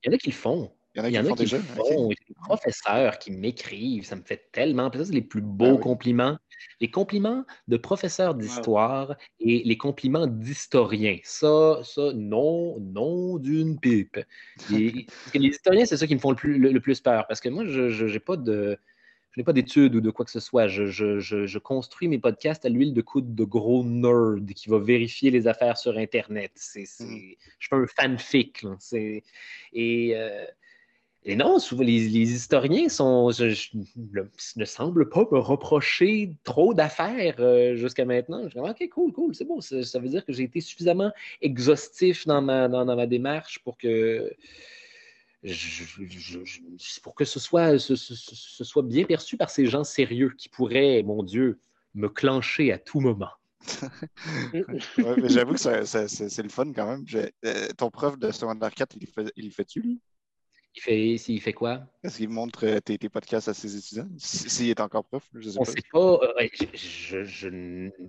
Il 0.04 0.10
y 0.10 0.14
en 0.14 0.16
a 0.16 0.18
qui 0.18 0.30
le 0.30 0.36
font. 0.36 0.72
Il 0.94 1.10
y 1.10 1.18
en 1.18 1.22
a 1.22 1.22
qui, 1.22 1.28
font 1.28 1.34
déjà. 1.34 1.58
Font, 1.58 2.08
des 2.08 2.34
professeurs 2.42 3.18
qui 3.18 3.30
m'écrivent, 3.30 4.04
ça 4.04 4.16
me 4.16 4.22
fait 4.22 4.50
tellement 4.52 4.90
plaisir. 4.90 5.06
C'est 5.06 5.14
les 5.14 5.22
plus 5.22 5.40
beaux 5.40 5.76
ben 5.76 5.80
compliments. 5.80 6.38
Les 6.80 6.90
compliments 6.90 7.44
de 7.68 7.76
professeurs 7.78 8.34
d'histoire 8.34 9.16
et 9.40 9.62
les 9.64 9.78
compliments 9.78 10.26
d'historiens. 10.26 11.18
Ça, 11.24 11.80
ça, 11.82 12.12
non, 12.14 12.78
non 12.80 13.38
d'une 13.38 13.78
pipe. 13.80 14.18
les 14.70 15.06
historiens, 15.34 15.86
c'est 15.86 15.96
ça 15.96 16.06
qui 16.06 16.14
me 16.14 16.20
font 16.20 16.30
le 16.30 16.36
plus, 16.36 16.58
le, 16.58 16.80
plus 16.80 17.00
peur. 17.00 17.26
Parce 17.26 17.40
que 17.40 17.48
moi, 17.48 17.64
je 17.64 18.04
n'ai 18.04 18.20
pas 18.20 18.36
de. 18.36 18.78
Je 19.30 19.40
n'ai 19.40 19.44
pas 19.44 19.54
d'études 19.54 19.94
ou 19.94 20.02
de 20.02 20.10
quoi 20.10 20.26
que 20.26 20.30
ce 20.30 20.40
soit. 20.40 20.68
Je, 20.68 20.84
je, 20.84 21.18
je, 21.18 21.58
construis 21.58 22.06
mes 22.06 22.18
podcasts 22.18 22.66
à 22.66 22.68
l'huile 22.68 22.92
de 22.92 23.00
coude 23.00 23.34
de 23.34 23.44
gros 23.44 23.82
nerd 23.82 24.52
qui 24.52 24.68
va 24.68 24.78
vérifier 24.78 25.30
les 25.30 25.46
affaires 25.46 25.78
sur 25.78 25.96
Internet. 25.96 26.52
C'est, 26.54 26.82
mmh. 27.00 27.36
Je 27.58 27.68
fais 27.68 27.76
un 27.76 27.86
fanfic. 27.86 28.66
Et, 29.72 30.12
euh, 30.14 30.44
et 31.24 31.36
non, 31.36 31.60
souvent, 31.60 31.84
les, 31.84 32.16
historiens 32.16 32.88
sont, 32.88 33.28
ne 33.28 34.64
semblent 34.64 35.08
pas 35.08 35.24
me 35.30 35.38
reprocher 35.38 36.36
trop 36.42 36.74
d'affaires 36.74 37.36
euh, 37.38 37.76
jusqu'à 37.76 38.04
maintenant. 38.04 38.42
Je 38.48 38.54
dis, 38.54 38.58
OK, 38.58 38.88
cool, 38.90 39.12
cool, 39.12 39.34
c'est 39.34 39.44
bon. 39.44 39.60
Ça, 39.60 39.98
veut 40.00 40.08
dire 40.08 40.24
que 40.24 40.32
j'ai 40.32 40.42
été 40.42 40.60
suffisamment 40.60 41.12
exhaustif 41.40 42.26
dans 42.26 42.42
ma, 42.42 43.06
démarche 43.06 43.60
pour 43.60 43.78
que, 43.78 44.32
pour 47.02 47.14
que 47.14 47.24
ce 47.24 47.38
soit, 47.38 48.82
bien 48.82 49.04
perçu 49.04 49.36
par 49.36 49.50
ces 49.50 49.66
gens 49.66 49.84
sérieux 49.84 50.34
qui 50.36 50.48
pourraient, 50.48 51.04
mon 51.04 51.22
Dieu, 51.22 51.60
me 51.94 52.08
clencher 52.08 52.72
à 52.72 52.78
tout 52.78 52.98
moment. 52.98 53.30
J'avoue 55.28 55.54
que 55.54 55.84
c'est 55.86 56.42
le 56.42 56.48
fun 56.48 56.72
quand 56.72 56.86
même. 56.88 57.04
Euh, 57.44 57.68
ton 57.78 57.90
prof 57.90 58.18
de 58.18 58.32
secondaire 58.32 58.74
4, 58.74 58.96
il, 59.00 59.06
fait, 59.06 59.32
il 59.36 59.52
fait-tu, 59.52 59.80
lui? 59.82 60.00
Il 60.74 60.80
fait, 60.80 61.14
il 61.14 61.40
fait 61.40 61.52
quoi? 61.52 61.82
Est-ce 62.02 62.16
qu'il 62.16 62.30
montre 62.30 62.66
euh, 62.66 62.80
tes, 62.80 62.96
podcasts 63.08 63.48
à 63.48 63.54
ses 63.54 63.76
étudiants? 63.76 64.08
S'il 64.16 64.70
est 64.70 64.80
encore 64.80 65.04
prof, 65.04 65.28
je 65.34 65.50
sais 65.50 65.58
On 65.58 65.64
pas. 65.64 65.70
Sait 65.70 65.82
pas 65.92 66.20
euh, 66.22 66.48
je, 66.72 67.24
je, 67.24 67.48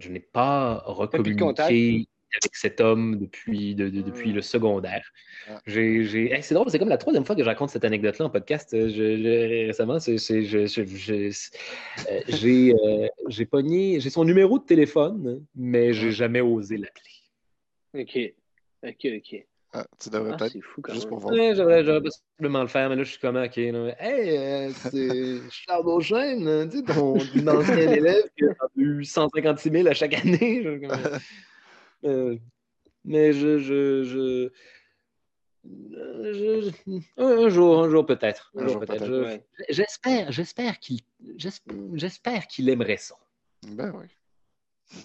n'ai 0.10 0.20
pas 0.22 0.82
recommuniqué 0.86 2.08
avec 2.42 2.56
cet 2.56 2.82
homme 2.82 3.20
depuis, 3.20 3.76
depuis 3.76 4.32
ah. 4.32 4.34
le 4.34 4.42
segondaire. 4.42 5.06
Ah. 5.48 5.62
c'est 5.68 6.54
drôle, 6.54 6.70
c'est 6.70 6.80
comme 6.80 6.90
la 6.90 6.98
troisième 6.98 7.26
fois 7.26 7.36
que 7.36 7.44
je 7.44 7.48
raconte 7.48 7.70
cette 7.70 7.86
anecdote-là 7.86 8.26
en 8.26 8.30
podcast. 8.30 8.70
Récemment, 8.72 10.00
j'ai 13.28 13.46
pogné, 13.46 14.00
j'ai 14.00 14.10
son 14.10 14.24
numéro 14.24 14.58
de 14.58 14.64
téléphone, 14.64 15.46
mais 15.56 15.94
j'ai 15.94 16.12
jamais 16.12 16.42
osé 16.42 16.78
l'appeler. 16.78 17.12
OK. 17.94 18.34
OK, 18.84 19.08
OK. 19.18 19.46
Ah, 19.76 19.86
tu 20.00 20.10
devrais 20.12 20.34
ah, 20.34 20.38
peut-être. 20.38 20.62
fou 20.62 20.82
quand 20.82 20.94
juste 20.94 21.10
pour 21.10 21.18
voir. 21.18 21.34
Ouais, 21.34 21.56
j'aurais, 21.56 21.84
j'aurais 21.84 22.02
possiblement 22.02 22.62
le 22.62 22.68
faire, 22.68 22.90
mais 22.90 22.96
là, 22.96 23.04
je 23.04 23.10
suis 23.10 23.20
comme, 23.20 23.38
OK. 23.38 23.56
Là, 23.56 23.96
hey, 24.00 24.38
euh, 24.38 24.72
c'est 24.72 25.42
Charles 25.52 25.84
Beauchesne, 25.84 26.70
tu 26.70 26.78
sais, 26.78 26.84
ton, 26.84 27.16
ancien 27.48 27.76
élève 27.92 28.24
qui 28.38 28.46
a 28.46 28.54
eu 28.76 29.04
156 29.04 29.72
000 29.72 29.88
à 29.88 29.94
chaque 29.94 30.14
année. 30.14 30.64
euh, 32.06 32.38
mais 33.04 33.34
je. 33.34 33.58
je, 33.58 34.04
je... 34.04 34.50
je 35.66 36.72
un, 37.18 37.50
jour, 37.50 37.84
un 37.84 37.90
jour 37.90 38.06
peut-être. 38.06 38.52
Un, 38.56 38.68
jour, 38.68 38.80
peut-être. 38.80 39.08
peut-être. 39.08 39.44
J'espère, 39.70 40.32
j'espère 40.32 40.78
qu'il, 40.78 41.00
j'espère 41.96 42.46
qu'il 42.46 42.70
aimerait 42.70 42.98
ça. 42.98 43.16
Ben 43.70 43.92
oui. 43.96 44.06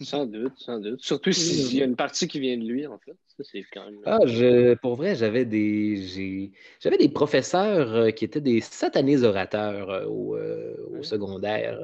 Sans 0.01 0.27
doute, 0.27 0.53
sans 0.57 0.79
doute. 0.79 1.01
Surtout 1.03 1.33
s'il 1.33 1.77
y 1.77 1.83
a 1.83 1.85
une 1.85 1.97
partie 1.97 2.29
qui 2.29 2.41
vient 2.41 2.57
de 2.57 2.65
lui, 2.65 2.87
en 2.87 2.99
fait. 2.99 3.17
Ça, 3.37 3.45
c'est 3.45 3.65
quand 3.73 3.85
même. 3.85 4.01
Ah, 4.05 4.19
je, 4.25 4.75
pour 4.75 4.97
vrai, 4.97 5.15
j'avais 5.15 5.45
des, 5.45 6.51
j'avais 6.81 6.99
des 6.99 7.09
professeurs 7.09 7.95
euh, 7.95 8.11
qui 8.11 8.25
étaient 8.25 8.41
des 8.41 8.61
satanés 8.61 9.23
orateurs 9.23 9.91
euh, 9.91 10.07
au, 10.07 10.37
euh, 10.37 10.75
au 10.99 11.03
secondaire. 11.03 11.79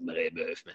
Brébeuf, 0.00 0.64
man. 0.66 0.74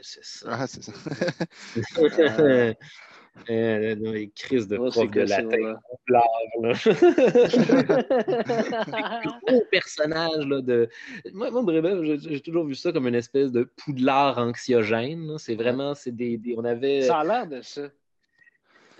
c'est 0.00 0.24
ça. 0.24 0.46
Ah, 0.50 0.66
c'est 0.66 0.82
ça. 0.82 0.92
Euh, 3.50 3.94
les 3.94 4.30
crises 4.30 4.68
de 4.68 4.76
oh, 4.76 4.90
prof 4.90 5.10
de 5.10 5.22
latin. 5.22 5.78
gros 9.46 9.64
personnage 9.70 10.46
là, 10.46 10.60
de. 10.60 10.88
Moi, 11.32 11.50
moi 11.50 11.72
j'ai 12.18 12.40
toujours 12.40 12.66
vu 12.66 12.74
ça 12.74 12.92
comme 12.92 13.08
une 13.08 13.14
espèce 13.14 13.50
de 13.50 13.64
poudlard 13.64 14.36
anxiogène. 14.38 15.38
C'est 15.38 15.54
vraiment, 15.54 15.94
c'est 15.94 16.12
des, 16.12 16.38
On 16.56 16.64
avait. 16.64 17.02
Ça 17.02 17.20
a 17.20 17.24
l'air 17.24 17.46
de 17.46 17.62
ça. 17.62 17.88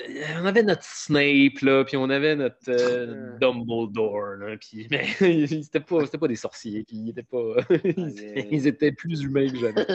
Euh, 0.01 0.22
on 0.41 0.47
avait 0.47 0.62
notre 0.62 0.84
Snape, 0.84 1.61
là, 1.62 1.84
puis 1.84 1.97
on 1.97 2.09
avait 2.09 2.36
notre 2.36 2.57
euh, 2.68 3.36
Dumbledore, 3.41 4.36
là, 4.39 4.57
puis, 4.57 4.86
mais 4.91 5.07
c'était 5.47 5.80
pas, 5.80 6.07
pas 6.07 6.28
des 6.28 6.36
sorciers, 6.36 6.84
puis 6.84 6.99
ils 6.99 7.09
étaient 7.11 7.24
pas, 7.24 7.57
ils 8.51 8.66
étaient 8.66 8.93
plus 8.93 9.22
humains 9.22 9.49
que 9.49 9.57
jamais. 9.57 9.86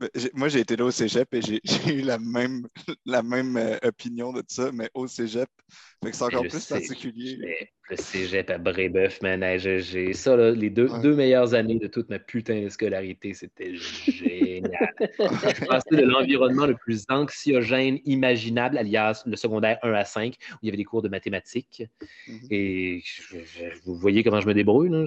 Ben, 0.00 0.08
moi, 0.34 0.48
j'ai 0.48 0.60
été 0.60 0.76
là 0.76 0.84
au 0.84 0.90
cégep 0.90 1.32
et 1.34 1.40
j'ai 1.64 1.94
eu 1.94 2.02
la 2.02 2.18
même, 2.18 2.66
la 3.04 3.22
même 3.22 3.56
euh, 3.56 3.76
opinion 3.82 4.32
de 4.32 4.42
ça, 4.46 4.70
mais 4.72 4.88
au 4.94 5.06
cégep. 5.06 5.48
c'est 6.02 6.22
encore 6.22 6.42
plus 6.42 6.66
particulier. 6.66 7.68
Le 7.90 7.96
cégep 7.96 8.50
à 8.50 8.58
Brébeuf, 8.58 9.20
man. 9.22 9.42
J'ai 9.58 10.12
ça, 10.12 10.36
là, 10.36 10.50
les 10.52 10.70
deux, 10.70 10.88
deux 11.02 11.14
meilleures 11.14 11.54
années 11.54 11.78
de 11.78 11.86
toute 11.86 12.10
ma 12.10 12.18
putain 12.18 12.62
de 12.62 12.68
scolarité, 12.68 13.34
c'était 13.34 13.74
génial. 13.74 14.94
J'ai 15.00 15.66
passé 15.66 15.96
de 15.96 16.04
l'environnement 16.04 16.66
le 16.66 16.76
plus 16.76 17.04
anxiogène 17.08 17.98
imaginable, 18.04 18.78
alias 18.78 19.22
le 19.26 19.36
secondaire 19.36 19.78
1 19.82 19.92
à 19.94 20.04
5, 20.04 20.34
où 20.52 20.56
il 20.62 20.66
y 20.66 20.68
avait 20.68 20.76
des 20.76 20.84
cours 20.84 21.02
de 21.02 21.08
mathématiques. 21.08 21.82
Mm-hmm. 22.28 22.46
Et 22.50 23.02
vous 23.84 23.96
voyez 23.96 24.22
comment 24.22 24.40
je 24.40 24.46
me 24.46 24.54
débrouille, 24.54 24.90
là? 24.90 25.06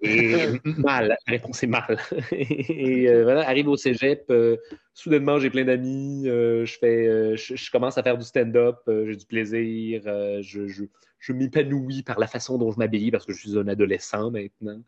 Et 0.00 0.46
mal, 0.78 1.08
la 1.08 1.16
réponse 1.26 1.62
est 1.62 1.68
mal. 1.68 1.98
et 2.32 3.08
euh, 3.08 3.22
voilà, 3.24 3.48
arrive 3.48 3.68
au 3.68 3.76
cégep, 3.76 4.24
euh, 4.30 4.56
soudainement 4.94 5.38
j'ai 5.38 5.50
plein 5.50 5.64
d'amis, 5.64 6.28
euh, 6.28 6.64
je 6.66 6.78
fais, 6.78 7.36
je, 7.36 7.70
commence 7.70 7.96
à 7.96 8.02
faire 8.02 8.18
du 8.18 8.24
stand-up, 8.24 8.78
j'ai 8.86 9.16
du 9.16 9.26
plaisir, 9.26 10.02
je, 10.42 10.66
je, 10.68 10.84
je 11.18 11.32
m'épanouis 11.32 12.02
par 12.02 12.18
la 12.18 12.26
façon 12.26 12.58
dont 12.58 12.70
je 12.70 12.78
m'habille 12.78 13.10
parce 13.10 13.24
que 13.24 13.32
je 13.32 13.38
suis 13.38 13.58
un 13.58 13.68
adolescent 13.68 14.30
maintenant. 14.30 14.80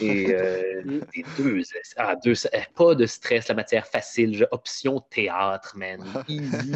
Et, 0.00 0.26
deux, 1.38 1.62
ah, 1.96 2.14
deux, 2.24 2.34
pas 2.76 2.94
de 2.94 3.06
stress, 3.06 3.48
la 3.48 3.54
matière 3.54 3.86
facile, 3.86 4.46
option 4.52 5.00
théâtre, 5.10 5.76
man. 5.76 6.00
Easy, 6.28 6.72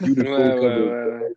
beautiful, 0.00 1.36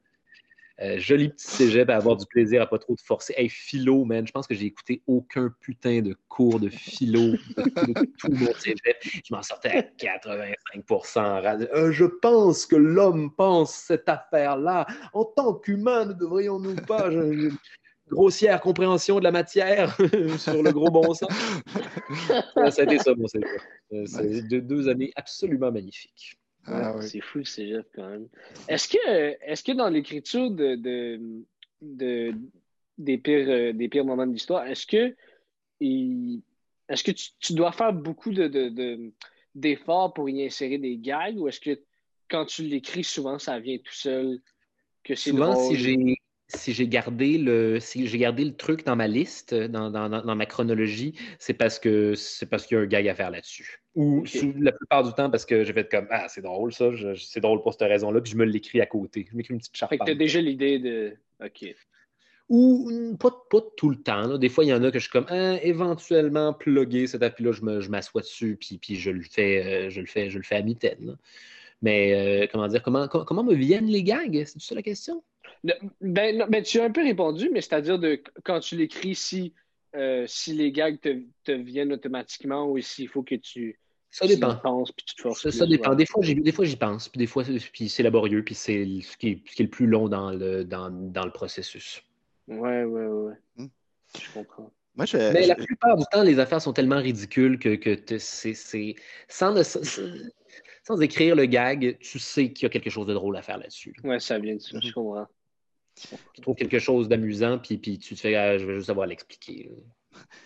euh, 0.81 0.97
joli 0.99 1.29
petit 1.29 1.47
cégep 1.47 1.89
à 1.89 1.95
avoir 1.95 2.17
du 2.17 2.25
plaisir, 2.25 2.61
à 2.61 2.67
pas 2.67 2.79
trop 2.79 2.95
de 2.95 3.01
forcer. 3.01 3.33
Hey, 3.37 3.49
philo, 3.49 4.03
man, 4.05 4.25
je 4.25 4.31
pense 4.31 4.47
que 4.47 4.55
j'ai 4.55 4.65
écouté 4.65 5.01
aucun 5.05 5.53
putain 5.59 6.01
de 6.01 6.15
cours 6.27 6.59
de 6.59 6.69
philo 6.69 7.19
de 7.57 8.05
tout 8.17 8.31
mon 8.31 8.53
cégep. 8.55 8.97
Je 9.03 9.33
m'en 9.33 9.43
sortais 9.43 9.69
à 9.69 9.81
85% 9.81 11.67
euh, 11.73 11.91
Je 11.91 12.05
pense 12.05 12.65
que 12.65 12.75
l'homme 12.75 13.33
pense 13.35 13.73
cette 13.73 14.09
affaire-là. 14.09 14.87
En 15.13 15.25
tant 15.25 15.53
qu'humain, 15.53 16.05
ne 16.05 16.13
devrions-nous 16.13 16.75
pas. 16.75 17.09
grossière 18.09 18.59
compréhension 18.59 19.19
de 19.19 19.23
la 19.23 19.31
matière 19.31 19.95
sur 20.37 20.63
le 20.63 20.71
gros 20.71 20.89
bon 20.89 21.13
sens? 21.13 21.29
ça 22.55 22.81
a 22.81 22.83
été 22.83 22.97
ça, 22.97 23.13
mon 23.15 23.27
cégep. 23.27 23.47
Euh, 23.93 24.05
c'est 24.05 24.41
deux 24.47 24.89
années 24.89 25.11
absolument 25.15 25.71
magnifiques. 25.71 26.40
Ah 26.67 27.01
c'est 27.01 27.21
fou 27.21 27.39
le 27.39 27.43
cégep 27.43 27.87
quand 27.95 28.07
même. 28.07 28.27
Est-ce 28.67 28.87
que, 28.87 28.97
est 28.97 29.65
que 29.65 29.71
dans 29.71 29.89
l'écriture 29.89 30.51
de, 30.51 30.75
de, 31.81 32.33
des, 32.97 33.17
pires, 33.17 33.49
euh, 33.49 33.73
des 33.73 33.89
pires 33.89 34.05
moments 34.05 34.27
de 34.27 34.33
l'histoire, 34.33 34.65
est-ce 34.67 34.85
que, 34.85 35.15
est-ce 35.81 37.03
que 37.03 37.11
tu, 37.11 37.53
dois 37.53 37.71
faire 37.71 37.93
beaucoup 37.93 38.31
de, 38.31 39.11
d'efforts 39.55 40.13
pour 40.13 40.29
y 40.29 40.45
insérer 40.45 40.77
des 40.77 40.97
gags 40.97 41.37
ou 41.37 41.47
est-ce 41.47 41.59
que 41.59 41.79
quand 42.29 42.45
tu 42.45 42.63
l'écris, 42.63 43.03
souvent 43.03 43.39
ça 43.39 43.59
vient 43.59 43.77
tout 43.77 43.93
seul? 43.93 44.39
Que 45.03 45.15
c'est 45.15 45.31
souvent, 45.31 45.55
si 45.55 45.75
j'ai 45.77 46.17
si 46.47 46.73
j'ai 46.73 46.87
gardé 46.87 47.37
le 47.37 47.79
si 47.79 48.07
j'ai 48.07 48.17
gardé 48.17 48.45
le 48.45 48.55
truc 48.55 48.85
dans 48.85 48.95
ma 48.95 49.07
liste, 49.07 49.53
dans, 49.53 49.89
dans, 49.89 50.35
ma 50.35 50.45
chronologie, 50.45 51.13
c'est 51.39 51.53
parce 51.53 51.79
que 51.79 52.13
c'est 52.13 52.45
parce 52.45 52.67
qu'il 52.67 52.77
y 52.77 52.79
a 52.79 52.83
un 52.83 52.87
gag 52.87 53.07
à 53.07 53.15
faire 53.15 53.31
là-dessus. 53.31 53.80
Ou 53.95 54.23
la 54.59 54.71
plupart 54.71 55.03
du 55.03 55.11
temps 55.13 55.29
parce 55.29 55.45
que 55.45 55.63
j'ai 55.63 55.73
fait 55.73 55.89
comme 55.89 56.07
Ah, 56.09 56.27
c'est 56.29 56.41
drôle 56.41 56.71
ça, 56.71 56.89
c'est 57.17 57.41
drôle 57.41 57.61
pour 57.61 57.73
cette 57.73 57.89
raison-là, 57.89 58.21
puis 58.21 58.31
je 58.31 58.37
me 58.37 58.45
l'écris 58.45 58.79
à 58.79 58.85
côté. 58.85 59.27
Je 59.29 59.35
m'écris 59.35 59.53
une 59.53 59.59
petite 59.59 59.75
charte. 59.75 59.89
Fait 59.89 59.97
que 59.97 60.05
t'as 60.05 60.15
déjà 60.15 60.39
l'idée 60.39 60.79
de 60.79 61.13
OK. 61.43 61.75
Ou 62.47 63.15
pas, 63.17 63.31
pas 63.49 63.61
tout 63.77 63.89
le 63.89 63.95
temps. 63.95 64.37
Des 64.37 64.49
fois, 64.49 64.65
il 64.65 64.67
y 64.67 64.73
en 64.73 64.83
a 64.83 64.91
que 64.91 64.99
je 64.99 65.03
suis 65.03 65.11
comme 65.11 65.27
ah, 65.29 65.57
éventuellement 65.63 66.53
plugué 66.53 67.07
cet 67.07 67.23
appui-là, 67.23 67.51
je 67.53 67.89
m'assois 67.89 68.21
dessus, 68.21 68.57
puis, 68.59 68.77
puis 68.77 68.95
je 68.95 69.11
le 69.11 69.23
fais, 69.23 69.85
euh, 69.85 69.89
je 69.89 70.01
le 70.01 70.07
fais, 70.07 70.29
je 70.29 70.37
le 70.37 70.43
fais 70.43 70.55
à 70.55 70.61
mitaine. 70.61 71.17
Mais 71.81 72.43
euh, 72.43 72.47
comment 72.51 72.67
dire, 72.67 72.83
comment, 72.83 73.07
comment 73.07 73.43
me 73.43 73.55
viennent 73.55 73.87
les 73.87 74.03
gags? 74.03 74.43
C'est 74.45 74.61
ça 74.61 74.75
la 74.75 74.81
question? 74.81 75.23
Ben, 75.63 76.45
ben, 76.49 76.63
tu 76.63 76.79
as 76.79 76.83
un 76.83 76.91
peu 76.91 77.03
répondu, 77.03 77.49
mais 77.51 77.61
c'est-à-dire 77.61 77.99
de 77.99 78.21
quand 78.43 78.59
tu 78.59 78.75
l'écris, 78.75 79.15
si, 79.15 79.53
euh, 79.95 80.25
si 80.27 80.53
les 80.53 80.71
gags 80.71 80.99
te, 80.99 81.51
viennent 81.51 81.93
automatiquement 81.93 82.69
ou 82.69 82.79
s'il 82.79 83.07
faut 83.07 83.23
que 83.23 83.35
tu. 83.35 83.79
Ça 84.11 84.27
dépend. 84.27 84.55
Penses, 84.57 84.91
puis 84.91 85.05
tu 85.05 85.15
te 85.15 85.21
forces 85.21 85.49
ça, 85.49 85.65
dépend. 85.65 85.95
Des 85.95 86.05
fois, 86.05 86.21
des 86.23 86.51
fois, 86.51 86.65
j'y 86.65 86.75
pense, 86.75 87.07
puis 87.07 87.17
des 87.17 87.27
fois, 87.27 87.43
puis 87.71 87.87
c'est 87.87 88.03
laborieux, 88.03 88.43
puis 88.43 88.55
c'est 88.55 88.85
ce 89.01 89.15
qui, 89.15 89.29
est, 89.29 89.59
le 89.59 89.69
plus 89.69 89.87
long 89.87 90.09
dans 90.09 90.31
le, 90.31 90.65
dans, 90.65 90.89
dans 90.89 91.25
le 91.25 91.31
processus. 91.31 92.03
Ouais, 92.47 92.83
ouais, 92.83 93.07
ouais. 93.07 93.33
Hmm. 93.55 93.67
Je 94.19 94.33
comprends. 94.33 94.69
Moi, 94.95 95.05
Mais 95.13 95.47
la 95.47 95.55
plupart 95.55 95.95
du 95.95 96.03
temps, 96.11 96.23
les 96.23 96.39
affaires 96.39 96.61
sont 96.61 96.73
tellement 96.73 96.97
ridicules 96.97 97.57
que, 97.57 97.75
que 97.75 98.17
c'est. 98.17 98.95
Sans, 99.29 99.63
sans 100.83 101.01
écrire 101.01 101.35
le 101.35 101.45
gag, 101.45 101.97
tu 101.99 102.19
sais 102.19 102.51
qu'il 102.51 102.63
y 102.63 102.65
a 102.65 102.69
quelque 102.69 102.89
chose 102.89 103.07
de 103.07 103.13
drôle 103.13 103.37
à 103.37 103.41
faire 103.41 103.57
là-dessus. 103.57 103.95
Ouais, 104.03 104.19
ça 104.19 104.37
vient 104.39 104.55
de 104.55 104.59
ça, 104.59 104.77
je 104.81 104.87
mhm. 104.87 104.93
comprends. 104.93 105.27
Tu 106.33 106.41
trouves 106.41 106.55
quelque 106.55 106.79
chose 106.79 107.07
d'amusant, 107.07 107.59
puis, 107.59 107.77
puis 107.77 107.99
tu 107.99 108.15
te 108.15 108.19
fais, 108.19 108.35
ah, 108.35 108.57
je 108.57 108.65
vais 108.65 108.75
juste 108.75 108.87
savoir 108.87 109.07
l'expliquer. 109.07 109.71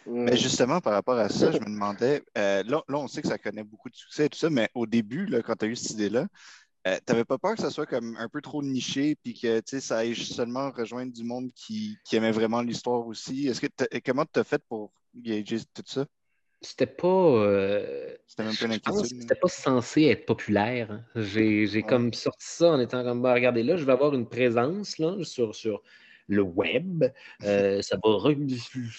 Mais 0.06 0.38
justement, 0.38 0.80
par 0.82 0.94
rapport 0.94 1.18
à 1.18 1.30
ça, 1.30 1.52
je 1.52 1.60
me 1.60 1.66
demandais, 1.66 2.24
euh, 2.38 2.64
là, 2.64 2.84
on 2.90 3.08
sait 3.08 3.22
que 3.22 3.28
ça 3.28 3.38
connaît 3.38 3.64
beaucoup 3.64 3.90
de 3.90 3.96
succès 3.96 4.26
et 4.26 4.30
tout 4.30 4.38
ça, 4.38 4.50
mais 4.50 4.70
au 4.74 4.86
début, 4.86 5.26
là, 5.26 5.42
quand 5.42 5.56
tu 5.56 5.66
as 5.66 5.68
eu 5.68 5.76
cette 5.76 5.92
idée-là, 5.92 6.28
euh, 6.88 6.98
tu 7.06 7.12
n'avais 7.12 7.26
pas 7.26 7.40
peur 7.40 7.56
que 7.56 7.62
ça 7.62 7.72
soit 7.72 7.88
comme 7.88 8.16
un 8.18 8.30
peu 8.30 8.42
trop 8.42 8.62
niché 8.62 9.16
puis 9.16 9.34
que 9.34 9.62
ça 9.80 9.98
aille 9.98 10.16
seulement 10.16 10.70
rejoindre 10.70 11.12
du 11.12 11.24
monde 11.24 11.50
qui, 11.56 11.98
qui 12.06 12.16
aimait 12.16 12.32
vraiment 12.32 12.62
l'histoire 12.62 13.08
aussi? 13.08 13.48
Est-ce 13.48 13.60
que 13.60 13.68
comment 14.06 14.26
tu 14.32 14.40
as 14.40 14.44
fait 14.44 14.62
pour 14.70 14.94
gager 15.16 15.60
tout 15.74 15.84
ça? 15.86 16.06
C'était 16.62 16.86
pas. 16.86 17.08
Euh, 17.08 18.16
c'était 18.28 19.36
pas 19.36 19.48
censé 19.48 20.04
être 20.04 20.26
populaire. 20.26 20.92
Hein. 20.92 21.06
J'ai 21.16 21.84
comme 21.84 22.14
sorti 22.14 22.46
ça 22.48 22.72
en 22.72 22.80
étant 22.80 23.04
comme, 23.04 23.22
bah, 23.22 23.34
regardez 23.34 23.64
là, 23.64 23.78
je 23.78 23.84
vais 23.84 23.92
avoir 23.92 24.14
une 24.14 24.28
présence 24.28 24.98
là, 24.98 25.16
sur, 25.24 25.56
sur 25.56 25.82
le 26.28 26.42
web. 26.42 27.06
Euh, 27.44 27.82
ça, 27.82 27.98
va 28.04 28.10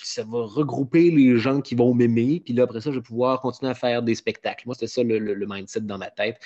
ça 0.03 0.25
va 0.25 0.43
regrouper 0.45 1.11
les 1.11 1.37
gens 1.39 1.61
qui 1.61 1.75
vont 1.75 1.95
m'aimer. 1.95 2.41
Puis 2.45 2.55
là, 2.55 2.65
après 2.65 2.81
ça, 2.81 2.91
je 2.91 2.97
vais 2.97 3.03
pouvoir 3.03 3.41
continuer 3.41 3.71
à 3.71 3.75
faire 3.75 4.03
des 4.03 4.15
spectacles. 4.15 4.65
Moi, 4.67 4.75
c'était 4.75 4.87
ça 4.87 5.03
le, 5.03 5.47
mindset 5.49 5.81
dans 5.81 5.99
ma 5.99 6.11
tête. 6.11 6.39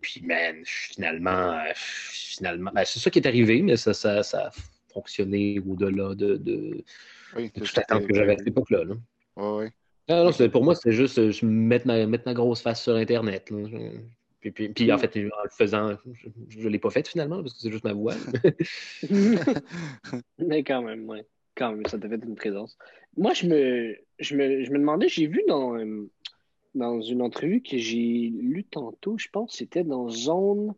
Puis, 0.00 0.22
man, 0.22 0.56
finalement, 0.64 1.58
finalement 1.74 2.70
ben, 2.74 2.84
c'est 2.84 2.98
ça 2.98 3.10
qui 3.10 3.18
est 3.18 3.26
arrivé, 3.26 3.62
mais 3.62 3.76
ça, 3.76 3.94
ça, 3.94 4.22
ça 4.22 4.46
a 4.46 4.50
fonctionné 4.92 5.60
au-delà 5.60 6.14
de, 6.14 6.36
de, 6.36 6.84
oui, 7.36 7.52
attente 7.76 8.06
que 8.06 8.14
j'avais 8.14 8.34
à 8.34 8.38
cette 8.38 8.48
époque-là. 8.48 8.84
Oui, 8.88 8.96
oui. 9.36 9.66
Non, 10.08 10.24
non, 10.24 10.48
pour 10.48 10.64
moi, 10.64 10.74
c'est 10.74 10.92
juste 10.92 11.18
euh, 11.18 11.30
je 11.30 11.44
mettre, 11.44 11.86
ma, 11.86 12.06
mettre 12.06 12.24
ma 12.26 12.32
grosse 12.32 12.62
face 12.62 12.82
sur 12.82 12.94
Internet. 12.94 13.52
Puis, 14.40 14.52
puis, 14.52 14.92
en 14.92 14.96
mm. 14.96 15.00
fait, 15.00 15.16
en 15.16 15.42
le 15.42 15.50
faisant, 15.50 15.96
je 16.48 16.60
ne 16.60 16.68
l'ai 16.68 16.78
pas 16.78 16.90
fait 16.90 17.06
finalement 17.06 17.42
parce 17.42 17.54
que 17.54 17.60
c'est 17.60 17.72
juste 17.72 17.84
ma 17.84 17.92
voix. 17.92 18.14
Mais 20.38 20.62
quand 20.62 20.82
même, 20.82 21.08
ouais. 21.08 21.26
Quand 21.56 21.72
même, 21.72 21.84
ça 21.86 21.98
t'a 21.98 22.08
fait 22.08 22.24
une 22.24 22.36
présence. 22.36 22.78
Moi, 23.16 23.34
je 23.34 23.46
me, 23.46 23.96
je 24.20 24.36
me, 24.36 24.62
je 24.62 24.70
me 24.70 24.78
demandais, 24.78 25.08
j'ai 25.08 25.26
vu 25.26 25.42
dans, 25.48 25.76
euh, 25.76 26.08
dans 26.76 27.00
une 27.00 27.20
entrevue 27.20 27.62
que 27.62 27.76
j'ai 27.78 28.32
lu 28.32 28.62
tantôt, 28.62 29.18
je 29.18 29.28
pense 29.28 29.56
c'était 29.56 29.82
dans 29.82 30.08
Zone, 30.08 30.72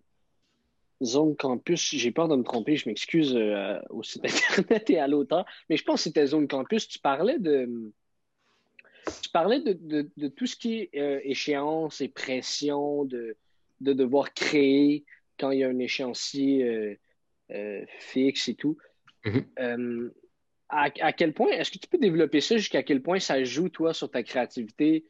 Zone 1.03 1.37
Campus. 1.37 1.95
J'ai 1.95 2.13
peur 2.13 2.29
de 2.29 2.37
me 2.37 2.43
tromper, 2.43 2.77
je 2.77 2.89
m'excuse 2.89 3.37
euh, 3.37 3.79
au 3.91 4.03
site 4.03 4.25
Internet 4.57 4.89
et 4.89 4.99
à 4.99 5.07
l'auteur. 5.07 5.45
Mais 5.69 5.77
je 5.77 5.85
pense 5.85 5.97
que 5.97 6.05
c'était 6.05 6.27
Zone 6.27 6.49
Campus. 6.49 6.89
Tu 6.89 6.99
parlais 6.99 7.39
de 7.39 7.93
tu 9.23 9.31
parlais 9.31 9.61
de, 9.61 10.29
tout 10.29 10.47
ce 10.47 10.57
qui 10.57 10.77
est 10.79 10.91
euh, 10.97 11.21
échéance 11.25 12.01
et 12.01 12.09
pression, 12.09 13.05
de, 13.05 13.37
devoir 13.81 14.33
créer 14.35 15.05
quand 15.39 15.51
il 15.51 15.61
y 15.61 15.65
a 15.65 15.69
un 15.69 15.79
échéancier 15.79 16.65
euh, 16.65 16.95
euh, 17.51 17.85
fixe 17.99 18.49
et 18.49 18.55
tout. 18.55 18.77
Mm-hmm. 19.25 20.11
à, 20.69 21.13
quel 21.13 21.35
point, 21.35 21.49
est-ce 21.49 21.71
que 21.71 21.79
tu 21.79 21.89
peux 21.89 21.99
développer 21.99 22.41
ça 22.41 22.57
jusqu'à 22.57 22.83
quel 22.83 23.03
point 23.03 23.19
ça 23.19 23.43
joue, 23.45 23.69
toi, 23.69 23.93
sur 23.93 24.11
ta 24.11 24.23
créativité? 24.23 25.05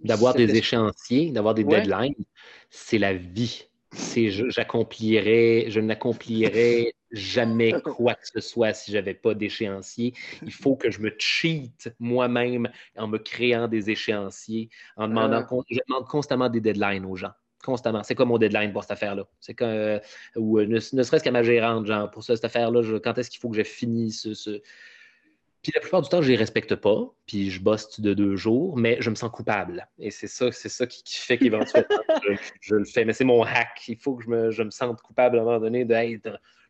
D'avoir 0.00 0.34
des 0.34 0.56
échéanciers, 0.56 1.30
d'avoir 1.30 1.54
des 1.54 1.64
deadlines, 1.64 2.14
c'est 2.70 2.98
la 2.98 3.14
vie. 3.14 3.66
C'est 3.92 4.28
j'accomplirais, 4.30 5.66
je 5.68 5.78
n'accomplirais 5.78 6.94
jamais 7.12 7.72
quoi 7.84 8.14
que 8.14 8.26
ce 8.26 8.40
soit 8.40 8.74
si 8.74 8.90
j'avais 8.90 9.14
pas 9.14 9.34
d'échéancier. 9.34 10.12
Il 10.42 10.52
faut 10.52 10.74
que 10.74 10.90
je 10.90 11.00
me 11.00 11.14
cheat 11.16 11.94
moi-même 12.00 12.68
en 12.96 13.06
me 13.06 13.18
créant 13.18 13.68
des 13.68 13.90
échéanciers, 13.90 14.68
en 14.96 15.06
demandant, 15.06 15.46
euh. 15.50 15.62
je 15.70 15.78
demande 15.88 16.06
constamment 16.08 16.48
des 16.48 16.60
deadlines 16.60 17.06
aux 17.06 17.16
gens. 17.16 17.32
Constamment. 17.64 18.02
C'est 18.02 18.14
quoi 18.14 18.26
mon 18.26 18.36
deadline 18.38 18.72
pour 18.72 18.82
cette 18.82 18.92
affaire-là? 18.92 19.26
C'est 19.40 19.54
que, 19.54 20.00
ou 20.36 20.58
euh, 20.58 20.66
ne, 20.66 20.78
serait-ce 20.78 21.24
qu'à 21.24 21.30
ma 21.30 21.42
gérante, 21.42 21.86
genre, 21.86 22.10
pour 22.10 22.22
cette 22.22 22.44
affaire-là, 22.44 22.82
quand 23.00 23.16
est-ce 23.16 23.30
qu'il 23.30 23.40
faut 23.40 23.48
que 23.48 23.56
je 23.56 23.62
finisse 23.62 24.32
ce, 24.34 24.60
Puis 25.62 25.72
la 25.74 25.80
plupart 25.80 26.02
du 26.02 26.08
temps, 26.10 26.20
je 26.20 26.30
les 26.30 26.36
respecte 26.36 26.74
pas, 26.74 27.10
puis 27.26 27.50
je 27.50 27.62
bosse 27.62 28.00
de 28.00 28.12
deux 28.12 28.36
jours, 28.36 28.76
mais 28.76 28.98
je 29.00 29.08
me 29.08 29.14
sens 29.14 29.30
coupable. 29.30 29.88
Et 29.98 30.10
c'est 30.10 30.26
ça, 30.26 30.52
c'est 30.52 30.68
ça 30.68 30.86
qui, 30.86 31.02
fait 31.06 31.38
qu'éventuellement, 31.38 31.88
je, 32.60 32.74
le 32.74 32.84
fais. 32.84 33.06
Mais 33.06 33.14
c'est 33.14 33.24
mon 33.24 33.42
hack. 33.42 33.88
Il 33.88 33.96
faut 33.96 34.14
que 34.14 34.24
je 34.24 34.28
me, 34.28 34.50
je 34.50 34.62
me 34.62 34.70
sente 34.70 35.00
coupable 35.00 35.38
à 35.38 35.42
un 35.42 35.44
moment 35.44 35.60
donné 35.60 35.86
de 35.86 35.94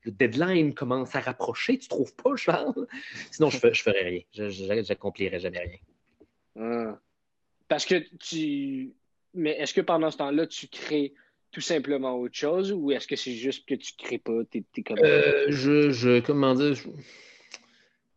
le 0.04 0.12
deadline 0.12 0.74
commence 0.74 1.14
à 1.16 1.20
rapprocher, 1.20 1.78
tu 1.78 1.88
trouves 1.88 2.14
pas, 2.14 2.36
Charles? 2.36 2.86
Sinon, 3.30 3.48
je 3.50 3.66
ne 3.66 3.72
ferais 3.72 4.02
rien. 4.02 4.20
Je 4.32 4.88
n'accomplirais 4.88 5.40
jamais 5.40 5.58
rien. 5.58 5.78
Ah. 6.56 6.98
Parce 7.68 7.86
que 7.86 8.04
tu. 8.18 8.94
Mais 9.34 9.50
est-ce 9.52 9.74
que 9.74 9.80
pendant 9.80 10.10
ce 10.10 10.18
temps-là, 10.18 10.46
tu 10.46 10.68
crées 10.68 11.14
tout 11.50 11.60
simplement 11.60 12.16
autre 12.16 12.34
chose 12.34 12.72
ou 12.72 12.90
est-ce 12.90 13.06
que 13.06 13.16
c'est 13.16 13.34
juste 13.34 13.66
que 13.66 13.74
tu 13.74 13.92
ne 13.98 14.04
crées 14.04 14.18
pas? 14.18 14.44
T'es, 14.50 14.64
comme... 14.82 14.98
Euh, 15.02 15.46
je, 15.48 15.90
je. 15.90 16.20
Comment 16.20 16.54
dire? 16.54 16.78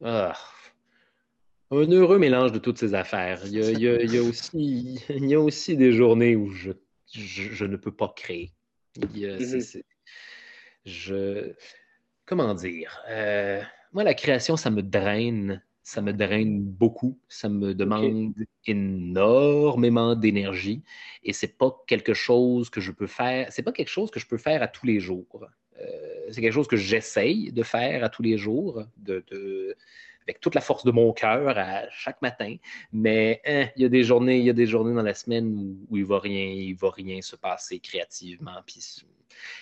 Ah. 0.03 0.35
Un 1.69 1.91
heureux 1.91 2.17
mélange 2.17 2.51
de 2.51 2.59
toutes 2.59 2.77
ces 2.77 2.93
affaires. 2.93 3.41
Il 3.45 3.53
y 3.53 3.59
a, 3.59 4.21
aussi, 4.21 5.03
il 5.09 5.25
y 5.25 5.35
a 5.35 5.39
aussi 5.39 5.75
des 5.75 5.91
journées 5.91 6.35
où 6.35 6.49
je, 6.49 6.71
je, 7.11 7.65
ne 7.65 7.75
peux 7.75 7.91
pas 7.91 8.13
créer. 8.15 8.51
Mm-hmm 8.97 9.81
je. 10.87 11.53
Comment 12.25 12.53
dire? 12.53 13.01
Euh, 13.09 13.61
moi, 13.93 14.03
la 14.03 14.13
création, 14.13 14.57
ça 14.57 14.69
me 14.69 14.81
draine. 14.81 15.63
Ça 15.87 16.01
me 16.01 16.11
draine 16.11 16.61
beaucoup, 16.61 17.17
ça 17.29 17.47
me 17.47 17.73
demande 17.73 18.33
énormément 18.65 20.15
d'énergie. 20.15 20.83
Et 21.23 21.31
c'est 21.31 21.57
pas 21.57 21.81
quelque 21.87 22.13
chose 22.13 22.69
que 22.69 22.81
je 22.81 22.91
peux 22.91 23.07
faire, 23.07 23.47
c'est 23.53 23.63
pas 23.63 23.71
quelque 23.71 23.87
chose 23.87 24.11
que 24.11 24.19
je 24.19 24.27
peux 24.27 24.37
faire 24.37 24.61
à 24.61 24.67
tous 24.67 24.85
les 24.85 24.99
jours. 24.99 25.47
Euh, 25.79 25.85
c'est 26.29 26.41
quelque 26.41 26.51
chose 26.51 26.67
que 26.67 26.75
j'essaye 26.75 27.53
de 27.53 27.63
faire 27.63 28.03
à 28.03 28.09
tous 28.09 28.21
les 28.21 28.37
jours, 28.37 28.83
de, 28.97 29.23
avec 30.27 30.39
toute 30.39 30.55
la 30.55 30.61
force 30.61 30.83
de 30.83 30.91
mon 30.91 31.13
cœur 31.13 31.57
à 31.57 31.89
chaque 31.89 32.21
matin. 32.21 32.55
Mais 32.91 33.41
hein, 33.45 33.67
il 33.75 33.83
y 33.83 33.85
a 33.85 33.89
des 33.89 34.03
journées, 34.03 34.39
il 34.39 34.45
y 34.45 34.49
a 34.49 34.53
des 34.53 34.67
journées 34.67 34.93
dans 34.93 35.03
la 35.03 35.13
semaine 35.13 35.77
où, 35.89 35.97
il 35.97 36.05
va 36.05 36.19
rien, 36.19 36.45
il 36.45 36.75
va 36.75 36.89
rien 36.89 37.21
se 37.21 37.35
passer 37.35 37.79
créativement. 37.79 38.61
Puis, 38.65 39.05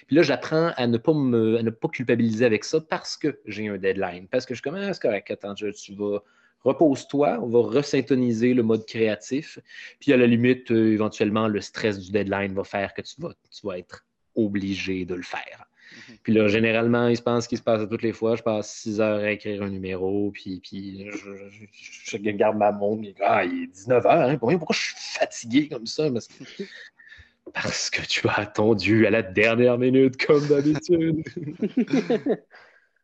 là, 0.09 0.21
j'apprends 0.23 0.71
à 0.75 0.87
ne 0.87 0.97
pas 0.97 1.13
me, 1.13 1.61
ne 1.61 1.69
pas 1.69 1.87
culpabiliser 1.87 2.45
avec 2.45 2.63
ça 2.63 2.81
parce 2.81 3.15
que 3.17 3.39
j'ai 3.45 3.67
un 3.67 3.77
deadline. 3.77 4.27
Parce 4.27 4.45
que 4.45 4.55
je 4.55 4.61
commence, 4.61 4.83
ah, 4.83 4.99
correct, 4.99 5.29
attends, 5.31 5.53
tu 5.53 5.95
vas 5.95 6.19
repose-toi, 6.65 7.39
on 7.41 7.47
va 7.47 7.61
resyntoniser 7.61 8.53
le 8.53 8.63
mode 8.63 8.85
créatif. 8.85 9.59
Puis 9.99 10.11
à 10.11 10.17
la 10.17 10.25
limite, 10.25 10.71
euh, 10.71 10.93
éventuellement, 10.93 11.47
le 11.47 11.61
stress 11.61 11.99
du 11.99 12.11
deadline 12.11 12.53
va 12.53 12.63
faire 12.63 12.93
que 12.93 13.03
tu 13.03 13.21
vas, 13.21 13.33
tu 13.51 13.67
vas 13.67 13.77
être 13.77 14.03
obligé 14.35 15.05
de 15.05 15.13
le 15.13 15.21
faire. 15.21 15.67
Puis 16.23 16.33
là, 16.33 16.47
généralement, 16.47 17.07
il 17.07 17.17
se 17.17 17.21
pense 17.21 17.47
qu'il 17.47 17.57
se 17.57 17.63
passe 17.63 17.81
à 17.81 17.87
toutes 17.87 18.01
les 18.01 18.13
fois. 18.13 18.35
Je 18.35 18.43
passe 18.43 18.73
6 18.75 19.01
heures 19.01 19.23
à 19.23 19.31
écrire 19.31 19.63
un 19.63 19.69
numéro, 19.69 20.31
puis, 20.31 20.59
puis 20.59 21.09
je, 21.11 22.17
garde 22.17 22.57
ma 22.57 22.71
montre. 22.71 23.09
Ah, 23.21 23.45
il 23.45 23.63
est 23.63 23.67
19 23.67 24.05
heures. 24.05 24.29
Hein? 24.29 24.37
Pourquoi 24.37 24.75
je 24.75 24.79
suis 24.79 24.95
fatigué 24.97 25.67
comme 25.69 25.85
ça? 25.85 26.07
Parce 27.53 27.89
que, 27.91 28.01
tu 28.01 28.27
as 28.27 28.39
attendu 28.39 29.05
à 29.05 29.11
la 29.11 29.21
dernière 29.21 29.77
minute, 29.77 30.17
comme 30.25 30.47
d'habitude. 30.47 31.23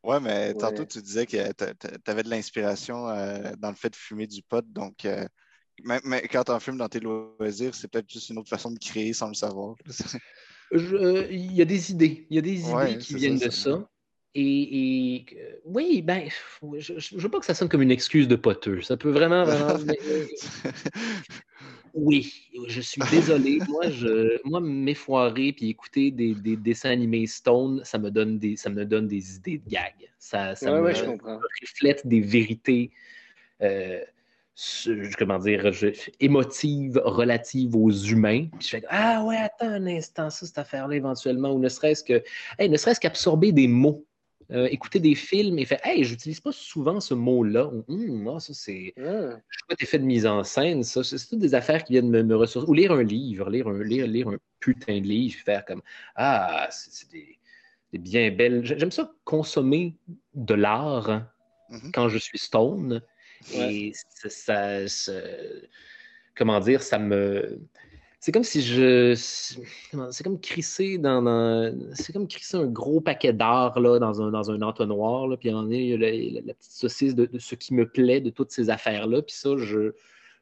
ouais, 0.04 0.20
mais 0.20 0.54
tantôt, 0.56 0.84
tu 0.86 1.00
disais 1.00 1.28
que 1.28 1.52
tu 1.52 2.12
avais 2.12 2.24
de 2.24 2.30
l'inspiration 2.30 3.08
euh, 3.08 3.52
dans 3.60 3.70
le 3.70 3.76
fait 3.76 3.92
de 3.92 3.96
fumer 3.96 4.26
du 4.26 4.42
pot. 4.42 4.66
Donc, 4.68 5.06
euh, 5.06 5.26
mais, 5.84 6.28
quand 6.28 6.44
tu 6.44 6.52
en 6.52 6.60
fumes 6.60 6.78
dans 6.78 6.90
tes 6.90 7.00
loisirs, 7.00 7.76
c'est 7.76 7.88
peut-être 7.88 8.12
juste 8.12 8.30
une 8.30 8.40
autre 8.40 8.50
façon 8.50 8.72
de 8.72 8.80
créer 8.80 9.14
sans 9.14 9.28
le 9.28 9.34
savoir. 9.34 9.76
Euh, 10.74 11.28
il 11.30 11.54
y 11.54 11.62
a 11.62 11.66
des 11.66 11.92
idées. 11.92 12.26
Il 12.30 12.36
y 12.36 12.40
a 12.40 12.42
des 12.42 12.70
idées 12.70 12.98
qui 12.98 13.16
viennent 13.16 13.40
de 13.40 13.50
ça. 13.50 13.88
Et, 14.34 15.26
oui, 15.66 16.02
ben, 16.02 16.30
je 16.78 16.94
ne 16.94 17.22
veux 17.22 17.30
pas 17.30 17.40
que 17.40 17.46
ça 17.46 17.54
sonne 17.54 17.68
comme 17.68 17.82
une 17.82 17.92
excuse 17.92 18.30
de 18.30 18.38
poteux. 18.38 18.82
Ça 18.82 18.96
peut 18.96 19.10
vraiment, 19.10 19.46
oui, 21.94 22.34
je 22.68 22.80
suis 22.80 23.02
désolé. 23.12 23.60
moi, 23.68 23.90
je, 23.90 24.40
moi 24.46 24.62
m'effoirer 24.62 25.52
puis 25.52 25.70
écouter 25.70 26.12
des, 26.12 26.34
dessins 26.56 26.92
animés 26.92 27.28
Stone, 27.28 27.82
ça 27.84 27.98
me 27.98 28.10
donne 28.10 28.40
des, 28.40 28.56
ça 28.56 28.70
me 28.70 28.86
donne 28.86 29.08
des 29.08 29.36
idées 29.36 29.58
de 29.58 29.70
gag. 29.70 29.96
Ça, 30.18 30.56
ça 30.56 30.72
me, 30.72 30.94
reflète 31.62 32.08
des 32.08 32.22
vérités. 32.22 32.92
Euh, 33.62 34.00
comment 35.18 35.40
dire, 35.40 35.72
émotive 36.20 37.02
relative 37.04 37.76
aux 37.76 37.92
humains. 37.92 38.48
Puis 38.60 38.68
je 38.68 38.70
fais 38.70 38.84
Ah 38.90 39.24
ouais, 39.26 39.38
attends 39.38 39.68
un 39.68 39.88
instant, 39.88 40.30
ça, 40.30 40.46
cette 40.46 40.58
affaire-là, 40.58 40.96
éventuellement, 40.96 41.52
ou 41.52 41.60
ne 41.60 41.70
serait-ce 41.70 42.04
que 42.04 42.24
ne 42.60 42.78
serait-ce 42.78 43.00
qu'absorber 43.00 43.52
des 43.52 43.68
mots. 43.68 44.06
Euh, 44.52 44.68
écouter 44.70 45.00
des 45.00 45.16
films 45.16 45.60
et 45.60 45.66
faire 45.66 45.80
Hey, 45.86 46.04
j'utilise 46.04 46.42
pas 46.42 46.52
souvent 46.52 47.00
ce 47.00 47.14
mot-là. 47.14 47.72
Hum, 47.88 48.30
ah, 48.36 48.40
ça, 48.42 48.54
c'est. 48.54 48.94
Ah. 48.98 49.38
Je 49.48 49.76
effet 49.80 49.98
de 49.98 50.04
mise 50.04 50.26
en 50.26 50.44
scène, 50.44 50.84
ça. 50.84 51.04
C'est 51.06 51.26
toutes 51.30 51.40
des 51.40 51.56
affaires 51.56 51.86
qui 51.86 51.94
viennent 51.94 52.10
me, 52.10 52.22
me 52.22 52.36
ressourcer. 52.36 52.70
Ou 52.70 52.74
lire 52.74 52.92
un 52.92 53.04
livre, 53.04 53.50
lire 53.50 53.70
un, 53.70 53.82
lire, 53.82 54.08
lire 54.08 54.28
un 54.28 54.38
putain 54.60 55.00
de 55.00 55.06
livre, 55.06 55.40
faire 55.40 55.64
comme 55.64 55.82
Ah, 56.16 56.68
c'est 56.70 57.10
des, 57.12 57.40
bien 57.98 58.30
belles. 58.32 58.66
J'aime 58.66 58.92
ça 58.92 59.10
consommer 59.24 59.96
de 60.34 60.54
l'art 60.54 61.24
mm-hmm. 61.70 61.92
quand 61.94 62.10
je 62.10 62.18
suis 62.18 62.38
stone. 62.38 63.02
Et 63.54 63.94
ça, 64.06 64.80
comment 66.36 66.60
dire, 66.60 66.82
ça 66.82 67.00
me. 67.00 67.60
C'est 68.20 68.32
comme 68.32 68.44
si 68.44 68.62
je. 68.62 69.16
C'est 69.16 70.24
comme 70.24 70.40
crisser 70.40 70.98
dans. 70.98 71.74
c'est 71.94 72.14
comme 72.14 72.28
crisser 72.28 72.58
un 72.58 72.68
gros 72.68 73.02
paquet 73.02 73.34
d'art 73.34 73.80
dans 73.82 74.22
un, 74.22 74.32
dans 74.32 74.52
un 74.52 74.62
entonnoir. 74.62 75.28
Là, 75.28 75.38
puis 75.38 75.50
il 75.50 75.88
y 75.88 75.94
a 75.94 76.42
la, 76.42 76.54
petite 76.54 76.72
saucisse 76.72 77.16
de, 77.16 77.30
ce 77.40 77.56
qui 77.56 77.74
me 77.74 77.88
plaît 77.88 78.22
de 78.22 78.30
toutes 78.30 78.52
ces 78.52 78.70
affaires-là. 78.70 79.24
Puis 79.24 79.36
ça, 79.36 79.58
je, 79.58 79.94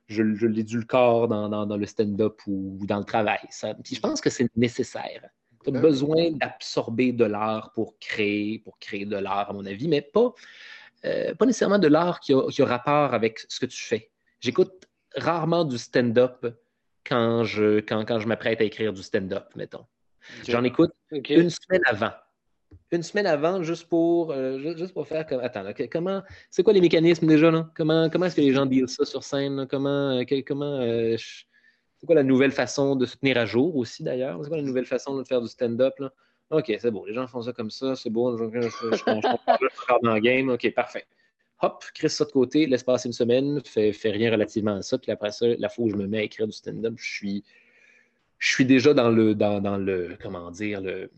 je, 0.07 0.35
je 0.35 0.47
l'édulcore 0.47 1.29
dans, 1.29 1.47
dans, 1.47 1.65
dans 1.65 1.77
le 1.77 1.85
stand-up 1.85 2.41
ou, 2.47 2.79
dans 2.85 2.99
le 2.99 3.05
travail. 3.05 3.39
Ça, 3.49 3.73
puis 3.75 3.95
je 3.95 4.01
pense 4.01 4.19
que 4.19 4.29
c'est 4.29 4.49
nécessaire. 4.57 5.29
Tu 5.63 5.75
as 5.75 5.79
besoin 5.79 6.31
d'absorber 6.31 7.11
de 7.11 7.25
l'art 7.25 7.71
pour 7.73 7.97
créer, 7.99 8.59
pour 8.59 8.79
créer 8.79 9.05
de 9.05 9.17
l'art, 9.17 9.49
à 9.49 9.53
mon 9.53 9.65
avis, 9.65 9.87
mais 9.87 10.01
pas 10.01 10.33
euh, 11.05 11.33
pas 11.35 11.45
nécessairement 11.45 11.79
de 11.79 11.87
l'art 11.87 12.19
qui 12.19 12.33
a, 12.33 12.65
rapport 12.65 13.13
avec 13.13 13.39
ce 13.47 13.59
que 13.59 13.65
tu 13.65 13.81
fais. 13.81 14.11
J'écoute 14.39 14.87
rarement 15.15 15.65
du 15.65 15.77
stand-up 15.77 16.45
quand 17.05 17.43
je, 17.43 17.79
quand, 17.79 18.05
quand 18.05 18.19
je 18.19 18.27
m'apprête 18.27 18.61
à 18.61 18.63
écrire 18.63 18.93
du 18.93 19.03
stand-up, 19.03 19.45
mettons. 19.55 19.85
J'en 20.47 20.63
écoute 20.63 20.91
une 21.11 21.49
semaine 21.49 21.81
avant. 21.85 22.11
Une 22.91 23.01
semaine 23.01 23.25
avant, 23.25 23.63
juste 23.63 23.87
pour, 23.87 24.31
euh, 24.31 24.75
juste 24.77 24.93
pour 24.93 25.07
faire 25.07 25.25
comme. 25.25 25.39
Attends, 25.39 25.65
comment. 25.91 26.21
C'est 26.51 26.61
quoi 26.61 26.73
les 26.73 26.81
mécanismes 26.81 27.25
déjà? 27.25 27.49
Là? 27.49 27.71
Comment, 27.75 28.09
comment 28.09 28.25
est-ce 28.25 28.35
que 28.35 28.41
les 28.41 28.53
gens 28.53 28.67
disent 28.67 28.95
ça 28.95 29.05
sur 29.05 29.23
scène? 29.23 29.65
Comment. 29.67 30.19
Euh, 30.19 30.41
comment 30.45 30.79
c'est 31.99 32.05
quoi 32.05 32.15
la 32.15 32.23
nouvelle 32.23 32.51
façon 32.51 32.95
de 32.95 33.05
se 33.05 33.17
tenir 33.17 33.37
à 33.37 33.45
jour 33.45 33.75
aussi, 33.75 34.03
d'ailleurs? 34.03 34.39
C'est 34.41 34.47
quoi 34.47 34.57
la 34.57 34.63
nouvelle 34.63 34.85
façon 34.85 35.17
de 35.17 35.23
faire 35.25 35.41
du 35.41 35.49
stand-up? 35.49 35.93
OK, 36.51 36.73
c'est 36.79 36.91
bon. 36.91 37.05
Les 37.05 37.13
gens 37.13 37.27
font 37.27 37.41
ça 37.41 37.53
comme 37.53 37.69
ça, 37.69 37.95
c'est 37.95 38.09
bon. 38.09 38.35
Je, 38.37 38.43
je, 38.61 40.01
dans 40.03 40.13
le 40.15 40.19
game. 40.19 40.49
OK, 40.49 40.73
parfait. 40.73 41.05
Hop, 41.61 41.83
crée 41.93 42.09
ça 42.09 42.25
de 42.25 42.31
côté, 42.31 42.65
laisse 42.65 42.83
passer 42.83 43.09
une 43.09 43.13
semaine, 43.13 43.61
fais, 43.65 43.91
fais 43.91 44.11
rien 44.11 44.31
relativement 44.31 44.77
à 44.77 44.81
ça. 44.81 44.97
Puis 44.97 45.11
après 45.11 45.31
ça, 45.31 45.45
la 45.57 45.69
fois 45.69 45.85
où 45.85 45.89
je 45.89 45.95
me 45.95 46.07
mets 46.07 46.19
à 46.19 46.23
écrire 46.23 46.47
du 46.47 46.53
stand-up, 46.53 46.93
je 46.97 47.11
suis, 47.11 47.43
je 48.37 48.49
suis 48.49 48.65
déjà 48.65 48.93
dans 48.93 49.09
le, 49.09 49.35
dans, 49.35 49.59
dans 49.61 49.77
le, 49.77 50.17
comment 50.21 50.49
dire, 50.51 50.81
le, 50.81 51.11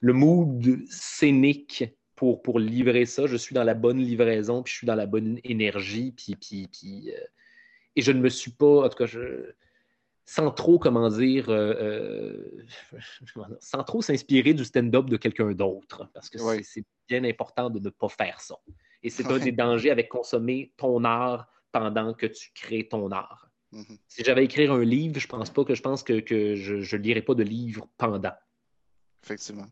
le 0.00 0.12
mood 0.12 0.84
scénique 0.88 1.84
pour, 2.14 2.42
pour 2.42 2.58
livrer 2.58 3.06
ça. 3.06 3.26
Je 3.26 3.36
suis 3.36 3.54
dans 3.54 3.64
la 3.64 3.74
bonne 3.74 3.98
livraison, 3.98 4.62
puis 4.62 4.72
je 4.72 4.78
suis 4.78 4.86
dans 4.86 4.94
la 4.94 5.06
bonne 5.06 5.40
énergie, 5.42 6.12
puis, 6.12 6.36
puis, 6.36 6.68
puis 6.68 7.10
euh, 7.10 7.20
et 7.96 8.02
je 8.02 8.12
ne 8.12 8.20
me 8.20 8.28
suis 8.28 8.50
pas, 8.50 8.84
en 8.84 8.88
tout 8.88 8.96
cas, 8.96 9.06
je, 9.06 9.52
sans 10.24 10.50
trop, 10.50 10.78
comment 10.78 11.08
dire, 11.08 11.48
euh, 11.48 11.74
euh, 12.92 12.98
sans 13.60 13.82
trop 13.84 14.02
s'inspirer 14.02 14.54
du 14.54 14.64
stand-up 14.64 15.06
de 15.06 15.16
quelqu'un 15.16 15.52
d'autre, 15.52 16.08
parce 16.14 16.30
que 16.30 16.38
c'est 16.62 16.84
bien 17.08 17.24
important 17.24 17.70
de 17.70 17.78
ne 17.78 17.90
pas 17.90 18.08
faire 18.08 18.40
ça. 18.40 18.56
Et 19.02 19.10
c'est 19.10 19.26
un 19.26 19.38
des 19.38 19.52
dangers 19.52 19.90
avec 19.90 20.08
consommer 20.08 20.72
ton 20.76 21.02
art 21.04 21.48
pendant 21.72 22.14
que 22.14 22.26
tu 22.26 22.50
crées 22.54 22.86
ton 22.88 23.10
art. 23.10 23.48
Mm-hmm. 23.72 23.98
Si 24.06 24.22
j'avais 24.24 24.44
écrit 24.44 24.66
un 24.66 24.84
livre, 24.84 25.18
je 25.18 25.26
pense 25.26 25.50
pas 25.50 25.64
que 25.64 25.74
je 25.74 25.82
pense 25.82 26.02
que, 26.02 26.22
je 26.54 26.96
ne 26.96 27.02
lirais 27.02 27.22
pas 27.22 27.34
de 27.34 27.42
livre 27.42 27.88
pendant. 27.96 28.34
Effectivement. 29.24 29.66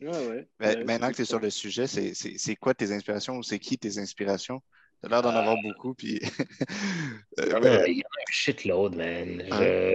maintenant 0.00 1.10
que 1.10 1.16
tu 1.16 1.22
es 1.22 1.24
sur 1.24 1.40
le 1.40 1.50
sujet, 1.50 1.86
c'est 1.86 2.56
quoi 2.56 2.74
tes 2.74 2.90
inspirations 2.92 3.36
ou 3.36 3.42
c'est 3.42 3.58
qui 3.58 3.78
tes 3.78 3.98
inspirations? 3.98 4.60
T'as 5.00 5.08
l'air 5.08 5.22
d'en 5.22 5.30
avoir 5.30 5.56
euh, 5.56 5.62
beaucoup, 5.62 5.94
puis. 5.94 6.20
Euh, 7.40 7.84
il 7.86 7.98
y 7.98 8.02
a 8.02 8.06
un 8.06 8.32
shitload, 8.32 8.96
man. 8.96 9.44
Je... 9.48 9.94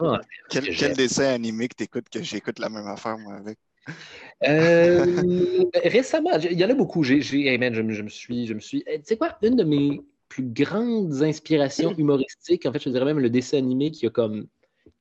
Ah, 0.00 0.20
quel, 0.50 0.94
dessin 0.94 1.26
animé 1.26 1.68
que 1.68 1.76
t'écoutes 1.76 2.08
que 2.08 2.20
j'écoute 2.20 2.58
la 2.58 2.68
même 2.68 2.88
affaire, 2.88 3.16
moi, 3.18 3.34
avec? 3.34 3.56
Euh, 4.44 5.64
récemment, 5.84 6.32
il 6.38 6.58
y 6.58 6.64
en 6.64 6.70
a 6.70 6.74
beaucoup. 6.74 7.04
J'ai, 7.04 7.20
hey 7.20 7.56
man, 7.56 7.72
je, 7.72 7.82
me 7.82 8.08
suis. 8.08 8.48
Je 8.48 8.54
me 8.54 8.58
suis... 8.58 8.82
Tu 8.84 9.00
sais 9.04 9.16
quoi, 9.16 9.38
une 9.42 9.54
de 9.54 9.62
mes 9.62 10.00
plus 10.28 10.42
grandes 10.42 11.22
inspirations 11.22 11.94
humoristiques, 11.98 12.66
en 12.66 12.72
fait, 12.72 12.82
je 12.82 12.90
dirais 12.90 13.04
même 13.04 13.20
le 13.20 13.30
dessin 13.30 13.58
animé 13.58 13.92
qui 13.92 14.06
a 14.06 14.10
comme 14.10 14.48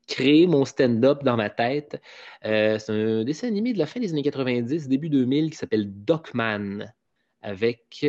créé 0.07 0.45
mon 0.45 0.63
stand-up 0.63 1.23
dans 1.23 1.37
ma 1.37 1.49
tête. 1.49 1.99
c'est 2.43 2.89
un 2.89 3.23
dessin 3.23 3.47
animé 3.47 3.73
de 3.73 3.79
la 3.79 3.87
fin 3.87 3.99
des 3.99 4.11
années 4.11 4.21
90, 4.21 4.87
début 4.87 5.09
2000, 5.09 5.49
qui 5.49 5.57
s'appelle 5.57 5.91
Docman, 5.91 6.93
avec, 7.41 8.05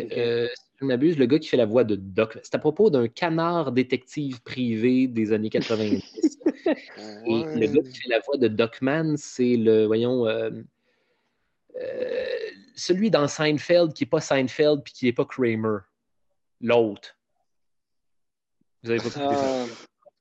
je 0.83 0.87
m'abuse, 0.87 1.17
le 1.17 1.27
gars 1.27 1.39
qui 1.39 1.49
fait 1.49 1.57
la 1.57 1.65
voix 1.65 1.85
de 1.85 1.95
Doc. 1.95 2.39
C'est 2.43 2.55
à 2.57 2.59
propos 2.59 2.91
d'un 2.91 3.07
canard 3.07 3.71
détective 3.73 4.43
privé 4.43 5.07
des 5.07 5.33
années 5.33 5.51
90. 5.51 6.03
Et 6.67 7.45
le 7.55 7.67
gars 7.67 7.83
qui 7.89 8.01
fait 8.01 8.09
la 8.09 8.19
voix 8.21 8.37
de 8.37 8.49
Docman, 8.49 9.17
c'est 9.17 9.57
le, 9.57 9.87
voyons, 9.87 10.27
euh, 10.27 10.51
euh, 11.81 12.27
celui 12.75 13.11
dans 13.11 13.29
Seinfeld 13.29 13.93
qui 13.93 14.03
n'est 14.03 14.11
pas 14.11 14.21
Seinfeld 14.21 14.83
puis 14.83 14.93
qui 14.93 15.05
n'est 15.07 15.13
pas 15.13 15.25
Kramer. 15.25 15.79
L'autre. 16.61 17.17
Vous 18.83 18.91
avez 18.91 18.99
pas 18.99 19.11
compris 19.11 19.37
ça? 19.37 19.67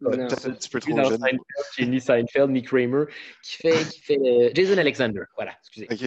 Un 0.06 0.52
petit 0.52 0.70
peu 0.70 0.80
trop 0.80 0.96
jeune. 0.98 1.20
Seinfeld, 1.20 1.90
ni 1.90 2.02
Seinfeld, 2.02 2.52
ni 2.52 2.62
Kramer, 2.62 3.06
qui 3.44 3.56
fait, 3.58 3.90
qui 3.90 4.02
fait 4.02 4.20
euh, 4.20 4.52
Jason 4.54 4.78
Alexander. 4.78 5.22
Voilà, 5.36 5.54
excusez. 5.60 5.88
OK. 5.92 6.04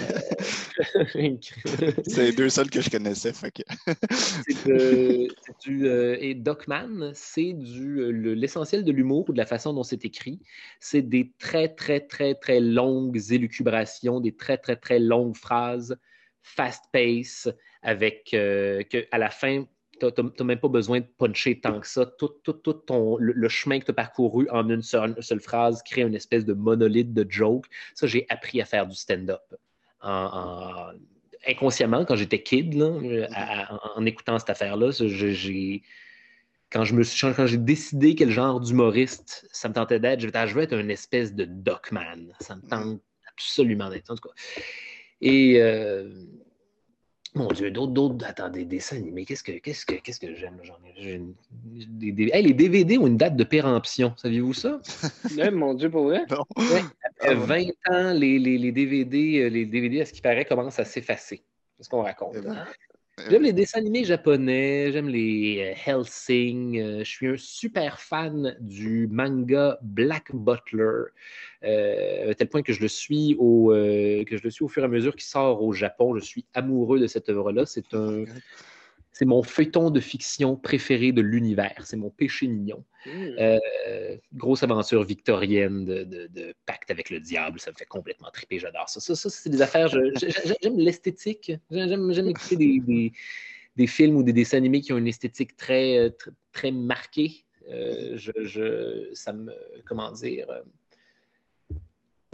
Euh, 0.00 1.36
c'est 2.06 2.22
les 2.22 2.32
deux 2.32 2.48
seuls 2.48 2.70
que 2.70 2.80
je 2.80 2.90
connaissais. 2.90 3.32
Fait 3.32 3.50
que... 3.50 3.62
c'est 4.46 5.28
du. 5.64 5.86
Euh, 5.86 6.16
et 6.20 6.34
Docman, 6.34 7.12
c'est 7.14 7.52
du 7.52 8.12
l'essentiel 8.34 8.84
de 8.84 8.92
l'humour 8.92 9.28
ou 9.28 9.32
de 9.32 9.38
la 9.38 9.46
façon 9.46 9.72
dont 9.72 9.82
c'est 9.82 10.04
écrit. 10.04 10.40
C'est 10.80 11.02
des 11.02 11.32
très, 11.38 11.68
très, 11.68 12.00
très, 12.00 12.34
très 12.34 12.60
longues 12.60 13.20
élucubrations, 13.30 14.20
des 14.20 14.34
très, 14.34 14.58
très, 14.58 14.76
très 14.76 14.98
longues 14.98 15.36
phrases, 15.36 15.96
fast 16.42 16.84
pace, 16.92 17.48
avec 17.82 18.28
que 18.30 19.06
à 19.10 19.18
la 19.18 19.30
fin, 19.30 19.64
n'as 20.02 20.44
même 20.44 20.58
pas 20.58 20.68
besoin 20.68 21.00
de 21.00 21.06
puncher 21.18 21.60
tant 21.60 21.80
que 21.80 21.86
ça. 21.86 22.06
Tout, 22.06 22.30
tout, 22.42 22.52
tout 22.52 22.72
ton, 22.72 23.16
le, 23.18 23.48
chemin 23.48 23.78
que 23.80 23.84
tu 23.84 23.90
as 23.90 23.94
parcouru 23.94 24.48
en 24.50 24.68
une 24.68 24.82
seule, 24.82 25.14
phrase 25.40 25.82
crée 25.82 26.02
une 26.02 26.14
espèce 26.14 26.44
de 26.44 26.52
monolithe 26.52 27.12
de 27.12 27.26
joke. 27.28 27.66
Ça, 27.94 28.06
j'ai 28.06 28.26
appris 28.28 28.60
à 28.60 28.64
faire 28.64 28.86
du 28.86 28.96
stand-up. 28.96 29.42
inconsciemment, 31.46 32.04
quand 32.04 32.16
j'étais 32.16 32.42
kid, 32.42 32.80
en, 32.82 34.06
écoutant 34.06 34.38
cette 34.38 34.50
affaire-là, 34.50 34.90
j'ai 34.90 35.82
quand 36.70 36.84
je 36.84 36.94
me 36.94 37.02
suis 37.02 37.26
quand 37.34 37.46
j'ai 37.46 37.56
décidé 37.56 38.14
quel 38.14 38.30
genre 38.30 38.60
d'humoriste 38.60 39.48
ça 39.52 39.70
me 39.70 39.74
tentait 39.74 39.98
d'être, 40.00 40.20
je, 40.20 40.28
je 40.28 40.54
veux 40.54 40.62
être 40.62 40.74
une 40.74 40.90
espèce 40.90 41.34
de 41.34 41.46
Docman. 41.46 42.30
Ça 42.40 42.56
me 42.56 42.60
tente 42.60 43.00
absolument 43.32 43.88
d'être. 43.88 44.14
Et 45.20 45.60
euh, 45.62 46.10
mon 47.34 47.48
Dieu, 47.48 47.70
d'autres, 47.70 47.92
d'autres. 47.92 48.26
Attendez, 48.26 48.60
des 48.60 48.76
dessins 48.76 48.96
animés. 48.96 49.24
Qu'est-ce 49.24 49.42
que, 49.42 49.52
qu'est-ce 49.52 49.84
que, 49.84 49.94
qu'est-ce 49.94 50.20
que 50.20 50.34
j'aime? 50.34 50.58
J'en 50.62 50.78
ai, 50.96 51.20
les 52.42 52.54
DVD 52.54 52.98
ont 52.98 53.06
une 53.06 53.16
date 53.16 53.36
de 53.36 53.44
péremption. 53.44 54.14
Saviez-vous 54.16 54.54
ça? 54.54 54.80
mon 55.52 55.74
Dieu, 55.74 55.90
pour 55.90 56.04
vrai? 56.04 56.24
après 56.28 57.34
20 57.34 57.64
ah 57.84 57.92
ans, 57.92 58.12
les, 58.12 58.38
les, 58.38 58.58
les, 58.58 58.72
DVD, 58.72 59.50
les 59.50 59.66
DVD, 59.66 60.00
à 60.00 60.06
ce 60.06 60.12
qui 60.12 60.20
paraît, 60.20 60.44
commencent 60.44 60.78
à 60.78 60.84
s'effacer. 60.84 61.42
C'est 61.76 61.84
ce 61.84 61.88
qu'on 61.88 62.02
raconte. 62.02 62.34
Eh 62.36 62.40
ben. 62.40 62.52
hein. 62.52 62.66
J'aime 63.30 63.42
les 63.42 63.52
dessins 63.52 63.78
animés 63.78 64.04
japonais, 64.04 64.90
j'aime 64.92 65.08
les 65.08 65.74
euh, 65.74 65.74
Helsing. 65.86 66.80
Euh, 66.80 66.98
je 67.00 67.10
suis 67.10 67.26
un 67.26 67.36
super 67.36 68.00
fan 68.00 68.56
du 68.60 69.08
manga 69.10 69.78
Black 69.82 70.34
Butler, 70.34 71.10
euh, 71.64 72.30
à 72.30 72.34
tel 72.34 72.48
point 72.48 72.62
que 72.62 72.72
je 72.72 72.80
le 72.80 72.88
suis 72.88 73.36
au 73.38 73.68
que 73.68 74.36
je 74.36 74.42
le 74.42 74.50
suis 74.50 74.64
au 74.64 74.68
fur 74.68 74.82
et 74.82 74.86
à 74.86 74.88
mesure 74.88 75.14
qu'il 75.14 75.24
sort 75.24 75.62
au 75.62 75.72
Japon. 75.72 76.14
Je 76.14 76.20
suis 76.20 76.44
amoureux 76.54 76.98
de 76.98 77.06
cette 77.06 77.28
œuvre-là. 77.28 77.66
C'est 77.66 77.94
un 77.94 78.24
c'est 79.18 79.24
mon 79.24 79.42
feuilleton 79.42 79.90
de 79.90 79.98
fiction 79.98 80.54
préféré 80.54 81.10
de 81.10 81.20
l'univers. 81.20 81.74
C'est 81.82 81.96
mon 81.96 82.08
péché 82.08 82.46
mignon. 82.46 82.84
Hmm. 83.04 83.26
Euh, 83.40 84.16
grosse 84.34 84.62
aventure 84.62 85.02
victorienne 85.02 85.84
de, 85.84 86.54
pacte 86.66 86.88
avec 86.92 87.10
le 87.10 87.18
diable. 87.18 87.58
Ça 87.58 87.72
me 87.72 87.76
fait 87.76 87.84
complètement 87.84 88.30
triper. 88.30 88.60
J'adore 88.60 88.88
ça. 88.88 89.00
Ça, 89.00 89.28
c'est 89.28 89.50
des 89.50 89.60
affaires. 89.60 89.88
J'aime 89.88 90.78
l'esthétique. 90.78 91.50
J'aime 91.68 92.28
écouter 92.28 92.56
des, 93.76 93.86
films 93.88 94.14
ou 94.14 94.22
des 94.22 94.32
dessins 94.32 94.58
animés 94.58 94.82
qui 94.82 94.92
ont 94.92 94.98
une 94.98 95.08
esthétique 95.08 95.56
très, 95.56 95.98
euh, 95.98 96.10
très, 96.52 96.70
marquée. 96.70 97.44
Euh, 97.68 98.16
je, 98.16 99.10
ça 99.14 99.32
me. 99.32 99.52
Comment 99.84 100.12
dire 100.12 100.46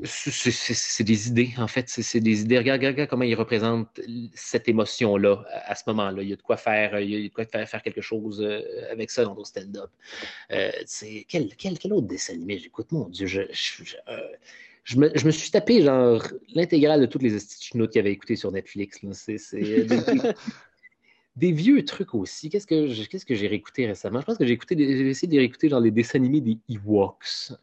c'est 0.02 1.04
des 1.04 1.28
idées, 1.28 1.54
en 1.56 1.68
fait. 1.68 1.88
C'est 1.88 2.20
des 2.20 2.42
idées. 2.42 2.58
Regarde, 2.58 3.06
comment 3.06 3.22
ils 3.22 3.34
représentent 3.34 4.00
cette 4.34 4.68
émotion-là 4.68 5.44
à 5.66 5.74
ce 5.76 5.84
moment-là. 5.86 6.22
Il 6.22 6.28
y 6.28 6.32
a 6.32 6.36
de 6.36 6.42
quoi 6.42 6.56
faire, 6.56 6.98
il 6.98 7.10
y 7.10 7.16
a 7.16 7.28
de 7.28 7.32
quoi 7.32 7.44
faire, 7.44 7.82
quelque 7.82 8.00
chose 8.00 8.42
euh, 8.42 8.60
avec 8.90 9.10
ça 9.10 9.24
dans 9.24 9.36
ton 9.36 9.44
stand-up. 9.44 9.90
Euh, 10.50 10.72
quel, 11.28 11.48
autre 11.92 12.08
dessin 12.08 12.34
animé? 12.34 12.58
J'écoute? 12.58 12.90
Mon 12.90 13.08
Dieu, 13.08 13.26
je, 13.26 13.42
euh, 14.08 14.18
me, 14.96 15.30
suis 15.30 15.50
tapé 15.52 15.82
genre 15.82 16.26
l'intégrale 16.54 17.00
de 17.00 17.06
toutes 17.06 17.22
les 17.22 17.38
notes 17.74 17.90
qu'il 17.90 18.00
avait 18.00 18.12
écoutées 18.12 18.36
sur 18.36 18.50
Netflix. 18.50 19.00
C'est 19.12 19.38
des 21.36 21.52
vieux 21.52 21.84
trucs 21.84 22.14
aussi. 22.14 22.48
Qu'est-ce 22.48 22.66
que 22.66 23.06
qu'est-ce 23.06 23.26
que 23.26 23.34
j'ai 23.34 23.48
réécouté 23.48 23.86
récemment? 23.86 24.20
Je 24.20 24.26
pense 24.26 24.38
que 24.38 24.46
j'ai 24.46 24.52
écouté 24.52 24.76
j'ai 24.78 25.08
essayé 25.08 25.28
de 25.32 25.36
réécouter 25.36 25.68
genre 25.68 25.80
les 25.80 25.90
dessins 25.90 26.18
animés 26.18 26.40
des 26.40 26.58
Ewoks. 26.68 27.52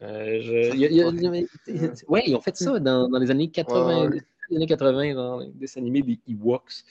ouais, 2.08 2.22
ils 2.26 2.34
ont 2.34 2.40
fait 2.40 2.56
ça 2.56 2.78
dans, 2.78 3.08
dans 3.08 3.18
les 3.18 3.30
années 3.30 3.48
80, 3.48 4.10
les 4.50 4.56
années 4.56 4.66
80 4.66 5.14
dans 5.14 5.38
les 5.40 5.50
dessins 5.54 5.80
animés 5.80 6.02
des 6.02 6.18
Ewoks. 6.28 6.84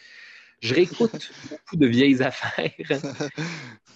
Je 0.62 0.76
réécoute 0.76 1.32
beaucoup 1.50 1.76
de 1.76 1.88
vieilles 1.88 2.22
affaires. 2.22 2.72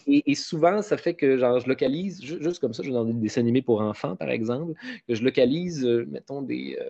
Et, 0.07 0.35
souvent, 0.35 0.81
ça 0.83 0.97
fait 0.97 1.15
que 1.15 1.37
genre, 1.37 1.59
je 1.59 1.67
localise, 1.67 2.21
juste 2.23 2.59
comme 2.59 2.73
ça, 2.73 2.83
je 2.83 2.91
dans 2.91 3.05
des 3.05 3.13
dessins 3.13 3.41
animés 3.41 3.63
pour 3.63 3.81
enfants, 3.81 4.15
par 4.15 4.29
exemple, 4.29 4.73
que 5.07 5.15
je 5.15 5.23
localise, 5.23 5.83
euh, 5.83 6.05
mettons, 6.09 6.43
des. 6.43 6.77
Euh, 6.79 6.89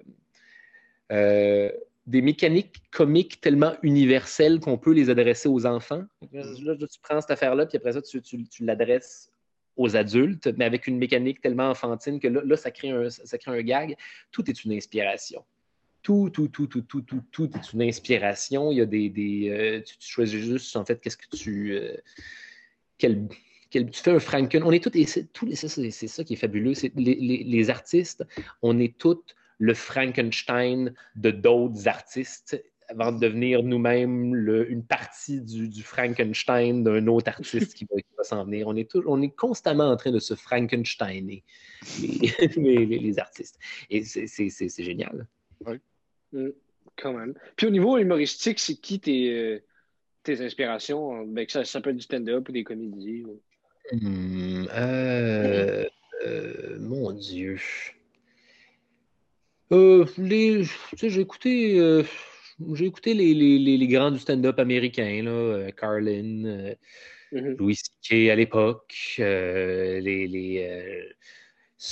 euh, 1.13 1.71
des 2.05 2.21
mécaniques 2.21 2.75
comiques 2.91 3.41
tellement 3.41 3.73
universelles 3.81 4.59
qu'on 4.59 4.77
peut 4.77 4.93
les 4.93 5.09
adresser 5.09 5.49
aux 5.49 5.65
enfants. 5.65 6.03
Là, 6.31 6.75
tu 6.75 6.99
prends 7.01 7.19
cette 7.19 7.31
affaire-là, 7.31 7.65
puis 7.65 7.77
après 7.77 7.93
ça, 7.93 8.01
tu, 8.01 8.21
l'adresses 8.61 9.31
aux 9.75 9.95
adultes, 9.95 10.47
mais 10.57 10.65
avec 10.65 10.87
une 10.87 10.97
mécanique 10.97 11.41
tellement 11.41 11.69
enfantine 11.69 12.19
que 12.19 12.27
là, 12.27 12.57
ça, 12.57 12.71
crée 12.71 12.91
un, 12.91 13.09
ça 13.09 13.37
crée 13.37 13.51
un 13.51 13.61
gag. 13.61 13.97
Tout 14.31 14.49
est 14.49 14.63
une 14.63 14.73
inspiration. 14.73 15.43
Tout, 16.03 16.29
tout, 16.29 16.47
tout, 16.47 16.67
tout, 16.67 16.81
tout, 16.81 17.01
tout, 17.01 17.23
tout 17.31 17.49
est 17.55 17.73
une 17.73 17.81
inspiration. 17.81 18.71
Il 18.71 18.77
y 18.77 18.81
a 18.81 18.85
des. 18.85 19.09
des 19.09 19.49
euh, 19.49 19.81
tu, 19.81 19.95
choisis 19.99 20.39
juste, 20.39 20.75
en 20.75 20.85
fait, 20.85 21.01
qu'est-ce 21.01 21.17
que 21.17 21.35
tu. 21.35 21.73
Euh, 21.73 21.97
quel, 22.99 23.27
tu 23.71 23.89
fais 23.91 24.11
un 24.11 24.19
Franken. 24.19 24.61
On 24.63 24.71
est 24.71 24.83
tous. 24.83 24.91
C'est, 25.07 25.91
c'est, 25.91 26.07
ça 26.07 26.23
qui 26.23 26.33
est 26.33 26.37
fabuleux. 26.37 26.73
les, 26.95 27.15
les, 27.15 27.43
les 27.43 27.69
artistes, 27.71 28.23
on 28.61 28.79
est 28.79 28.95
tous 28.95 29.23
le 29.57 29.73
Frankenstein 29.73 30.93
de 31.15 31.31
d'autres 31.31 31.87
artistes 31.87 32.61
avant 32.87 33.11
de 33.11 33.19
devenir 33.19 33.63
nous-mêmes 33.63 34.35
une 34.69 34.83
partie 34.83 35.41
du, 35.41 35.81
Frankenstein 35.81 36.83
d'un 36.83 37.07
autre 37.07 37.29
artiste 37.29 37.73
qui 37.73 37.85
va, 37.85 38.23
s'en 38.23 38.45
venir. 38.45 38.67
On 38.67 38.75
est, 38.75 38.95
on 39.07 39.21
est 39.21 39.35
constamment 39.35 39.89
en 39.89 39.97
train 39.97 40.11
de 40.11 40.19
se 40.19 40.35
Frankensteiner, 40.35 41.43
les, 41.99 42.85
les, 42.85 43.19
artistes. 43.19 43.57
Et 43.89 44.03
c'est 44.03 44.83
génial. 44.83 45.27
Oui. 45.65 45.79
Mm, 46.31 46.49
quand 46.97 47.13
même. 47.13 47.33
Puis 47.55 47.67
au 47.67 47.71
niveau 47.71 47.97
humoristique, 47.97 48.59
c'est 48.59 48.75
qui 48.75 48.99
tes, 48.99 49.31
euh, 49.31 49.63
tes 50.23 50.41
inspirations? 50.41 51.25
Ben, 51.25 51.45
ça, 51.47 51.65
ça 51.65 51.81
peut 51.81 51.89
être 51.89 51.97
du 51.97 52.01
stand-up 52.01 52.47
ou 52.49 52.51
des 52.51 52.63
comédies? 52.63 53.25
Hmm, 53.91 54.65
euh, 54.73 55.85
euh, 56.25 56.79
mon 56.79 57.11
Dieu. 57.11 57.59
Euh, 59.71 60.05
j'ai 60.17 61.19
écouté, 61.19 61.79
euh, 61.79 62.03
j'ai 62.73 62.85
écouté 62.85 63.13
les, 63.13 63.33
les, 63.33 63.77
les, 63.77 63.87
grands 63.87 64.11
du 64.11 64.19
stand-up 64.19 64.59
américain, 64.59 65.23
là, 65.23 65.31
euh, 65.31 65.71
Carlin, 65.71 66.75
mm-hmm. 67.31 67.57
Louis 67.57 67.75
C.K. 67.75 68.29
à 68.29 68.35
l'époque. 68.35 69.15
les, 69.17 70.27
les 70.27 71.11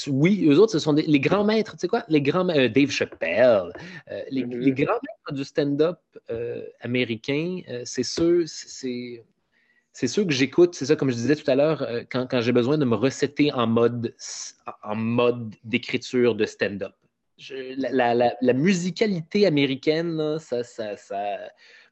oui, 0.07 0.47
eux 0.47 0.59
autres, 0.59 0.71
ce 0.71 0.79
sont 0.79 0.93
les 0.93 1.19
grands 1.19 1.43
maîtres, 1.43 1.73
tu 1.73 1.79
sais 1.79 1.87
quoi? 1.87 2.03
Les 2.07 2.21
grands 2.21 2.45
Dave 2.45 2.89
Chappelle. 2.89 3.73
Les, 4.29 4.43
mm-hmm. 4.43 4.57
les, 4.57 4.71
grands 4.71 4.93
maîtres 4.93 5.33
du 5.33 5.43
stand-up 5.43 5.99
américain, 6.81 7.61
c'est 7.85 8.03
ceux, 8.03 8.45
c'est. 8.45 9.23
C'est 9.95 10.07
ceux 10.07 10.25
que 10.25 10.33
j'écoute, 10.33 10.73
c'est 10.73 10.87
ça, 10.87 10.95
comme 10.95 11.11
je 11.11 11.15
disais 11.15 11.35
tout 11.35 11.51
à 11.51 11.53
l'heure, 11.53 11.87
quand, 12.11 12.25
quand 12.25 12.41
j'ai 12.41 12.51
besoin 12.51 12.79
de 12.79 12.85
me 12.85 12.95
recéter 12.95 13.53
en 13.53 13.67
mode, 13.67 14.15
en 14.81 14.95
mode 14.95 15.53
d'écriture 15.63 16.33
de 16.33 16.47
stand-up 16.47 16.95
la, 17.51 18.53
musicalité 18.53 19.45
américaine, 19.45 20.37
ça, 20.39 20.63
ça, 20.63 20.97
ça 20.97 21.37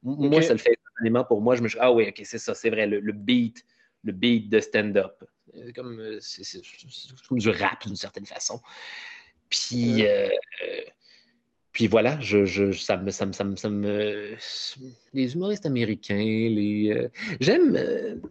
moi, 0.03 0.41
ça 0.41 0.53
le 0.53 0.59
fait 0.59 0.77
énormément 0.99 1.25
pour 1.25 1.41
moi. 1.41 1.55
Je 1.55 1.61
me 1.61 1.69
ah 1.79 1.91
oui, 1.91 2.07
ok, 2.07 2.21
c'est 2.23 2.37
ça, 2.37 2.53
c'est 2.53 2.69
vrai, 2.69 2.87
le, 2.87 3.11
beat, 3.11 3.65
le 4.03 4.11
beat 4.11 4.49
de 4.49 4.59
stand-up. 4.59 5.23
Euh, 5.55 5.71
comme, 5.75 5.99
euh, 5.99 6.17
c'est 6.21 6.61
comme 7.27 7.39
du 7.39 7.49
rap 7.49 7.85
d'une 7.85 7.95
certaine 7.95 8.25
façon. 8.25 8.59
Puis, 9.49 10.07
euh, 10.07 10.29
puis 11.71 11.87
voilà, 11.87 12.19
je, 12.21 12.45
je, 12.45 12.71
ça, 12.71 12.97
me, 12.97 13.11
ça, 13.11 13.25
me, 13.25 13.33
ça, 13.33 13.69
me, 13.69 14.35
Les 15.13 15.33
humoristes 15.33 15.65
américains, 15.65 16.15
les. 16.15 17.09
J'aime 17.39 18.21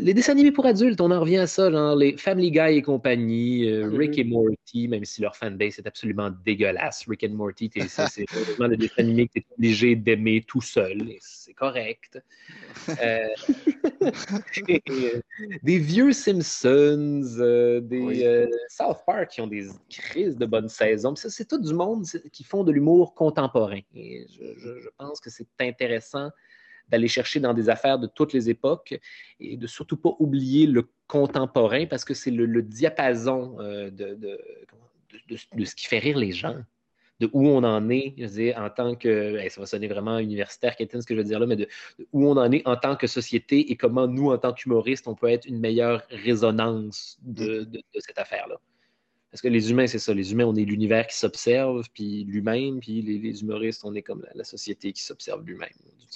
les 0.00 0.14
dessins 0.14 0.32
animés 0.32 0.52
pour 0.52 0.66
adultes, 0.66 1.00
on 1.00 1.10
en 1.10 1.20
revient 1.20 1.38
à 1.38 1.46
ça, 1.46 1.70
genre 1.70 1.96
les 1.96 2.16
Family 2.16 2.50
Guy 2.50 2.76
et 2.76 2.82
compagnie, 2.82 3.70
euh. 3.70 3.88
Rick 3.88 4.18
et 4.18 4.24
Morty, 4.24 4.88
même 4.88 5.04
si 5.04 5.20
leur 5.20 5.36
fanbase 5.36 5.78
est 5.78 5.86
absolument 5.86 6.30
dégueulasse. 6.44 7.04
Rick 7.08 7.24
et 7.24 7.28
Morty, 7.28 7.70
c'est 7.88 8.30
vraiment 8.30 8.68
le 8.68 8.76
dessin 8.76 8.94
animé 8.98 9.28
que 9.28 9.34
tu 9.34 9.38
es 9.40 9.46
obligé 9.58 9.96
d'aimer 9.96 10.44
tout 10.46 10.60
seul, 10.60 11.02
c'est 11.20 11.54
correct. 11.54 12.22
Euh, 13.02 13.28
des 15.62 15.78
vieux 15.78 16.12
Simpsons, 16.12 17.22
des 17.82 18.48
South 18.68 18.98
Park 19.06 19.30
qui 19.30 19.40
ont 19.40 19.46
des 19.46 19.68
crises 19.88 20.36
de 20.36 20.46
bonne 20.46 20.68
saison. 20.68 21.14
C'est 21.16 21.48
tout 21.48 21.60
du 21.60 21.74
monde 21.74 22.04
qui 22.32 22.44
font 22.44 22.64
de 22.64 22.72
l'humour 22.72 23.14
contemporain. 23.14 23.80
Et 23.94 24.26
je 24.28 24.88
pense 24.98 25.20
que 25.20 25.30
c'est 25.30 25.46
intéressant 25.60 26.30
d'aller 26.88 27.08
chercher 27.08 27.40
dans 27.40 27.54
des 27.54 27.68
affaires 27.68 27.98
de 27.98 28.06
toutes 28.06 28.32
les 28.32 28.50
époques 28.50 28.98
et 29.40 29.56
de 29.56 29.66
surtout 29.66 29.96
pas 29.96 30.14
oublier 30.18 30.66
le 30.66 30.88
contemporain 31.06 31.86
parce 31.86 32.04
que 32.04 32.14
c'est 32.14 32.30
le, 32.30 32.62
diapason 32.62 33.56
euh, 33.60 33.90
de, 33.90 34.14
de, 34.14 35.64
ce 35.64 35.74
qui 35.74 35.86
fait 35.86 35.98
rire 35.98 36.18
les 36.18 36.32
gens, 36.32 36.56
de 37.20 37.30
où 37.32 37.46
on 37.48 37.62
en 37.62 37.88
est, 37.90 38.14
je 38.18 38.58
en 38.58 38.70
tant 38.70 38.94
que, 38.96 39.38
ça 39.48 39.60
va 39.60 39.66
sonner 39.66 39.88
vraiment 39.88 40.18
universitaire, 40.18 40.74
ce 40.78 40.84
que 40.84 41.14
je 41.14 41.14
veux 41.14 41.24
dire 41.24 41.38
là, 41.38 41.46
mais 41.46 41.56
de, 41.56 41.68
où 42.12 42.28
on 42.28 42.36
en 42.36 42.50
est 42.50 42.66
en 42.66 42.76
tant 42.76 42.96
que 42.96 43.06
société 43.06 43.70
et 43.70 43.76
comment 43.76 44.06
nous, 44.06 44.30
en 44.30 44.38
tant 44.38 44.52
qu'humoristes, 44.52 45.06
on 45.06 45.14
peut 45.14 45.28
être 45.28 45.46
une 45.46 45.58
meilleure 45.58 46.02
résonance 46.10 47.18
de, 47.22 47.66
cette 47.98 48.18
affaire-là. 48.18 48.56
Parce 49.34 49.42
que 49.42 49.48
les 49.48 49.68
humains, 49.72 49.88
c'est 49.88 49.98
ça. 49.98 50.14
Les 50.14 50.30
humains, 50.30 50.44
on 50.44 50.54
est 50.54 50.64
l'univers 50.64 51.08
qui 51.08 51.16
s'observe, 51.16 51.82
puis 51.92 52.22
lui-même, 52.22 52.78
puis 52.78 53.02
les, 53.02 53.42
humoristes, 53.42 53.84
on 53.84 53.92
est 53.96 54.02
comme 54.02 54.24
la, 54.32 54.44
société 54.44 54.92
qui 54.92 55.02
s'observe 55.02 55.44
lui-même. 55.44 55.72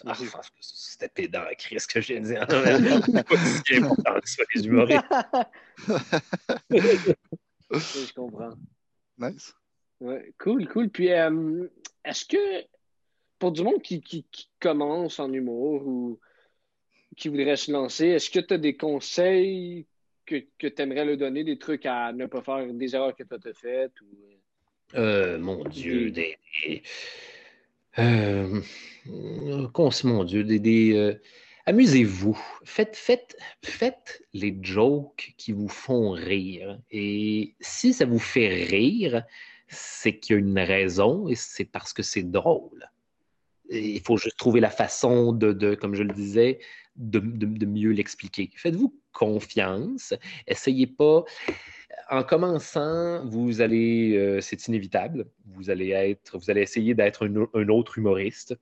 Ah, 0.06 0.14
c'était 0.60 1.08
pédant, 1.08 1.42
Chris, 1.58 1.80
ce 1.80 1.88
que 1.88 2.00
j'ai 2.00 2.20
dit. 2.20 2.28
C'est 2.28 2.36
si 2.36 3.76
important 3.76 4.20
que 4.20 4.28
ce 4.28 4.34
soit 4.36 4.46
les 4.54 4.64
humoristes. 4.64 5.02
je 7.72 8.12
comprends. 8.14 8.54
Nice. 9.18 9.52
Ouais, 9.98 10.32
cool, 10.38 10.68
cool. 10.68 10.88
Puis, 10.88 11.10
euh, 11.10 11.66
est-ce 12.04 12.24
que 12.24 12.68
pour 13.40 13.50
du 13.50 13.64
monde 13.64 13.82
qui, 13.82 14.00
qui, 14.00 14.24
commence 14.60 15.18
en 15.18 15.32
humour 15.32 15.84
ou 15.84 16.20
qui 17.16 17.30
voudrait 17.30 17.56
se 17.56 17.72
lancer, 17.72 18.06
est-ce 18.06 18.30
que 18.30 18.38
tu 18.38 18.54
as 18.54 18.58
des 18.58 18.76
conseils 18.76 19.88
que, 20.28 20.44
que 20.58 20.66
tu 20.66 20.82
aimerais 20.82 21.04
leur 21.04 21.16
donner, 21.16 21.44
des 21.44 21.58
trucs 21.58 21.86
à 21.86 22.12
ne 22.12 22.26
pas 22.26 22.42
faire, 22.42 22.72
des 22.72 22.94
erreurs 22.94 23.16
que 23.16 23.22
tu 23.22 23.48
as 23.48 23.52
faites? 23.54 24.00
Ou... 24.02 24.06
Euh, 24.94 25.38
mon 25.38 25.64
Dieu, 25.64 26.10
des. 26.10 26.36
Euh, 27.98 28.60
mon 29.06 30.24
Dieu, 30.24 30.44
des. 30.44 30.96
Euh, 30.96 31.14
amusez-vous. 31.66 32.38
Faites, 32.64 32.96
faites, 32.96 33.36
faites 33.64 34.22
les 34.32 34.56
jokes 34.60 35.34
qui 35.36 35.52
vous 35.52 35.68
font 35.68 36.10
rire. 36.10 36.78
Et 36.90 37.54
si 37.60 37.92
ça 37.92 38.04
vous 38.04 38.18
fait 38.18 38.64
rire, 38.64 39.24
c'est 39.68 40.18
qu'il 40.18 40.34
y 40.34 40.36
a 40.36 40.40
une 40.40 40.58
raison 40.58 41.28
et 41.28 41.34
c'est 41.34 41.64
parce 41.64 41.92
que 41.92 42.02
c'est 42.02 42.22
drôle. 42.22 42.88
il 43.70 44.00
faut 44.00 44.16
juste 44.16 44.38
trouver 44.38 44.60
la 44.60 44.70
façon 44.70 45.32
de, 45.32 45.74
comme 45.74 45.94
je 45.94 46.02
le 46.02 46.14
disais, 46.14 46.60
de, 46.96 47.20
mieux 47.66 47.90
l'expliquer. 47.90 48.50
Faites-vous 48.56 48.94
confiance. 49.18 50.14
Essayez 50.46 50.86
pas. 50.86 51.24
En 52.08 52.22
commençant, 52.22 53.26
vous 53.26 53.60
allez, 53.60 54.16
euh, 54.16 54.40
c'est 54.40 54.68
inévitable, 54.68 55.26
vous 55.44 55.68
allez 55.68 55.90
être, 55.90 56.38
vous 56.38 56.50
allez 56.50 56.62
essayer 56.62 56.94
d'être 56.94 57.26
un, 57.26 57.68
autre 57.68 57.98
humoriste. 57.98 58.56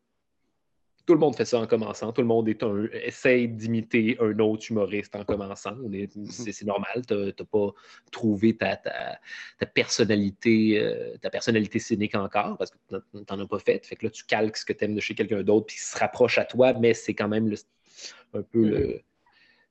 Tout 1.04 1.12
le 1.12 1.20
monde 1.20 1.36
fait 1.36 1.44
ça 1.44 1.60
en 1.60 1.66
commençant. 1.68 2.12
Tout 2.12 2.22
le 2.22 2.26
monde 2.26 2.48
est 2.48 2.64
un, 2.64 2.88
essaye 2.92 3.46
d'imiter 3.46 4.16
un 4.18 4.36
autre 4.40 4.64
humoriste 4.70 5.14
en 5.14 5.24
commençant. 5.24 5.76
Mhm. 5.76 6.26
C'est 6.26 6.64
normal. 6.64 7.04
Tu 7.06 7.14
n'as 7.14 7.32
pas 7.32 7.70
trouvé 8.10 8.56
ta, 8.56 8.80
personnalité, 9.72 10.80
euh, 10.80 11.16
ta 11.18 11.30
personnalité 11.30 11.78
cynique 11.78 12.16
encore 12.16 12.56
parce 12.58 12.72
que 12.72 12.78
tu 12.88 12.96
n'en 13.14 13.44
as 13.44 13.46
pas 13.46 13.60
fait. 13.60 13.86
Fait 13.86 13.94
que 13.94 14.06
là, 14.06 14.10
tu 14.10 14.24
calques 14.24 14.56
ce 14.56 14.64
que 14.64 14.72
tu 14.72 14.84
aimes 14.84 14.96
de 14.96 15.00
chez 15.00 15.14
quelqu'un 15.14 15.44
d'autre 15.44 15.66
puis 15.66 15.76
il 15.76 15.84
se 15.84 15.96
rapproche 15.96 16.38
à 16.38 16.44
toi, 16.44 16.72
mais 16.72 16.94
c'est 16.94 17.14
quand 17.14 17.28
même 17.28 17.54
un 18.34 18.42
peu 18.42 18.58
mhm. 18.58 19.00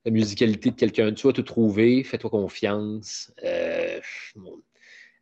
La 0.06 0.12
musicalité 0.12 0.70
de 0.70 0.76
quelqu'un. 0.76 1.12
Tu 1.12 1.26
vas 1.26 1.32
te 1.32 1.40
trouver, 1.40 2.04
fais-toi 2.04 2.30
confiance. 2.30 3.32
Euh, 3.44 4.00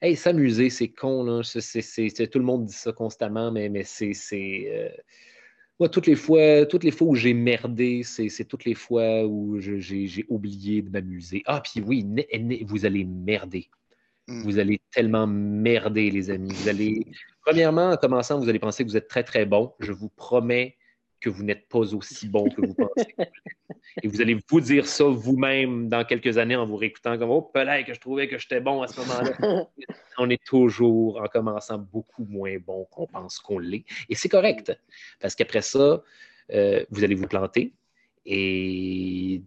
hey, 0.03 0.15
s'amuser, 0.15 0.69
c'est 0.69 0.89
con. 0.89 1.25
Là. 1.25 1.41
tout 1.43 2.39
le 2.39 2.45
monde 2.45 2.67
dit 2.67 2.75
ça 2.75 2.93
constamment, 2.93 3.51
mais, 3.51 3.71
mais 3.71 3.83
c'est. 3.83 4.13
Euh, 4.69 4.91
moi, 5.81 5.89
toutes 5.89 6.07
les 6.07 6.15
fois, 6.15 6.67
toutes 6.67 6.85
les 6.85 6.91
fois 6.91 7.09
où 7.09 7.15
j'ai 7.15 7.33
merdé, 7.35 8.03
c'est 8.05 8.45
toutes 8.45 8.67
les 8.67 8.75
fois 8.75 9.25
où 9.25 9.59
j'ai 9.59 10.25
oublié 10.29 10.83
de 10.83 10.91
m'amuser. 10.91 11.43
Ah, 11.47 11.63
puis 11.63 11.81
oui, 11.81 12.07
vous 12.67 12.85
allez 12.85 13.05
merder. 13.05 13.71
Hmm. 14.29 14.43
Vous 14.43 14.59
allez 14.59 14.81
tellement 14.93 15.27
merder, 15.27 16.11
les 16.11 16.31
amis. 16.31 16.53
Vous 16.53 16.69
allez, 16.69 17.07
premièrement, 17.45 17.91
en 17.91 17.97
commençant, 17.97 18.39
vous 18.39 18.49
allez 18.49 18.59
penser 18.59 18.85
que 18.85 18.91
vous 18.91 18.97
êtes 18.97 19.09
très, 19.09 19.25
très 19.25 19.47
bon. 19.47 19.73
Je 19.81 19.93
vous 19.93 20.11
promets 20.11 20.77
que 21.25 21.31
vous 21.31 21.43
n'êtes 21.43 21.69
pas 21.69 21.95
aussi 21.95 22.29
bon 22.29 22.51
que 22.51 22.61
vous 22.61 22.75
pensez. 22.75 23.15
Et 24.03 24.09
vous 24.09 24.21
allez 24.21 24.39
vous 24.47 24.61
dire 24.61 24.87
ça 24.87 25.05
vous-même 25.05 25.89
dans 25.89 26.05
quelques 26.05 26.37
années 26.37 26.55
en 26.55 26.67
vous 26.67 26.77
réécoutant 26.77 27.17
comme 27.17 27.31
Oh, 27.31 27.41
peut-être 27.41 27.87
que 27.87 27.95
je 27.95 28.01
trouvais 28.01 28.29
que 28.29 28.37
j'étais 28.39 28.61
bon 28.61 28.83
à 28.83 28.89
ce 28.89 29.01
moment-là. 29.01 29.67
On 30.19 30.29
est 30.29 30.45
toujours, 30.45 31.23
en 31.23 31.27
commençant, 31.27 31.79
beaucoup 31.79 32.27
moins 32.27 32.59
bon 32.59 32.85
qu'on 32.91 33.07
pense 33.07 33.39
qu'on 33.39 33.59
l'est. 33.59 33.85
Et 34.11 34.15
c'est 34.15 34.29
correct, 34.29 34.79
parce 35.19 35.35
qu'après 35.35 35.63
ça, 35.63 36.03
euh, 36.53 36.85
vous 36.91 37.05
allez 37.05 37.15
vous 37.15 37.27
planter 37.27 37.73
et 38.27 39.43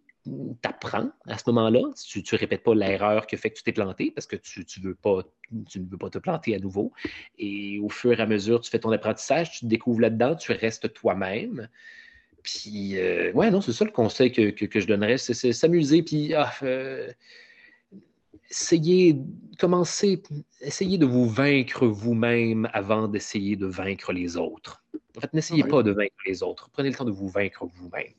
t'apprends 0.61 1.09
à 1.25 1.37
ce 1.37 1.43
moment-là. 1.47 1.81
Tu 2.05 2.19
ne 2.19 2.37
répètes 2.37 2.63
pas 2.63 2.75
l'erreur 2.75 3.27
qui 3.27 3.37
fait 3.37 3.49
que 3.49 3.57
tu 3.57 3.63
t'es 3.63 3.71
planté 3.71 4.11
parce 4.11 4.27
que 4.27 4.35
tu, 4.35 4.65
tu, 4.65 4.79
veux 4.79 4.95
pas, 4.95 5.23
tu 5.69 5.79
ne 5.79 5.87
veux 5.87 5.97
pas 5.97 6.09
te 6.09 6.17
planter 6.17 6.55
à 6.55 6.59
nouveau. 6.59 6.91
Et 7.37 7.79
au 7.79 7.89
fur 7.89 8.19
et 8.19 8.21
à 8.21 8.25
mesure, 8.25 8.61
tu 8.61 8.69
fais 8.69 8.79
ton 8.79 8.91
apprentissage, 8.91 9.51
tu 9.51 9.59
te 9.61 9.65
découvres 9.65 10.01
là-dedans, 10.01 10.35
tu 10.35 10.51
restes 10.51 10.93
toi-même. 10.93 11.67
Puis, 12.43 12.97
euh, 12.97 13.31
ouais, 13.33 13.51
non, 13.51 13.61
c'est 13.61 13.73
ça 13.73 13.83
le 13.83 13.91
conseil 13.91 14.31
que, 14.31 14.49
que, 14.51 14.79
je 14.79 14.87
donnerais, 14.87 15.17
c'est 15.17 15.51
s'amuser, 15.51 16.01
puis 16.01 16.33
ah, 16.33 16.53
euh, 16.63 17.11
essayez, 18.49 19.17
commencez, 19.59 20.23
essayez 20.61 20.97
de 20.97 21.05
vous 21.05 21.27
vaincre 21.27 21.85
vous-même 21.85 22.69
avant 22.73 23.07
d'essayer 23.07 23.55
de 23.55 23.65
vaincre 23.65 24.13
les 24.13 24.37
autres. 24.37 24.83
En 25.17 25.21
fait, 25.21 25.33
n'essayez 25.33 25.63
pas 25.63 25.83
de 25.83 25.91
vaincre 25.91 26.15
les 26.25 26.43
autres. 26.43 26.69
Prenez 26.71 26.89
le 26.89 26.95
temps 26.95 27.05
de 27.05 27.11
vous 27.11 27.27
vaincre 27.27 27.65
vous-même. 27.65 28.13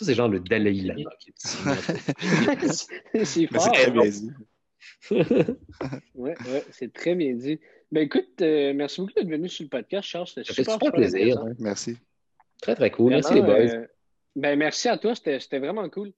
Ça, 0.00 0.06
c'est 0.06 0.14
genre 0.14 0.28
le 0.28 0.40
Dalai 0.40 0.72
Lama. 0.72 1.10
c'est 3.22 3.46
fort. 3.48 3.70
très 3.70 3.90
bien 3.90 4.08
dit. 4.08 4.30
oui, 5.10 5.20
ouais, 6.14 6.64
c'est 6.70 6.90
très 6.90 7.14
bien 7.14 7.34
dit. 7.34 7.60
Ben 7.92 8.04
écoute, 8.04 8.40
euh, 8.40 8.72
merci 8.72 9.02
beaucoup 9.02 9.12
d'être 9.12 9.28
venu 9.28 9.46
sur 9.50 9.64
le 9.64 9.68
podcast, 9.68 10.08
Charles. 10.08 10.26
C'était 10.28 10.54
super, 10.54 10.72
super 10.72 10.92
plaisir. 10.92 11.44
Merci. 11.58 11.98
Très, 12.62 12.74
très 12.74 12.90
cool. 12.90 13.10
merci 13.10 13.34
les 13.34 13.42
boys. 13.42 13.74
Euh, 13.74 13.86
ben 14.36 14.58
merci 14.58 14.88
à 14.88 14.96
toi, 14.96 15.14
c'était 15.14 15.58
vraiment 15.58 15.86
cool. 15.90 16.12